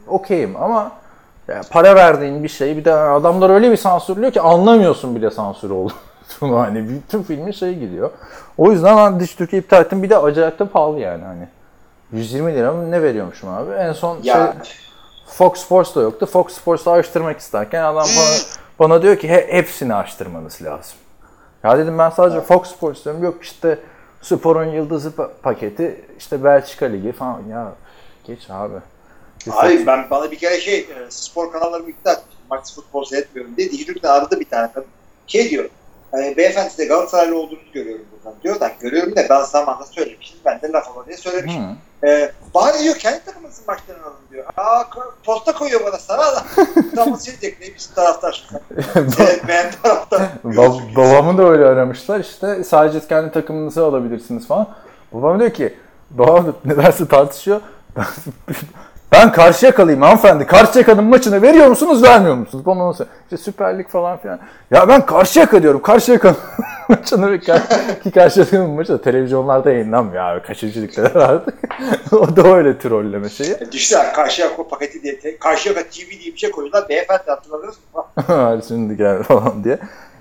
okeyim 0.09 0.57
ama 0.57 0.93
ya 1.49 1.61
para 1.71 1.95
verdiğin 1.95 2.45
bir 2.45 2.49
şeyi 2.49 2.77
bir 2.77 2.85
de 2.85 2.93
adamlar 2.93 3.51
öyle 3.51 3.71
bir 3.71 3.77
sansürlüyor 3.77 4.33
ki 4.33 4.41
anlamıyorsun 4.41 5.17
bile 5.17 5.31
sansür 5.31 5.71
olduğunu. 5.71 5.93
hani 6.41 6.89
bütün 6.89 7.23
filmin 7.23 7.53
şeyi 7.53 7.81
gidiyor. 7.81 8.11
O 8.59 8.73
yüzden 8.73 8.97
ben 8.97 9.21
Diş 9.21 9.35
Türkiye 9.35 9.63
iptal 9.63 9.81
ettim. 9.81 10.03
Bir 10.03 10.11
de 10.11 10.19
acayip 10.19 10.59
de 10.59 10.65
pahalı 10.65 11.01
yani 11.01 11.25
hani. 11.25 11.49
120 12.13 12.55
lira 12.55 12.73
mı 12.73 12.91
ne 12.91 13.03
veriyormuşum 13.03 13.49
abi? 13.49 13.73
En 13.73 13.93
son 13.93 14.19
Ya 14.23 14.55
şey, 14.65 14.77
Fox 15.33 15.61
Sports 15.61 15.95
da 15.97 16.01
yoktu. 16.01 16.27
Fox 16.27 16.53
Sports'u 16.55 16.91
açtırmak 16.91 17.39
isterken 17.41 17.83
adam 17.83 17.95
bana, 18.17 18.37
bana 18.79 19.03
diyor 19.03 19.17
ki 19.17 19.29
"He- 19.29 19.47
hepsini 19.53 19.95
açtırmanız 19.95 20.63
lazım. 20.63 20.95
Ya 21.65 21.79
dedim 21.79 21.99
ben 21.99 22.11
sadece 22.11 22.41
Fox 22.41 22.69
Sports 22.71 23.05
diyorum. 23.05 23.23
Yok 23.25 23.43
işte 23.43 23.79
Spor'un 24.23 24.65
yıldızı 24.65 25.09
pa- 25.09 25.31
paketi 25.43 26.05
işte 26.19 26.45
Belçika 26.45 26.87
Ligi 26.87 27.13
falan. 27.13 27.43
Ya 27.51 27.73
geç 28.27 28.51
abi. 28.51 28.75
Abi 29.51 29.87
ben 29.87 30.07
bana 30.11 30.31
bir 30.31 30.39
kere 30.39 30.61
şey 30.61 30.79
e, 30.79 31.11
spor 31.11 31.53
kanallarımı 31.53 31.91
iptal 31.91 32.13
etmiştim. 32.13 32.39
Max 32.51 32.75
futbol 32.75 33.05
seyretmiyorum 33.05 33.57
diye. 33.57 33.71
Dijitürk'ten 33.71 34.09
aradı 34.11 34.41
bir 34.41 34.45
tane 34.49 34.73
kadın. 34.73 34.89
Şey 35.27 35.51
diyor. 35.51 35.69
E, 36.19 36.37
beyefendi 36.37 36.71
size 36.71 36.85
Galatasaraylı 36.85 37.39
olduğunuzu 37.39 37.73
görüyorum 37.73 38.05
buradan. 38.13 38.41
Diyor 38.43 38.61
da 38.61 38.71
görüyorum 38.81 39.17
da 39.17 39.27
ben 39.31 39.43
zamanında 39.43 39.87
söylemişim. 39.87 40.39
Ben 40.45 40.63
de 40.63 40.69
laf 40.69 40.97
olur 40.97 41.07
diye 41.07 41.17
söylemişim. 41.17 41.63
Hı. 41.63 42.07
E, 42.07 42.33
bari 42.55 42.79
diyor 42.79 42.95
kendi 42.97 43.25
takımınızın 43.25 43.65
maçlarını 43.67 44.03
alın 44.03 44.17
diyor. 44.31 44.45
Aa 44.57 44.85
posta 45.25 45.53
koyuyor 45.53 45.85
bana 45.85 45.99
sana 45.99 46.23
da. 46.23 46.45
Tamam 46.95 47.19
silecek 47.19 47.61
ne 47.61 47.67
biz 47.75 47.87
taraftar. 47.95 48.49
Seyretmeyen 49.17 49.71
taraftar. 49.83 50.21
Ba- 50.45 50.97
babamı 50.97 51.39
da 51.39 51.43
öyle 51.43 51.67
aramışlar 51.67 52.21
işte 52.21 52.65
sadece 52.65 53.07
kendi 53.09 53.33
takımınızı 53.33 53.85
alabilirsiniz 53.85 54.47
falan. 54.47 54.69
Babam 55.13 55.41
diyor 55.41 55.51
ki 55.51 55.77
babam 56.11 56.55
nedense 56.65 57.09
tartışıyor. 57.09 57.61
Ben, 59.13 59.21
ben 59.23 59.33
Karşıyaka'lıyım 59.33 60.03
hanımefendi. 60.03 60.47
Karşıyaka'nın 60.47 61.05
maçını 61.05 61.43
veriyor 61.43 61.67
musunuz 61.67 62.03
vermiyor 62.03 62.35
musunuz? 62.35 62.67
Bana 62.67 62.93
söyle. 62.93 63.11
İşte 63.25 63.37
Süper 63.37 63.79
Lig 63.79 63.89
falan 63.89 64.17
filan. 64.19 64.39
Ya 64.71 64.89
ben 64.89 65.07
Karşıyaka 65.07 65.63
diyorum. 65.63 65.83
Karşıyaka'nın 65.83 66.37
maçını 66.89 67.31
ve 67.31 67.41
kar- 67.41 67.63
ki 68.03 68.11
Karşıyaka'nın 68.11 68.71
maçı 68.71 68.93
da 68.93 69.03
televizyonlarda 69.03 69.71
yayınlanmıyor 69.71 70.23
abi. 70.25 70.43
Kaçıncı 70.47 70.83
ligdeler 70.83 71.11
artık. 71.15 71.55
o 72.13 72.37
da 72.37 72.43
öyle 72.57 72.79
trolleme 72.79 73.29
şeyi. 73.29 73.51
E, 73.53 73.73
Düşünsene 73.73 74.13
Karşıyaka 74.13 74.69
paketi 74.69 75.03
diye, 75.03 75.21
te- 75.21 75.39
Karşıyaka 75.39 75.83
TV 75.83 76.11
diye 76.23 76.33
bir 76.33 76.39
şey 76.39 76.51
koyuyorlar. 76.51 76.89
Beyefendi 76.89 77.23
hatırladınız 77.27 77.75
mı? 77.95 78.63
Şimdi 78.69 78.97
gel 78.97 79.23
falan 79.23 79.65
diye. 79.65 79.79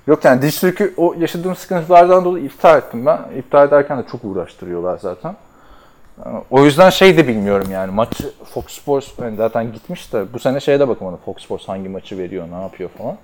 Yok 0.08 0.26
yani 0.26 0.42
diş 0.42 0.60
Türk'ü 0.60 0.94
o 0.98 1.14
yaşadığım 1.20 1.56
sıkıntılardan 1.56 2.26
dolayı 2.26 2.46
iptal 2.46 2.78
ettim 2.78 3.06
ben. 3.06 3.20
İptal 3.38 3.68
ederken 3.68 3.98
de 4.00 4.04
çok 4.12 4.24
uğraştırıyorlar 4.24 4.98
zaten. 4.98 5.36
O 6.52 6.66
yüzden 6.66 6.90
şey 6.90 7.18
de 7.18 7.28
bilmiyorum 7.28 7.68
yani 7.72 7.92
maçı 7.92 8.34
Fox 8.54 8.66
Sports 8.68 9.08
yani 9.22 9.38
zaten 9.38 9.74
gitmiş 9.74 10.14
de 10.14 10.34
bu 10.34 10.40
sene 10.40 10.60
şeye 10.60 10.80
de 10.80 10.88
bakamadım 10.88 11.20
Fox 11.26 11.44
Sports 11.44 11.68
hangi 11.68 11.90
maçı 11.90 12.18
veriyor 12.18 12.48
ne 12.52 12.62
yapıyor 12.62 12.90
falan. 12.98 13.18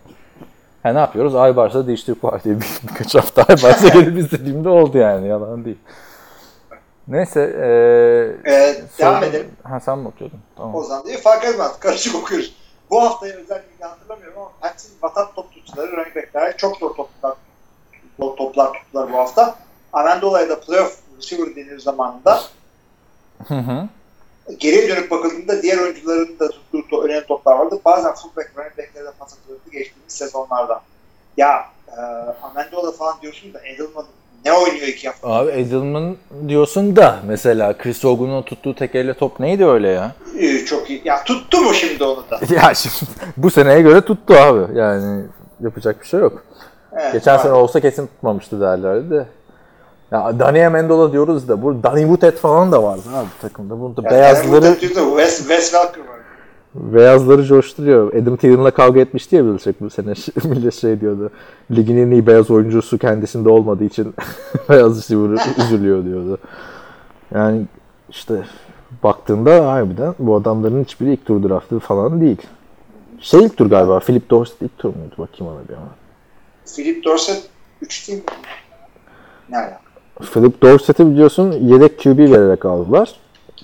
Ha 0.83 0.93
ne 0.93 0.99
yapıyoruz? 0.99 1.35
Aybars'ta 1.35 1.87
diş 1.87 2.03
Türk 2.03 2.23
var 2.23 2.43
diye 2.43 2.55
bir, 2.59 2.67
birkaç 2.89 3.15
hafta 3.15 3.41
Aybars'a 3.43 3.87
gelip 3.99 4.17
izlediğimde 4.17 4.69
oldu 4.69 4.97
yani 4.97 5.27
yalan 5.27 5.65
değil. 5.65 5.77
Neyse. 7.07 7.41
Ee, 8.45 8.51
Ee, 8.51 8.81
devam 8.99 9.23
edelim. 9.23 9.51
Ha 9.63 9.79
sen 9.79 9.99
mi 9.99 10.07
okuyordun? 10.07 10.39
Tamam. 10.57 10.75
Ozan 10.75 11.05
diye 11.05 11.17
fark 11.17 11.43
etmez. 11.45 11.79
Karışık 11.79 12.15
okuyoruz. 12.15 12.55
Bu 12.89 13.01
haftayı 13.01 13.33
özellikle 13.33 13.85
hatırlamıyorum 13.85 14.37
ama 14.41 14.51
Pensin 14.61 14.91
Batat 15.01 15.35
top 15.35 15.51
tutuşları 15.53 15.91
running 15.91 16.15
backler 16.15 16.57
çok 16.57 16.77
zor 16.77 16.89
toplar, 16.95 17.33
top, 18.17 18.37
toplar 18.37 18.73
tuttular 18.73 19.11
bu 19.13 19.17
hafta. 19.17 19.55
Amendola'ya 19.93 20.49
da 20.49 20.59
playoff 20.59 20.97
receiver 21.17 21.55
denir 21.55 21.79
zamanında. 21.79 22.41
Hı 23.47 23.53
hı. 23.55 23.87
Geriye 24.57 24.89
dönüp 24.89 25.11
bakıldığında 25.11 25.61
diğer 25.61 25.77
oyuncuların 25.77 26.39
da 26.39 26.49
tuttuğu 26.71 27.01
önemli 27.03 27.25
toplar 27.25 27.59
vardı. 27.59 27.79
Bazen 27.85 28.13
fullback, 28.15 28.51
running 28.57 28.77
back'lere 28.77 29.05
de 29.05 29.11
pas 29.19 29.33
atılırdı 29.33 29.69
geçtiğimiz 29.71 30.13
sezonlarda. 30.13 30.81
Ya 31.37 31.65
e, 31.97 32.01
Amendola 32.43 32.91
falan 32.91 33.15
diyorsun 33.21 33.53
da 33.53 33.59
Edelman 33.67 34.05
ne 34.45 34.53
oynuyor 34.53 34.87
iki 34.87 35.07
hafta? 35.07 35.27
Abi 35.27 35.51
Edelman 35.51 36.17
diyorsun 36.47 36.95
da 36.95 37.19
mesela 37.25 37.77
Chris 37.77 38.03
Hogan'ın 38.03 38.41
tuttuğu 38.41 38.75
tek 38.75 38.95
elle 38.95 39.13
top 39.13 39.39
neydi 39.39 39.65
öyle 39.65 39.87
ya? 39.87 40.11
Ee, 40.39 40.65
çok 40.65 40.89
iyi. 40.89 41.01
Ya 41.05 41.23
tuttu 41.23 41.61
mu 41.61 41.73
şimdi 41.73 42.03
onu 42.03 42.23
da? 42.31 42.39
ya 42.55 42.73
şimdi 42.73 42.95
bu 43.37 43.49
seneye 43.51 43.81
göre 43.81 44.01
tuttu 44.01 44.33
abi. 44.33 44.77
Yani 44.79 45.25
yapacak 45.63 46.01
bir 46.01 46.07
şey 46.07 46.19
yok. 46.19 46.43
Evet, 46.93 47.13
Geçen 47.13 47.35
var. 47.35 47.39
sene 47.43 47.53
olsa 47.53 47.79
kesin 47.79 48.07
tutmamıştı 48.07 48.61
derlerdi 48.61 49.09
de. 49.09 49.25
Ya 50.11 50.39
Dani 50.39 50.67
Amendola 50.67 51.11
diyoruz 51.11 51.47
da 51.47 51.61
bu 51.61 51.83
Danny 51.83 52.01
Woodhead 52.01 52.35
falan 52.37 52.71
da 52.71 52.83
vardı 52.83 53.01
abi 53.15 53.27
takımda. 53.41 53.73
Yani 53.73 54.11
beyazları 54.11 54.65
yani 54.65 54.75
da- 54.81 55.09
Wes, 55.09 55.37
Wes 55.37 55.71
Welker 55.71 55.99
var. 56.01 56.17
beyazları 56.75 57.45
coşturuyor. 57.45 58.13
Adam 58.13 58.37
Thielen'la 58.37 58.71
kavga 58.71 58.99
etmişti 58.99 59.35
ya 59.35 59.45
Belichick 59.45 59.81
bu 59.81 59.89
sene. 59.89 60.13
Millet 60.43 60.73
şey 60.73 61.01
diyordu. 61.01 61.29
Ligin 61.71 61.97
en 61.97 62.11
iyi 62.11 62.27
beyaz 62.27 62.51
oyuncusu 62.51 62.97
kendisinde 62.97 63.49
olmadığı 63.49 63.83
için 63.83 64.13
beyaz 64.69 64.97
receiver 64.97 65.39
üzülüyor 65.65 66.05
diyordu. 66.05 66.37
Yani 67.33 67.65
işte 68.09 68.33
baktığında 69.03 69.71
harbiden 69.71 70.15
bu 70.19 70.35
adamların 70.35 70.83
hiçbiri 70.83 71.13
ilk 71.13 71.25
tur 71.25 71.49
draftı 71.49 71.79
falan 71.79 72.21
değil. 72.21 72.41
Şey 73.19 73.43
ilk 73.43 73.57
tur 73.57 73.69
galiba. 73.69 73.99
Philip 73.99 74.29
Dorsett 74.29 74.61
ilk 74.61 74.77
tur 74.77 74.89
muydu? 74.95 75.15
Bakayım 75.17 75.53
ona 75.53 75.67
bir 75.69 75.73
ama. 75.73 75.87
Philip 76.75 77.03
Dorsett 77.05 77.43
3 77.81 78.07
değil 78.07 78.19
mi? 78.19 78.25
Ne 79.49 79.57
alaka? 79.57 79.86
Philip 80.21 80.61
Dorsett'i 80.61 81.05
biliyorsun 81.11 81.51
yedek 81.51 81.99
QB 82.03 82.19
vererek 82.19 82.65
aldılar. 82.65 83.13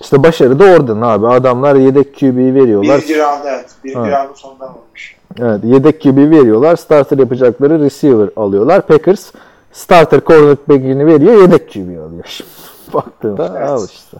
İşte 0.00 0.22
başarı 0.22 0.58
da 0.58 0.64
oradan 0.64 1.00
abi. 1.00 1.26
Adamlar 1.26 1.74
yedek 1.76 2.14
QB'yi 2.20 2.54
veriyorlar. 2.54 2.98
Birinci 2.98 3.18
round 3.18 3.44
evet. 3.46 3.66
Birinci 3.84 4.10
Ha. 4.10 4.22
roundun 4.22 4.34
sonundan 4.34 4.68
olmuş. 4.68 5.16
Evet, 5.40 5.60
yedek 5.64 6.02
QB 6.02 6.16
veriyorlar. 6.16 6.76
Starter 6.76 7.18
yapacakları 7.18 7.80
receiver 7.80 8.28
alıyorlar. 8.36 8.86
Packers 8.86 9.32
starter 9.72 10.20
cornerback'ini 10.26 11.06
veriyor. 11.06 11.34
Yedek 11.42 11.72
QB 11.72 11.78
alıyor. 12.08 12.38
Baktığında 12.94 13.54
Evet. 13.58 13.68
al 13.68 13.84
işte. 13.92 14.16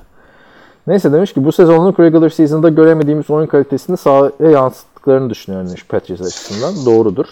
Neyse 0.86 1.12
demiş 1.12 1.32
ki 1.32 1.44
bu 1.44 1.52
sezonluk 1.52 2.00
regular 2.00 2.30
season'da 2.30 2.68
göremediğimiz 2.68 3.30
oyun 3.30 3.46
kalitesini 3.46 3.96
sahaya 3.96 4.30
yansıttıklarını 4.50 5.30
düşünüyorum 5.30 5.68
demiş 5.68 5.86
Patriots 5.88 6.22
açısından. 6.26 6.86
Doğrudur. 6.86 7.26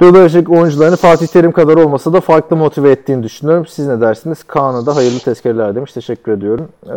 Belichick 0.00 0.50
oyuncularını 0.50 0.96
Fatih 0.96 1.26
Terim 1.26 1.52
kadar 1.52 1.74
olmasa 1.76 2.12
da 2.12 2.20
farklı 2.20 2.56
motive 2.56 2.90
ettiğini 2.90 3.22
düşünüyorum. 3.22 3.66
Siz 3.66 3.86
ne 3.86 4.00
dersiniz? 4.00 4.42
Kaan'a 4.42 4.86
da 4.86 4.96
hayırlı 4.96 5.18
tezkereler 5.18 5.74
demiş. 5.74 5.92
Teşekkür 5.92 6.32
ediyorum. 6.32 6.72
Ee, 6.86 6.90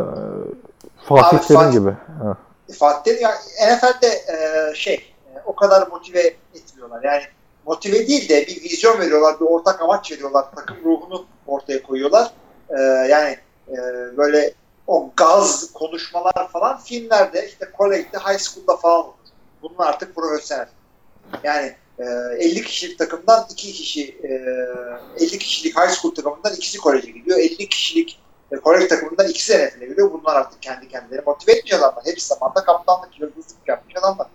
Fatih 1.04 1.38
Abi, 1.40 1.48
Terim 1.48 1.62
Fatih- 1.62 1.72
gibi. 1.72 1.90
Ha. 2.24 2.38
Fatih 2.80 3.22
ya 3.22 3.32
NFL'de 3.68 4.08
e, 4.08 4.76
şey 4.76 4.94
e, 4.96 5.42
o 5.46 5.56
kadar 5.56 5.88
motive 5.88 6.34
etmiyorlar. 6.56 7.04
Yani 7.04 7.22
motive 7.66 8.08
değil 8.08 8.30
de 8.30 8.48
bir 8.48 8.64
vizyon 8.64 9.00
veriyorlar, 9.00 9.40
bir 9.40 9.46
ortak 9.46 9.82
amaç 9.82 10.12
veriyorlar, 10.12 10.46
takım 10.56 10.78
ruhunu 10.86 11.26
ortaya 11.48 11.84
koyuyorlar. 11.84 12.32
Ee, 12.70 12.82
yani 13.10 13.38
e, 13.70 13.78
böyle 14.18 14.54
o 14.88 15.10
gaz 15.16 15.74
konuşmalar 15.74 16.50
falan 16.54 16.78
filmlerde 16.78 17.48
işte 17.48 17.66
college'de, 17.78 18.18
high 18.18 18.40
school'da 18.40 18.76
falan 18.76 19.00
olur. 19.00 19.14
Bunun 19.62 19.76
artık 19.78 20.16
profesyonel. 20.16 20.68
Yani 21.44 21.66
e, 21.68 21.76
50 22.00 22.64
kişilik 22.64 23.00
takımdan 23.00 23.46
2 23.52 23.72
kişi 23.74 24.20
e, 24.24 25.26
50 25.26 25.38
kişilik 25.38 25.78
high 25.78 25.90
school 25.90 26.16
takımından 26.16 26.54
ikisi 26.54 26.78
koleje 26.78 27.12
gidiyor. 27.12 27.40
50 27.40 27.70
kişilik 27.70 28.20
e, 28.52 28.56
kolej 28.56 28.88
takımından 28.88 29.28
ikisi 29.28 29.54
NFL'e 29.54 29.88
gidiyor. 29.88 30.12
Bunlar 30.14 30.36
artık 30.36 30.62
kendi 30.62 30.88
kendileri 30.88 31.22
motive 31.26 31.52
etmiş 31.52 31.74
adamlar. 31.74 32.04
Hepsi 32.06 32.28
zamanda 32.28 32.64
kaptanlık, 32.64 33.20
yıldızlık 33.20 33.68
yapmış 33.68 33.96
adamlar. 33.96 34.28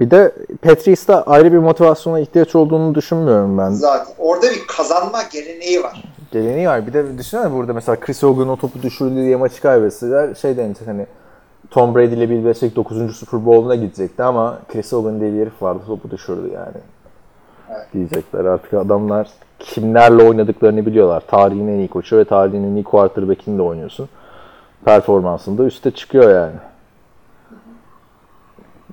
Bir 0.00 0.10
de 0.10 0.32
Patrice'de 0.62 1.14
ayrı 1.14 1.52
bir 1.52 1.58
motivasyona 1.58 2.20
ihtiyaç 2.20 2.54
olduğunu 2.54 2.94
düşünmüyorum 2.94 3.58
ben. 3.58 3.70
Zaten 3.70 4.14
orada 4.18 4.46
bir 4.50 4.66
kazanma 4.66 5.22
geleneği 5.22 5.82
var. 5.82 6.02
Geleneği 6.32 6.68
var. 6.68 6.86
Bir 6.86 6.92
de 6.92 7.18
düşünsene 7.18 7.52
burada 7.52 7.72
mesela 7.72 8.00
Chris 8.00 8.22
Hogan 8.22 8.48
o 8.48 8.56
topu 8.56 8.82
düşürdü 8.82 9.16
diye 9.16 9.36
maçı 9.36 9.62
kaybetseler 9.62 10.34
şey 10.34 10.56
denecek 10.56 10.88
hani 10.88 11.06
Tom 11.70 11.94
Brady 11.94 12.14
ile 12.14 12.30
Bill 12.30 12.44
Belichick 12.44 12.76
9. 12.76 13.16
Super 13.16 13.46
Bowl'una 13.46 13.74
gidecekti 13.74 14.22
ama 14.22 14.58
Chris 14.68 14.92
Hogan 14.92 15.20
diye 15.20 15.32
bir 15.32 15.40
herif 15.40 15.62
vardı 15.62 15.82
topu 15.86 16.10
düşürdü 16.10 16.50
yani. 16.54 16.76
Evet. 17.70 17.86
Diyecekler 17.92 18.44
artık 18.44 18.74
adamlar 18.74 19.28
kimlerle 19.58 20.22
oynadıklarını 20.22 20.86
biliyorlar. 20.86 21.22
Tarihin 21.26 21.68
en 21.68 21.78
iyi 21.78 21.88
koçu 21.88 22.16
ve 22.16 22.24
tarihin 22.24 22.64
en 22.64 22.74
iyi 22.74 22.84
quarterback'ini 22.84 23.58
de 23.58 23.62
oynuyorsun. 23.62 24.08
Performansında 24.84 25.64
üste 25.64 25.90
çıkıyor 25.90 26.34
yani. 26.34 26.56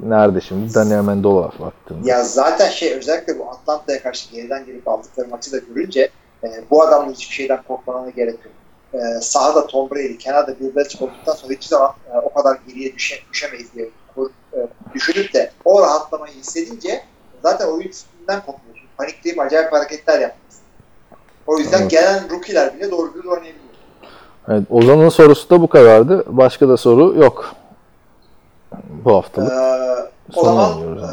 Nerede 0.04 0.42
şimdi? 0.42 0.74
Daniel 0.74 1.00
Amendola 1.00 1.52
baktığında. 1.60 2.10
Ya 2.10 2.24
zaten 2.24 2.70
şey 2.70 2.94
özellikle 2.94 3.40
bu 3.40 3.50
Atlanta'ya 3.50 4.04
karşı 4.04 4.32
geriden 4.32 4.66
gelip 4.66 4.88
aldıkları 4.88 5.28
maçı 5.28 5.52
da 5.52 5.58
görünce 5.58 6.10
e, 6.44 6.48
bu 6.72 6.84
adamın 6.84 7.14
hiçbir 7.14 7.36
şeyden 7.36 7.60
korkmalarına 7.68 8.10
gerek 8.10 8.34
yok. 8.46 8.54
E, 8.94 9.22
sahada 9.22 9.68
Tom 9.68 9.90
Brady, 9.90 10.18
kenarda 10.18 10.60
Bill 10.60 10.76
Belichick 10.76 11.02
olduktan 11.02 11.34
sonra 11.34 11.54
hiçbir 11.54 11.66
zaman 11.68 11.92
e, 12.14 12.18
o 12.18 12.34
kadar 12.34 12.58
geriye 12.68 12.96
düşe, 12.96 13.16
düşemeyiz 13.34 13.74
diye 13.76 13.90
kur- 14.16 14.32
e, 14.54 14.68
düşünüp 14.94 15.34
de 15.34 15.52
o 15.66 15.82
rahatlamayı 15.82 16.34
hissedince 16.34 17.02
zaten 17.44 17.68
oyun 17.68 17.88
üstünden 17.88 18.40
korkmuyorsun. 18.46 18.88
Panikleyip 18.98 19.40
acayip 19.40 19.74
hareketler 19.74 20.14
yapıyorsun. 20.20 20.62
O 21.48 21.58
yüzden 21.58 21.82
Evet. 21.82 21.92
gelen 21.92 22.30
rookie'ler 22.30 22.76
bile 22.76 22.92
doğru 22.92 23.14
düz 23.14 23.26
oynayabiliyor. 23.26 23.56
Evet, 24.48 24.64
Ozan'ın 24.70 25.10
sorusu 25.10 25.50
da 25.50 25.62
bu 25.62 25.68
kadardı. 25.68 26.24
Başka 26.28 26.70
da 26.70 26.78
soru 26.78 27.16
yok. 27.22 27.56
Bu 29.06 29.16
haftalık. 29.16 29.52
Ee, 29.52 30.12
o 30.36 30.44
zaman 30.46 30.72
e, 30.72 31.06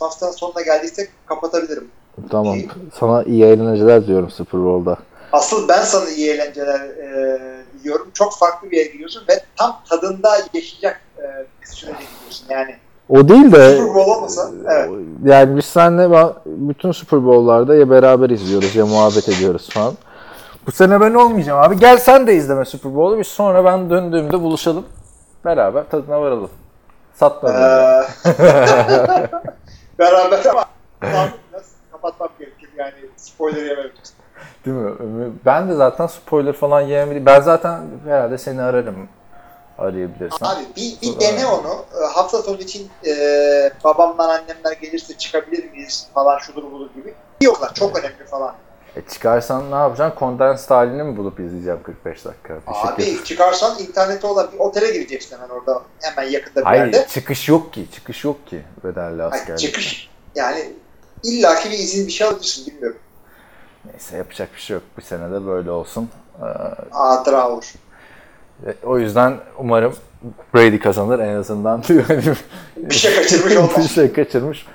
haftanın 0.00 0.32
sonuna 0.32 0.62
geldiysek 0.62 1.10
kapatabilirim. 1.26 1.88
Tamam. 2.30 2.54
iyi. 2.54 2.68
Sana 3.00 3.22
iyi 3.22 3.44
eğlenceler 3.44 4.06
diyorum 4.06 4.30
Super 4.30 4.60
Bowl'da. 4.60 4.96
Asıl 5.32 5.68
ben 5.68 5.82
sana 5.82 6.10
iyi 6.10 6.30
eğlenceler 6.30 6.80
e, 6.80 7.40
diliyorum. 7.74 8.10
Çok 8.14 8.38
farklı 8.38 8.70
bir 8.70 8.76
yere 8.76 8.88
gidiyorsun 8.88 9.22
ve 9.28 9.40
tam 9.56 9.80
tadında 9.88 10.30
yaşayacak 10.54 11.00
e, 11.18 11.22
bir 11.62 11.66
sürece 11.66 11.92
gidiyorsun. 11.92 12.46
Yani 12.50 12.76
O 13.08 13.28
değil 13.28 13.52
de 13.52 13.76
Super 13.76 13.94
Bowl 13.94 14.10
olmasa 14.10 14.50
evet. 14.70 14.90
yani 15.24 15.56
biz 15.56 15.64
seninle 15.64 16.32
bütün 16.46 16.92
Super 16.92 17.26
Bowl'larda 17.26 17.74
ya 17.74 17.90
beraber 17.90 18.30
izliyoruz 18.30 18.76
ya 18.76 18.86
muhabbet 18.86 19.28
ediyoruz 19.28 19.68
falan. 19.70 19.94
Bu 20.66 20.72
sene 20.72 21.00
ben 21.00 21.14
olmayacağım 21.14 21.60
abi. 21.60 21.78
Gel 21.78 21.98
sen 21.98 22.26
de 22.26 22.34
izleme 22.34 22.64
Super 22.64 22.94
Bowl'u. 22.94 23.18
Biz 23.18 23.26
sonra 23.26 23.64
ben 23.64 23.90
döndüğümde 23.90 24.40
buluşalım. 24.40 24.86
Beraber 25.44 25.84
tadına 25.90 26.20
varalım. 26.20 26.50
Satma. 27.14 27.50
Ee, 27.50 28.02
beraber 29.98 30.44
ama 30.44 30.64
kapatmam 31.92 32.28
gerekir 32.38 32.68
yani 32.76 32.94
spoiler 33.16 33.62
yememek 33.62 33.92
için. 33.98 34.14
Değil 34.66 34.76
mi? 34.76 35.32
Ben 35.44 35.68
de 35.68 35.74
zaten 35.74 36.06
spoiler 36.06 36.52
falan 36.52 36.80
yemedim. 36.80 37.26
Ben 37.26 37.40
zaten 37.40 37.80
herhalde 38.04 38.38
seni 38.38 38.62
ararım. 38.62 39.08
Arayabilirsen. 39.78 40.46
Abi 40.46 40.60
bir, 40.76 41.00
bir 41.02 41.20
dene 41.20 41.46
onu. 41.46 41.84
E, 42.02 42.06
Hafta 42.14 42.42
sonu 42.42 42.58
için 42.58 42.90
e, 43.06 43.12
babamlar 43.84 44.28
annemler 44.28 44.72
gelirse 44.72 45.18
çıkabilir 45.18 45.70
miyiz 45.70 46.06
falan 46.14 46.38
şudur 46.38 46.62
budur 46.72 46.90
gibi. 46.94 47.14
Yoklar 47.42 47.74
çok 47.74 47.98
önemli 47.98 48.24
falan. 48.30 48.54
E 48.96 49.00
çıkarsan 49.12 49.70
ne 49.70 49.74
yapacaksın? 49.74 50.18
Condensed 50.18 50.70
halini 50.70 51.02
mi 51.02 51.16
bulup 51.16 51.40
izleyeceğim 51.40 51.82
45 51.82 52.24
dakika? 52.24 52.54
Şekilde. 52.54 53.12
Abi 53.12 53.24
çıkarsan 53.24 53.78
internete 53.78 54.26
olan 54.26 54.48
bir 54.52 54.58
otele 54.58 54.90
gireceksin 54.92 55.36
hemen 55.36 55.48
orada 55.48 55.82
hemen 56.00 56.30
yakında 56.30 56.60
bir 56.60 56.64
Hayır 56.64 56.82
yerde. 56.84 57.06
çıkış 57.08 57.48
yok 57.48 57.72
ki. 57.72 57.86
Çıkış 57.94 58.24
yok 58.24 58.46
ki 58.46 58.62
bedelli 58.84 59.22
Hayır, 59.22 59.32
askerlik. 59.32 59.60
çıkış 59.60 60.10
yani 60.34 60.72
illaki 61.24 61.70
bir 61.70 61.78
izin 61.78 62.06
bir 62.06 62.12
şey 62.12 62.26
alırsın 62.26 62.66
bilmiyorum. 62.66 62.98
Neyse 63.90 64.16
yapacak 64.16 64.48
bir 64.54 64.60
şey 64.60 64.74
yok. 64.74 64.82
Bu 64.96 65.00
sene 65.00 65.30
de 65.30 65.46
böyle 65.46 65.70
olsun. 65.70 66.08
Ee, 66.42 66.44
Hatıra 66.90 67.48
olur. 67.50 67.72
e, 68.66 68.74
o 68.84 68.98
yüzden 68.98 69.34
umarım 69.58 69.94
Brady 70.54 70.78
kazanır 70.78 71.18
en 71.18 71.34
azından. 71.36 71.82
Bir 72.76 72.94
şey 72.94 73.14
kaçırmış 73.16 73.56
olmaz. 73.56 73.76
bir 73.78 73.88
şey 73.88 74.12
kaçırmış 74.12 74.66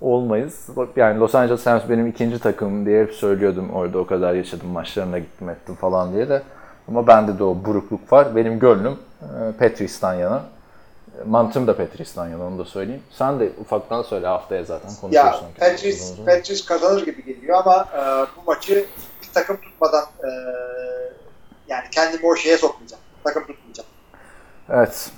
olmayız. 0.00 0.66
Yani 0.96 1.20
Los 1.20 1.34
Angeles 1.34 1.66
Rams 1.66 1.82
benim 1.88 2.06
ikinci 2.06 2.38
takımım 2.38 2.86
diye 2.86 3.02
hep 3.02 3.12
söylüyordum. 3.12 3.70
Orada 3.70 3.98
o 3.98 4.06
kadar 4.06 4.34
yaşadım, 4.34 4.68
maçlarına 4.68 5.18
gittim 5.18 5.48
ettim 5.48 5.74
falan 5.74 6.12
diye 6.12 6.28
de. 6.28 6.42
Ama 6.88 7.06
bende 7.06 7.38
de 7.38 7.44
o 7.44 7.56
burukluk 7.64 8.12
var. 8.12 8.36
Benim 8.36 8.58
gönlüm 8.58 8.92
e, 9.22 9.52
Patrice'den 9.58 10.14
yana. 10.14 10.42
Mantığım 11.24 11.66
da 11.66 11.76
Patrice'den 11.76 12.28
yana 12.28 12.46
onu 12.46 12.58
da 12.58 12.64
söyleyeyim. 12.64 13.02
Sen 13.10 13.40
de 13.40 13.50
ufaktan 13.60 14.02
söyle 14.02 14.26
haftaya 14.26 14.64
zaten 14.64 14.88
Ya 15.10 15.22
konuşursun. 15.30 15.54
Patrice, 15.58 16.24
Patrice 16.26 16.64
kazanır 16.64 17.04
gibi 17.04 17.24
geliyor 17.24 17.58
ama 17.58 17.88
e, 17.94 18.00
bu 18.36 18.42
maçı 18.46 18.86
bir 19.22 19.28
takım 19.34 19.56
tutmadan 19.56 20.04
e, 20.24 20.28
yani 21.68 21.84
kendimi 21.90 22.26
o 22.26 22.36
şeye 22.36 22.58
sokmayacağım. 22.58 23.02
Takım 23.24 23.46
tutmayacağım. 23.46 23.88
Evet. 24.70 25.10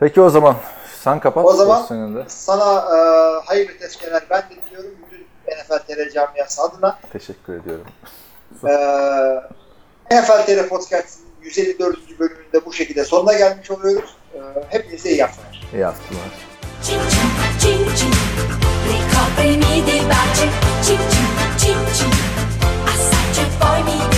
Peki 0.00 0.20
o 0.20 0.30
zaman 0.30 0.56
sen 1.02 1.20
kapat. 1.20 1.44
O 1.44 1.52
zaman- 1.52 1.82
senin 1.82 2.16
de. 2.16 2.24
Sana 2.28 2.74
e, 2.96 2.98
hayırlı 3.46 3.78
tezkereler 3.78 4.22
ben 4.30 4.42
de 4.42 4.66
diliyorum. 4.66 4.90
Bütün 5.10 5.26
NFL 5.64 5.78
TR 5.78 6.10
camiası 6.14 6.62
adına. 6.62 6.98
Teşekkür 7.12 7.54
ediyorum. 7.60 7.86
E, 10.10 10.20
NFL 10.20 10.46
TR 10.46 10.68
Podcast'ın 10.68 11.24
154. 11.42 12.18
bölümünde 12.20 12.64
bu 12.66 12.72
şekilde 12.72 13.04
sonuna 13.04 13.32
gelmiş 13.32 13.70
oluyoruz 13.70 14.16
hepinize 14.70 15.10
iyi 15.10 15.22
haftalar. 15.22 15.68
İyi 15.74 15.84
haftalar. 15.84 16.22
Çin 16.82 16.98
çin 17.60 17.94
çin 17.96 18.12
baci 20.08 20.48
Cin 20.84 20.98
cin 21.10 21.26
cin 21.58 21.78
cin 21.96 22.12
Assaggia 22.86 23.44
e 23.44 23.58
poi 23.60 23.82
mi 23.82 24.17